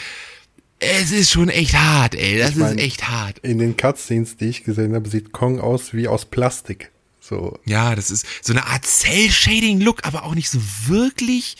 Es 0.79 1.11
ist 1.11 1.31
schon 1.31 1.49
echt 1.49 1.75
hart, 1.75 2.13
ey. 2.15 2.37
Das 2.37 2.51
Ich 2.51 2.55
mein, 2.57 2.77
ist 2.77 2.83
echt 2.83 3.07
hart. 3.09 3.39
In 3.39 3.57
den 3.57 3.77
Cutscenes, 3.77 4.37
die 4.37 4.45
ich 4.49 4.63
gesehen 4.63 4.93
habe, 4.93 5.09
sieht 5.09 5.31
Kong 5.31 5.59
aus 5.59 5.93
wie 5.93 6.07
aus 6.07 6.25
Plastik. 6.25 6.91
So. 7.21 7.57
Ja, 7.65 7.95
das 7.95 8.11
ist 8.11 8.25
so 8.41 8.51
eine 8.51 8.65
Art 8.65 8.85
Cell-Shading-Look, 8.85 10.05
aber 10.05 10.23
auch 10.23 10.35
nicht 10.35 10.49
so 10.49 10.59
wirklich. 10.87 11.55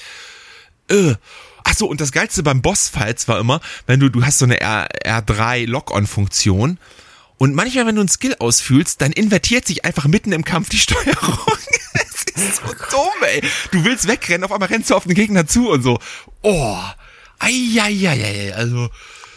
Äh. 0.90 1.16
Ach 1.64 1.74
so, 1.74 1.88
und 1.88 2.02
das 2.02 2.12
Geilste 2.12 2.44
beim 2.44 2.62
Bossfights 2.62 3.30
war 3.30 3.40
immer, 3.40 3.62
wenn 3.88 4.02
du, 4.02 4.10
du 4.10 4.26
hast 4.26 4.40
so 4.40 4.46
eine 4.46 4.60
R, 4.60 4.90
R3 5.06 5.66
Lock-on-Funktion 5.66 6.78
und 7.38 7.56
manchmal, 7.56 7.86
wenn 7.86 7.96
du 7.96 8.02
einen 8.02 8.10
Skill 8.10 8.36
ausfühlst, 8.40 9.02
dann 9.02 9.12
invertiert 9.12 9.66
sich 9.66 9.86
einfach 9.86 10.08
mitten 10.08 10.32
im 10.34 10.44
Kampf 10.44 10.70
die 10.70 10.78
Steuerung. 10.80 11.40
Ist 12.36 12.58
so 12.58 12.74
dumm, 12.92 13.28
ey. 13.28 13.42
Du 13.72 13.84
willst 13.86 14.08
wegrennen, 14.08 14.44
auf 14.44 14.52
einmal 14.52 14.70
rennst 14.70 14.90
du 14.90 14.96
auf 14.96 15.06
den 15.06 15.16
Gegner 15.16 15.48
zu 15.48 15.70
und 15.70 15.84
so. 15.84 16.00
Oh. 16.42 16.78
Eieieiei, 17.40 18.54
also. 18.56 18.90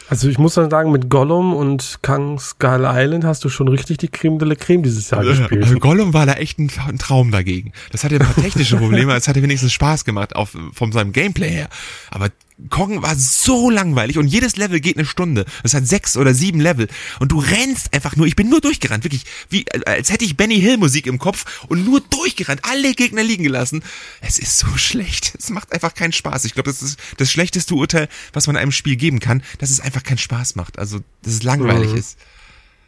Also 0.09 0.29
ich 0.29 0.37
muss 0.37 0.53
dann 0.53 0.69
sagen, 0.69 0.91
mit 0.91 1.09
Gollum 1.09 1.53
und 1.53 1.99
Kang 2.01 2.39
Skull 2.39 2.85
Island 2.87 3.25
hast 3.25 3.43
du 3.43 3.49
schon 3.49 3.67
richtig 3.67 3.97
die 3.97 4.07
Creme 4.07 4.39
de 4.39 4.47
la 4.47 4.55
Creme 4.55 4.81
dieses 4.81 5.09
Jahr 5.09 5.23
gespielt. 5.23 5.63
Also 5.63 5.79
Gollum 5.79 6.13
war 6.13 6.25
da 6.25 6.33
echt 6.33 6.59
ein, 6.59 6.71
ein 6.87 6.97
Traum 6.97 7.31
dagegen. 7.31 7.73
Das 7.91 8.05
hatte 8.05 8.15
ein 8.15 8.21
paar 8.21 8.35
technische 8.41 8.77
Probleme, 8.77 9.13
es 9.15 9.27
hatte 9.27 9.43
wenigstens 9.43 9.73
Spaß 9.73 10.05
gemacht 10.05 10.33
auf, 10.33 10.55
von 10.71 10.93
seinem 10.93 11.11
Gameplay 11.11 11.49
her. 11.49 11.67
Aber 12.09 12.29
Kong 12.69 13.03
war 13.03 13.15
so 13.15 13.69
langweilig 13.69 14.17
und 14.17 14.25
jedes 14.27 14.55
Level 14.57 14.79
geht 14.79 14.97
eine 14.97 15.05
Stunde. 15.05 15.45
Es 15.63 15.75
hat 15.75 15.85
sechs 15.85 16.17
oder 16.17 16.33
sieben 16.33 16.59
Level 16.59 16.87
und 17.19 17.31
du 17.31 17.39
rennst 17.39 17.93
einfach 17.93 18.15
nur. 18.15 18.25
Ich 18.25 18.35
bin 18.35 18.49
nur 18.49 18.61
durchgerannt, 18.61 19.03
wirklich, 19.03 19.25
wie 19.49 19.65
als 19.85 20.11
hätte 20.11 20.25
ich 20.25 20.37
Benny 20.37 20.59
Hill 20.59 20.77
Musik 20.77 21.05
im 21.05 21.19
Kopf 21.19 21.65
und 21.67 21.85
nur 21.85 22.01
durchgerannt, 22.01 22.61
alle 22.63 22.93
Gegner 22.95 23.21
liegen 23.23 23.43
gelassen. 23.43 23.83
Es 24.21 24.39
ist 24.39 24.57
so 24.57 24.67
schlecht. 24.77 25.35
Es 25.37 25.51
macht 25.51 25.71
einfach 25.71 25.93
keinen 25.93 26.13
Spaß. 26.13 26.45
Ich 26.45 26.55
glaube, 26.55 26.71
das 26.71 26.81
ist 26.81 26.99
das 27.17 27.31
schlechteste 27.31 27.75
Urteil, 27.75 28.09
was 28.33 28.47
man 28.47 28.57
einem 28.57 28.71
Spiel 28.71 28.95
geben 28.95 29.19
kann, 29.19 29.43
dass 29.59 29.69
es 29.69 29.79
einfach 29.79 30.01
keinen 30.01 30.17
Spaß 30.17 30.55
macht. 30.55 30.79
Also, 30.79 31.01
dass 31.21 31.33
es 31.33 31.43
langweilig 31.43 31.91
Mhm. 31.91 31.97
ist. 31.97 32.17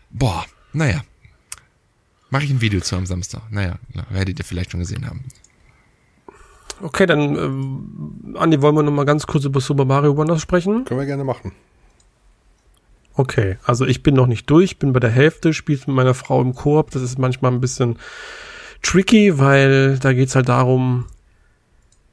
Boah, 0.10 0.46
naja. 0.74 1.04
Mache 2.32 2.44
ich 2.46 2.50
ein 2.50 2.62
Video 2.62 2.82
zu 2.82 2.96
am 2.96 3.06
Samstag. 3.06 3.44
Naja, 3.52 3.78
werdet 4.10 4.40
ihr 4.40 4.46
vielleicht 4.46 4.72
schon 4.72 4.80
gesehen 4.80 5.06
haben. 5.08 5.26
Okay, 6.82 7.06
dann, 7.06 7.36
ähm, 7.36 8.36
Andi, 8.38 8.62
wollen 8.62 8.76
wir 8.76 8.84
noch 8.84 8.92
mal 8.92 9.06
ganz 9.06 9.28
kurz 9.28 9.46
über 9.46 9.60
Super 9.60 9.86
Mario 9.86 10.16
Wonder 10.16 10.40
sprechen? 10.40 10.86
Können 10.86 11.00
wir 11.00 11.08
gerne 11.08 11.24
machen. 11.24 11.52
Okay, 13.16 13.58
also 13.66 13.86
ich 13.86 14.02
bin 14.02 14.16
noch 14.16 14.28
nicht 14.28 14.50
durch, 14.50 14.80
bin 14.80 14.94
bei 14.94 15.02
der 15.02 15.10
Hälfte, 15.10 15.54
spiele 15.54 15.80
mit 15.88 15.96
meiner 15.96 16.14
Frau 16.14 16.42
im 16.42 16.56
Koop. 16.56 16.92
Das 16.92 17.02
ist 17.02 17.20
manchmal 17.20 17.52
ein 17.52 17.60
bisschen 17.60 17.98
tricky, 18.82 19.38
weil 19.40 20.00
da 20.00 20.14
geht's 20.14 20.36
halt 20.36 20.48
darum, 20.48 21.06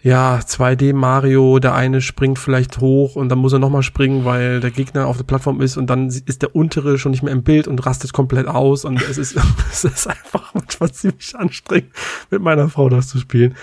ja, 0.03 0.39
2D 0.39 0.95
Mario, 0.95 1.59
der 1.59 1.75
eine 1.75 2.01
springt 2.01 2.39
vielleicht 2.39 2.79
hoch 2.81 3.17
und 3.17 3.29
dann 3.29 3.39
muss 3.39 3.53
er 3.53 3.59
nochmal 3.59 3.83
springen, 3.83 4.25
weil 4.25 4.61
der 4.61 4.71
Gegner 4.71 5.07
auf 5.07 5.17
der 5.17 5.25
Plattform 5.25 5.61
ist 5.61 5.77
und 5.77 5.89
dann 5.89 6.09
ist 6.09 6.43
der 6.43 6.55
untere 6.55 6.99
schon 6.99 7.11
nicht 7.11 7.23
mehr 7.23 7.33
im 7.33 7.43
Bild 7.43 7.67
und 7.67 7.85
rastet 7.85 8.13
komplett 8.13 8.47
aus 8.47 8.85
und 8.85 9.03
es 9.03 9.19
ist, 9.19 9.37
es 9.71 9.85
ist 9.85 10.07
einfach 10.07 10.55
manchmal 10.55 10.93
ziemlich 10.93 11.35
anstrengend, 11.37 11.91
mit 12.31 12.41
meiner 12.41 12.69
Frau 12.69 12.89
das 12.89 13.09
zu 13.09 13.19
spielen. 13.19 13.57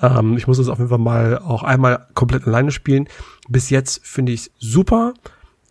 Ähm, 0.00 0.36
ich 0.36 0.46
muss 0.46 0.58
das 0.58 0.68
auf 0.68 0.78
jeden 0.78 0.90
Fall 0.90 0.98
mal 0.98 1.38
auch 1.38 1.62
einmal 1.62 2.06
komplett 2.14 2.46
alleine 2.46 2.70
spielen. 2.70 3.08
Bis 3.48 3.70
jetzt 3.70 4.04
finde 4.06 4.32
ich 4.32 4.40
es 4.40 4.50
super. 4.58 5.14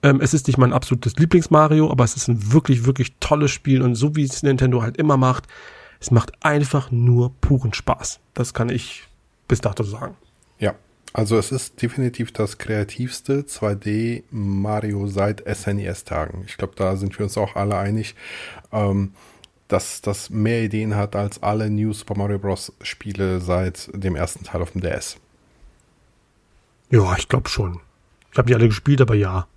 Ähm, 0.02 0.22
es 0.22 0.34
ist 0.34 0.48
nicht 0.48 0.58
mein 0.58 0.74
absolutes 0.74 1.16
Lieblings-Mario, 1.18 1.92
aber 1.92 2.04
es 2.04 2.16
ist 2.16 2.28
ein 2.28 2.54
wirklich, 2.54 2.86
wirklich 2.86 3.16
tolles 3.20 3.52
Spiel 3.52 3.82
und 3.82 3.96
so 3.96 4.16
wie 4.16 4.24
es 4.24 4.44
Nintendo 4.44 4.82
halt 4.82 4.98
immer 4.98 5.18
macht, 5.18 5.48
es 6.00 6.12
macht 6.12 6.32
einfach 6.42 6.92
nur 6.92 7.34
puren 7.42 7.74
Spaß. 7.74 8.20
Das 8.34 8.54
kann 8.54 8.70
ich 8.70 9.08
bis 9.48 9.60
dato 9.60 9.84
sagen. 9.84 10.16
Ja, 10.58 10.76
also 11.12 11.38
es 11.38 11.52
ist 11.52 11.82
definitiv 11.82 12.32
das 12.32 12.58
kreativste 12.58 13.42
2D 13.42 14.24
Mario 14.32 15.08
seit 15.08 15.44
SNES-Tagen. 15.46 16.44
Ich 16.48 16.58
glaube, 16.58 16.74
da 16.78 16.96
sind 16.96 17.18
wir 17.20 17.26
uns 17.26 17.38
auch 17.38 17.56
alle 17.56 17.78
einig, 17.78 18.16
ähm, 18.72 19.12
dass 19.70 20.02
das 20.02 20.30
mehr 20.30 20.64
Ideen 20.64 20.96
hat 20.96 21.16
als 21.16 21.42
alle 21.42 21.70
New 21.70 21.94
Super 21.94 22.18
Mario 22.18 22.40
Bros. 22.40 22.74
Spiele 22.82 23.40
seit 23.40 23.90
dem 23.94 24.16
ersten 24.16 24.44
Teil 24.44 24.62
auf 24.62 24.72
dem 24.72 24.82
DS. 24.82 25.18
Ja, 26.90 27.16
ich 27.18 27.30
glaube 27.30 27.48
schon. 27.48 27.80
Ich 28.32 28.38
habe 28.38 28.48
die 28.48 28.56
alle 28.56 28.68
gespielt, 28.68 29.00
aber 29.00 29.16
ja. 29.16 29.48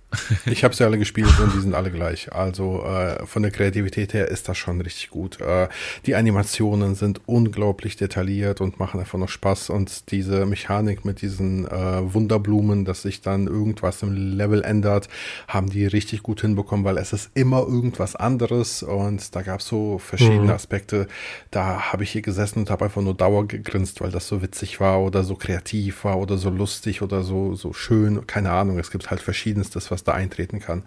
Ich 0.45 0.63
habe 0.63 0.75
sie 0.75 0.83
alle 0.83 0.97
gespielt 0.97 1.39
und 1.39 1.53
die 1.53 1.59
sind 1.59 1.73
alle 1.73 1.91
gleich. 1.91 2.31
Also 2.31 2.83
äh, 2.83 3.25
von 3.25 3.41
der 3.41 3.51
Kreativität 3.51 4.13
her 4.13 4.27
ist 4.27 4.49
das 4.49 4.57
schon 4.57 4.81
richtig 4.81 5.09
gut. 5.09 5.39
Äh, 5.41 5.67
die 6.05 6.15
Animationen 6.15 6.95
sind 6.95 7.21
unglaublich 7.25 7.95
detailliert 7.95 8.61
und 8.61 8.79
machen 8.79 8.99
einfach 8.99 9.17
noch 9.17 9.29
Spaß. 9.29 9.69
Und 9.69 10.11
diese 10.11 10.45
Mechanik 10.45 11.05
mit 11.05 11.21
diesen 11.21 11.67
äh, 11.67 12.13
Wunderblumen, 12.13 12.85
dass 12.85 13.01
sich 13.01 13.21
dann 13.21 13.47
irgendwas 13.47 14.03
im 14.03 14.37
Level 14.37 14.63
ändert, 14.63 15.09
haben 15.47 15.69
die 15.69 15.85
richtig 15.85 16.23
gut 16.23 16.41
hinbekommen, 16.41 16.85
weil 16.85 16.97
es 16.97 17.13
ist 17.13 17.31
immer 17.33 17.59
irgendwas 17.59 18.15
anderes 18.15 18.83
und 18.83 19.35
da 19.35 19.41
gab 19.41 19.59
es 19.59 19.67
so 19.67 19.97
verschiedene 19.97 20.43
mhm. 20.43 20.49
Aspekte. 20.51 21.07
Da 21.51 21.91
habe 21.91 22.03
ich 22.03 22.11
hier 22.11 22.21
gesessen 22.21 22.59
und 22.59 22.69
habe 22.69 22.85
einfach 22.85 23.01
nur 23.01 23.13
Dauer 23.13 23.47
gegrinst, 23.47 24.01
weil 24.01 24.11
das 24.11 24.27
so 24.27 24.41
witzig 24.41 24.79
war 24.79 25.01
oder 25.01 25.23
so 25.23 25.35
kreativ 25.35 26.03
war 26.03 26.17
oder 26.17 26.37
so 26.37 26.49
lustig 26.49 27.01
oder 27.01 27.23
so, 27.23 27.55
so 27.55 27.73
schön. 27.73 28.25
Keine 28.27 28.51
Ahnung. 28.51 28.79
Es 28.79 28.91
gibt 28.91 29.09
halt 29.09 29.21
verschiedenstes, 29.21 29.91
was 29.91 30.02
da 30.03 30.13
eintreten 30.13 30.59
kann. 30.59 30.83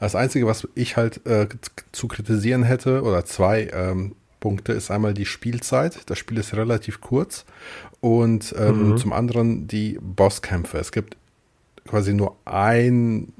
Das 0.00 0.14
Einzige, 0.14 0.46
was 0.46 0.68
ich 0.74 0.96
halt 0.96 1.26
äh, 1.26 1.48
zu 1.92 2.08
kritisieren 2.08 2.62
hätte, 2.62 3.02
oder 3.02 3.24
zwei 3.24 3.68
ähm, 3.72 4.14
Punkte, 4.40 4.72
ist 4.72 4.90
einmal 4.90 5.14
die 5.14 5.26
Spielzeit. 5.26 6.00
Das 6.06 6.18
Spiel 6.18 6.38
ist 6.38 6.54
relativ 6.54 7.00
kurz. 7.00 7.44
Und 8.00 8.54
ähm, 8.58 8.90
mhm. 8.90 8.96
zum 8.98 9.12
anderen 9.12 9.66
die 9.66 9.98
Bosskämpfe. 10.00 10.78
Es 10.78 10.92
gibt 10.92 11.16
quasi 11.86 12.12
nur 12.12 12.36
ein, 12.44 13.32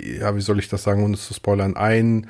ja, 0.00 0.34
wie 0.34 0.40
soll 0.40 0.58
ich 0.58 0.68
das 0.68 0.82
sagen, 0.82 1.04
ohne 1.04 1.16
zu 1.16 1.34
spoilern, 1.34 1.76
ein 1.76 2.28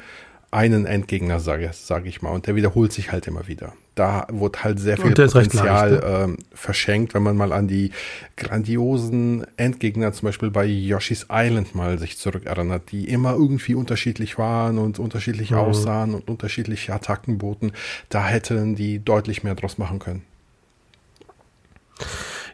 einen 0.50 0.86
Endgegner, 0.86 1.40
sage 1.40 1.70
sag 1.72 2.06
ich 2.06 2.22
mal. 2.22 2.30
Und 2.30 2.46
der 2.46 2.56
wiederholt 2.56 2.92
sich 2.92 3.12
halt 3.12 3.26
immer 3.26 3.48
wieder. 3.48 3.74
Da 3.96 4.26
wird 4.30 4.62
halt 4.62 4.78
sehr 4.78 4.98
viel 4.98 5.14
Potenzial 5.14 5.90
leicht, 5.90 6.04
ne? 6.04 6.24
ähm, 6.24 6.36
verschenkt, 6.52 7.14
wenn 7.14 7.22
man 7.22 7.36
mal 7.36 7.52
an 7.52 7.66
die 7.66 7.92
grandiosen 8.36 9.46
Endgegner, 9.56 10.12
zum 10.12 10.26
Beispiel 10.26 10.50
bei 10.50 10.66
Yoshi's 10.66 11.26
Island 11.32 11.74
mal 11.74 11.98
sich 11.98 12.18
zurückerinnert, 12.18 12.92
die 12.92 13.08
immer 13.08 13.32
irgendwie 13.32 13.74
unterschiedlich 13.74 14.36
waren 14.36 14.76
und 14.76 14.98
unterschiedlich 14.98 15.52
mhm. 15.52 15.58
aussahen 15.58 16.14
und 16.14 16.28
unterschiedliche 16.28 16.92
Attacken 16.92 17.38
boten. 17.38 17.72
Da 18.10 18.26
hätten 18.26 18.76
die 18.76 19.02
deutlich 19.02 19.42
mehr 19.42 19.54
draus 19.54 19.78
machen 19.78 19.98
können. 19.98 20.22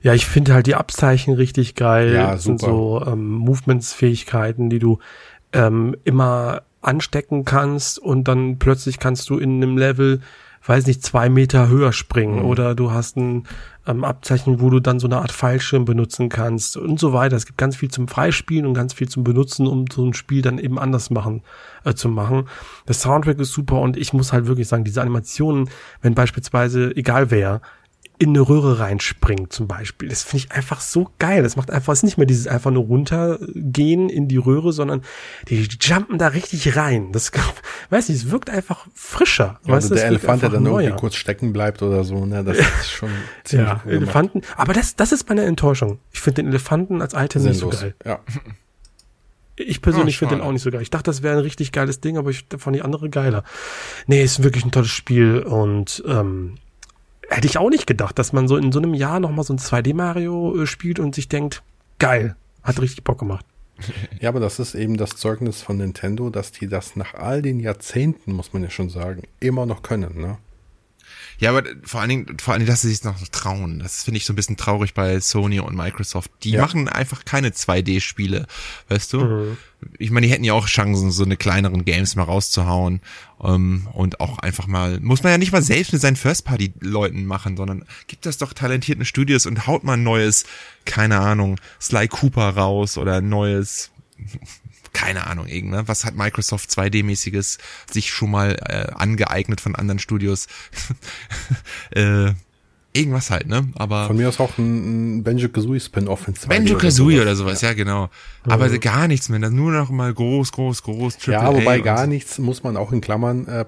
Ja, 0.02 0.14
ich 0.14 0.26
finde 0.26 0.54
halt 0.54 0.66
die 0.66 0.74
Abzeichen 0.74 1.34
richtig 1.34 1.74
geil. 1.74 2.14
Ja, 2.14 2.36
super. 2.36 2.40
Sind 2.40 2.60
so 2.60 3.04
ähm, 3.06 3.32
Movements-Fähigkeiten, 3.34 4.70
die 4.70 4.78
du 4.78 4.98
ähm, 5.52 5.96
immer 6.04 6.62
anstecken 6.80 7.44
kannst 7.44 7.98
und 7.98 8.28
dann 8.28 8.58
plötzlich 8.58 8.98
kannst 8.98 9.30
du 9.30 9.38
in 9.38 9.62
einem 9.62 9.78
Level, 9.78 10.20
weiß 10.64 10.86
nicht, 10.86 11.02
zwei 11.02 11.28
Meter 11.28 11.68
höher 11.68 11.92
springen 11.92 12.40
mhm. 12.40 12.44
oder 12.44 12.74
du 12.74 12.92
hast 12.92 13.16
ein 13.16 13.44
ähm, 13.86 14.04
Abzeichen, 14.04 14.60
wo 14.60 14.70
du 14.70 14.80
dann 14.80 15.00
so 15.00 15.06
eine 15.06 15.18
Art 15.18 15.32
Fallschirm 15.32 15.84
benutzen 15.84 16.28
kannst 16.28 16.76
und 16.76 17.00
so 17.00 17.12
weiter. 17.12 17.36
Es 17.36 17.46
gibt 17.46 17.58
ganz 17.58 17.76
viel 17.76 17.90
zum 17.90 18.08
Freispielen 18.08 18.66
und 18.66 18.74
ganz 18.74 18.92
viel 18.92 19.08
zum 19.08 19.24
Benutzen, 19.24 19.66
um 19.66 19.86
so 19.92 20.04
ein 20.04 20.14
Spiel 20.14 20.42
dann 20.42 20.58
eben 20.58 20.78
anders 20.78 21.10
machen 21.10 21.42
äh, 21.84 21.94
zu 21.94 22.08
machen. 22.08 22.48
Der 22.86 22.94
Soundtrack 22.94 23.38
ist 23.40 23.52
super 23.52 23.80
und 23.80 23.96
ich 23.96 24.12
muss 24.12 24.32
halt 24.32 24.46
wirklich 24.46 24.68
sagen, 24.68 24.84
diese 24.84 25.02
Animationen, 25.02 25.68
wenn 26.00 26.14
beispielsweise 26.14 26.94
egal 26.96 27.30
wer 27.30 27.60
in 28.22 28.28
eine 28.28 28.40
Röhre 28.40 28.78
reinspringt 28.78 29.52
zum 29.52 29.66
Beispiel. 29.66 30.08
Das 30.08 30.22
finde 30.22 30.44
ich 30.46 30.52
einfach 30.52 30.80
so 30.80 31.10
geil. 31.18 31.42
Das 31.42 31.56
macht 31.56 31.72
einfach, 31.72 31.92
es 31.92 31.98
ist 31.98 32.02
nicht 32.04 32.18
mehr 32.18 32.26
dieses 32.26 32.46
einfach 32.46 32.70
nur 32.70 32.84
runtergehen 32.84 34.08
in 34.08 34.28
die 34.28 34.36
Röhre, 34.36 34.72
sondern 34.72 35.02
die 35.48 35.66
jumpen 35.80 36.18
da 36.18 36.28
richtig 36.28 36.76
rein. 36.76 37.10
Das, 37.10 37.32
weiß 37.90 38.10
nicht, 38.10 38.18
es 38.18 38.30
wirkt 38.30 38.48
einfach 38.48 38.86
frischer. 38.94 39.58
Ja, 39.64 39.72
weißt, 39.72 39.90
also 39.90 39.94
der 39.96 40.04
Elefant, 40.04 40.40
der 40.40 40.50
dann 40.50 40.62
neuer. 40.62 40.82
irgendwie 40.82 41.00
kurz 41.00 41.16
stecken 41.16 41.52
bleibt 41.52 41.82
oder 41.82 42.04
so, 42.04 42.24
ne, 42.24 42.44
das 42.44 42.58
ist 42.80 42.92
schon 42.92 43.10
ziemlich 43.42 43.68
Ja, 43.68 43.82
cool 43.84 43.92
Elefanten, 43.92 44.42
aber 44.56 44.72
das, 44.72 44.94
das 44.94 45.10
ist 45.10 45.28
meine 45.28 45.42
Enttäuschung. 45.42 45.98
Ich 46.12 46.20
finde 46.20 46.42
den 46.42 46.50
Elefanten 46.50 47.02
als 47.02 47.14
Item 47.14 47.42
Sinnlos. 47.42 47.62
nicht 47.64 47.72
so 47.72 47.80
geil. 47.80 47.94
Ja. 48.06 48.20
Ich 49.56 49.82
persönlich 49.82 50.14
oh, 50.14 50.18
finde 50.20 50.36
den 50.36 50.42
auch 50.42 50.52
nicht 50.52 50.62
so 50.62 50.70
geil. 50.70 50.82
Ich 50.82 50.90
dachte, 50.90 51.10
das 51.10 51.24
wäre 51.24 51.38
ein 51.38 51.42
richtig 51.42 51.72
geiles 51.72 51.98
Ding, 51.98 52.18
aber 52.18 52.30
ich 52.30 52.44
fand 52.56 52.76
die 52.76 52.82
andere 52.82 53.10
geiler. 53.10 53.42
Nee, 54.06 54.22
ist 54.22 54.44
wirklich 54.44 54.64
ein 54.64 54.70
tolles 54.70 54.90
Spiel 54.90 55.40
und 55.40 56.04
ähm, 56.06 56.54
hätte 57.32 57.46
ich 57.46 57.58
auch 57.58 57.70
nicht 57.70 57.86
gedacht, 57.86 58.18
dass 58.18 58.32
man 58.32 58.48
so 58.48 58.56
in 58.56 58.72
so 58.72 58.78
einem 58.78 58.94
Jahr 58.94 59.20
nochmal 59.20 59.44
so 59.44 59.54
ein 59.54 59.58
2D-Mario 59.58 60.62
äh, 60.62 60.66
spielt 60.66 60.98
und 60.98 61.14
sich 61.14 61.28
denkt, 61.28 61.62
geil, 61.98 62.36
hat 62.62 62.80
richtig 62.80 63.04
Bock 63.04 63.18
gemacht. 63.18 63.44
Ja, 64.20 64.28
aber 64.28 64.38
das 64.38 64.58
ist 64.60 64.74
eben 64.74 64.96
das 64.96 65.16
Zeugnis 65.16 65.60
von 65.60 65.78
Nintendo, 65.78 66.30
dass 66.30 66.52
die 66.52 66.68
das 66.68 66.94
nach 66.94 67.14
all 67.14 67.42
den 67.42 67.58
Jahrzehnten, 67.58 68.32
muss 68.32 68.52
man 68.52 68.62
ja 68.62 68.70
schon 68.70 68.90
sagen, 68.90 69.22
immer 69.40 69.66
noch 69.66 69.82
können, 69.82 70.20
ne? 70.20 70.38
Ja, 71.42 71.50
aber 71.50 71.64
vor 71.82 72.00
allen 72.00 72.08
Dingen, 72.08 72.38
vor 72.38 72.52
allen 72.54 72.60
Dingen, 72.60 72.70
dass 72.70 72.82
sie 72.82 72.88
sich 72.88 73.02
noch 73.02 73.18
trauen. 73.32 73.80
Das 73.80 74.04
finde 74.04 74.18
ich 74.18 74.24
so 74.24 74.32
ein 74.32 74.36
bisschen 74.36 74.56
traurig 74.56 74.94
bei 74.94 75.18
Sony 75.18 75.58
und 75.58 75.74
Microsoft. 75.74 76.30
Die 76.44 76.52
ja. 76.52 76.60
machen 76.60 76.88
einfach 76.88 77.24
keine 77.24 77.48
2D-Spiele, 77.48 78.46
weißt 78.88 79.12
du? 79.12 79.24
Mhm. 79.24 79.56
Ich 79.98 80.12
meine, 80.12 80.28
die 80.28 80.32
hätten 80.32 80.44
ja 80.44 80.52
auch 80.52 80.68
Chancen, 80.68 81.10
so 81.10 81.24
eine 81.24 81.36
kleineren 81.36 81.84
Games 81.84 82.14
mal 82.14 82.22
rauszuhauen 82.22 83.00
ähm, 83.42 83.88
und 83.92 84.20
auch 84.20 84.38
einfach 84.38 84.68
mal, 84.68 85.00
muss 85.00 85.24
man 85.24 85.32
ja 85.32 85.38
nicht 85.38 85.50
mal 85.50 85.62
selbst 85.62 85.92
mit 85.92 86.00
seinen 86.00 86.14
First-Party-Leuten 86.14 87.26
machen, 87.26 87.56
sondern 87.56 87.86
gibt 88.06 88.24
das 88.24 88.38
doch 88.38 88.52
talentierten 88.52 89.04
Studios 89.04 89.44
und 89.44 89.66
haut 89.66 89.82
mal 89.82 89.94
ein 89.94 90.04
neues, 90.04 90.44
keine 90.84 91.18
Ahnung, 91.18 91.58
Sly 91.80 92.06
Cooper 92.06 92.50
raus 92.50 92.96
oder 92.96 93.16
ein 93.16 93.28
neues 93.28 93.90
keine 95.02 95.26
Ahnung, 95.26 95.46
irgend, 95.48 95.88
Was 95.88 96.04
hat 96.04 96.14
Microsoft 96.14 96.70
2D-mäßiges 96.70 97.58
sich 97.90 98.10
schon 98.10 98.30
mal 98.30 98.56
äh, 98.68 98.92
angeeignet 98.94 99.60
von 99.60 99.74
anderen 99.74 99.98
Studios? 99.98 100.46
äh, 101.90 102.32
irgendwas 102.92 103.30
halt, 103.30 103.48
ne? 103.48 103.68
Aber 103.74 104.06
von 104.06 104.16
mir 104.16 104.28
aus 104.28 104.38
auch 104.38 104.56
ein, 104.58 105.18
ein 105.18 105.22
Benjo 105.24 105.48
Kazooie 105.48 105.80
Spin-off 105.80 106.28
in 106.28 106.34
2D 106.34 106.48
Benjo 106.48 106.78
Kazooie 106.78 107.20
oder 107.20 107.34
sowas, 107.34 107.62
ja, 107.62 107.70
ja 107.70 107.74
genau. 107.74 108.10
Aber 108.44 108.68
mhm. 108.68 108.80
gar 108.80 109.08
nichts 109.08 109.28
mehr, 109.28 109.38
nur 109.50 109.72
noch 109.72 109.90
mal 109.90 110.14
groß, 110.14 110.52
groß, 110.52 110.82
groß. 110.84 111.18
Triple 111.18 111.32
ja, 111.32 111.52
wobei 111.52 111.80
gar 111.80 112.06
nichts 112.06 112.38
muss 112.38 112.62
man 112.62 112.76
auch 112.76 112.92
in 112.92 113.00
Klammern 113.00 113.46
äh, 113.48 113.64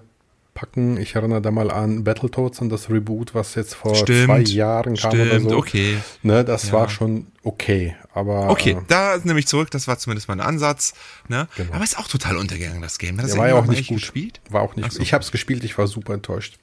packen. 0.55 0.96
Ich 0.96 1.16
erinnere 1.16 1.42
da 1.42 1.50
mal 1.50 1.70
an 1.70 2.05
Battletoads 2.05 2.61
und 2.61 2.70
das 2.70 2.88
Reboot, 2.88 3.34
was 3.34 3.55
jetzt 3.57 3.74
vor 3.74 3.94
stimmt, 3.94 4.26
zwei 4.26 4.40
Jahren 4.40 4.96
kam 4.96 5.11
stimmt, 5.12 5.32
oder 5.32 5.40
so. 5.40 5.57
okay. 5.57 5.98
Ne, 6.22 6.44
das 6.44 6.68
ja. 6.68 6.72
war 6.72 6.88
schon 6.88 7.26
okay, 7.42 7.96
aber. 8.14 8.48
Okay, 8.50 8.70
äh, 8.70 8.76
da 8.88 9.18
nehme 9.22 9.38
ich 9.38 9.46
zurück, 9.46 9.70
das 9.70 9.86
war 9.88 9.98
zumindest 9.98 10.28
mein 10.28 10.40
Ansatz. 10.40 10.94
Ne? 11.28 11.48
Genau. 11.57 11.74
Aber 11.74 11.84
ist 11.84 11.98
auch 11.98 12.09
total 12.09 12.36
untergegangen, 12.36 12.80
das 12.80 12.98
Game. 12.98 13.18
Das 13.18 13.34
ja, 13.34 13.38
war 13.38 13.48
ja 13.48 13.55
auch 13.55 13.66
nicht 13.66 13.88
gut. 13.88 13.98
gespielt. 13.98 14.40
War 14.48 14.62
auch 14.62 14.76
nicht. 14.76 14.92
So. 14.92 15.02
Ich 15.02 15.12
habe 15.12 15.22
es 15.22 15.32
gespielt, 15.32 15.64
ich 15.64 15.76
war 15.76 15.86
super 15.86 16.14
enttäuscht. 16.14 16.59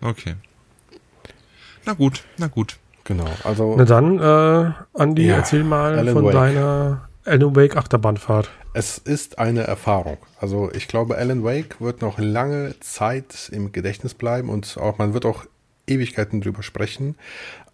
Okay. 0.00 0.34
Na 1.84 1.94
gut, 1.94 2.24
na 2.36 2.46
gut. 2.46 2.76
Genau, 3.04 3.28
also. 3.42 3.74
Na 3.76 3.84
dann, 3.84 4.18
äh, 4.18 4.72
Andi, 4.94 5.26
ja, 5.26 5.36
erzähl 5.36 5.64
mal 5.64 5.98
Alan 5.98 6.14
von 6.14 6.24
Wake. 6.26 6.32
deiner 6.32 7.08
Alan 7.24 7.54
Wake 7.54 7.76
Achterbahnfahrt. 7.76 8.50
Es 8.74 8.98
ist 8.98 9.38
eine 9.38 9.62
Erfahrung. 9.62 10.18
Also 10.40 10.70
ich 10.72 10.88
glaube, 10.88 11.16
Alan 11.16 11.44
Wake 11.44 11.80
wird 11.80 12.02
noch 12.02 12.18
lange 12.18 12.74
Zeit 12.80 13.50
im 13.52 13.70
Gedächtnis 13.70 14.14
bleiben 14.14 14.48
und 14.48 14.76
auch 14.78 14.98
man 14.98 15.14
wird 15.14 15.24
auch 15.26 15.44
Ewigkeiten 15.86 16.40
drüber 16.40 16.62
sprechen. 16.62 17.16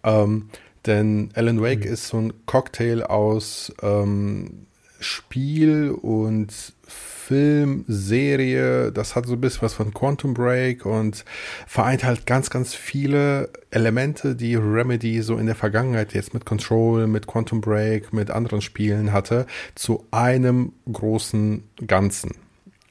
Ähm, 0.03 0.49
denn 0.85 1.29
Alan 1.33 1.61
Wake 1.61 1.85
mhm. 1.85 1.93
ist 1.93 2.07
so 2.07 2.17
ein 2.17 2.33
Cocktail 2.45 3.03
aus 3.03 3.73
ähm, 3.81 4.67
Spiel 4.99 5.91
und 5.91 6.51
Film, 6.87 7.18
Serie, 7.29 8.91
das 8.91 9.15
hat 9.15 9.25
so 9.25 9.33
ein 9.33 9.41
bisschen 9.41 9.61
was 9.61 9.73
von 9.73 9.93
Quantum 9.93 10.33
Break 10.33 10.85
und 10.85 11.25
vereint 11.67 12.03
halt 12.03 12.25
ganz, 12.25 12.49
ganz 12.49 12.73
viele 12.73 13.49
Elemente, 13.71 14.35
die 14.35 14.55
Remedy 14.55 15.21
so 15.21 15.37
in 15.37 15.45
der 15.45 15.55
Vergangenheit 15.55 16.13
jetzt 16.13 16.33
mit 16.33 16.45
Control, 16.45 17.07
mit 17.07 17.27
Quantum 17.27 17.61
Break, 17.61 18.13
mit 18.13 18.31
anderen 18.31 18.61
Spielen 18.61 19.13
hatte, 19.13 19.45
zu 19.75 20.05
einem 20.11 20.73
großen 20.91 21.63
Ganzen. 21.85 22.31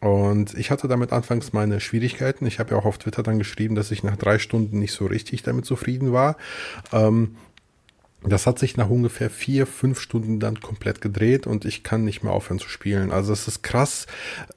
Und 0.00 0.56
ich 0.56 0.70
hatte 0.70 0.86
damit 0.86 1.12
anfangs 1.12 1.52
meine 1.52 1.80
Schwierigkeiten. 1.80 2.46
Ich 2.46 2.60
habe 2.60 2.70
ja 2.70 2.76
auch 2.76 2.84
auf 2.84 2.98
Twitter 2.98 3.24
dann 3.24 3.38
geschrieben, 3.38 3.74
dass 3.74 3.90
ich 3.90 4.04
nach 4.04 4.16
drei 4.16 4.38
Stunden 4.38 4.78
nicht 4.78 4.92
so 4.92 5.06
richtig 5.06 5.42
damit 5.42 5.64
zufrieden 5.64 6.12
war. 6.12 6.36
Ähm, 6.92 7.36
das 8.22 8.46
hat 8.46 8.58
sich 8.58 8.76
nach 8.76 8.90
ungefähr 8.90 9.30
vier, 9.30 9.66
fünf 9.66 10.00
Stunden 10.00 10.40
dann 10.40 10.60
komplett 10.60 11.00
gedreht 11.00 11.46
und 11.46 11.64
ich 11.64 11.84
kann 11.84 12.04
nicht 12.04 12.22
mehr 12.22 12.32
aufhören 12.32 12.58
zu 12.58 12.68
spielen. 12.68 13.12
Also 13.12 13.32
es 13.32 13.46
ist 13.46 13.62
krass, 13.62 14.06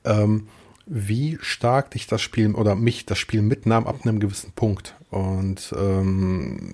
ähm, 0.03 0.47
wie 0.85 1.37
stark 1.41 1.91
dich 1.91 2.07
das 2.07 2.21
Spiel 2.21 2.53
oder 2.53 2.75
mich 2.75 3.05
das 3.05 3.19
Spiel 3.19 3.41
mitnahm 3.41 3.87
ab 3.87 3.99
einem 4.03 4.19
gewissen 4.19 4.51
Punkt. 4.53 4.95
Und 5.09 5.73
ähm, 5.77 6.73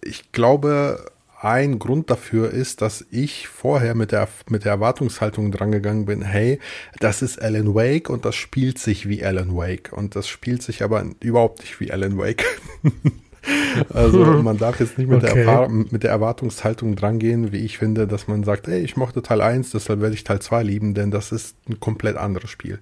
ich 0.00 0.30
glaube, 0.30 1.04
ein 1.40 1.78
Grund 1.78 2.10
dafür 2.10 2.50
ist, 2.50 2.80
dass 2.82 3.04
ich 3.10 3.48
vorher 3.48 3.94
mit 3.94 4.12
der, 4.12 4.28
mit 4.48 4.64
der 4.64 4.72
Erwartungshaltung 4.72 5.52
drangegangen 5.52 6.06
bin, 6.06 6.22
hey, 6.22 6.60
das 6.98 7.20
ist 7.20 7.40
Alan 7.40 7.74
Wake 7.74 8.08
und 8.08 8.24
das 8.24 8.36
spielt 8.36 8.78
sich 8.78 9.08
wie 9.08 9.24
Alan 9.24 9.54
Wake. 9.54 9.92
Und 9.92 10.16
das 10.16 10.28
spielt 10.28 10.62
sich 10.62 10.82
aber 10.82 11.04
überhaupt 11.20 11.60
nicht 11.60 11.78
wie 11.80 11.90
Alan 11.92 12.16
Wake. 12.16 12.44
Also 13.92 14.24
man 14.42 14.58
darf 14.58 14.80
jetzt 14.80 14.98
nicht 14.98 15.08
mit, 15.08 15.22
okay. 15.22 15.44
der 15.44 15.68
mit 15.68 16.02
der 16.02 16.10
Erwartungshaltung 16.10 16.96
drangehen, 16.96 17.52
wie 17.52 17.58
ich 17.58 17.78
finde, 17.78 18.06
dass 18.06 18.28
man 18.28 18.44
sagt, 18.44 18.68
ey, 18.68 18.80
ich 18.80 18.96
mochte 18.96 19.22
Teil 19.22 19.40
1, 19.40 19.70
deshalb 19.70 20.00
werde 20.00 20.14
ich 20.14 20.24
Teil 20.24 20.40
2 20.40 20.62
lieben, 20.62 20.94
denn 20.94 21.10
das 21.10 21.32
ist 21.32 21.56
ein 21.68 21.78
komplett 21.78 22.16
anderes 22.16 22.50
Spiel. 22.50 22.78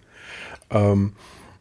Ähm, 0.70 1.12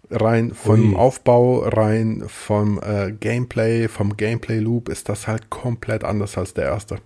rein 0.09 0.53
vom 0.53 0.93
Ui. 0.93 0.95
Aufbau, 0.95 1.59
rein 1.59 2.23
vom 2.27 2.79
äh, 2.79 3.11
Gameplay, 3.11 3.87
vom 3.87 4.15
Gameplay-Loop 4.15 4.89
ist 4.89 5.09
das 5.09 5.27
halt 5.27 5.49
komplett 5.49 6.03
anders 6.03 6.37
als 6.37 6.53
der 6.53 6.65
erste. 6.65 6.97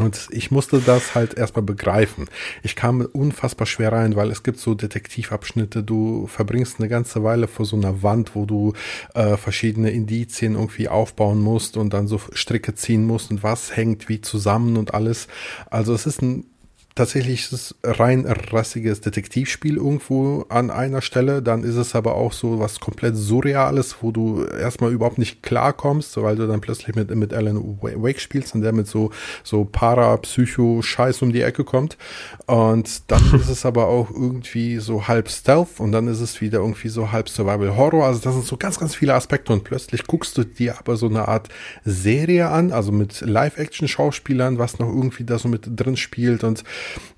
Und 0.00 0.26
ich 0.30 0.50
musste 0.50 0.80
das 0.80 1.14
halt 1.14 1.34
erstmal 1.34 1.62
begreifen. 1.62 2.26
Ich 2.64 2.74
kam 2.74 3.00
unfassbar 3.00 3.64
schwer 3.66 3.92
rein, 3.92 4.16
weil 4.16 4.32
es 4.32 4.42
gibt 4.42 4.58
so 4.58 4.74
Detektivabschnitte, 4.74 5.84
du 5.84 6.26
verbringst 6.26 6.80
eine 6.80 6.88
ganze 6.88 7.22
Weile 7.22 7.46
vor 7.46 7.64
so 7.64 7.76
einer 7.76 8.02
Wand, 8.02 8.34
wo 8.34 8.44
du 8.44 8.72
äh, 9.14 9.36
verschiedene 9.36 9.90
Indizien 9.92 10.54
irgendwie 10.54 10.88
aufbauen 10.88 11.40
musst 11.40 11.76
und 11.76 11.94
dann 11.94 12.08
so 12.08 12.20
Stricke 12.32 12.74
ziehen 12.74 13.06
musst 13.06 13.30
und 13.30 13.44
was 13.44 13.76
hängt 13.76 14.08
wie 14.08 14.20
zusammen 14.20 14.76
und 14.76 14.94
alles. 14.94 15.28
Also 15.70 15.94
es 15.94 16.06
ist 16.06 16.22
ein 16.22 16.44
tatsächlich 16.94 17.44
ist 17.44 17.52
es 17.52 17.74
rein 17.82 18.24
rassiges 18.26 19.00
Detektivspiel 19.00 19.76
irgendwo 19.76 20.46
an 20.48 20.70
einer 20.70 21.02
Stelle. 21.02 21.42
Dann 21.42 21.64
ist 21.64 21.74
es 21.74 21.94
aber 21.94 22.14
auch 22.14 22.32
so 22.32 22.60
was 22.60 22.78
komplett 22.78 23.16
Surreales, 23.16 23.96
wo 24.00 24.12
du 24.12 24.44
erstmal 24.44 24.92
überhaupt 24.92 25.18
nicht 25.18 25.42
klarkommst, 25.42 26.16
weil 26.22 26.36
du 26.36 26.46
dann 26.46 26.60
plötzlich 26.60 26.94
mit, 26.94 27.12
mit 27.14 27.34
Alan 27.34 27.78
Wake 27.80 28.20
spielst 28.20 28.54
und 28.54 28.60
der 28.60 28.72
mit 28.72 28.86
so, 28.86 29.10
so 29.42 29.64
Para-Psycho-Scheiß 29.64 31.22
um 31.22 31.32
die 31.32 31.42
Ecke 31.42 31.64
kommt. 31.64 31.98
Und 32.46 33.10
dann 33.10 33.22
ist 33.40 33.48
es 33.48 33.66
aber 33.66 33.88
auch 33.88 34.10
irgendwie 34.10 34.78
so 34.78 35.08
halb 35.08 35.28
Stealth 35.28 35.80
und 35.80 35.90
dann 35.90 36.06
ist 36.06 36.20
es 36.20 36.40
wieder 36.40 36.60
irgendwie 36.60 36.88
so 36.88 37.10
halb 37.10 37.28
Survival 37.28 37.76
Horror. 37.76 38.06
Also 38.06 38.20
das 38.20 38.34
sind 38.34 38.46
so 38.46 38.56
ganz, 38.56 38.78
ganz 38.78 38.94
viele 38.94 39.14
Aspekte 39.14 39.52
und 39.52 39.64
plötzlich 39.64 40.06
guckst 40.06 40.38
du 40.38 40.44
dir 40.44 40.78
aber 40.78 40.96
so 40.96 41.06
eine 41.06 41.26
Art 41.26 41.48
Serie 41.84 42.50
an, 42.50 42.70
also 42.70 42.92
mit 42.92 43.20
Live-Action-Schauspielern, 43.20 44.58
was 44.58 44.78
noch 44.78 44.88
irgendwie 44.88 45.24
da 45.24 45.38
so 45.40 45.48
mit 45.48 45.62
drin 45.66 45.96
spielt 45.96 46.44
und 46.44 46.62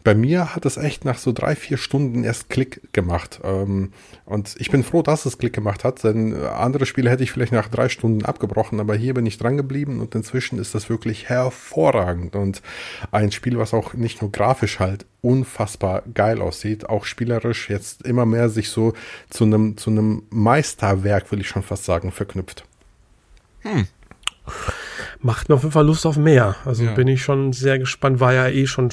bei 0.05 0.14
mir 0.14 0.55
hat 0.55 0.64
es 0.66 0.76
echt 0.76 1.05
nach 1.05 1.18
so 1.18 1.32
drei, 1.32 1.56
vier 1.56 1.78
Stunden 1.78 2.22
erst 2.22 2.48
Klick 2.48 2.93
gemacht. 2.93 3.40
Ähm, 3.43 3.93
und 4.24 4.55
ich 4.59 4.70
bin 4.70 4.84
froh, 4.84 5.02
dass 5.02 5.26
es 5.26 5.38
Klick 5.38 5.52
gemacht 5.52 5.84
hat, 5.84 6.05
denn 6.05 6.34
andere 6.34 6.86
Spiele 6.86 7.10
hätte 7.10 7.22
ich 7.22 7.32
vielleicht 7.32 7.52
nach 7.52 7.68
drei 7.68 7.88
Stunden 7.88 8.24
abgebrochen, 8.24 8.78
aber 8.78 8.94
hier 8.94 9.14
bin 9.14 9.26
ich 9.26 9.38
dran 9.38 9.56
geblieben 9.56 10.01
und 10.01 10.14
inzwischen 10.14 10.59
ist 10.59 10.74
das 10.74 10.88
wirklich 10.88 11.28
hervorragend 11.28 12.36
und 12.36 12.62
ein 13.10 13.32
Spiel, 13.32 13.59
was 13.59 13.74
auch 13.74 13.94
nicht 13.94 14.22
nur 14.22 14.30
grafisch 14.30 14.78
halt 14.78 15.06
unfassbar 15.22 16.02
geil 16.14 16.40
aussieht, 16.40 16.88
auch 16.88 17.05
spielerisch 17.05 17.68
jetzt 17.68 18.02
immer 18.02 18.26
mehr 18.26 18.48
sich 18.48 18.68
so 18.68 18.93
zu 19.28 19.44
einem 19.44 19.76
zu 19.76 19.90
einem 19.90 20.22
Meisterwerk, 20.30 21.32
will 21.32 21.40
ich 21.40 21.48
schon 21.48 21.64
fast 21.64 21.84
sagen, 21.84 22.12
verknüpft. 22.12 22.64
Hm. 23.62 23.88
Macht 25.20 25.48
mir 25.48 25.56
auf 25.56 25.62
jeden 25.62 25.72
Fall 25.72 25.86
Lust 25.86 26.06
auf 26.06 26.16
mehr. 26.16 26.56
Also 26.64 26.84
ja. 26.84 26.94
bin 26.94 27.09
ich 27.09 27.22
schon 27.22 27.52
sehr 27.52 27.78
gespannt. 27.78 28.20
War 28.20 28.32
ja 28.32 28.48
eh 28.48 28.66
schon 28.66 28.90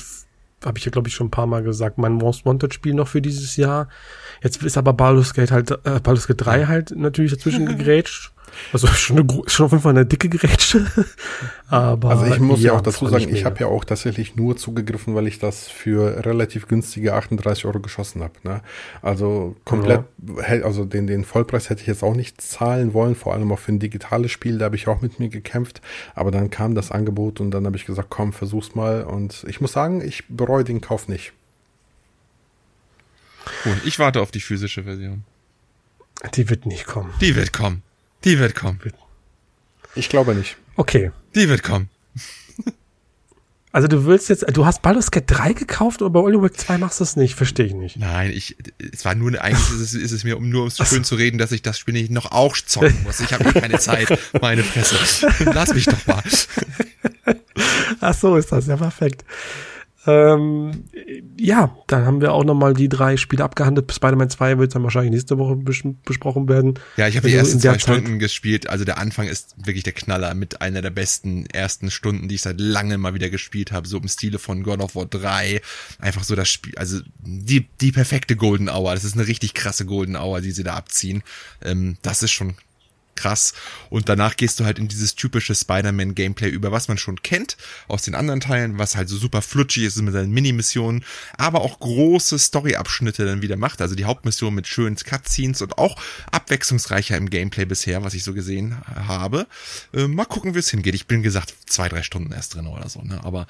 habe 0.66 0.78
ich 0.78 0.86
ja, 0.86 0.92
glaube 0.92 1.08
ich, 1.08 1.16
schon 1.16 1.28
ein 1.28 1.32
paar 1.32 1.48
Mal 1.48 1.64
gesagt, 1.64 1.98
mein 1.98 2.14
Most 2.14 2.46
Wanted 2.46 2.74
Spiel 2.74 2.94
noch 2.94 3.08
für 3.08 3.22
dieses 3.22 3.56
Jahr. 3.56 3.90
Jetzt 4.42 4.62
ist 4.64 4.78
aber 4.78 4.94
Baldur's 4.94 5.34
Gate 5.34 5.52
halt, 5.52 5.72
äh, 5.72 6.00
Baldur's 6.02 6.28
Gate 6.28 6.46
3 6.46 6.66
halt 6.66 6.94
natürlich 6.96 7.32
dazwischen 7.32 7.66
gegrätscht. 7.78 8.32
Also 8.72 8.88
schon, 8.88 9.20
eine, 9.20 9.42
schon 9.48 9.66
auf 9.66 9.72
jeden 9.72 9.82
Fall 9.82 9.92
eine 9.92 10.06
dicke 10.06 10.30
Grätsche. 10.30 10.86
Aber 11.68 12.10
also 12.10 12.26
ich 12.26 12.40
muss 12.40 12.62
ja, 12.62 12.74
auch 12.74 12.82
dazu 12.82 13.08
sagen, 13.08 13.34
ich 13.34 13.46
habe 13.46 13.60
ja 13.60 13.68
auch 13.68 13.84
tatsächlich 13.84 14.36
nur 14.36 14.58
zugegriffen, 14.58 15.16
weil 15.16 15.28
ich 15.28 15.40
das 15.40 15.68
für 15.68 16.26
relativ 16.26 16.68
günstige 16.68 17.14
38 17.14 17.66
Euro 17.66 17.80
geschossen 17.80 18.22
habe. 18.22 18.34
Ne? 18.44 18.62
Also 19.02 19.56
komplett, 19.66 20.04
ja. 20.38 20.64
also 20.64 20.86
den, 20.86 21.08
den 21.08 21.26
Vollpreis 21.26 21.70
hätte 21.70 21.82
ich 21.82 21.88
jetzt 21.88 22.04
auch 22.04 22.16
nicht 22.16 22.42
zahlen 22.42 22.94
wollen, 22.94 23.16
vor 23.16 23.34
allem 23.34 23.52
auch 23.52 23.60
für 23.60 23.72
ein 23.72 23.80
digitales 23.80 24.32
Spiel, 24.32 24.58
da 24.58 24.66
habe 24.66 24.76
ich 24.76 24.88
auch 24.88 25.02
mit 25.02 25.20
mir 25.20 25.30
gekämpft. 25.30 25.82
Aber 26.16 26.32
dann 26.32 26.50
kam 26.50 26.76
das 26.76 26.92
Angebot 26.92 27.40
und 27.40 27.52
dann 27.52 27.66
habe 27.66 27.76
ich 27.76 27.86
gesagt, 27.86 28.10
komm, 28.10 28.34
versuch's 28.34 28.76
mal. 28.76 29.04
Und 29.04 29.46
ich 29.48 29.62
muss 29.62 29.72
sagen, 29.72 30.02
ich 30.02 30.26
bereue 30.28 30.64
den 30.64 30.82
Kauf 30.82 31.08
nicht. 31.08 31.34
Cool. 33.66 33.76
Ich 33.86 34.00
warte 34.00 34.22
auf 34.22 34.32
die 34.32 34.40
physische 34.40 34.84
Version. 34.84 35.24
Die 36.36 36.50
wird 36.50 36.66
nicht 36.66 36.86
kommen. 36.86 37.14
Die 37.20 37.36
wird 37.36 37.52
kommen. 37.52 37.82
Die 38.24 38.40
wird 38.40 38.56
kommen. 38.56 38.80
Ich 39.96 40.10
glaube 40.10 40.36
nicht. 40.36 40.58
Okay. 40.76 41.12
Die 41.36 41.50
wird 41.50 41.64
kommen. 41.64 41.90
Also 43.76 43.88
du 43.88 44.06
willst 44.06 44.30
jetzt, 44.30 44.46
du 44.56 44.68
hast 44.68 44.84
Baldur's 44.84 45.10
Gate 45.10 45.24
3 45.26 45.54
gekauft, 45.54 46.04
aber 46.04 46.12
bei 46.12 46.20
Oliver 46.20 46.54
2 46.54 46.78
machst 46.78 47.00
du 47.00 47.04
es 47.04 47.16
nicht, 47.16 47.34
verstehe 47.34 47.66
ich 47.66 47.74
nicht. 47.74 47.98
Nein, 47.98 48.30
ich, 48.30 48.56
es 48.92 49.04
war 49.04 49.16
nur, 49.16 49.42
eigentlich 49.42 49.68
ist 49.72 49.82
es, 49.82 49.94
ist 49.96 50.12
es 50.12 50.24
mir, 50.24 50.38
um 50.38 50.48
nur 50.48 50.60
ums 50.60 50.78
schön 50.88 51.04
zu 51.04 51.16
reden, 51.16 51.40
dass 51.40 51.52
ich 51.52 51.64
das 51.64 51.80
Spiel 51.80 51.96
nicht 51.96 52.12
noch 52.12 52.32
auch 52.32 52.56
zocken 52.56 53.02
muss. 53.04 53.20
Ich 53.20 53.34
habe 53.34 53.52
keine 53.52 53.80
Zeit, 53.80 54.16
meine 54.40 54.64
Fresse. 54.64 55.28
Lass 55.52 55.74
mich 55.74 55.86
doch 55.86 56.06
mal. 56.06 56.22
Ach 58.00 58.14
so 58.14 58.36
ist 58.36 58.52
das, 58.52 58.68
ja 58.68 58.78
perfekt. 58.78 59.26
Ähm, 60.06 60.84
ja, 61.40 61.76
dann 61.88 62.06
haben 62.06 62.20
wir 62.20 62.34
auch 62.34 62.44
nochmal 62.44 62.74
die 62.74 62.90
drei 62.90 63.16
Spiele 63.16 63.44
abgehandelt. 63.44 63.92
Spider-Man 63.92 64.30
2 64.30 64.58
wird 64.58 64.76
dann 64.76 64.84
wahrscheinlich 64.84 65.12
nächste 65.12 65.38
Woche 65.38 65.56
bes 65.56 65.82
besprochen 66.04 66.50
werden. 66.50 66.80
Ja, 66.98 67.08
ich 67.08 67.16
habe 67.16 67.30
die 67.30 67.36
ersten 67.36 67.60
zwei 67.60 67.80
Stunden 67.80 68.20
gespielt. 68.20 68.70
Also 68.70 68.84
der 68.84 68.98
Anfang 68.98 69.28
ist 69.28 69.56
wirklich 69.58 69.84
der 69.84 69.94
Knaller 69.94 70.34
mit 70.34 70.62
einer 70.62 70.82
der 70.82 70.90
besten 70.90 71.46
ersten 71.46 71.90
Stunden, 71.90 72.28
die 72.28 72.36
ich 72.36 72.42
seit 72.42 72.60
langem 72.60 73.02
mal 73.02 73.14
wieder 73.14 73.30
gespielt 73.30 73.72
habe. 73.72 73.88
So 73.88 73.98
im 73.98 74.08
Stile 74.08 74.40
von 74.40 74.64
God 74.64 74.82
of 74.82 74.96
War 74.96 75.06
3. 75.06 75.62
Einfach 76.00 76.24
so 76.24 76.36
das 76.36 76.50
Spiel, 76.50 76.78
also 76.78 77.00
die, 77.20 77.68
die 77.80 77.92
perfekte 77.94 78.36
Golden 78.36 78.70
Hour. 78.70 78.94
Das 78.94 79.06
ist 79.06 79.16
eine 79.16 79.28
richtig 79.28 79.54
krasse 79.54 79.86
Golden 79.86 80.18
Hour, 80.18 80.42
die 80.42 80.52
sie 80.52 80.64
da 80.64 80.74
abziehen. 80.74 81.24
Ähm, 81.64 81.98
das 82.02 82.24
ist 82.24 82.32
schon 82.32 82.56
krass. 83.16 83.54
Und 83.90 84.10
danach 84.10 84.36
gehst 84.36 84.60
du 84.60 84.66
halt 84.66 84.80
in 84.80 84.88
dieses 84.88 85.16
typische 85.16 85.56
Spider-Man-Gameplay 85.56 86.50
über, 86.50 86.72
was 86.72 86.88
man 86.88 86.98
schon 86.98 87.22
kennt 87.22 87.58
aus 87.88 88.04
den 88.04 88.16
anderen 88.16 88.40
Teilen, 88.40 88.78
was 88.78 88.96
halt 88.96 89.10
so 89.10 89.18
super 89.18 89.42
flutschig 89.42 89.84
ist 89.84 90.02
mit 90.02 90.14
seinen 90.14 90.32
Mini-Missionen, 90.32 91.04
aber 91.38 91.62
auch 91.62 91.80
große 91.80 92.38
Story-Abschnitte 92.40 93.26
dann 93.26 93.42
wieder 93.42 93.58
macht. 93.58 93.82
Also 93.82 93.96
die 93.96 94.06
Hauptmission 94.06 94.54
mit 94.54 94.68
schönen 94.68 94.96
Cutscenes 94.96 95.62
und 95.62 95.78
auch 95.78 96.00
abwechslungsreicher 96.32 97.18
im 97.18 97.30
Gameplay 97.30 97.66
bisher, 97.66 98.04
was 98.04 98.14
ich 98.14 98.24
so 98.24 98.34
gesehen 98.34 98.78
habe. 98.86 99.48
Äh, 99.94 100.08
mal 100.08 100.26
gucken, 100.26 100.56
wie 100.56 100.60
es 100.60 100.70
hingeht. 100.70 100.96
Ich 100.96 101.08
bin 101.08 101.24
gesagt, 101.24 101.54
zwei, 101.68 101.90
drei 101.90 102.04
Stunden 102.04 102.32
erst 102.32 102.56
drin 102.56 102.68
oder 102.68 102.90
so, 102.90 103.02
ne? 103.02 103.24
Aber 103.24 103.48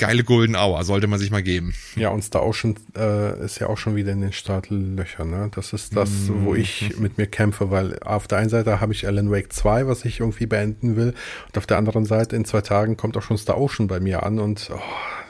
geile 0.00 0.24
Golden 0.24 0.56
Hour, 0.56 0.82
sollte 0.82 1.06
man 1.06 1.18
sich 1.18 1.30
mal 1.30 1.42
geben. 1.42 1.74
Ja, 1.94 2.08
und 2.08 2.24
Star 2.24 2.44
Ocean 2.44 2.74
äh, 2.96 3.44
ist 3.44 3.60
ja 3.60 3.68
auch 3.68 3.76
schon 3.76 3.96
wieder 3.96 4.12
in 4.12 4.22
den 4.22 4.32
Startlöchern. 4.32 5.30
Ne? 5.30 5.50
Das 5.54 5.74
ist 5.74 5.94
das, 5.94 6.10
mm. 6.10 6.44
wo 6.44 6.54
ich 6.54 6.96
mit 6.98 7.18
mir 7.18 7.26
kämpfe, 7.26 7.70
weil 7.70 7.98
auf 8.00 8.26
der 8.26 8.38
einen 8.38 8.48
Seite 8.48 8.80
habe 8.80 8.94
ich 8.94 9.06
Alan 9.06 9.30
Wake 9.30 9.52
2, 9.52 9.86
was 9.86 10.06
ich 10.06 10.20
irgendwie 10.20 10.46
beenden 10.46 10.96
will, 10.96 11.14
und 11.46 11.58
auf 11.58 11.66
der 11.66 11.76
anderen 11.76 12.06
Seite 12.06 12.34
in 12.34 12.46
zwei 12.46 12.62
Tagen 12.62 12.96
kommt 12.96 13.16
auch 13.18 13.22
schon 13.22 13.36
Star 13.36 13.60
Ocean 13.60 13.88
bei 13.88 14.00
mir 14.00 14.22
an 14.22 14.38
und 14.38 14.70
oh, 14.74 14.80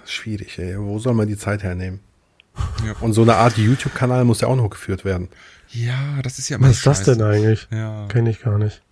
schwierig, 0.06 0.59
ey. 0.60 0.78
Wo 0.78 1.01
soll 1.01 1.14
man 1.14 1.26
die 1.26 1.36
Zeit 1.36 1.64
hernehmen? 1.64 1.98
Ja. 2.86 2.94
Und 3.01 3.12
so 3.12 3.22
eine 3.22 3.34
Art 3.34 3.59
YouTube-Kanal 3.59 4.24
muss 4.24 4.40
ja 4.40 4.48
auch 4.48 4.56
noch 4.56 4.70
geführt 4.70 5.05
werden. 5.05 5.28
Ja, 5.72 6.22
das 6.22 6.38
ist 6.38 6.48
ja 6.48 6.60
Was 6.60 6.78
ist 6.78 6.86
das 6.86 7.02
denn 7.02 7.20
eigentlich? 7.20 7.66
Ja. 7.72 8.06
Kenne 8.06 8.30
ich 8.30 8.40
gar 8.40 8.56
nicht. 8.59 8.82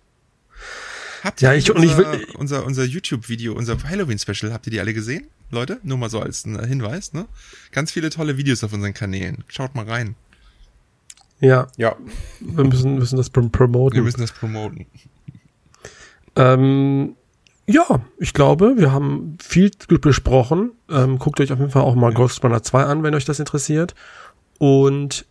Habt 1.23 1.41
ihr 1.41 1.49
ja, 1.49 1.55
ich, 1.55 1.69
unser, 1.69 1.79
und 1.79 1.83
ich 1.85 1.97
will, 1.97 2.27
unser, 2.35 2.65
unser 2.65 2.83
YouTube-Video, 2.83 3.53
unser 3.53 3.81
Halloween-Special, 3.81 4.51
habt 4.51 4.67
ihr 4.67 4.71
die 4.71 4.79
alle 4.81 4.93
gesehen? 4.93 5.27
Leute, 5.51 5.79
nur 5.83 5.97
mal 5.97 6.09
so 6.09 6.19
als 6.19 6.45
ein 6.45 6.63
Hinweis, 6.63 7.13
ne? 7.13 7.25
Ganz 7.71 7.91
viele 7.91 8.09
tolle 8.09 8.37
Videos 8.37 8.63
auf 8.63 8.73
unseren 8.73 8.93
Kanälen. 8.93 9.43
Schaut 9.47 9.75
mal 9.75 9.85
rein. 9.85 10.15
Ja. 11.39 11.67
Ja. 11.77 11.95
Wir 12.39 12.63
müssen, 12.65 12.95
müssen 12.95 13.17
das 13.17 13.29
promoten. 13.29 13.95
Wir 13.95 14.03
müssen 14.03 14.21
das 14.21 14.31
promoten. 14.31 14.85
Ähm, 16.35 17.15
ja, 17.65 18.01
ich 18.17 18.33
glaube, 18.33 18.77
wir 18.77 18.91
haben 18.91 19.37
viel 19.41 19.71
besprochen. 19.87 20.71
Ähm, 20.89 21.19
guckt 21.19 21.39
euch 21.39 21.51
auf 21.51 21.59
jeden 21.59 21.71
Fall 21.71 21.83
auch 21.83 21.95
mal 21.95 22.11
ja. 22.11 22.17
Ghost 22.17 22.43
Runner 22.43 22.61
2 22.61 22.83
an, 22.83 23.03
wenn 23.03 23.15
euch 23.15 23.25
das 23.25 23.39
interessiert. 23.39 23.95
Und 24.57 25.25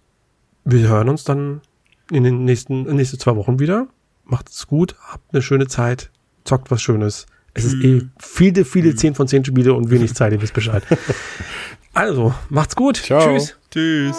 wir 0.64 0.88
hören 0.88 1.08
uns 1.08 1.24
dann 1.24 1.60
in 2.10 2.24
den 2.24 2.44
nächsten, 2.44 2.80
in 2.80 2.86
den 2.86 2.96
nächsten 2.96 3.18
zwei 3.18 3.36
Wochen 3.36 3.58
wieder. 3.58 3.88
Macht 4.24 4.50
es 4.50 4.66
gut, 4.66 4.94
habt 5.00 5.32
eine 5.32 5.42
schöne 5.42 5.66
Zeit, 5.66 6.10
zockt 6.44 6.70
was 6.70 6.82
Schönes. 6.82 7.26
Es 7.58 7.64
ist 7.64 7.82
eh 7.82 8.02
viele, 8.20 8.64
viele 8.64 8.94
10 8.94 9.14
von 9.14 9.26
10 9.26 9.44
Spiele 9.44 9.74
und 9.74 9.90
wenig 9.90 10.14
Zeit, 10.14 10.32
ihr 10.32 10.40
wisst 10.40 10.54
Bescheid. 10.54 10.82
Also, 11.94 12.32
macht's 12.48 12.76
gut. 12.76 12.98
Ciao. 12.98 13.36
Tschüss. 13.36 13.56
Tschüss. 13.72 14.16